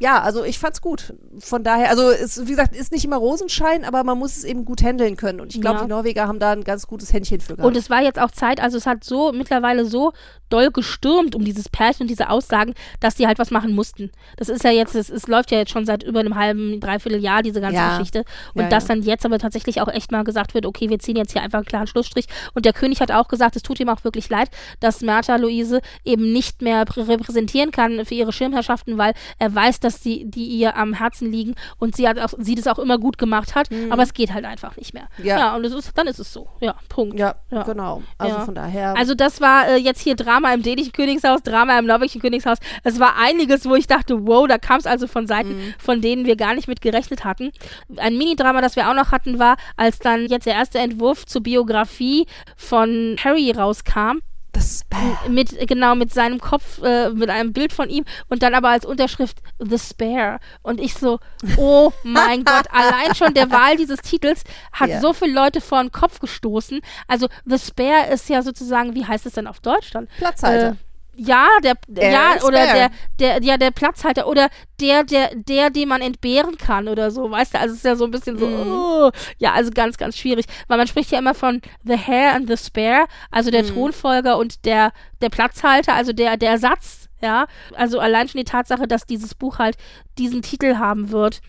Ja, 0.00 0.22
also 0.22 0.44
ich 0.44 0.58
fand's 0.60 0.80
gut. 0.80 1.12
Von 1.40 1.64
daher, 1.64 1.90
also 1.90 2.10
es, 2.10 2.40
wie 2.46 2.50
gesagt, 2.50 2.76
ist 2.76 2.92
nicht 2.92 3.04
immer 3.04 3.16
Rosenschein, 3.16 3.84
aber 3.84 4.04
man 4.04 4.16
muss 4.16 4.36
es 4.36 4.44
eben 4.44 4.64
gut 4.64 4.80
handeln 4.82 5.16
können. 5.16 5.40
Und 5.40 5.54
ich 5.54 5.60
glaube, 5.60 5.78
Ja. 5.78 5.84
die 5.84 5.90
Norweger 5.90 6.28
haben 6.28 6.38
da 6.38 6.52
ein 6.52 6.62
ganz 6.62 6.86
gutes 6.86 7.12
Händchen 7.12 7.40
für 7.40 7.56
gehabt. 7.56 7.66
Und 7.66 7.76
es 7.76 7.90
war 7.90 8.00
jetzt 8.02 8.18
auch 8.20 8.30
Zeit, 8.30 8.60
also 8.60 8.76
es 8.78 8.86
hat 8.86 9.02
so 9.02 9.32
mittlerweile 9.32 9.84
so 9.86 10.12
doll 10.48 10.70
gestürmt 10.70 11.34
um 11.34 11.44
dieses 11.44 11.68
Pärchen 11.68 12.02
und 12.02 12.08
diese 12.10 12.30
Aussagen, 12.30 12.74
dass 13.00 13.14
die 13.16 13.26
halt 13.26 13.38
was 13.38 13.50
machen 13.50 13.74
mussten. 13.74 14.10
Das 14.36 14.48
ist 14.48 14.64
ja 14.64 14.70
jetzt, 14.70 14.94
es, 14.94 15.10
es 15.10 15.26
läuft 15.26 15.50
ja 15.50 15.58
jetzt 15.58 15.70
schon 15.70 15.86
seit 15.86 16.02
über 16.02 16.20
einem 16.20 16.34
halben, 16.36 16.80
dreiviertel 16.80 17.22
Jahr, 17.22 17.42
diese 17.42 17.60
ganze 17.60 17.76
Ja. 17.76 17.90
Geschichte. 17.96 18.24
Und 18.54 18.62
Ja, 18.62 18.68
dass 18.68 18.84
ja. 18.88 18.94
dann 18.94 19.02
jetzt 19.02 19.24
aber 19.26 19.38
tatsächlich 19.38 19.80
auch 19.80 19.88
echt 19.88 20.12
mal 20.12 20.24
gesagt 20.24 20.54
wird, 20.54 20.66
okay, 20.66 20.88
wir 20.90 20.98
ziehen 20.98 21.16
jetzt 21.16 21.32
hier 21.32 21.42
einfach 21.42 21.58
einen 21.58 21.66
klaren 21.66 21.86
Schlussstrich. 21.86 22.26
Und 22.54 22.64
der 22.64 22.72
König 22.72 23.00
hat 23.00 23.10
auch 23.12 23.28
gesagt, 23.28 23.56
es 23.56 23.62
tut 23.62 23.80
ihm 23.80 23.88
auch 23.88 24.04
wirklich 24.04 24.28
leid, 24.28 24.48
dass 24.80 25.00
Märtha 25.00 25.36
Luise 25.36 25.80
eben 26.04 26.32
nicht 26.32 26.62
mehr 26.62 26.84
prä- 26.84 27.06
repräsentieren 27.08 27.70
kann 27.70 28.04
für 28.04 28.14
ihre 28.14 28.32
Schirmherrschaften, 28.32 28.98
weil 28.98 29.12
er 29.38 29.54
weiß, 29.54 29.80
dass 29.80 30.00
die, 30.00 30.24
die 30.30 30.44
ihr 30.46 30.76
am 30.76 30.94
Herzen 30.94 31.30
liegen 31.30 31.54
und 31.78 31.96
sie 31.96 32.08
hat 32.08 32.18
auch, 32.18 32.32
sie 32.38 32.54
das 32.54 32.66
auch 32.66 32.78
immer 32.78 32.98
gut 32.98 33.18
gemacht 33.18 33.54
hat, 33.54 33.68
aber 33.90 34.02
es 34.02 34.14
geht 34.14 34.32
halt 34.32 34.44
einfach 34.44 34.76
nicht 34.76 34.94
mehr. 34.94 35.08
Mhm. 35.18 35.24
Ja. 35.26 35.56
und 35.56 35.64
ist, 35.64 35.92
dann 35.96 36.06
ist 36.06 36.18
es 36.18 36.32
so. 36.32 36.48
Ja, 36.60 36.74
Punkt. 36.88 37.18
ja, 37.18 37.34
genau. 37.50 38.02
Also 38.18 38.38
von 38.40 38.54
daher. 38.54 38.96
Also 38.96 39.14
das 39.14 39.40
war 39.40 39.68
äh, 39.68 39.76
jetzt 39.76 40.00
hier 40.00 40.14
Drama 40.16 40.37
im 40.44 40.62
dänischen 40.62 40.92
Königshaus, 40.92 41.42
Drama 41.42 41.78
im 41.78 41.86
norwegischen 41.86 42.20
Königshaus. 42.20 42.58
Es 42.84 42.98
war 43.00 43.16
einiges, 43.18 43.64
wo 43.68 43.74
ich 43.74 43.86
dachte, 43.86 44.26
wow, 44.26 44.46
da 44.46 44.58
kam 44.58 44.78
es 44.78 44.86
also 44.86 45.06
von 45.06 45.26
Seiten, 45.26 45.56
Mhm. 45.56 45.74
von 45.78 46.00
denen 46.00 46.24
wir 46.26 46.36
gar 46.36 46.54
nicht 46.54 46.68
mit 46.68 46.80
gerechnet 46.80 47.24
hatten. 47.24 47.50
Ein 47.96 48.16
Mini-Drama, 48.16 48.60
das 48.60 48.76
wir 48.76 48.88
auch 48.88 48.94
noch 48.94 49.12
hatten, 49.12 49.38
war, 49.38 49.56
als 49.76 49.98
dann 49.98 50.26
jetzt 50.26 50.46
der 50.46 50.54
erste 50.54 50.78
Entwurf 50.78 51.26
zur 51.26 51.42
Biografie 51.42 52.26
von 52.56 53.16
Harry 53.22 53.50
rauskam 53.50 54.20
das 54.58 54.84
mit 55.28 55.66
genau 55.68 55.94
mit 55.94 56.12
seinem 56.12 56.38
Kopf 56.40 56.82
äh, 56.82 57.10
mit 57.10 57.30
einem 57.30 57.52
Bild 57.52 57.72
von 57.72 57.88
ihm 57.88 58.04
und 58.28 58.42
dann 58.42 58.54
aber 58.54 58.68
als 58.70 58.84
Unterschrift 58.84 59.38
The 59.58 59.78
Spare 59.78 60.38
und 60.62 60.80
ich 60.80 60.94
so 60.94 61.18
oh 61.56 61.92
mein 62.02 62.44
Gott 62.44 62.66
allein 62.70 63.14
schon 63.14 63.34
der 63.34 63.50
Wahl 63.50 63.76
dieses 63.76 64.00
Titels 64.00 64.42
hat 64.72 64.88
Ja. 64.90 65.00
so 65.00 65.12
viele 65.12 65.32
Leute 65.32 65.60
vor 65.60 65.80
den 65.82 65.92
Kopf 65.92 66.18
gestoßen 66.20 66.80
also 67.06 67.28
The 67.44 67.58
Spare 67.58 68.08
ist 68.12 68.28
ja 68.28 68.42
sozusagen 68.42 68.94
wie 68.94 69.04
heißt 69.06 69.26
es 69.26 69.34
denn 69.34 69.46
auf 69.46 69.60
Deutsch 69.60 69.90
dann 69.92 70.08
Platzhalter. 70.18 70.70
äh, 70.70 70.74
ja, 71.20 71.48
der, 71.64 71.74
Der 71.88 72.10
ja, 72.12 72.42
oder 72.44 72.64
der, 72.66 72.90
der, 73.18 73.42
ja, 73.42 73.56
der 73.56 73.70
Platzhalter 73.72 74.28
oder 74.28 74.48
der, 74.80 75.02
der, 75.02 75.34
der, 75.34 75.70
den 75.70 75.88
man 75.88 76.00
entbehren 76.00 76.56
kann 76.56 76.86
oder 76.88 77.10
so, 77.10 77.28
weißt 77.30 77.54
du, 77.54 77.58
also 77.58 77.72
es 77.72 77.78
ist 77.78 77.84
ja 77.84 77.96
so 77.96 78.04
ein 78.04 78.10
bisschen 78.12 78.38
so, 78.38 78.46
Mhm. 78.46 78.72
oh, 78.72 79.10
ja, 79.38 79.52
also 79.52 79.70
ganz, 79.72 79.96
ganz 79.98 80.16
schwierig, 80.16 80.46
weil 80.68 80.78
man 80.78 80.86
spricht 80.86 81.10
ja 81.10 81.18
immer 81.18 81.34
von 81.34 81.60
the 81.84 81.96
hair 81.98 82.34
and 82.34 82.48
the 82.48 82.56
spare, 82.56 83.06
also 83.32 83.50
der 83.50 83.64
Thronfolger 83.66 84.38
und 84.38 84.64
der, 84.64 84.92
der 85.20 85.28
Platzhalter, 85.28 85.94
also 85.94 86.12
der, 86.12 86.36
der 86.36 86.50
Ersatz, 86.52 87.08
ja, 87.20 87.46
also 87.74 87.98
allein 87.98 88.28
schon 88.28 88.38
die 88.38 88.44
Tatsache, 88.44 88.86
dass 88.86 89.04
dieses 89.04 89.34
Buch 89.34 89.58
halt 89.58 89.76
diesen 90.18 90.40
Titel 90.42 90.76
haben 90.76 91.10
wird, 91.10 91.40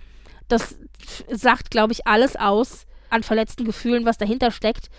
das 0.48 0.78
sagt, 1.30 1.70
glaube 1.70 1.94
ich, 1.94 2.08
alles 2.08 2.36
aus 2.36 2.88
an 3.12 3.22
verletzten 3.22 3.66
Gefühlen, 3.66 4.06
was 4.06 4.18
dahinter 4.18 4.50
steckt. 4.52 4.90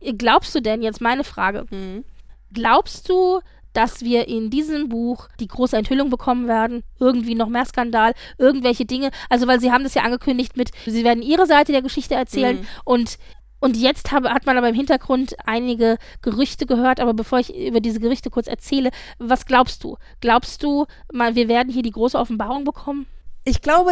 Äh, 0.00 0.12
Glaubst 0.12 0.54
du 0.54 0.60
denn, 0.60 0.82
jetzt 0.82 1.00
meine 1.00 1.24
Frage, 1.24 1.64
Mhm. 1.70 2.04
Glaubst 2.52 3.08
du, 3.08 3.40
dass 3.72 4.02
wir 4.02 4.28
in 4.28 4.50
diesem 4.50 4.88
Buch 4.88 5.28
die 5.38 5.48
große 5.48 5.76
Enthüllung 5.76 6.10
bekommen 6.10 6.48
werden? 6.48 6.82
Irgendwie 6.98 7.34
noch 7.34 7.48
mehr 7.48 7.64
Skandal, 7.64 8.12
irgendwelche 8.38 8.84
Dinge? 8.84 9.10
Also, 9.28 9.46
weil 9.46 9.60
sie 9.60 9.72
haben 9.72 9.84
das 9.84 9.94
ja 9.94 10.02
angekündigt 10.02 10.56
mit, 10.56 10.70
sie 10.86 11.04
werden 11.04 11.22
ihre 11.22 11.46
Seite 11.46 11.72
der 11.72 11.82
Geschichte 11.82 12.14
erzählen 12.14 12.58
Mhm. 12.60 12.66
und 12.84 13.18
und 13.62 13.76
jetzt 13.76 14.10
habe, 14.10 14.30
hat 14.30 14.46
man 14.46 14.56
aber 14.56 14.70
im 14.70 14.74
Hintergrund 14.74 15.36
einige 15.44 15.98
Gerüchte 16.22 16.64
gehört, 16.64 16.98
aber 16.98 17.12
bevor 17.12 17.40
ich 17.40 17.54
über 17.54 17.80
diese 17.80 18.00
Gerüchte 18.00 18.30
kurz 18.30 18.46
erzähle, 18.46 18.88
was 19.18 19.44
glaubst 19.44 19.84
du? 19.84 19.98
Glaubst 20.22 20.62
du, 20.62 20.86
mal, 21.12 21.34
wir 21.34 21.46
werden 21.46 21.70
hier 21.70 21.82
die 21.82 21.90
große 21.90 22.18
Offenbarung 22.18 22.64
bekommen? 22.64 23.04
Ich 23.44 23.60
glaube, 23.60 23.90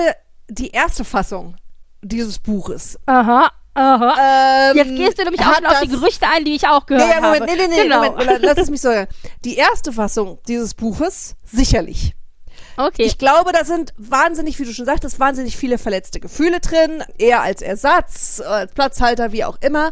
die 0.48 0.68
erste 0.68 1.04
Fassung 1.04 1.56
dieses 2.00 2.38
Buches. 2.38 2.98
Aha, 3.04 3.50
aha. 3.78 4.70
Ähm, 4.70 4.76
Jetzt 4.76 4.96
gehst 4.96 5.18
du 5.18 5.22
nämlich 5.24 5.40
auch 5.40 5.62
auf 5.64 5.80
die 5.82 5.88
Gerüchte 5.88 6.26
ein, 6.28 6.44
die 6.44 6.54
ich 6.54 6.66
auch 6.66 6.86
gehört 6.86 7.06
Nee, 7.06 7.14
ja, 7.14 7.20
Moment, 7.20 7.42
habe. 7.42 7.52
nee, 7.52 7.66
nee, 7.68 7.74
nee, 7.76 7.82
genau. 7.84 8.02
Moment, 8.10 8.26
la- 8.26 8.38
lass 8.48 8.58
es 8.58 8.70
mich 8.70 8.80
so 8.80 8.88
sagen. 8.92 9.08
Die 9.44 9.56
erste 9.56 9.92
Fassung 9.92 10.38
dieses 10.48 10.74
Buches, 10.74 11.36
sicherlich. 11.44 12.14
Okay. 12.76 13.02
Ich 13.02 13.18
glaube, 13.18 13.52
da 13.52 13.64
sind 13.64 13.92
wahnsinnig, 13.96 14.58
wie 14.58 14.64
du 14.64 14.72
schon 14.72 14.84
sagtest, 14.86 15.18
wahnsinnig 15.18 15.56
viele 15.56 15.78
verletzte 15.78 16.20
Gefühle 16.20 16.60
drin. 16.60 17.02
Er 17.18 17.42
als 17.42 17.60
Ersatz, 17.62 18.40
als 18.40 18.72
Platzhalter, 18.72 19.32
wie 19.32 19.44
auch 19.44 19.58
immer. 19.60 19.90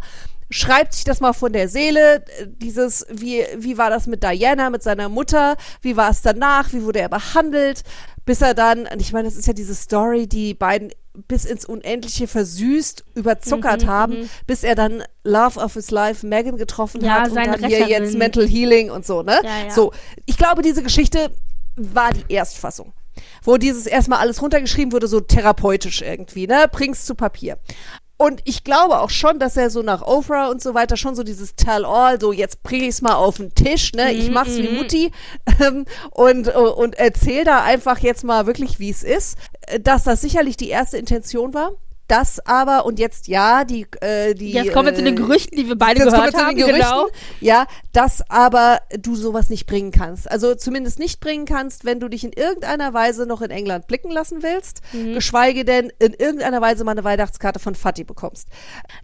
Schreibt 0.51 0.93
sich 0.95 1.03
das 1.03 1.19
mal 1.21 1.33
von 1.33 1.53
der 1.53 1.69
Seele. 1.69 2.25
Dieses, 2.47 3.05
wie, 3.11 3.45
wie 3.57 3.77
war 3.79 3.91
das 3.91 4.07
mit 4.07 4.23
Diana, 4.23 4.71
mit 4.71 4.85
seiner 4.85 5.09
Mutter? 5.09 5.57
Wie 5.83 5.97
war 5.97 6.11
es 6.11 6.23
danach? 6.23 6.73
Wie 6.73 6.85
wurde 6.85 7.01
er 7.01 7.09
behandelt? 7.09 7.83
Bis 8.25 8.41
er 8.41 8.55
dann, 8.55 8.89
ich 9.01 9.13
meine, 9.13 9.27
das 9.27 9.37
ist 9.37 9.49
ja 9.49 9.53
diese 9.53 9.75
Story, 9.75 10.29
die 10.29 10.55
beiden 10.55 10.93
bis 11.29 11.45
ins 11.45 11.65
Unendliche 11.65 12.27
versüßt, 12.29 13.05
überzuckert 13.15 13.83
Mhm, 13.83 13.87
haben, 13.87 14.31
bis 14.47 14.63
er 14.65 14.75
dann 14.75 15.03
Love 15.25 15.59
of 15.61 15.75
his 15.75 15.91
Life 15.91 16.27
Megan 16.27 16.57
getroffen 16.57 17.05
Ja, 17.05 17.21
hat 17.23 17.29
und 17.31 17.37
dann 17.37 17.59
hier 17.59 17.79
Retterin. 17.81 17.89
jetzt 17.89 18.15
Mental 18.15 18.47
Healing 18.47 18.91
und 18.91 19.07
so, 19.07 19.23
ne? 19.23 19.41
Ja, 19.43 19.65
ja. 19.67 19.71
So, 19.71 19.93
ich 20.27 20.37
glaube, 20.37 20.63
diese 20.63 20.83
Geschichte 20.83 21.31
war 21.77 22.13
die 22.13 22.25
Erstfassung. 22.33 22.93
Wo 23.43 23.57
dieses 23.57 23.87
erstmal 23.87 24.19
alles 24.19 24.43
runtergeschrieben 24.43 24.93
wurde, 24.93 25.09
so 25.09 25.21
therapeutisch 25.21 26.03
irgendwie, 26.03 26.47
ne? 26.47 26.67
Bring's 26.71 27.07
zu 27.07 27.15
Papier. 27.15 27.59
Und 28.19 28.41
ich 28.45 28.65
glaube 28.65 29.01
auch 29.01 29.11
schon, 29.11 29.39
dass 29.39 29.59
er 29.59 29.69
so 29.69 29.83
nach 29.83 30.01
Oprah 30.01 30.49
und 30.49 30.63
so 30.63 30.73
weiter 30.73 30.97
schon 30.97 31.15
so 31.15 31.23
dieses 31.23 31.55
Tell-all, 31.55 32.19
so 32.19 32.33
jetzt 32.33 32.63
bring 32.63 32.83
ich's 32.85 33.03
mal 33.03 33.15
auf 33.15 33.37
den 33.37 33.55
Tisch, 33.55 33.93
ne? 33.93 34.11
Ich 34.13 34.31
mach's 34.31 34.57
wie 34.57 34.71
Mutti 34.71 35.13
ähm, 35.63 35.85
und, 36.13 36.49
und 36.49 36.95
erzähl 36.99 37.45
da 37.45 37.63
einfach 37.63 37.99
jetzt 37.99 38.25
mal 38.25 38.47
wirklich, 38.47 38.79
wie 38.79 38.89
es 38.89 39.03
ist. 39.03 39.37
Äh, 39.67 39.81
Dass 39.81 40.05
das 40.05 40.21
sicherlich 40.21 40.57
die 40.57 40.69
erste 40.69 40.97
Intention 40.99 41.55
war. 41.55 41.73
das 42.09 42.39
aber, 42.47 42.87
und 42.87 43.01
jetzt 43.01 43.27
ja, 43.27 43.65
die, 43.65 43.85
äh, 44.01 44.33
die. 44.35 44.53
Jetzt 44.53 44.73
kommen 44.73 44.87
wir 44.87 44.95
zu 44.95 45.03
den 45.03 45.15
äh, 45.15 45.17
Gerüchten, 45.17 45.59
die 45.59 45.67
wir 45.67 45.75
beide 45.75 45.99
jetzt 46.05 46.11
kommen 46.15 46.19
gehört 46.21 46.35
wir 46.35 46.39
zu 46.39 46.47
haben. 46.47 46.57
den 46.57 46.67
Gerüchten, 46.67 46.89
Genau. 46.89 47.09
Ja, 47.41 47.67
dass 47.93 48.23
aber 48.31 48.79
du 48.97 49.17
sowas 49.17 49.51
nicht 49.51 49.67
bringen 49.67 49.91
kannst. 49.91 50.31
Also 50.31 50.55
zumindest 50.55 51.01
nicht 51.01 51.19
bringen 51.19 51.47
kannst, 51.47 51.85
wenn 51.85 51.99
du 51.99 52.07
dich 52.09 52.23
in 52.23 52.31
irgendeiner 52.33 52.95
Weise 52.95 53.27
noch 53.27 53.43
in 53.43 53.51
England 53.51 53.89
blicken 53.89 54.13
lassen 54.13 54.45
willst, 54.45 54.83
Mhm. 54.93 55.15
geschweige 55.15 55.65
denn 55.65 55.91
in 55.99 56.13
irgendeiner 56.13 56.61
Weise 56.61 56.85
mal 56.85 56.93
eine 56.93 57.03
Weihnachtskarte 57.03 57.59
von 57.59 57.75
Fatih 57.75 58.05
bekommst. 58.05 58.47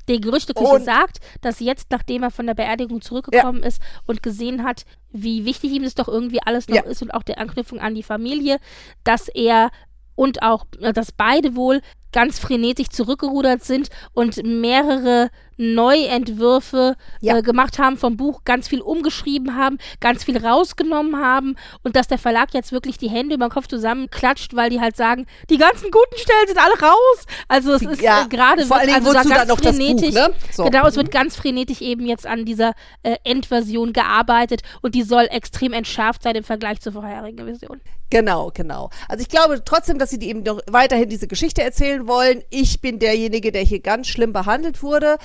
Die 0.09 0.21
Gerüchteküche 0.21 0.69
Und- 0.75 0.85
sagt, 0.85 1.19
dass 1.41 1.59
jetzt, 1.59 1.89
nachdem 1.91 2.23
er 2.23 2.31
von 2.31 2.47
der 2.47 2.55
Beerdigung 2.55 3.01
zurückgekommen 3.03 3.65
ist 3.65 3.83
und 4.07 4.23
gesehen 4.23 4.63
hat, 4.63 4.85
wie 5.11 5.45
wichtig 5.45 5.73
ihm 5.73 5.83
das 5.83 5.97
doch 5.97 6.07
irgendwie 6.07 6.39
alles 6.47 6.69
noch 6.69 6.77
Ja. 6.77 6.83
ist 6.83 7.03
und 7.03 7.11
auch 7.13 7.25
der 7.25 7.39
Anknüpfung 7.39 7.81
an 7.81 7.97
die 7.97 8.05
Familie, 8.05 8.59
dass 9.03 9.27
er 9.27 9.71
und 10.15 10.43
auch, 10.43 10.67
äh, 10.81 10.93
dass 10.93 11.13
beide 11.13 11.57
wohl 11.57 11.81
ganz 12.13 12.39
frenetisch 12.39 12.89
zurückgerudert 12.89 13.65
sind 13.65 13.89
und 14.13 14.43
mehrere 14.45 15.31
Neuentwürfe 15.57 16.97
Ja. 17.21 17.37
äh, 17.39 17.43
gemacht 17.43 17.79
haben 17.79 17.97
vom 17.97 18.17
Buch, 18.17 18.43
ganz 18.45 18.69
viel 18.69 18.81
umgeschrieben 18.81 19.57
haben, 19.57 19.79
ganz 20.01 20.25
viel 20.25 20.37
rausgenommen 20.45 21.17
haben 21.21 21.57
und 21.83 21.95
dass 21.97 22.09
der 22.09 22.19
Verlag 22.19 22.55
jetzt 22.55 22.73
wirklich 22.73 22.99
die 22.99 23.09
Hände 23.11 23.35
über 23.35 23.47
den 23.47 23.53
Kopf 23.53 23.69
zusammenklatscht, 23.69 24.55
weil 24.57 24.71
die 24.71 24.81
halt 24.81 24.97
sagen, 24.97 25.27
die 25.51 25.59
ganzen 25.59 25.91
guten 25.91 26.17
Stellen 26.17 26.47
sind 26.49 26.59
alle 26.59 26.81
raus. 26.81 27.27
Also 27.49 27.73
es 27.75 27.83
ist 27.83 28.01
Ja, 28.03 28.23
äh, 28.25 28.29
gerade 28.29 28.65
vor 28.67 28.81
wird 28.81 28.91
also 28.95 29.13
da 29.13 29.23
ganz 29.23 29.29
dann 29.29 29.49
noch 29.49 29.61
das 29.61 29.77
Buch, 29.77 29.85
frenetisch, 29.85 30.15
ne? 30.15 30.33
So. 30.51 30.65
genau, 30.65 30.87
es 30.87 30.97
wird 30.97 31.11
ganz 31.11 31.37
frenetisch 31.37 31.81
eben 31.81 32.07
jetzt 32.07 32.27
an 32.27 32.45
dieser 32.45 32.73
äh, 33.03 33.17
Endversion 33.25 33.93
gearbeitet 33.93 34.63
und 34.81 34.95
die 34.95 35.03
soll 35.03 35.29
extrem 35.31 35.73
entschärft 35.73 36.23
sein 36.23 36.35
im 36.35 36.45
Vergleich 36.45 36.81
zur 36.81 36.93
vorherigen 36.93 37.45
Version. 37.45 37.81
Genau, 38.11 38.51
genau. 38.53 38.91
Also 39.09 39.23
ich 39.23 39.29
glaube 39.29 39.63
trotzdem, 39.65 39.99
dass 39.99 40.11
sie 40.11 40.19
die 40.19 40.29
eben 40.29 40.43
noch 40.43 40.61
weiterhin 40.67 41.09
diese 41.09 41.27
Geschichte 41.27 41.63
erzählen 41.63 42.02
wollen. 42.07 42.43
Ich 42.51 42.81
bin 42.81 42.99
derjenige, 42.99 43.53
der 43.53 43.63
hier 43.63 43.81
ganz 43.81 44.09
schlimm 44.09 44.33
behandelt 44.33 44.83
wurde 44.83 45.19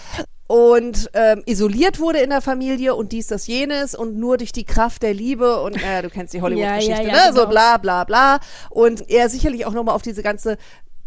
und 0.47 1.09
ähm, 1.13 1.43
isoliert 1.45 1.99
wurde 1.99 2.19
in 2.19 2.29
der 2.29 2.41
Familie 2.41 2.95
und 2.95 3.11
dies, 3.11 3.27
das, 3.27 3.47
jenes 3.47 3.95
und 3.95 4.17
nur 4.17 4.37
durch 4.37 4.53
die 4.53 4.63
Kraft 4.63 5.03
der 5.03 5.13
Liebe 5.13 5.61
und 5.61 5.75
naja, 5.81 6.01
du 6.01 6.09
kennst 6.09 6.33
die 6.33 6.41
Hollywood-Geschichte, 6.41 6.91
Ja, 7.03 7.07
ja, 7.07 7.15
ja, 7.15 7.25
ne? 7.27 7.33
So 7.33 7.41
genau. 7.41 7.49
bla 7.49 7.77
bla 7.77 8.03
bla. 8.05 8.39
Und 8.69 9.09
er 9.09 9.29
sicherlich 9.29 9.65
auch 9.65 9.73
nochmal 9.73 9.95
auf 9.95 10.01
diese 10.01 10.23
ganze 10.23 10.57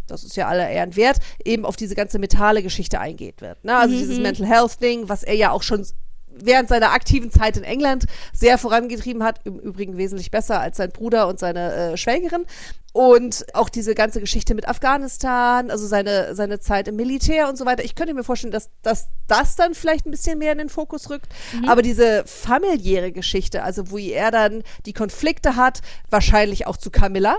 das 0.06 0.24
ist 0.24 0.36
ja 0.36 0.48
aller 0.48 0.68
Ehren 0.68 0.96
wert, 0.96 1.18
eben 1.44 1.64
auf 1.64 1.76
diese 1.76 1.94
ganze 1.94 2.18
mentale 2.18 2.64
Geschichte 2.64 2.98
eingeht 2.98 3.40
wird. 3.40 3.64
Ne? 3.64 3.76
Also 3.76 3.96
dieses 3.96 4.18
Mental 4.18 4.44
Health 4.44 4.82
Ding, 4.82 5.08
was 5.08 5.22
er 5.22 5.34
ja 5.34 5.52
auch 5.52 5.62
schon 5.62 5.86
während 6.32 6.68
seiner 6.68 6.92
aktiven 6.92 7.30
Zeit 7.30 7.56
in 7.56 7.64
England 7.64 8.06
sehr 8.32 8.58
vorangetrieben 8.58 9.22
hat, 9.22 9.40
im 9.44 9.58
Übrigen 9.58 9.96
wesentlich 9.96 10.30
besser 10.30 10.60
als 10.60 10.76
sein 10.76 10.90
Bruder 10.90 11.28
und 11.28 11.38
seine 11.38 11.92
äh, 11.92 11.96
Schwägerin. 11.96 12.46
Und 12.92 13.46
auch 13.54 13.68
diese 13.68 13.94
ganze 13.94 14.20
Geschichte 14.20 14.54
mit 14.54 14.66
Afghanistan, 14.66 15.70
also 15.70 15.86
seine, 15.86 16.34
seine 16.34 16.58
Zeit 16.58 16.88
im 16.88 16.96
Militär 16.96 17.48
und 17.48 17.56
so 17.56 17.64
weiter. 17.64 17.84
Ich 17.84 17.94
könnte 17.94 18.14
mir 18.14 18.24
vorstellen, 18.24 18.52
dass, 18.52 18.70
dass 18.82 19.08
das 19.28 19.54
dann 19.54 19.74
vielleicht 19.74 20.06
ein 20.06 20.10
bisschen 20.10 20.38
mehr 20.40 20.52
in 20.52 20.58
den 20.58 20.68
Fokus 20.68 21.08
rückt. 21.08 21.28
Aber 21.68 21.82
diese 21.82 22.24
familiäre 22.26 23.12
Geschichte, 23.12 23.62
also 23.62 23.92
wo 23.92 23.98
er 23.98 24.32
dann 24.32 24.64
die 24.86 24.92
Konflikte 24.92 25.54
hat, 25.54 25.82
wahrscheinlich 26.10 26.66
auch 26.66 26.76
zu 26.76 26.90
Camilla, 26.90 27.38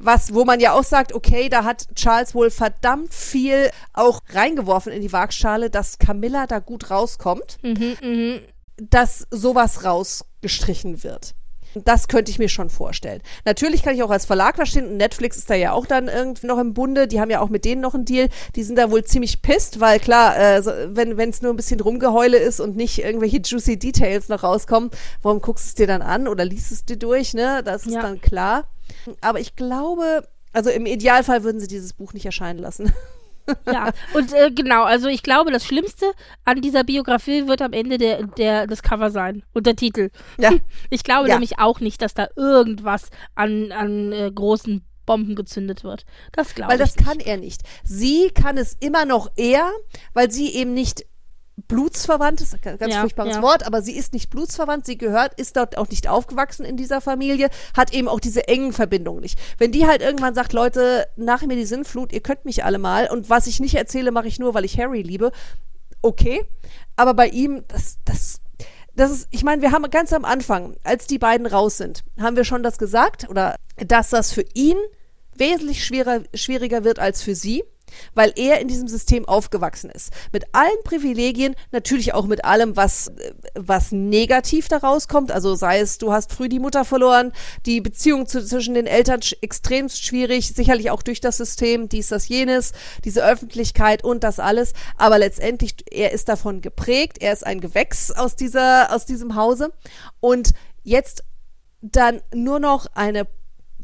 was, 0.00 0.34
wo 0.34 0.44
man 0.44 0.60
ja 0.60 0.72
auch 0.72 0.84
sagt, 0.84 1.12
okay, 1.14 1.48
da 1.48 1.64
hat 1.64 1.86
Charles 1.94 2.34
wohl 2.34 2.50
verdammt 2.50 3.14
viel 3.14 3.70
auch 3.92 4.20
reingeworfen 4.30 4.92
in 4.92 5.00
die 5.02 5.12
Waagschale, 5.12 5.70
dass 5.70 5.98
Camilla 5.98 6.46
da 6.46 6.58
gut 6.58 6.90
rauskommt, 6.90 7.58
dass 8.76 9.26
sowas 9.30 9.84
rausgestrichen 9.84 11.02
wird. 11.02 11.34
Das 11.84 12.08
könnte 12.08 12.30
ich 12.30 12.38
mir 12.38 12.48
schon 12.48 12.70
vorstellen. 12.70 13.20
Natürlich 13.44 13.82
kann 13.82 13.94
ich 13.94 14.02
auch 14.02 14.10
als 14.10 14.24
Verlag 14.24 14.56
verstehen, 14.56 14.86
und 14.86 14.96
Netflix 14.96 15.36
ist 15.36 15.50
da 15.50 15.54
ja 15.54 15.72
auch 15.72 15.86
dann 15.86 16.08
irgendwie 16.08 16.46
noch 16.46 16.58
im 16.58 16.72
Bunde, 16.74 17.06
die 17.06 17.20
haben 17.20 17.30
ja 17.30 17.40
auch 17.40 17.48
mit 17.50 17.64
denen 17.64 17.80
noch 17.82 17.94
einen 17.94 18.04
Deal, 18.04 18.28
die 18.54 18.62
sind 18.62 18.76
da 18.76 18.90
wohl 18.90 19.04
ziemlich 19.04 19.42
pisst, 19.42 19.80
weil 19.80 20.00
klar, 20.00 20.36
äh, 20.38 20.64
wenn 20.96 21.18
es 21.30 21.42
nur 21.42 21.52
ein 21.52 21.56
bisschen 21.56 21.80
Rumgeheule 21.80 22.38
ist 22.38 22.60
und 22.60 22.76
nicht 22.76 22.98
irgendwelche 23.02 23.38
juicy 23.38 23.78
Details 23.78 24.28
noch 24.28 24.42
rauskommen, 24.42 24.90
warum 25.22 25.40
guckst 25.40 25.66
du 25.66 25.68
es 25.68 25.74
dir 25.74 25.86
dann 25.86 26.02
an 26.02 26.28
oder 26.28 26.44
liest 26.44 26.72
es 26.72 26.84
dir 26.84 26.96
durch, 26.96 27.34
ne? 27.34 27.62
Das 27.64 27.86
ist 27.86 27.94
Ja. 27.94 28.02
dann 28.02 28.20
klar. 28.20 28.64
Aber 29.20 29.40
ich 29.40 29.56
glaube, 29.56 30.26
also 30.52 30.70
im 30.70 30.86
Idealfall 30.86 31.42
würden 31.44 31.60
sie 31.60 31.66
dieses 31.68 31.92
Buch 31.92 32.12
nicht 32.12 32.26
erscheinen 32.26 32.58
lassen. 32.58 32.92
Ja, 33.66 33.90
und 34.14 34.32
äh, 34.32 34.50
genau, 34.50 34.84
also 34.84 35.08
ich 35.08 35.22
glaube, 35.22 35.50
das 35.52 35.64
Schlimmste 35.64 36.06
an 36.44 36.60
dieser 36.60 36.84
Biografie 36.84 37.46
wird 37.46 37.62
am 37.62 37.72
Ende 37.72 37.98
der, 37.98 38.24
der, 38.24 38.66
das 38.66 38.82
Cover 38.82 39.10
sein 39.10 39.42
und 39.54 39.66
der 39.66 39.76
Titel. 39.76 40.10
Ja. 40.38 40.50
Ich 40.90 41.04
glaube 41.04 41.28
Ja. 41.28 41.34
nämlich 41.34 41.58
auch 41.58 41.80
nicht, 41.80 42.02
dass 42.02 42.14
da 42.14 42.28
irgendwas 42.36 43.10
an, 43.34 43.72
an 43.72 44.12
äh, 44.12 44.30
großen 44.32 44.84
Bomben 45.04 45.34
gezündet 45.36 45.84
wird. 45.84 46.04
Das 46.32 46.54
glaube 46.54 46.72
Weil 46.72 46.80
ich 46.80 46.92
das 46.94 47.04
kann 47.04 47.20
er 47.20 47.36
nicht. 47.36 47.62
Sie 47.84 48.30
kann 48.34 48.58
es 48.58 48.76
immer 48.80 49.04
noch 49.04 49.30
eher, 49.36 49.70
weil 50.14 50.30
sie 50.30 50.52
eben 50.54 50.74
nicht 50.74 51.04
blutsverwandt 51.68 52.40
ist, 52.40 52.54
ein 52.54 52.78
ganz 52.78 52.92
Ja, 52.92 53.00
furchtbares 53.00 53.36
ja. 53.36 53.42
Wort, 53.42 53.66
aber 53.66 53.82
sie 53.82 53.96
ist 53.96 54.12
nicht 54.12 54.30
blutsverwandt, 54.30 54.86
sie 54.86 54.98
gehört, 54.98 55.38
ist 55.38 55.56
dort 55.56 55.76
auch 55.78 55.88
nicht 55.88 56.08
aufgewachsen 56.08 56.64
in 56.64 56.76
dieser 56.76 57.00
Familie, 57.00 57.50
hat 57.76 57.92
eben 57.92 58.08
auch 58.08 58.20
diese 58.20 58.48
engen 58.48 58.72
Verbindungen 58.72 59.20
nicht. 59.20 59.38
Wenn 59.58 59.72
die 59.72 59.86
halt 59.86 60.02
irgendwann 60.02 60.34
sagt, 60.34 60.52
Leute, 60.52 61.06
nach 61.16 61.42
mir 61.42 61.56
die 61.56 61.64
Sinnflut, 61.64 62.12
ihr 62.12 62.20
könnt 62.20 62.44
mich 62.44 62.64
alle 62.64 62.78
mal 62.78 63.08
und 63.10 63.30
was 63.30 63.46
ich 63.46 63.60
nicht 63.60 63.74
erzähle, 63.74 64.10
mache 64.10 64.28
ich 64.28 64.38
nur, 64.38 64.54
weil 64.54 64.64
ich 64.64 64.78
Harry 64.78 65.02
liebe, 65.02 65.32
okay, 66.02 66.44
aber 66.96 67.14
bei 67.14 67.28
ihm, 67.28 67.64
das, 67.68 67.98
das, 68.04 68.40
das 68.94 69.10
ist, 69.10 69.28
ich 69.30 69.44
meine, 69.44 69.62
wir 69.62 69.72
haben 69.72 69.88
ganz 69.90 70.12
am 70.12 70.24
Anfang, 70.24 70.76
als 70.84 71.06
die 71.06 71.18
beiden 71.18 71.46
raus 71.46 71.76
sind, 71.76 72.04
haben 72.18 72.36
wir 72.36 72.44
schon 72.44 72.62
das 72.62 72.78
gesagt, 72.78 73.28
oder 73.28 73.56
dass 73.76 74.10
das 74.10 74.32
für 74.32 74.44
ihn 74.54 74.76
wesentlich 75.34 75.84
schwerer, 75.84 76.22
schwieriger 76.34 76.84
wird 76.84 76.98
als 76.98 77.22
für 77.22 77.34
sie, 77.34 77.64
weil 78.14 78.32
er 78.36 78.60
in 78.60 78.68
diesem 78.68 78.88
System 78.88 79.26
aufgewachsen 79.26 79.90
ist. 79.90 80.12
Mit 80.32 80.44
allen 80.52 80.82
Privilegien, 80.84 81.54
natürlich 81.72 82.14
auch 82.14 82.26
mit 82.26 82.44
allem, 82.44 82.76
was, 82.76 83.10
was 83.54 83.92
negativ 83.92 84.68
daraus 84.68 85.08
kommt. 85.08 85.32
Also 85.32 85.54
sei 85.54 85.80
es, 85.80 85.98
du 85.98 86.12
hast 86.12 86.32
früh 86.32 86.48
die 86.48 86.58
Mutter 86.58 86.84
verloren, 86.84 87.32
die 87.66 87.80
Beziehung 87.80 88.26
zu, 88.26 88.44
zwischen 88.44 88.74
den 88.74 88.86
Eltern 88.86 89.20
extrem 89.40 89.88
schwierig, 89.88 90.54
sicherlich 90.54 90.90
auch 90.90 91.02
durch 91.02 91.20
das 91.20 91.36
System, 91.36 91.88
dies, 91.88 92.08
das, 92.08 92.28
jenes, 92.28 92.72
diese 93.04 93.24
Öffentlichkeit 93.24 94.04
und 94.04 94.24
das 94.24 94.38
alles. 94.38 94.72
Aber 94.96 95.18
letztendlich, 95.18 95.76
er 95.90 96.12
ist 96.12 96.28
davon 96.28 96.60
geprägt, 96.60 97.18
er 97.20 97.32
ist 97.32 97.46
ein 97.46 97.60
Gewächs 97.60 98.10
aus 98.10 98.36
dieser, 98.36 98.94
aus 98.94 99.06
diesem 99.06 99.34
Hause. 99.34 99.72
Und 100.20 100.52
jetzt 100.82 101.24
dann 101.82 102.20
nur 102.34 102.58
noch 102.58 102.86
eine 102.94 103.26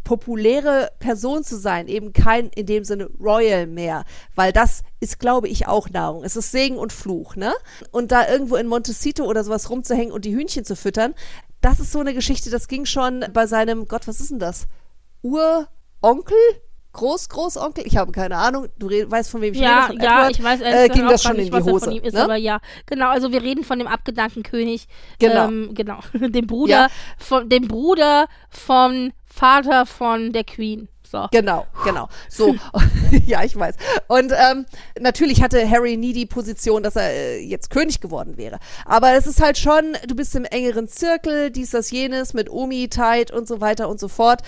populäre 0.04 0.90
Person 0.98 1.44
zu 1.44 1.56
sein, 1.56 1.88
eben 1.88 2.12
kein 2.12 2.48
in 2.48 2.66
dem 2.66 2.84
Sinne 2.84 3.08
Royal 3.20 3.66
mehr, 3.66 4.04
weil 4.34 4.52
das 4.52 4.82
ist, 5.00 5.18
glaube 5.18 5.48
ich, 5.48 5.66
auch 5.68 5.88
Nahrung. 5.90 6.24
Es 6.24 6.36
ist 6.36 6.50
Segen 6.52 6.76
und 6.78 6.92
Fluch, 6.92 7.36
ne? 7.36 7.52
Und 7.90 8.12
da 8.12 8.28
irgendwo 8.28 8.56
in 8.56 8.66
Montecito 8.66 9.24
oder 9.24 9.44
sowas 9.44 9.70
rumzuhängen 9.70 10.12
und 10.12 10.24
die 10.24 10.34
Hühnchen 10.34 10.64
zu 10.64 10.76
füttern, 10.76 11.14
das 11.60 11.78
ist 11.80 11.92
so 11.92 12.00
eine 12.00 12.14
Geschichte, 12.14 12.50
das 12.50 12.66
ging 12.68 12.84
schon 12.86 13.24
bei 13.32 13.46
seinem, 13.46 13.86
Gott, 13.86 14.08
was 14.08 14.20
ist 14.20 14.30
denn 14.32 14.38
das? 14.40 14.66
Uronkel? 15.22 16.36
Groß, 16.94 17.30
Großonkel? 17.30 17.86
Ich 17.86 17.96
habe 17.96 18.12
keine 18.12 18.36
Ahnung. 18.36 18.66
Du 18.78 18.88
weißt, 18.90 19.30
von 19.30 19.40
wem 19.40 19.54
ich 19.54 19.60
Ja, 19.60 19.86
rede? 19.86 19.94
Von 19.94 20.00
ja, 20.02 20.18
Edward? 20.18 20.30
ich 20.38 20.44
weiß 20.44 20.60
äh, 20.60 20.64
gesagt 20.64 20.92
ging 20.92 21.08
das 21.08 21.22
schon 21.22 21.36
nicht, 21.36 21.54
in 21.54 21.64
die 21.64 21.70
Hose. 21.70 21.84
von 21.86 21.92
ihm 21.94 22.02
ist, 22.02 22.12
ne? 22.12 22.24
aber 22.24 22.36
ja, 22.36 22.60
genau, 22.84 23.08
also 23.08 23.32
wir 23.32 23.40
reden 23.42 23.64
von 23.64 23.78
dem 23.78 23.88
abgedankten 23.88 24.42
König, 24.42 24.88
Genau. 25.18 25.46
ähm, 25.48 25.70
genau, 25.72 26.00
dem 26.12 26.46
Bruder, 26.46 26.70
Ja. 26.72 26.88
von, 27.16 27.48
dem 27.48 27.66
Bruder 27.66 28.26
vom 28.50 29.12
Vater 29.32 29.86
von 29.86 30.32
der 30.32 30.44
Queen. 30.44 30.88
So. 31.12 31.26
Genau, 31.30 31.66
genau. 31.84 32.08
So, 32.30 32.54
ja, 33.26 33.44
ich 33.44 33.54
weiß. 33.54 33.74
Und 34.08 34.32
ähm, 34.32 34.64
natürlich 34.98 35.42
hatte 35.42 35.68
Harry 35.68 35.98
nie 35.98 36.14
die 36.14 36.24
Position, 36.24 36.82
dass 36.82 36.96
er 36.96 37.10
äh, 37.10 37.38
jetzt 37.40 37.68
König 37.68 38.00
geworden 38.00 38.38
wäre. 38.38 38.58
Aber 38.86 39.12
es 39.12 39.26
ist 39.26 39.42
halt 39.42 39.58
schon, 39.58 39.96
du 40.06 40.14
bist 40.14 40.34
im 40.34 40.46
engeren 40.46 40.88
Zirkel, 40.88 41.50
dies, 41.50 41.70
das, 41.70 41.90
jenes, 41.90 42.32
mit 42.32 42.50
Omi, 42.50 42.88
Tide 42.88 43.34
und 43.34 43.46
so 43.46 43.60
weiter 43.60 43.90
und 43.90 44.00
so 44.00 44.08
fort. 44.08 44.40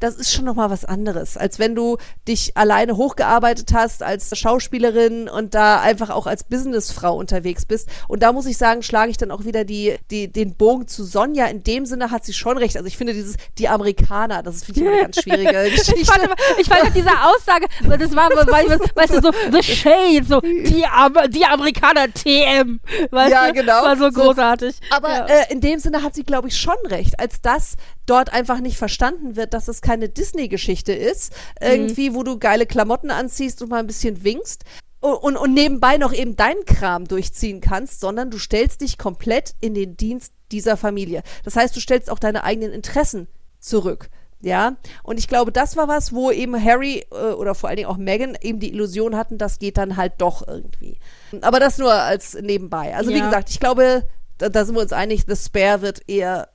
Das 0.00 0.14
ist 0.16 0.32
schon 0.32 0.44
nochmal 0.44 0.70
was 0.70 0.84
anderes, 0.84 1.36
als 1.36 1.58
wenn 1.58 1.74
du 1.74 1.96
dich 2.26 2.56
alleine 2.56 2.96
hochgearbeitet 2.96 3.72
hast 3.74 4.02
als 4.02 4.36
Schauspielerin 4.38 5.28
und 5.28 5.54
da 5.54 5.80
einfach 5.80 6.10
auch 6.10 6.26
als 6.26 6.44
Businessfrau 6.44 7.16
unterwegs 7.16 7.66
bist. 7.66 7.88
Und 8.06 8.22
da 8.22 8.32
muss 8.32 8.46
ich 8.46 8.56
sagen, 8.56 8.82
schlage 8.82 9.10
ich 9.10 9.16
dann 9.16 9.30
auch 9.30 9.44
wieder 9.44 9.64
die, 9.64 9.96
die, 10.10 10.30
den 10.32 10.54
Bogen 10.54 10.86
zu 10.86 11.04
Sonja. 11.04 11.46
In 11.46 11.62
dem 11.64 11.86
Sinne 11.86 12.10
hat 12.10 12.24
sie 12.24 12.32
schon 12.32 12.58
recht. 12.58 12.76
Also 12.76 12.86
ich 12.86 12.96
finde 12.96 13.12
dieses, 13.12 13.36
die 13.58 13.68
Amerikaner, 13.68 14.42
das 14.42 14.56
ist 14.56 14.64
finde 14.66 14.80
ich 14.80 14.86
immer 14.86 14.94
eine 14.94 15.02
ganz 15.04 15.22
schwierige 15.22 15.70
Geschichte. 15.70 15.94
Ich 15.98 16.06
fand, 16.06 16.28
ich 16.60 16.68
fand 16.68 16.94
diese 16.94 17.10
Aussage, 17.10 17.66
weil 17.82 17.98
das 17.98 18.14
war, 18.14 18.30
weißt 18.30 19.14
du, 19.14 19.20
so, 19.20 19.32
the 19.52 19.62
shade, 19.62 20.24
so, 20.28 20.40
die, 20.40 20.84
die 21.30 21.44
Amerikaner 21.44 22.06
TM, 22.12 22.80
weißt 23.10 23.30
Ja, 23.32 23.48
du? 23.48 23.52
genau. 23.54 23.82
War 23.82 23.96
so 23.96 24.10
So. 24.10 24.20
großartig. 24.22 24.76
Aber 24.90 25.08
ja. 25.10 25.26
äh, 25.26 25.52
in 25.52 25.60
dem 25.60 25.78
Sinne 25.78 26.02
hat 26.02 26.14
sie, 26.14 26.22
glaube 26.24 26.48
ich, 26.48 26.56
schon 26.58 26.76
recht, 26.86 27.18
als 27.18 27.40
dass 27.40 27.74
dort 28.06 28.32
einfach 28.32 28.60
nicht 28.60 28.78
verstanden 28.78 29.36
wird, 29.36 29.52
dass 29.54 29.68
es 29.68 29.82
keine 29.88 30.10
Disney-Geschichte 30.10 30.92
ist, 30.92 31.32
irgendwie, 31.62 32.14
wo 32.14 32.22
du 32.22 32.38
geile 32.38 32.66
Klamotten 32.66 33.10
anziehst 33.10 33.62
und 33.62 33.70
mal 33.70 33.80
ein 33.80 33.86
bisschen 33.86 34.22
winkst. 34.22 34.64
Und, 35.00 35.14
und, 35.14 35.36
und 35.38 35.54
nebenbei 35.54 35.96
noch 35.96 36.12
eben 36.12 36.36
deinen 36.36 36.64
Kram 36.66 37.06
durchziehen 37.06 37.62
kannst, 37.62 38.00
sondern 38.00 38.30
du 38.30 38.36
stellst 38.38 38.82
dich 38.82 38.98
komplett 38.98 39.54
in 39.60 39.72
den 39.72 39.96
Dienst 39.96 40.32
dieser 40.52 40.76
Familie. 40.76 41.22
Das 41.44 41.56
heißt, 41.56 41.74
du 41.74 41.80
stellst 41.80 42.10
auch 42.10 42.18
deine 42.18 42.44
eigenen 42.44 42.72
Interessen 42.72 43.28
zurück. 43.60 44.10
Ja, 44.40 44.76
und 45.02 45.18
ich 45.18 45.26
glaube, 45.26 45.50
das 45.52 45.76
war 45.76 45.88
was, 45.88 46.12
wo 46.12 46.30
eben 46.30 46.62
Harry 46.62 47.06
äh, 47.10 47.32
oder 47.32 47.54
vor 47.56 47.68
allen 47.70 47.76
Dingen 47.78 47.88
auch 47.88 47.96
Meghan 47.96 48.36
eben 48.40 48.60
die 48.60 48.70
Illusion 48.72 49.16
hatten, 49.16 49.38
das 49.38 49.58
geht 49.58 49.78
dann 49.78 49.96
halt 49.96 50.12
doch 50.18 50.46
irgendwie. 50.46 50.98
Aber 51.40 51.58
das 51.60 51.78
nur 51.78 51.92
als 51.94 52.34
nebenbei. 52.40 52.94
Also 52.94 53.10
wie 53.10 53.18
Ja. 53.18 53.24
gesagt, 53.24 53.50
ich 53.50 53.58
glaube, 53.58 54.06
da, 54.36 54.48
da 54.48 54.64
sind 54.64 54.76
wir 54.76 54.82
uns 54.82 54.92
einig, 54.92 55.24
The 55.26 55.34
Spare 55.34 55.80
wird 55.82 56.02
eher 56.08 56.50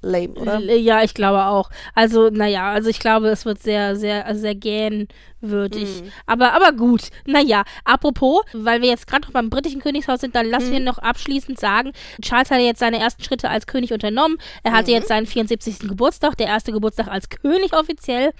lame, 0.00 0.30
oder? 0.34 0.60
Ja, 0.60 1.02
ich 1.02 1.14
glaube 1.14 1.44
auch. 1.46 1.70
Also, 1.94 2.30
naja, 2.30 2.70
also 2.72 2.88
ich 2.88 2.98
glaube, 3.00 3.28
es 3.28 3.44
wird 3.44 3.60
sehr, 3.62 3.96
sehr, 3.96 4.26
also 4.26 4.40
sehr 4.40 4.54
gähnwürdig. 4.54 6.02
Mhm. 6.02 6.12
Aber, 6.26 6.52
aber 6.52 6.72
gut. 6.72 7.08
Naja, 7.26 7.64
apropos, 7.84 8.42
weil 8.52 8.80
wir 8.82 8.88
jetzt 8.88 9.06
gerade 9.06 9.26
noch 9.26 9.32
beim 9.32 9.50
britischen 9.50 9.80
Königshaus 9.80 10.20
sind, 10.20 10.34
dann 10.34 10.46
lassen 10.46 10.68
Mhm. 10.68 10.72
wir 10.72 10.80
noch 10.80 10.98
abschließend 10.98 11.58
sagen, 11.58 11.92
Charles 12.22 12.50
hatte 12.50 12.62
jetzt 12.62 12.80
seine 12.80 12.98
ersten 12.98 13.22
Schritte 13.22 13.48
als 13.50 13.66
König 13.66 13.92
unternommen. 13.92 14.38
Er 14.62 14.72
Mhm. 14.72 14.76
hatte 14.76 14.90
jetzt 14.92 15.08
seinen 15.08 15.26
74. 15.26 15.88
Geburtstag, 15.88 16.36
der 16.36 16.46
erste 16.46 16.72
Geburtstag 16.72 17.08
als 17.08 17.28
König 17.28 17.72
offiziell. 17.74 18.32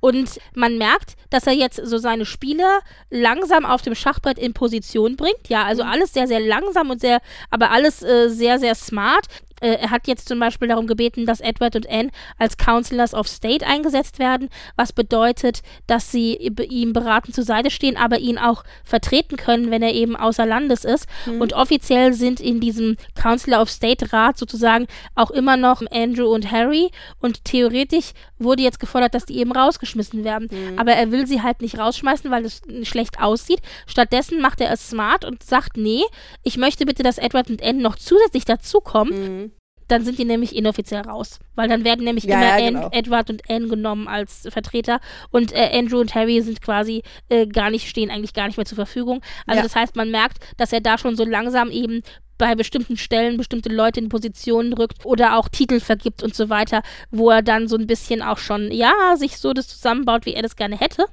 Und 0.00 0.38
man 0.54 0.78
merkt, 0.78 1.14
dass 1.30 1.46
er 1.46 1.52
jetzt 1.54 1.80
so 1.84 1.98
seine 1.98 2.26
Spieler 2.26 2.80
langsam 3.10 3.64
auf 3.64 3.82
dem 3.82 3.94
Schachbrett 3.94 4.38
in 4.38 4.52
Position 4.52 5.16
bringt. 5.16 5.48
Ja, 5.48 5.62
Mhm. 5.62 5.68
also 5.68 5.82
alles 5.84 6.12
sehr, 6.12 6.26
sehr 6.26 6.40
langsam 6.40 6.90
und 6.90 7.00
sehr, 7.00 7.20
aber 7.50 7.70
alles 7.70 8.02
äh, 8.02 8.28
sehr, 8.28 8.58
sehr 8.58 8.74
smart. 8.74 9.26
Äh, 9.64 9.78
er 9.80 9.90
hat 9.90 10.06
jetzt 10.06 10.28
zum 10.28 10.38
Beispiel 10.38 10.68
darum 10.68 10.86
gebeten, 10.86 11.24
dass 11.24 11.40
Edward 11.40 11.74
und 11.74 11.88
Anne 11.88 12.10
als 12.38 12.58
Counselors 12.58 13.14
of 13.14 13.26
State 13.26 13.66
eingesetzt 13.66 14.18
werden, 14.18 14.50
was 14.76 14.92
bedeutet, 14.92 15.62
dass 15.86 16.12
sie 16.12 16.34
ihm 16.36 16.92
beratend 16.92 17.34
zur 17.34 17.44
Seite 17.44 17.70
stehen, 17.70 17.96
aber 17.96 18.18
ihn 18.18 18.36
auch 18.38 18.64
vertreten 18.84 19.36
können, 19.36 19.70
wenn 19.70 19.82
er 19.82 19.94
eben 19.94 20.16
außer 20.16 20.44
Landes 20.44 20.84
ist. 20.84 21.06
Und 21.26 21.54
offiziell 21.54 22.12
sind 22.12 22.40
in 22.40 22.60
diesem 22.60 22.96
Counselor 23.14 23.62
of 23.62 23.70
State 23.70 24.12
Rat 24.12 24.36
sozusagen 24.36 24.86
auch 25.14 25.30
immer 25.30 25.56
noch 25.56 25.82
Andrew 25.90 26.26
und 26.26 26.50
Harry. 26.50 26.90
Und 27.20 27.44
theoretisch 27.44 28.12
wurde 28.44 28.62
jetzt 28.62 28.78
gefordert, 28.80 29.14
dass 29.14 29.24
die 29.26 29.38
eben 29.38 29.50
rausgeschmissen 29.52 30.22
werden. 30.24 30.48
Aber 30.76 30.92
er 30.92 31.10
will 31.10 31.26
sie 31.26 31.42
halt 31.42 31.60
nicht 31.62 31.78
rausschmeißen, 31.78 32.30
weil 32.30 32.44
es 32.44 32.62
schlecht 32.84 33.20
aussieht. 33.20 33.60
Stattdessen 33.86 34.40
macht 34.40 34.60
er 34.60 34.70
es 34.70 34.88
smart 34.90 35.24
und 35.24 35.42
sagt, 35.42 35.76
nee, 35.76 36.02
ich 36.44 36.56
möchte 36.56 36.86
bitte, 36.86 37.02
dass 37.02 37.18
Edward 37.18 37.50
und 37.50 37.62
Anne 37.62 37.82
noch 37.82 37.96
zusätzlich 37.96 38.44
dazukommen 38.44 39.14
Mhm. 39.44 39.52
dann 39.88 40.02
sind 40.02 40.18
die 40.18 40.24
nämlich 40.24 40.56
inoffiziell 40.56 41.02
raus. 41.02 41.38
Weil 41.56 41.68
dann 41.68 41.84
werden 41.84 42.04
nämlich 42.06 42.24
Ja, 42.24 42.36
immer 42.36 42.46
ja, 42.46 42.54
Anne, 42.68 42.72
genau. 42.78 42.88
Edward 42.92 43.28
und 43.30 43.42
Anne 43.50 43.68
genommen 43.68 44.08
als 44.08 44.46
Vertreter 44.50 44.98
und 45.30 45.52
äh, 45.52 45.70
Andrew 45.78 45.98
und 46.00 46.14
Harry 46.14 46.40
sind 46.40 46.62
quasi 46.62 47.02
äh, 47.28 47.46
gar 47.46 47.68
nicht, 47.70 47.86
stehen 47.88 48.10
eigentlich 48.10 48.32
gar 48.32 48.46
nicht 48.46 48.56
mehr 48.56 48.64
zur 48.64 48.76
Verfügung. 48.76 49.20
Also 49.46 49.58
Ja. 49.58 49.62
das 49.62 49.76
heißt, 49.76 49.94
man 49.96 50.10
merkt, 50.10 50.38
dass 50.56 50.72
er 50.72 50.80
da 50.80 50.96
schon 50.96 51.16
so 51.16 51.24
langsam 51.26 51.70
eben 51.70 52.00
bei 52.38 52.54
bestimmten 52.54 52.96
Stellen 52.96 53.36
bestimmte 53.36 53.68
Leute 53.68 54.00
in 54.00 54.08
Positionen 54.08 54.72
rückt 54.72 55.04
oder 55.04 55.36
auch 55.38 55.48
Titel 55.48 55.80
vergibt 55.80 56.22
und 56.22 56.34
so 56.34 56.48
weiter, 56.48 56.82
wo 57.10 57.30
er 57.30 57.42
dann 57.42 57.68
so 57.68 57.76
ein 57.76 57.86
bisschen 57.86 58.22
auch 58.22 58.38
schon, 58.38 58.70
ja, 58.70 59.16
sich 59.16 59.38
so 59.38 59.52
das 59.52 59.68
zusammenbaut, 59.68 60.26
wie 60.26 60.34
er 60.34 60.42
das 60.42 60.56
gerne 60.56 60.78
hätte. 60.78 61.06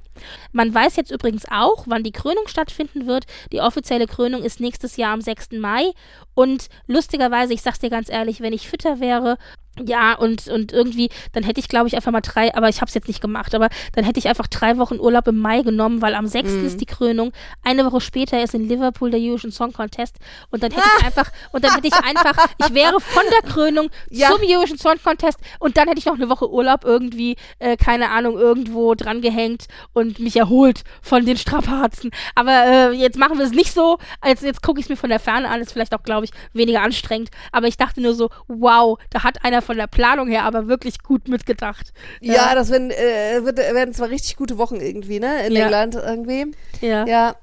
Man 0.52 0.72
weiß 0.74 0.96
jetzt 0.96 1.10
übrigens 1.10 1.44
auch, 1.50 1.84
wann 1.86 2.02
die 2.02 2.12
Krönung 2.12 2.46
stattfinden 2.48 3.06
wird. 3.06 3.24
Die 3.52 3.60
offizielle 3.60 4.06
Krönung 4.06 4.42
ist 4.42 4.60
nächstes 4.60 4.96
Jahr 4.96 5.12
am 5.12 5.20
6. 5.20 5.52
Mai. 5.52 5.92
Und 6.34 6.68
lustigerweise, 6.86 7.52
ich 7.54 7.62
sag's 7.62 7.78
dir 7.80 7.90
ganz 7.90 8.08
ehrlich, 8.08 8.40
wenn 8.40 8.52
ich 8.52 8.68
fitter 8.68 9.00
wäre, 9.00 9.38
ja, 9.82 10.12
und, 10.14 10.48
und 10.48 10.70
irgendwie, 10.70 11.08
dann 11.32 11.44
hätte 11.44 11.58
ich, 11.58 11.66
glaube 11.66 11.88
ich, 11.88 11.96
einfach 11.96 12.12
mal 12.12 12.20
drei, 12.20 12.54
aber 12.54 12.68
ich 12.68 12.82
habe 12.82 12.88
es 12.90 12.94
jetzt 12.94 13.08
nicht 13.08 13.22
gemacht, 13.22 13.54
aber 13.54 13.70
dann 13.94 14.04
hätte 14.04 14.18
ich 14.18 14.28
einfach 14.28 14.46
drei 14.46 14.76
Wochen 14.76 15.00
Urlaub 15.00 15.26
im 15.28 15.38
Mai 15.38 15.62
genommen, 15.62 16.02
weil 16.02 16.14
am 16.14 16.26
6. 16.26 16.50
Mhm. 16.50 16.66
ist 16.66 16.80
die 16.82 16.84
Krönung. 16.86 17.32
Eine 17.64 17.86
Woche 17.86 18.02
später 18.02 18.42
ist 18.42 18.52
in 18.52 18.68
Liverpool 18.68 19.10
der 19.10 19.18
Eurovision 19.18 19.50
Song 19.50 19.72
Contest 19.72 20.16
und 20.50 20.62
dann 20.62 20.72
hätte 20.72 20.86
ich 20.98 21.04
einfach, 21.06 21.32
und 21.52 21.64
dann 21.64 21.74
hätte 21.74 21.86
ich 21.88 21.94
einfach, 21.94 22.48
ich 22.58 22.74
wäre 22.74 23.00
von 23.00 23.22
der 23.30 23.50
Krönung 23.50 23.88
Ja. 24.10 24.28
zum 24.28 24.42
Eurovision 24.46 24.76
Song 24.78 24.96
Contest 25.02 25.38
und 25.58 25.78
dann 25.78 25.88
hätte 25.88 26.00
ich 26.00 26.04
noch 26.04 26.16
eine 26.16 26.28
Woche 26.28 26.50
Urlaub 26.50 26.84
irgendwie, 26.84 27.36
äh, 27.58 27.78
keine 27.78 28.10
Ahnung, 28.10 28.36
irgendwo 28.38 28.94
dran 28.94 29.22
gehängt 29.22 29.68
und 29.94 30.11
mich 30.18 30.36
erholt 30.36 30.82
von 31.02 31.24
den 31.26 31.36
Strapazen. 31.36 32.10
Aber 32.34 32.64
äh, 32.66 32.90
jetzt 32.92 33.18
machen 33.18 33.38
wir 33.38 33.44
es 33.44 33.52
nicht 33.52 33.72
so. 33.72 33.98
Jetzt, 34.24 34.42
jetzt 34.42 34.62
gucke 34.62 34.80
ich 34.80 34.86
es 34.86 34.90
mir 34.90 34.96
von 34.96 35.10
der 35.10 35.20
Ferne 35.20 35.48
an. 35.48 35.60
Ist 35.60 35.72
vielleicht 35.72 35.94
auch, 35.94 36.02
glaube 36.02 36.24
ich, 36.24 36.30
weniger 36.52 36.82
anstrengend. 36.82 37.30
Aber 37.52 37.66
ich 37.66 37.76
dachte 37.76 38.00
nur 38.00 38.14
so, 38.14 38.30
wow, 38.48 38.98
da 39.10 39.22
hat 39.24 39.44
einer 39.44 39.62
von 39.62 39.76
der 39.76 39.86
Planung 39.86 40.28
her 40.28 40.44
aber 40.44 40.68
wirklich 40.68 41.02
gut 41.02 41.28
mitgedacht. 41.28 41.92
Ja, 42.20 42.54
das 42.54 42.70
werden, 42.70 42.90
äh, 42.90 43.44
wird, 43.44 43.58
werden 43.58 43.94
zwar 43.94 44.08
richtig 44.10 44.36
gute 44.36 44.58
Wochen 44.58 44.76
irgendwie, 44.76 45.20
ne? 45.20 45.46
In 45.46 45.52
Ja. 45.52 45.64
England 45.64 45.94
irgendwie. 45.94 46.52
ja. 46.80 47.06
Ja. 47.06 47.36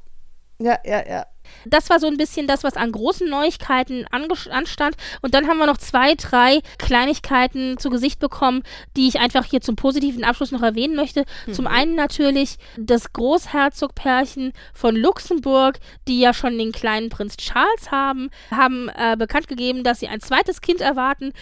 Ja, 0.62 0.78
ja, 0.84 1.08
ja. 1.08 1.26
Das 1.66 1.90
war 1.90 2.00
so 2.00 2.08
ein 2.08 2.18
bisschen 2.18 2.48
das, 2.48 2.64
was 2.64 2.76
an 2.76 2.92
großen 2.92 3.30
Neuigkeiten 3.30 4.06
anstand. 4.08 4.96
Und 5.22 5.34
dann 5.34 5.48
haben 5.48 5.58
wir 5.58 5.66
noch 5.66 5.78
zwei, 5.78 6.16
drei 6.16 6.60
Kleinigkeiten 6.78 7.78
zu 7.78 7.90
Gesicht 7.90 8.20
bekommen, 8.20 8.64
die 8.96 9.08
ich 9.08 9.20
einfach 9.20 9.46
hier 9.46 9.62
zum 9.62 9.76
positiven 9.76 10.24
Abschluss 10.24 10.52
noch 10.52 10.62
erwähnen 10.62 10.96
möchte. 10.96 11.26
Zum 11.52 11.68
einen 11.68 11.96
natürlich 11.96 12.58
das 12.78 13.14
Großherzogpärchen 13.14 14.54
von 14.74 14.96
Luxemburg, 14.96 15.80
die 16.08 16.20
ja 16.20 16.34
schon 16.34 16.58
den 16.58 16.72
kleinen 16.72 17.10
Prinz 17.10 17.38
Charles 17.38 17.92
haben, 17.92 18.30
haben 18.52 18.90
äh, 18.90 19.16
bekannt 19.18 19.48
gegeben, 19.48 19.84
dass 19.84 20.00
sie 20.00 20.08
ein 20.08 20.22
zweites 20.22 20.62
Kind 20.62 20.82
erwarten. 20.82 21.34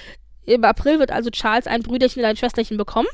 Im 0.46 0.64
April 0.64 1.00
wird 1.00 1.12
also 1.12 1.30
Charles 1.30 1.68
ein 1.68 1.84
Brüderchen 1.84 2.24
und 2.24 2.30
ein 2.30 2.38
Schwesterchen 2.38 2.78
bekommen. 2.78 3.08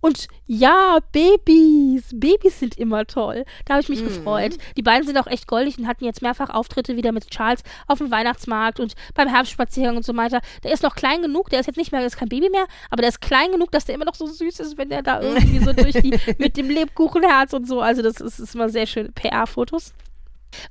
Und 0.00 0.28
ja, 0.46 0.98
Babys. 1.12 2.04
Babys 2.12 2.58
sind 2.60 2.78
immer 2.78 3.06
toll. 3.06 3.44
Da 3.64 3.74
habe 3.74 3.82
ich 3.82 3.88
mich 3.88 4.04
gefreut. 4.04 4.56
Die 4.76 4.82
beiden 4.82 5.06
sind 5.06 5.18
auch 5.18 5.26
echt 5.26 5.46
goldig 5.46 5.78
und 5.78 5.86
hatten 5.86 6.04
jetzt 6.04 6.22
mehrfach 6.22 6.50
Auftritte 6.50 6.96
wieder 6.96 7.12
mit 7.12 7.30
Charles 7.30 7.62
auf 7.86 7.98
dem 7.98 8.10
Weihnachtsmarkt 8.10 8.80
und 8.80 8.94
beim 9.14 9.28
Herbstspaziergang 9.28 9.96
und 9.96 10.04
so 10.04 10.16
weiter. 10.16 10.40
Der 10.62 10.72
ist 10.72 10.82
noch 10.82 10.94
klein 10.94 11.22
genug, 11.22 11.50
der 11.50 11.60
ist 11.60 11.66
jetzt 11.66 11.76
nicht 11.76 11.92
mehr, 11.92 12.00
der 12.00 12.06
ist 12.06 12.16
kein 12.16 12.28
Baby 12.28 12.50
mehr, 12.50 12.66
aber 12.90 13.02
der 13.02 13.08
ist 13.08 13.20
klein 13.20 13.50
genug, 13.50 13.70
dass 13.72 13.86
der 13.86 13.94
immer 13.94 14.04
noch 14.04 14.14
so 14.14 14.26
süß 14.26 14.60
ist, 14.60 14.78
wenn 14.78 14.88
der 14.88 15.02
da 15.02 15.20
irgendwie 15.22 15.58
so 15.58 15.72
durch 15.72 15.94
die, 15.94 16.18
mit 16.38 16.56
dem 16.56 16.70
Lebkuchenherz 16.70 17.52
und 17.52 17.66
so. 17.66 17.80
Also 17.80 18.02
das 18.02 18.20
ist, 18.20 18.38
ist 18.38 18.54
immer 18.54 18.68
sehr 18.68 18.86
schöne 18.86 19.10
PR-Fotos. 19.12 19.94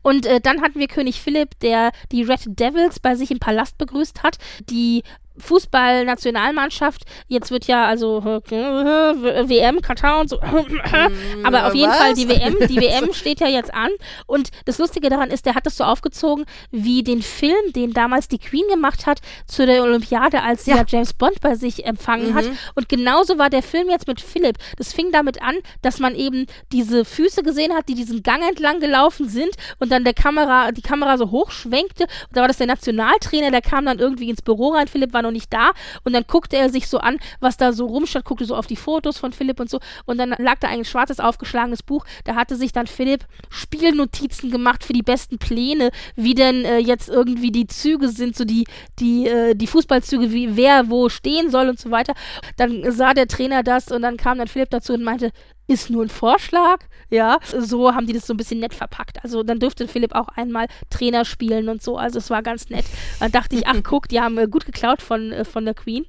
Und 0.01 0.25
äh, 0.25 0.39
dann 0.39 0.61
hatten 0.61 0.79
wir 0.79 0.87
König 0.87 1.21
Philipp, 1.21 1.59
der 1.59 1.91
die 2.11 2.23
Red 2.23 2.41
Devils 2.45 2.99
bei 2.99 3.15
sich 3.15 3.31
im 3.31 3.39
Palast 3.39 3.77
begrüßt 3.77 4.23
hat. 4.23 4.37
Die 4.69 5.03
Fußballnationalmannschaft, 5.39 7.03
jetzt 7.27 7.51
wird 7.51 7.65
ja 7.65 7.85
also 7.85 8.23
WM, 8.49 9.81
Katar 9.81 10.19
und 10.21 10.29
so. 10.29 10.39
Aber 11.43 11.67
auf 11.67 11.75
jeden 11.75 11.91
was? 11.91 11.97
Fall 11.97 12.13
die 12.13 12.27
WM, 12.29 12.55
die 12.67 12.77
WM 12.79 13.13
steht 13.13 13.39
ja 13.39 13.47
jetzt 13.47 13.73
an. 13.73 13.89
Und 14.25 14.49
das 14.65 14.77
Lustige 14.77 15.09
daran 15.09 15.29
ist, 15.31 15.45
der 15.45 15.55
hat 15.55 15.65
das 15.65 15.77
so 15.77 15.83
aufgezogen, 15.83 16.45
wie 16.71 17.03
den 17.03 17.21
Film, 17.21 17.73
den 17.75 17.93
damals 17.93 18.27
die 18.27 18.39
Queen 18.39 18.67
gemacht 18.69 19.05
hat 19.05 19.19
zu 19.47 19.65
der 19.65 19.83
Olympiade, 19.83 20.41
als 20.43 20.65
sie 20.65 20.71
Ja. 20.71 20.77
ja 20.77 20.83
James 20.87 21.13
Bond 21.13 21.41
bei 21.41 21.55
sich 21.55 21.85
empfangen 21.85 22.33
hat. 22.33 22.45
Und 22.75 22.89
genauso 22.89 23.37
war 23.37 23.49
der 23.49 23.63
Film 23.63 23.89
jetzt 23.89 24.07
mit 24.07 24.21
Philipp. 24.21 24.57
Das 24.77 24.93
fing 24.93 25.11
damit 25.11 25.41
an, 25.41 25.55
dass 25.81 25.99
man 25.99 26.15
eben 26.15 26.45
diese 26.71 27.05
Füße 27.05 27.43
gesehen 27.43 27.73
hat, 27.73 27.89
die 27.89 27.95
diesen 27.95 28.23
Gang 28.23 28.47
entlang 28.47 28.79
gelaufen 28.79 29.29
sind 29.29 29.51
und 29.79 29.91
dann 29.91 30.03
der 30.03 30.13
Kamera, 30.13 30.71
die 30.71 30.81
Kamera 30.81 31.17
so 31.17 31.31
hochschwenkte. 31.31 32.03
Und 32.03 32.35
da 32.37 32.41
war 32.41 32.47
das 32.47 32.57
der 32.57 32.67
Nationaltrainer, 32.67 33.51
der 33.51 33.61
kam 33.61 33.85
dann 33.85 33.99
irgendwie 33.99 34.29
ins 34.29 34.41
Büro 34.41 34.69
rein. 34.69 34.87
Philipp 34.87 35.13
war 35.13 35.21
noch 35.27 35.33
nicht 35.33 35.53
da. 35.53 35.71
Und 36.03 36.13
dann 36.13 36.23
guckte 36.27 36.57
er 36.57 36.69
sich 36.69 36.87
so 36.87 36.97
an, 36.99 37.19
was 37.39 37.57
da 37.57 37.73
so 37.73 37.85
rumstand, 37.85 38.25
guckte 38.25 38.45
so 38.45 38.55
auf 38.55 38.67
die 38.67 38.75
Fotos 38.75 39.17
von 39.17 39.33
Philipp 39.33 39.59
und 39.59 39.69
so. 39.69 39.79
Und 40.05 40.17
dann 40.17 40.35
lag 40.37 40.59
da 40.59 40.67
ein 40.67 40.85
schwarzes 40.85 41.19
aufgeschlagenes 41.19 41.83
Buch. 41.83 42.05
Da 42.23 42.35
hatte 42.35 42.55
sich 42.55 42.71
dann 42.71 42.87
Philipp 42.87 43.25
Spielnotizen 43.49 44.51
gemacht 44.51 44.83
für 44.83 44.93
die 44.93 45.03
besten 45.03 45.37
Pläne, 45.37 45.91
wie 46.15 46.35
denn 46.35 46.65
äh, 46.65 46.79
jetzt 46.79 47.09
irgendwie 47.09 47.51
die 47.51 47.67
Züge 47.67 48.09
sind, 48.09 48.35
so 48.35 48.45
die, 48.45 48.65
die, 48.99 49.27
äh, 49.27 49.55
die 49.55 49.67
Fußballzüge, 49.67 50.31
wie 50.31 50.55
wer 50.55 50.89
wo 50.89 51.09
stehen 51.09 51.49
soll 51.51 51.69
und 51.69 51.79
so 51.79 51.91
weiter. 51.91 52.13
Dann 52.57 52.91
sah 52.91 53.13
der 53.13 53.27
Trainer 53.27 53.63
das 53.63 53.91
und 53.91 54.01
dann 54.01 54.17
kam 54.17 54.37
dann 54.37 54.47
Philipp 54.47 54.69
dazu 54.69 54.93
und 54.93 55.03
meinte, 55.03 55.31
ist 55.67 55.89
nur 55.89 56.03
ein 56.03 56.09
Vorschlag, 56.09 56.79
ja. 57.09 57.39
So 57.59 57.93
haben 57.93 58.07
die 58.07 58.13
das 58.13 58.25
so 58.25 58.33
ein 58.33 58.37
bisschen 58.37 58.59
nett 58.59 58.73
verpackt. 58.73 59.23
Also 59.23 59.43
dann 59.43 59.59
durfte 59.59 59.87
Philipp 59.87 60.15
auch 60.15 60.29
einmal 60.29 60.67
Trainer 60.89 61.25
spielen 61.25 61.69
und 61.69 61.83
so. 61.83 61.97
Also 61.97 62.19
es 62.19 62.29
war 62.29 62.41
ganz 62.41 62.69
nett. 62.69 62.85
Dann 63.19 63.31
dachte 63.31 63.55
ich, 63.55 63.67
ach 63.67 63.75
guck, 63.83 64.07
die 64.07 64.21
haben 64.21 64.37
äh, 64.37 64.47
gut 64.47 64.65
geklaut 64.65 65.01
von, 65.01 65.31
äh, 65.31 65.45
von 65.45 65.65
der 65.65 65.73
Queen. 65.73 66.05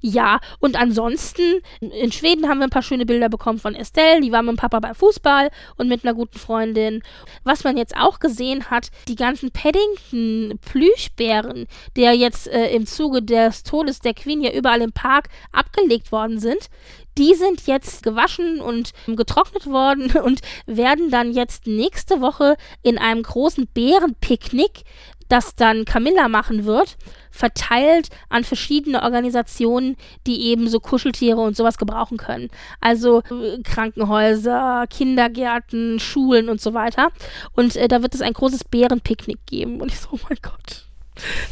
Ja, 0.00 0.40
und 0.58 0.80
ansonsten, 0.80 1.60
in 1.80 2.12
Schweden 2.12 2.48
haben 2.48 2.58
wir 2.58 2.64
ein 2.64 2.70
paar 2.70 2.82
schöne 2.82 3.06
Bilder 3.06 3.28
bekommen 3.28 3.58
von 3.58 3.74
Estelle, 3.74 4.20
die 4.20 4.32
war 4.32 4.42
mit 4.42 4.56
dem 4.56 4.56
Papa 4.56 4.80
beim 4.80 4.94
Fußball 4.94 5.50
und 5.76 5.88
mit 5.88 6.04
einer 6.04 6.14
guten 6.14 6.38
Freundin. 6.38 7.02
Was 7.44 7.64
man 7.64 7.76
jetzt 7.76 7.94
auch 7.96 8.18
gesehen 8.18 8.70
hat, 8.70 8.90
die 9.08 9.16
ganzen 9.16 9.50
Paddington-Plüschbären, 9.50 11.66
der 11.96 12.14
jetzt 12.14 12.48
äh, 12.48 12.74
im 12.74 12.86
Zuge 12.86 13.22
des 13.22 13.62
Todes 13.62 14.00
der 14.00 14.14
Queen 14.14 14.40
ja 14.40 14.52
überall 14.52 14.80
im 14.82 14.92
Park 14.92 15.28
abgelegt 15.52 16.12
worden 16.12 16.38
sind, 16.38 16.70
die 17.18 17.34
sind 17.34 17.66
jetzt 17.66 18.02
gewaschen 18.02 18.60
und 18.60 18.92
getrocknet 19.06 19.66
worden 19.66 20.10
und 20.22 20.40
werden 20.66 21.10
dann 21.10 21.32
jetzt 21.32 21.66
nächste 21.66 22.20
Woche 22.20 22.56
in 22.82 22.98
einem 22.98 23.22
großen 23.22 23.66
Bärenpicknick 23.66 24.84
das 25.30 25.54
dann 25.54 25.84
Camilla 25.84 26.28
machen 26.28 26.64
wird, 26.64 26.96
verteilt 27.30 28.08
an 28.28 28.44
verschiedene 28.44 29.02
Organisationen, 29.02 29.96
die 30.26 30.46
eben 30.46 30.68
so 30.68 30.80
Kuscheltiere 30.80 31.40
und 31.40 31.56
sowas 31.56 31.78
gebrauchen 31.78 32.16
können. 32.18 32.50
Also 32.80 33.20
äh, 33.30 33.62
Krankenhäuser, 33.62 34.86
Kindergärten, 34.88 36.00
Schulen 36.00 36.48
und 36.48 36.60
so 36.60 36.74
weiter. 36.74 37.10
Und 37.54 37.76
äh, 37.76 37.88
da 37.88 38.02
wird 38.02 38.14
es 38.14 38.22
ein 38.22 38.32
großes 38.32 38.64
Bärenpicknick 38.64 39.46
geben. 39.46 39.80
Und 39.80 39.92
ich 39.92 40.00
so, 40.00 40.08
oh 40.12 40.18
mein 40.28 40.38
Gott. 40.42 40.89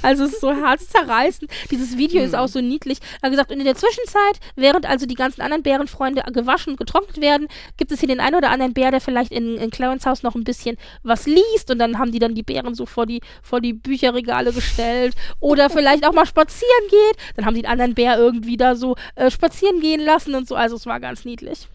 Also 0.02 0.24
es 0.24 0.32
ist 0.32 0.40
so 0.40 0.52
herzzerreißend. 0.52 1.50
Dieses 1.70 1.98
Video 1.98 2.22
ist 2.22 2.34
auch 2.34 2.48
so 2.48 2.60
niedlich. 2.60 2.98
Er 3.20 3.26
hat 3.26 3.30
gesagt, 3.30 3.52
und 3.52 3.58
in 3.58 3.64
der 3.64 3.76
Zwischenzeit, 3.76 4.40
während 4.56 4.86
also 4.86 5.06
die 5.06 5.14
ganzen 5.14 5.42
anderen 5.42 5.62
Bärenfreunde 5.62 6.22
gewaschen 6.32 6.72
und 6.72 6.78
getrocknet 6.78 7.20
werden, 7.20 7.48
gibt 7.76 7.92
es 7.92 8.00
hier 8.00 8.08
den 8.08 8.20
einen 8.20 8.36
oder 8.36 8.50
anderen 8.50 8.72
Bär, 8.72 8.90
der 8.90 9.00
vielleicht 9.00 9.32
in, 9.32 9.56
in 9.56 9.70
Clarence 9.70 10.06
Haus 10.06 10.22
noch 10.22 10.34
ein 10.34 10.44
bisschen 10.44 10.76
was 11.02 11.26
liest 11.26 11.70
und 11.70 11.78
dann 11.78 11.98
haben 11.98 12.12
die 12.12 12.18
dann 12.18 12.34
die 12.34 12.42
Bären 12.42 12.74
so 12.74 12.86
vor 12.86 13.06
die, 13.06 13.20
vor 13.42 13.60
die 13.60 13.72
Bücherregale 13.72 14.52
gestellt 14.52 15.14
oder 15.40 15.70
vielleicht 15.70 16.06
auch 16.06 16.12
mal 16.12 16.26
spazieren 16.26 16.88
geht. 16.88 17.16
Dann 17.36 17.44
haben 17.44 17.54
die 17.54 17.58
den 17.58 17.70
anderen 17.70 17.94
Bär 17.94 18.18
irgendwie 18.18 18.56
da 18.56 18.74
so 18.76 18.96
äh, 19.16 19.30
spazieren 19.30 19.80
gehen 19.80 20.00
lassen 20.00 20.34
und 20.34 20.48
so. 20.48 20.54
Also 20.54 20.76
es 20.76 20.86
war 20.86 21.00
ganz 21.00 21.24
niedlich. 21.24 21.68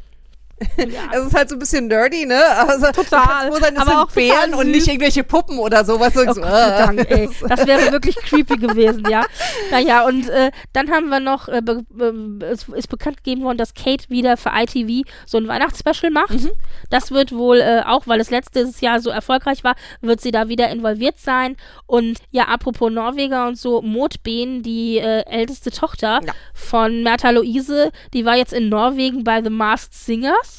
Ja. 0.78 1.02
Es 1.14 1.26
ist 1.28 1.36
halt 1.36 1.50
so 1.50 1.56
ein 1.56 1.60
bisschen 1.60 1.88
nerdy, 1.88 2.26
ne? 2.26 2.42
Also, 2.58 2.92
Total. 2.92 3.50
Wo 3.52 3.58
sein, 3.58 3.76
das 3.76 3.88
Aber 3.88 4.04
auch 4.04 4.12
Bären 4.12 4.54
und 4.54 4.72
nicht 4.72 4.88
irgendwelche 4.88 5.24
Puppen 5.24 5.58
oder 5.60 5.86
sowas. 5.86 6.14
Oh 6.16 6.20
so, 6.20 6.26
Gott 6.26 6.36
sei 6.36 6.78
Dank, 6.86 7.12
ey. 7.12 7.30
Das 7.48 7.66
wäre 7.68 7.92
wirklich 7.92 8.16
creepy 8.26 8.58
gewesen, 8.58 9.04
ja. 9.10 9.26
Naja, 9.72 10.06
und 10.06 10.30
äh, 10.30 10.52
dann 10.74 10.90
haben 10.92 11.10
wir 11.10 11.20
noch, 11.20 11.48
äh, 11.48 11.62
be 11.62 11.84
be 11.90 12.46
es 12.46 12.68
ist 12.70 12.90
bekannt 12.90 13.18
gegeben 13.18 13.44
worden, 13.44 13.58
dass 13.58 13.74
Kate 13.74 14.10
wieder 14.10 14.38
für 14.38 14.52
ITV 14.54 15.08
so 15.26 15.38
ein 15.38 15.48
Weihnachtsspecial 15.48 16.12
macht. 16.12 16.32
Mhm. 16.42 16.52
Das 16.90 17.12
wird 17.12 17.32
wohl 17.32 17.58
äh, 17.58 17.82
auch, 17.86 18.08
weil 18.08 18.20
es 18.20 18.30
letztes 18.30 18.82
Jahr 18.82 19.00
so 19.00 19.10
erfolgreich 19.10 19.64
war, 19.64 19.76
wird 20.02 20.22
sie 20.22 20.32
da 20.32 20.48
wieder 20.50 20.70
involviert 20.70 21.20
sein. 21.20 21.56
Und 21.86 22.20
ja, 22.32 22.46
apropos 22.46 22.92
Norweger 22.92 23.48
und 23.48 23.58
so, 23.58 23.82
Motbeen, 23.82 24.64
die 24.64 24.98
äh, 24.98 25.24
älteste 25.26 25.72
Tochter 25.72 26.20
Ja. 26.26 26.34
von 26.54 27.04
Märtha 27.04 27.30
Luise, 27.32 27.92
die 28.14 28.26
war 28.26 28.36
jetzt 28.36 28.54
in 28.54 28.70
Norwegen 28.70 29.24
bei 29.24 29.42
The 29.44 29.50
Masked 29.50 29.94
Singers. 29.94 30.53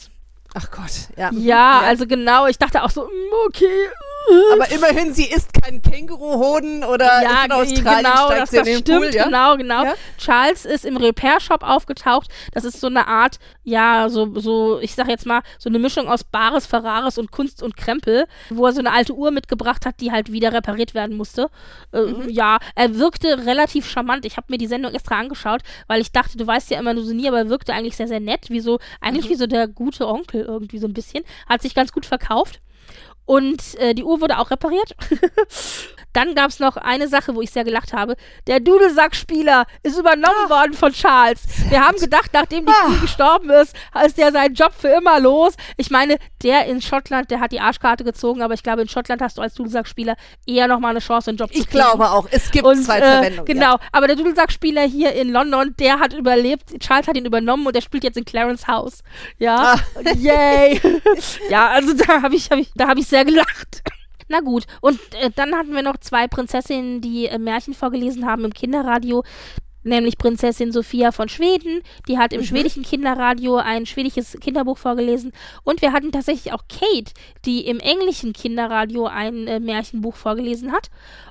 Ach 0.54 0.70
Gott, 0.70 1.08
ja. 1.16 1.30
Ja, 1.32 1.80
also 1.80 2.06
genau, 2.06 2.46
ich 2.46 2.58
dachte 2.58 2.82
auch 2.84 2.90
so, 2.90 3.02
mm, 3.02 3.46
okay. 3.48 3.88
Aber 4.52 4.70
immerhin, 4.70 5.12
sie 5.14 5.24
ist 5.30 5.50
kein 5.52 5.82
Känguruhoden 5.82 6.84
oder 6.84 7.22
ja, 7.22 7.44
in 7.44 7.52
Australien 7.52 8.04
genau, 8.04 8.26
steigt 8.26 8.42
das, 8.42 8.50
sie 8.50 8.56
in 8.56 8.62
das 8.62 8.68
den 8.68 8.78
stimmt, 8.78 8.98
Pool, 9.00 9.14
ja? 9.14 9.24
genau, 9.24 9.56
genau. 9.56 9.84
Ja? 9.84 9.94
Charles 10.18 10.64
ist 10.64 10.84
im 10.84 10.96
Repair-Shop 10.96 11.62
aufgetaucht. 11.62 12.28
Das 12.52 12.64
ist 12.64 12.80
so 12.80 12.86
eine 12.86 13.06
Art, 13.06 13.38
ja, 13.64 14.08
so, 14.08 14.38
so, 14.40 14.78
ich 14.80 14.94
sag 14.94 15.08
jetzt 15.08 15.26
mal, 15.26 15.42
so 15.58 15.68
eine 15.68 15.78
Mischung 15.78 16.08
aus 16.08 16.24
Bares, 16.24 16.66
Ferraris 16.66 17.18
und 17.18 17.30
Kunst 17.32 17.62
und 17.62 17.76
Krempel, 17.76 18.26
wo 18.50 18.66
er 18.66 18.72
so 18.72 18.80
eine 18.80 18.92
alte 18.92 19.14
Uhr 19.14 19.30
mitgebracht 19.30 19.84
hat, 19.86 20.00
die 20.00 20.12
halt 20.12 20.32
wieder 20.32 20.52
repariert 20.52 20.94
werden 20.94 21.16
musste. 21.16 21.48
Äh, 21.92 22.02
Mhm. 22.04 22.28
Ja, 22.28 22.58
er 22.74 22.98
wirkte 22.98 23.46
relativ 23.46 23.88
charmant. 23.88 24.24
Ich 24.26 24.36
habe 24.36 24.46
mir 24.50 24.58
die 24.58 24.66
Sendung 24.66 24.92
extra 24.92 25.18
angeschaut, 25.18 25.62
weil 25.86 26.00
ich 26.00 26.12
dachte, 26.12 26.36
du 26.36 26.46
weißt 26.46 26.70
ja 26.70 26.78
immer 26.78 26.94
nur 26.94 27.04
so 27.04 27.12
nie, 27.14 27.26
aber 27.28 27.38
er 27.38 27.48
wirkte 27.48 27.72
eigentlich 27.72 27.96
sehr, 27.96 28.08
sehr 28.08 28.20
nett, 28.20 28.50
wie 28.50 28.60
so, 28.60 28.74
Mhm. 28.74 28.78
eigentlich 29.00 29.28
wie 29.30 29.34
so 29.34 29.46
der 29.46 29.68
gute 29.68 30.06
Onkel 30.06 30.42
irgendwie 30.42 30.78
so 30.78 30.86
ein 30.86 30.92
bisschen. 30.94 31.24
Hat 31.48 31.62
sich 31.62 31.74
ganz 31.74 31.92
gut 31.92 32.06
verkauft. 32.06 32.60
Und 33.26 33.74
äh, 33.76 33.94
die 33.94 34.04
Uhr 34.04 34.20
wurde 34.20 34.38
auch 34.38 34.50
repariert. 34.50 34.94
Dann 36.14 36.34
gab 36.34 36.48
es 36.50 36.58
noch 36.60 36.76
eine 36.78 37.08
Sache, 37.08 37.34
wo 37.34 37.42
ich 37.42 37.50
sehr 37.50 37.64
gelacht 37.64 37.92
habe. 37.92 38.16
Der 38.46 38.60
Dudelsackspieler 38.60 39.66
ist 39.82 39.98
übernommen 39.98 40.48
worden 40.48 40.72
von 40.72 40.92
Charles. 40.92 41.40
Wir 41.68 41.86
haben 41.86 41.98
gedacht, 41.98 42.30
nachdem 42.32 42.64
die 42.64 42.72
Ah. 42.72 42.86
Queen 42.86 43.00
gestorben 43.02 43.50
ist, 43.50 43.74
ist 44.06 44.16
der 44.16 44.32
seinen 44.32 44.54
Job 44.54 44.72
für 44.78 44.88
immer 44.88 45.20
los. 45.20 45.54
Ich 45.76 45.90
meine, 45.90 46.16
der 46.42 46.64
in 46.66 46.80
Schottland, 46.80 47.30
der 47.30 47.40
hat 47.40 47.52
die 47.52 47.60
Arschkarte 47.60 48.04
gezogen, 48.04 48.40
aber 48.42 48.54
ich 48.54 48.62
glaube, 48.62 48.82
in 48.82 48.88
Schottland 48.88 49.20
hast 49.20 49.36
du 49.38 49.42
als 49.42 49.54
Dudelsackspieler 49.54 50.16
eher 50.46 50.68
nochmal 50.68 50.90
eine 50.92 51.00
Chance, 51.00 51.30
einen 51.30 51.38
Job 51.38 51.52
zu 51.52 51.58
Ich 51.58 51.66
kriegen. 51.68 51.78
glaube 51.82 52.10
auch, 52.10 52.26
es 52.30 52.50
gibt 52.50 52.64
Und, 52.64 52.82
Zweitverwendung. 52.84 53.46
äh, 53.46 53.52
genau, 53.52 53.76
aber 53.92 54.06
der 54.06 54.16
Dudelsackspieler 54.16 54.82
hier 54.82 55.12
in 55.12 55.30
London, 55.30 55.74
der 55.78 55.98
hat 55.98 56.12
überlebt. 56.14 56.78
Charles 56.80 57.08
hat 57.08 57.16
ihn 57.16 57.26
übernommen 57.26 57.66
und 57.66 57.74
der 57.76 57.80
spielt 57.82 58.04
jetzt 58.04 58.16
in 58.16 58.24
Clarence 58.24 58.66
House. 58.68 59.02
Ja, 59.38 59.74
Ah. 59.74 60.10
yay. 60.16 60.80
ja, 61.50 61.68
also 61.70 61.92
da 61.94 62.22
habe 62.22 62.36
ich, 62.36 62.50
hab 62.50 62.58
ich, 62.58 62.70
da 62.76 62.88
habe 62.88 63.00
ich 63.00 63.06
sehr 63.08 63.24
gelacht. 63.24 63.82
Na 64.28 64.40
gut, 64.40 64.64
und 64.80 64.98
äh, 65.20 65.30
dann 65.34 65.54
hatten 65.54 65.74
wir 65.74 65.82
noch 65.82 65.98
zwei 65.98 66.26
Prinzessinnen, 66.28 67.00
die 67.00 67.26
äh, 67.26 67.38
Märchen 67.38 67.74
vorgelesen 67.74 68.26
haben 68.26 68.44
im 68.44 68.52
Kinderradio. 68.54 69.22
Nämlich 69.86 70.16
Prinzessin 70.16 70.72
Sophia 70.72 71.12
von 71.12 71.28
Schweden, 71.28 71.82
die 72.08 72.16
hat 72.16 72.32
im 72.32 72.40
Mhm. 72.40 72.44
schwedischen 72.46 72.82
Kinderradio 72.84 73.56
ein 73.56 73.84
schwedisches 73.84 74.38
Kinderbuch 74.40 74.78
vorgelesen. 74.78 75.32
Und 75.62 75.82
wir 75.82 75.92
hatten 75.92 76.10
tatsächlich 76.10 76.54
auch 76.54 76.62
Kate, 76.70 77.12
die 77.44 77.66
im 77.66 77.80
englischen 77.80 78.32
Kinderradio 78.32 79.04
ein 79.06 79.46
äh, 79.46 79.60
Märchenbuch 79.60 80.16
vorgelesen 80.16 80.72
hat. 80.72 80.88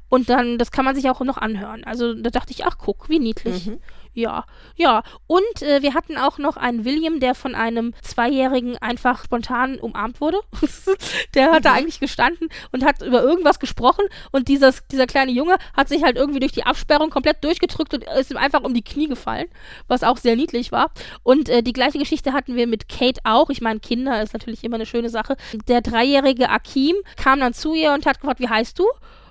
Und 0.08 0.30
dann, 0.30 0.60
das 0.60 0.70
kann 0.72 0.86
man 0.86 0.94
sich 0.94 1.10
auch 1.10 1.20
noch 1.22 1.38
anhören. 1.38 1.84
Also 1.84 2.14
da 2.14 2.30
dachte 2.30 2.52
ich, 2.52 2.64
ach 2.64 2.78
guck, 2.78 3.10
wie 3.10 3.18
niedlich. 3.18 3.66
Mhm. 3.66 3.80
Ja, 4.14 4.45
ja. 4.76 5.03
Und 5.28 5.61
äh, 5.61 5.82
wir 5.82 5.93
hatten 5.93 6.18
auch 6.18 6.38
noch 6.38 6.55
einen 6.57 6.86
William, 6.86 7.20
der 7.20 7.36
von 7.36 7.55
einem 7.55 7.93
Zweijährigen 8.01 8.78
einfach 8.78 9.24
spontan 9.26 9.80
umarmt 9.80 10.22
wurde. 10.22 10.39
der 11.36 11.51
hat 11.51 11.66
da 11.66 11.72
Mhm. 11.74 11.78
eigentlich 11.80 11.99
gestanden 11.99 12.49
und 12.72 12.86
hat 12.86 13.01
über 13.01 13.24
irgendwas 13.24 13.59
gesprochen 13.59 14.05
und 14.32 14.47
dieses, 14.47 14.86
dieser 14.88 15.07
kleine 15.07 15.32
Junge 15.32 15.57
hat 15.76 15.89
sich 15.89 16.03
halt 16.03 16.16
irgendwie 16.18 16.39
durch 16.39 16.51
die 16.51 16.64
Absperrung 16.64 17.09
komplett 17.09 17.43
durchgedrückt 17.43 17.93
und 17.93 18.03
ist 18.03 18.32
ihm 18.32 18.38
einfach 18.38 18.61
um 18.64 18.74
die 18.74 18.84
Knie 18.84 19.07
gefallen, 19.07 19.47
was 19.88 20.03
auch 20.03 20.18
sehr 20.18 20.36
niedlich 20.36 20.72
war. 20.72 20.91
Und 21.24 21.49
äh, 21.49 21.64
die 21.64 21.74
gleiche 21.74 21.97
Geschichte 21.97 22.34
hatten 22.34 22.55
wir 22.55 22.68
mit 22.68 22.88
Kate 22.89 23.20
auch. 23.24 23.49
Ich 23.49 23.61
meine, 23.61 23.80
Kinder 23.80 24.22
ist 24.22 24.34
natürlich 24.34 24.64
immer 24.64 24.76
eine 24.76 24.86
schöne 24.86 25.09
Sache. 25.09 25.36
Der 25.68 25.82
dreijährige 25.82 26.49
Akim 26.49 26.95
kam 27.16 27.39
dann 27.39 27.53
zu 27.53 27.74
ihr 27.74 27.93
und 27.93 28.05
hat 28.05 28.20
gefragt, 28.20 28.39
wie 28.39 28.49
heißt 28.49 28.78
du? 28.78 28.86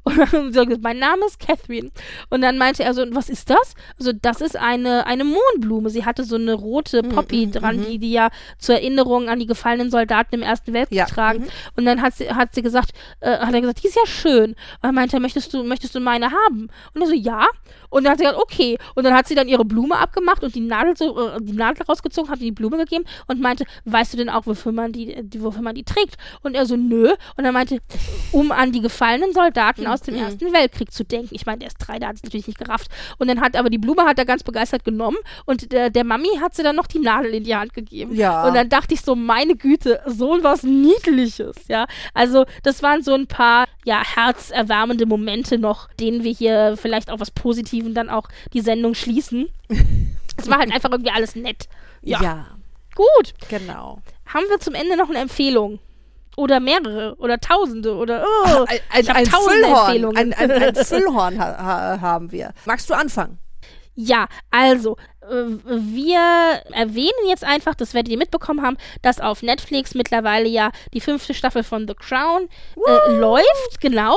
Und 0.05 0.18
dann 0.18 0.53
gesagt, 0.53 0.82
mein 0.82 0.98
Name 0.98 1.24
ist 1.26 1.38
Catherine. 1.38 1.90
Und 2.28 2.42
dann 2.42 2.59
meinte 2.59 2.82
er 2.82 2.92
so, 2.92 3.05
was 3.12 3.28
ist 3.28 3.50
das? 3.50 3.74
Also 3.98 4.12
das 4.12 4.40
ist 4.40 4.57
eine, 4.57 5.07
eine 5.07 5.24
Mohnblume. 5.24 5.90
Sie 5.90 6.05
hatte 6.05 6.24
so 6.24 6.36
eine 6.36 6.55
rote 6.55 7.03
Poppy 7.03 7.50
dran, 7.50 7.84
die 7.84 7.98
die 7.98 8.12
ja 8.12 8.30
zur 8.59 8.76
Erinnerung 8.76 9.28
an 9.28 9.38
die 9.38 9.46
gefallenen 9.46 9.90
Soldaten 9.90 10.34
im 10.34 10.42
Ersten 10.42 10.72
Weltkrieg 10.72 10.98
Ja, 10.98 11.07
tragen. 11.07 11.46
Und 11.76 11.84
dann 11.84 12.03
hat 12.03 12.14
sie, 12.14 12.28
hat 12.30 12.55
sie 12.55 12.62
gesagt, 12.62 12.90
äh, 13.20 13.38
hat 13.38 13.55
er 13.55 13.61
gesagt, 13.61 13.82
die 13.82 13.88
ist 13.88 13.96
ja 13.96 14.07
schön. 14.07 14.50
Und 14.50 14.57
dann 14.82 14.94
meinte 14.94 15.16
er, 15.16 15.20
möchtest 15.20 15.55
du, 15.55 15.62
möchtest 15.62 15.94
du 15.94 16.00
meine 16.00 16.30
haben? 16.32 16.68
Und 16.94 17.00
er 17.00 17.07
so, 17.07 17.14
ja. 17.14 17.46
Und 17.88 18.05
dann 18.05 18.12
hat 18.12 18.18
sie 18.18 18.24
gesagt, 18.24 18.42
okay. 18.42 18.78
Und 18.94 19.05
dann 19.05 19.14
hat 19.14 19.28
sie 19.28 19.34
dann 19.34 19.48
ihre 19.48 19.64
Blume 19.64 19.98
abgemacht 19.98 20.42
und 20.42 20.55
die 20.55 20.61
Nadel 20.61 20.96
so, 20.96 21.28
äh, 21.28 21.38
die 21.40 21.53
Nadel 21.53 21.84
rausgezogen, 21.86 22.30
hat 22.30 22.40
ihr 22.40 22.46
die 22.46 22.53
Blume 22.53 22.78
gegeben 22.78 23.05
und 23.28 23.40
meinte, 23.40 23.64
weißt 23.84 24.14
du 24.14 24.16
denn 24.16 24.30
auch, 24.30 24.46
wofür 24.46 24.72
man 24.72 24.92
die, 24.92 25.22
die, 25.22 25.42
wofür 25.42 25.62
man 25.62 25.74
die 25.74 25.84
trägt? 25.84 26.16
Und 26.42 26.55
er 26.55 26.66
so, 26.66 26.76
nö. 26.76 27.12
Und 27.36 27.44
er 27.44 27.53
meinte, 27.53 27.78
um 28.32 28.50
an 28.50 28.72
die 28.72 28.80
gefallenen 28.80 29.32
Soldaten 29.32 29.86
aus 29.93 30.03
dem 30.03 30.14
Ersten 30.14 30.53
Weltkrieg 30.53 30.93
zu 30.93 31.05
denken. 31.05 31.34
Ich 31.34 31.47
meine, 31.47 31.59
der 31.59 31.68
ist 31.68 31.78
drei, 31.78 31.99
der 31.99 32.09
hat 32.09 32.16
es 32.16 32.22
natürlich 32.22 32.47
nicht 32.47 32.59
gerafft. 32.59 32.88
Und 33.18 33.28
dann 33.28 33.40
hat 33.40 33.57
aber 33.57 33.70
die 33.70 33.78
Blume 33.78 34.05
hat 34.05 34.18
er 34.18 34.24
ganz 34.24 34.43
begeistert 34.43 34.84
genommen 34.84 35.18
und 35.47 35.72
der, 35.72 35.90
der 35.90 36.05
Mami 36.05 36.28
hat 36.40 36.55
sie 36.55 36.62
dann 36.62 36.76
noch 36.76 36.86
die 36.86 36.99
Nadel 36.99 37.34
in 37.34 37.45
die 37.45 37.55
Hand 37.55 37.74
gegeben. 37.74 38.14
Ja. 38.14 38.47
Und 38.47 38.55
dann 38.55 38.68
dachte 38.68 38.95
ich 38.95 39.03
so, 39.03 39.14
meine 39.14 39.57
Güte, 39.57 40.01
so 40.07 40.38
was 40.43 40.62
Niedliches, 40.62 41.57
ja. 41.68 41.86
Also, 42.14 42.45
das 42.62 42.82
waren 42.82 43.03
so 43.03 43.14
ein 43.14 43.26
paar, 43.26 43.66
ja, 43.84 44.03
herzerwärmende 44.05 45.07
Momente 45.07 45.59
noch, 45.59 45.88
denen 45.95 46.24
wir 46.24 46.32
hier 46.32 46.76
vielleicht 46.76 47.11
auch 47.11 47.20
was 47.20 47.30
Positiven 47.30 47.95
dann 47.95 48.11
auch 48.11 48.28
die 48.53 48.61
Sendung 48.61 48.95
schließen. 48.95 49.49
Es 50.38 50.49
war 50.49 50.59
halt 50.59 50.72
einfach 50.72 50.90
irgendwie 50.90 51.12
alles 51.12 51.36
nett. 51.36 51.68
Ja, 52.01 52.20
ja, 52.22 52.47
gut. 52.95 53.34
genau. 53.51 54.01
Haben 54.26 54.47
wir 54.49 54.59
zum 54.61 54.74
Ende 54.74 54.97
noch 54.97 55.11
eine 55.11 55.18
Empfehlung? 55.18 55.78
Oder 56.36 56.60
mehrere? 56.60 57.14
Oder 57.18 57.38
tausende? 57.38 57.94
Oder, 57.94 58.24
oh, 58.26 58.64
Ein, 58.66 58.78
ein, 58.90 59.08
ein 59.08 59.24
tausende 59.24 59.64
Füllhorn, 59.64 59.86
Empfehlungen. 59.86 60.16
ein, 60.16 60.32
ein, 60.32 60.50
ein 60.50 60.74
Füllhorn 60.84 61.38
ha, 61.38 61.58
ha, 61.58 62.00
haben 62.00 62.32
wir. 62.32 62.52
Magst 62.64 62.88
du 62.88 62.94
anfangen? 62.94 63.38
Ja, 63.94 64.26
also, 64.50 64.96
äh, 65.20 65.44
wir 65.66 66.18
erwähnen 66.72 67.28
jetzt 67.28 67.44
einfach, 67.44 67.74
das 67.74 67.92
werdet 67.92 68.10
ihr 68.10 68.16
mitbekommen 68.18 68.62
haben, 68.62 68.78
dass 69.02 69.20
auf 69.20 69.42
Netflix 69.42 69.94
mittlerweile 69.94 70.48
ja 70.48 70.70
die 70.94 71.02
fünfte 71.02 71.34
Staffel 71.34 71.62
von 71.62 71.86
The 71.86 71.94
Crown 71.94 72.48
äh, 72.86 73.12
läuft, 73.12 73.80
genau. 73.80 74.16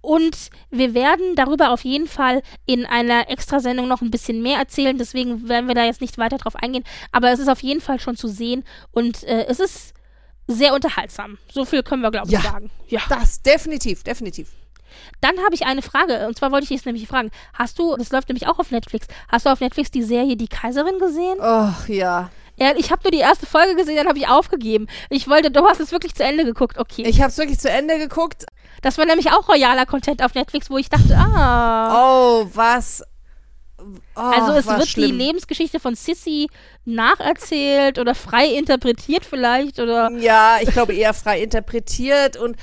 Und 0.00 0.50
wir 0.70 0.94
werden 0.94 1.36
darüber 1.36 1.70
auf 1.70 1.84
jeden 1.84 2.08
Fall 2.08 2.42
in 2.66 2.84
einer 2.84 3.30
Extrasendung 3.30 3.86
noch 3.86 4.02
ein 4.02 4.10
bisschen 4.10 4.42
mehr 4.42 4.58
erzählen. 4.58 4.98
Deswegen 4.98 5.48
werden 5.48 5.68
wir 5.68 5.76
da 5.76 5.84
jetzt 5.84 6.00
nicht 6.00 6.18
weiter 6.18 6.38
drauf 6.38 6.56
eingehen. 6.56 6.82
Aber 7.12 7.30
es 7.30 7.38
ist 7.38 7.48
auf 7.48 7.62
jeden 7.62 7.80
Fall 7.80 8.00
schon 8.00 8.16
zu 8.16 8.26
sehen. 8.26 8.64
Und 8.90 9.22
äh, 9.22 9.46
es 9.46 9.60
ist 9.60 9.94
sehr 10.52 10.74
unterhaltsam. 10.74 11.38
So 11.50 11.64
viel 11.64 11.82
können 11.82 12.02
wir, 12.02 12.10
glaube 12.10 12.28
ich, 12.28 12.32
Ja. 12.34 12.40
sagen. 12.40 12.70
Ja. 12.88 13.00
Das, 13.08 13.42
definitiv, 13.42 14.02
definitiv. 14.04 14.50
Dann 15.20 15.38
habe 15.44 15.54
ich 15.54 15.64
eine 15.66 15.82
Frage. 15.82 16.26
Und 16.26 16.36
zwar 16.36 16.52
wollte 16.52 16.64
ich 16.64 16.70
jetzt 16.70 16.84
nämlich 16.86 17.06
fragen. 17.08 17.30
Hast 17.54 17.78
du, 17.78 17.96
das 17.96 18.10
läuft 18.10 18.28
nämlich 18.28 18.46
auch 18.46 18.58
auf 18.58 18.70
Netflix, 18.70 19.06
hast 19.28 19.46
du 19.46 19.50
auf 19.50 19.60
Netflix 19.60 19.90
die 19.90 20.02
Serie 20.02 20.36
Die 20.36 20.48
Kaiserin 20.48 20.98
gesehen? 20.98 21.38
Ach 21.40 21.88
ja. 21.88 22.30
Ja, 22.56 22.72
ich 22.76 22.92
habe 22.92 23.02
nur 23.04 23.10
die 23.10 23.18
erste 23.18 23.46
Folge 23.46 23.74
gesehen, 23.74 23.96
dann 23.96 24.06
habe 24.06 24.18
ich 24.18 24.28
aufgegeben. 24.28 24.86
Ich 25.08 25.26
wollte, 25.28 25.50
du 25.50 25.64
hast 25.66 25.80
es 25.80 25.90
wirklich 25.90 26.14
zu 26.14 26.22
Ende 26.22 26.44
geguckt. 26.44 26.78
Okay. 26.78 27.02
Ich 27.06 27.20
habe 27.22 27.30
es 27.30 27.38
wirklich 27.38 27.58
zu 27.58 27.70
Ende 27.70 27.98
geguckt. 27.98 28.44
das 28.82 28.98
war 28.98 29.06
nämlich 29.06 29.30
auch 29.32 29.48
royaler 29.48 29.86
Content 29.86 30.22
auf 30.22 30.34
Netflix, 30.34 30.68
wo 30.68 30.76
ich 30.76 30.90
dachte, 30.90 31.16
ah. 31.16 32.42
Oh, 32.42 32.46
was. 32.52 33.02
Oh, 34.14 34.20
also 34.20 34.52
es 34.52 34.66
wird 34.66 34.88
schlimm. 34.88 35.10
die 35.10 35.24
Lebensgeschichte 35.24 35.80
von 35.80 35.94
Sissy 35.94 36.48
nacherzählt 36.84 37.98
oder 37.98 38.14
frei 38.14 38.46
interpretiert 38.46 39.24
vielleicht 39.24 39.78
oder 39.78 40.10
Ja, 40.18 40.58
ich 40.60 40.70
glaube 40.70 40.94
eher 40.94 41.14
frei 41.14 41.42
interpretiert 41.42 42.36
und 42.36 42.56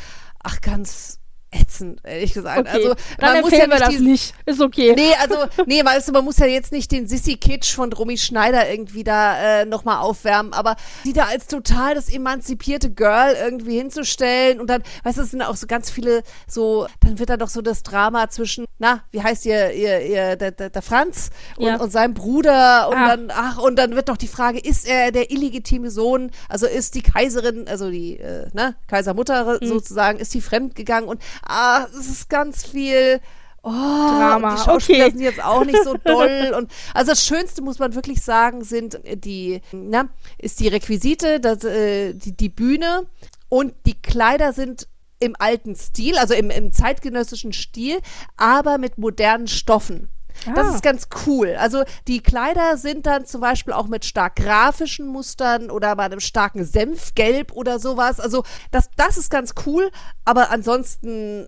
ach, 0.43 0.61
ganz. 0.61 1.18
Ätzend, 1.51 1.99
ehrlich 2.03 2.33
gesagt. 2.33 2.59
Okay. 2.59 2.69
Also 2.69 2.95
Dann 3.17 3.33
man 3.33 3.41
muss 3.41 3.51
ja 3.51 3.65
nicht 3.67 3.81
das 3.81 3.89
diesen- 3.89 4.05
nicht. 4.05 4.33
Ist 4.45 4.61
okay. 4.61 4.93
Nee, 4.95 5.13
also, 5.19 5.35
nee, 5.65 5.83
weißt 5.83 6.07
du, 6.07 6.11
man 6.11 6.23
muss 6.25 6.37
ja 6.37 6.45
jetzt 6.45 6.71
nicht 6.71 6.91
den 6.91 7.07
Sissy-Kitsch 7.07 7.73
von 7.73 7.91
Romy 7.91 8.17
Schneider 8.17 8.69
irgendwie 8.69 9.03
da 9.03 9.61
äh, 9.61 9.65
nochmal 9.65 9.97
aufwärmen, 9.99 10.53
aber 10.53 10.75
die 11.05 11.13
da 11.13 11.25
als 11.25 11.47
total 11.47 11.95
das 11.95 12.09
emanzipierte 12.09 12.91
Girl 12.91 13.33
irgendwie 13.35 13.77
hinzustellen 13.77 14.59
und 14.59 14.69
dann, 14.69 14.83
weißt 15.03 15.17
du, 15.17 15.21
es 15.23 15.31
sind 15.31 15.41
auch 15.41 15.55
so 15.55 15.65
ganz 15.67 15.89
viele 15.89 16.21
so, 16.47 16.87
dann 16.99 17.17
wird 17.19 17.29
da 17.29 17.37
doch 17.37 17.49
so 17.49 17.61
das 17.61 17.81
Drama 17.83 18.29
zwischen, 18.29 18.65
na, 18.77 19.01
wie 19.11 19.23
heißt 19.23 19.45
ihr, 19.47 19.71
ihr, 19.73 20.01
ihr 20.01 20.35
der, 20.35 20.51
der, 20.51 20.69
der 20.69 20.81
Franz 20.81 21.29
und, 21.57 21.65
Ja. 21.65 21.77
und 21.77 21.91
seinem 21.91 22.13
Bruder 22.13 22.89
und 22.89 22.95
Ah. 22.95 23.07
dann, 23.15 23.31
ach, 23.33 23.57
und 23.57 23.75
dann 23.77 23.95
wird 23.95 24.09
doch 24.09 24.17
die 24.17 24.27
Frage, 24.27 24.59
ist 24.59 24.87
er 24.87 25.11
der 25.11 25.31
illegitime 25.31 25.89
Sohn, 25.89 26.31
also 26.47 26.67
ist 26.67 26.93
die 26.95 27.01
Kaiserin, 27.01 27.67
also 27.67 27.89
die, 27.89 28.19
äh, 28.19 28.47
ne, 28.53 28.75
Kaisermutter 28.87 29.59
Hm. 29.59 29.67
sozusagen, 29.67 30.19
ist 30.19 30.33
die 30.33 30.41
fremdgegangen 30.41 31.09
und, 31.09 31.21
ah, 31.47 31.87
es 31.97 32.07
ist 32.07 32.29
ganz 32.29 32.65
viel, 32.65 33.21
Oh, 33.61 33.71
Drama, 33.71 34.55
die 34.55 34.63
Schauspieler 34.63 35.05
okay. 35.05 35.11
sind 35.11 35.21
jetzt 35.21 35.43
auch 35.43 35.65
nicht 35.65 35.83
so 35.83 35.93
doll. 36.03 36.53
und 36.57 36.71
also 36.93 37.11
das 37.11 37.25
Schönste 37.25 37.61
muss 37.61 37.77
man 37.77 37.93
wirklich 37.93 38.21
sagen, 38.21 38.63
sind 38.63 38.99
die, 39.03 39.61
na, 39.73 40.07
ist 40.37 40.61
die 40.61 40.69
Requisite, 40.69 41.41
das, 41.41 41.65
äh, 41.65 42.13
die, 42.13 42.35
die 42.35 42.49
Bühne 42.49 43.05
und 43.49 43.73
die 43.85 44.01
Kleider 44.01 44.53
sind 44.53 44.87
im 45.19 45.35
alten 45.37 45.75
Stil, 45.75 46.17
also 46.17 46.33
im, 46.33 46.49
im 46.49 46.71
zeitgenössischen 46.71 47.51
Stil, 47.51 47.99
aber 48.37 48.77
mit 48.77 48.97
modernen 48.97 49.47
Stoffen. 49.47 50.07
Das 50.45 50.67
Ah. 50.67 50.75
ist 50.75 50.83
ganz 50.83 51.07
cool. 51.25 51.55
Also 51.59 51.83
die 52.07 52.21
Kleider 52.21 52.77
sind 52.77 53.05
dann 53.05 53.25
zum 53.25 53.41
Beispiel 53.41 53.73
auch 53.73 53.87
mit 53.87 54.05
stark 54.05 54.35
grafischen 54.37 55.07
Mustern 55.07 55.69
oder 55.69 55.95
bei 55.95 56.03
einem 56.03 56.19
starken 56.19 56.65
Senfgelb 56.65 57.51
oder 57.51 57.79
sowas. 57.79 58.19
Also 58.19 58.43
das, 58.71 58.89
das 58.95 59.17
ist 59.17 59.29
ganz 59.29 59.53
cool, 59.65 59.89
aber 60.25 60.51
ansonsten, 60.51 61.47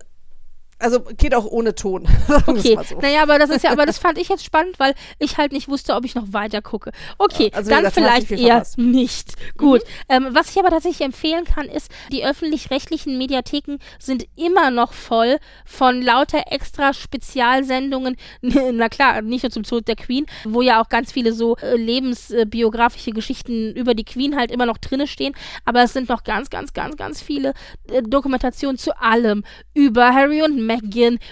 also 0.82 1.00
geht 1.00 1.34
auch 1.34 1.46
ohne 1.46 1.74
Ton. 1.74 2.06
Okay, 2.46 2.76
so. 2.88 2.98
naja, 2.98 3.22
aber 3.22 3.38
das 3.38 3.50
ist 3.50 3.62
ja, 3.62 3.70
aber 3.70 3.86
das 3.86 3.98
fand 4.02 4.18
ich 4.18 4.28
jetzt 4.28 4.44
spannend, 4.44 4.78
weil 4.78 4.94
ich 5.18 5.36
halt 5.36 5.52
nicht 5.52 5.68
wusste, 5.68 5.94
ob 5.94 6.04
ich 6.04 6.14
noch 6.14 6.32
weiter 6.32 6.60
gucke. 6.60 6.90
Okay, 7.18 7.50
Also 7.54 7.70
dann 7.70 7.90
vielleicht 7.90 8.30
eher. 8.30 8.64
Mhm. 8.76 8.90
nicht. 8.90 9.34
Gut. 9.56 9.82
Ähm, 10.08 10.28
was 10.30 10.50
ich 10.50 10.58
aber 10.58 10.70
tatsächlich 10.70 11.04
empfehlen 11.04 11.44
kann, 11.44 11.66
ist, 11.66 11.90
die 12.10 12.24
öffentlich-rechtlichen 12.24 13.18
Mediatheken 13.18 13.78
sind 13.98 14.26
immer 14.36 14.70
noch 14.70 14.92
voll 14.92 15.38
von 15.64 16.02
lauter 16.02 16.44
extra 16.50 16.92
Spezialsendungen. 16.92 18.16
Na 18.40 18.88
klar, 18.88 19.22
nicht 19.22 19.42
nur 19.42 19.50
zum 19.50 19.62
Tod 19.62 19.86
der 19.88 19.96
Queen, 19.96 20.26
wo 20.44 20.62
ja 20.62 20.82
auch 20.82 20.88
ganz 20.88 21.12
viele 21.12 21.32
so 21.32 21.56
äh, 21.56 21.76
lebensbiografische 21.76 23.12
Geschichten 23.12 23.72
über 23.74 23.94
die 23.94 24.04
Queen 24.04 24.36
halt 24.36 24.50
immer 24.50 24.66
noch 24.66 24.78
drinne 24.78 25.06
stehen. 25.06 25.34
Aber 25.64 25.82
es 25.82 25.92
sind 25.92 26.08
noch 26.08 26.24
ganz, 26.24 26.50
ganz, 26.50 26.72
ganz, 26.72 26.96
ganz 26.96 27.22
viele 27.22 27.52
äh, 27.90 28.02
Dokumentationen 28.02 28.78
zu 28.78 28.98
allem. 29.00 29.44
Über 29.74 30.12
Harry 30.14 30.42
und 30.42 30.64
Meghan, 30.66 30.71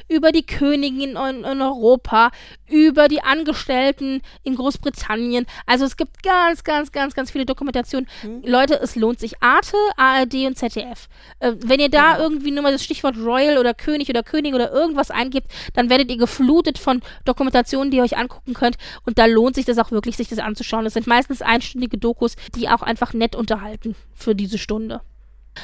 über 0.08 0.32
die 0.32 0.44
Königin 0.44 1.16
in, 1.16 1.44
in 1.44 1.62
Europa, 1.62 2.30
über 2.68 3.08
die 3.08 3.22
Angestellten 3.22 4.22
in 4.42 4.56
Großbritannien. 4.56 5.46
Also 5.66 5.84
es 5.84 5.96
gibt 5.96 6.22
ganz, 6.22 6.64
ganz, 6.64 6.92
ganz, 6.92 7.14
ganz 7.14 7.30
viele 7.30 7.46
Dokumentationen. 7.46 8.08
Leute, 8.44 8.74
es 8.80 8.96
lohnt 8.96 9.20
sich. 9.20 9.42
Arte, 9.42 9.76
ARD 9.96 10.46
und 10.46 10.56
ZDF. 10.56 11.08
Äh, 11.40 11.54
wenn 11.58 11.80
ihr 11.80 11.90
da 11.90 12.18
irgendwie 12.18 12.50
nur 12.50 12.62
mal 12.62 12.72
das 12.72 12.84
Stichwort 12.84 13.16
Royal 13.16 13.58
oder 13.58 13.74
König 13.74 14.08
oder 14.08 14.22
Königin 14.22 14.54
oder 14.54 14.72
irgendwas 14.72 15.10
eingibt, 15.10 15.50
dann 15.74 15.90
werdet 15.90 16.10
ihr 16.10 16.18
geflutet 16.18 16.78
von 16.78 17.00
Dokumentationen, 17.24 17.90
die 17.90 17.98
ihr 17.98 18.02
euch 18.02 18.16
angucken 18.16 18.54
könnt. 18.54 18.76
Und 19.04 19.18
da 19.18 19.26
lohnt 19.26 19.54
sich 19.54 19.64
das 19.64 19.78
auch 19.78 19.90
wirklich, 19.90 20.16
sich 20.16 20.28
das 20.28 20.38
anzuschauen. 20.38 20.84
Das 20.84 20.94
sind 20.94 21.06
meistens 21.06 21.42
einstündige 21.42 21.98
Dokus, 21.98 22.36
die 22.54 22.68
auch 22.68 22.82
einfach 22.82 23.12
nett 23.12 23.36
unterhalten 23.36 23.96
für 24.14 24.34
diese 24.34 24.58
Stunde. 24.58 25.00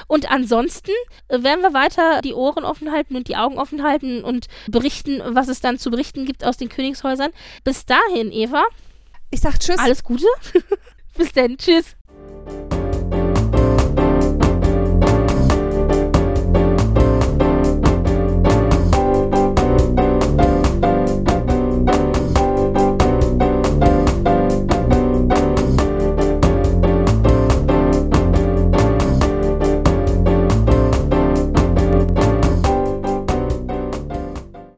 Und 0.07 0.31
ansonsten 0.31 0.93
äh, 1.29 1.43
werden 1.43 1.63
wir 1.63 1.75
weiter 1.75 2.21
die 2.23 2.35
Ohren 2.35 2.65
offen 2.65 2.93
halten 2.93 3.17
und 3.17 3.29
die 3.29 3.37
Augen 3.37 3.59
offen 3.59 3.83
halten 3.83 4.25
und 4.25 4.47
berichten, 4.69 5.23
was 5.25 5.49
es 5.49 5.61
dann 5.61 5.79
zu 5.79 5.91
berichten 5.91 6.25
gibt 6.25 6.45
aus 6.45 6.57
den 6.57 6.69
Königshäusern. 6.69 7.33
Bis 7.65 7.87
dahin, 7.87 8.33
Eva, 8.33 8.65
Ich 9.31 9.41
sag 9.41 9.59
Tschüss. 9.59 9.79
alles 9.79 10.03
Gute. 10.05 10.27
Bis 11.17 11.33
dann. 11.33 11.57
Tschüss. 11.57 11.97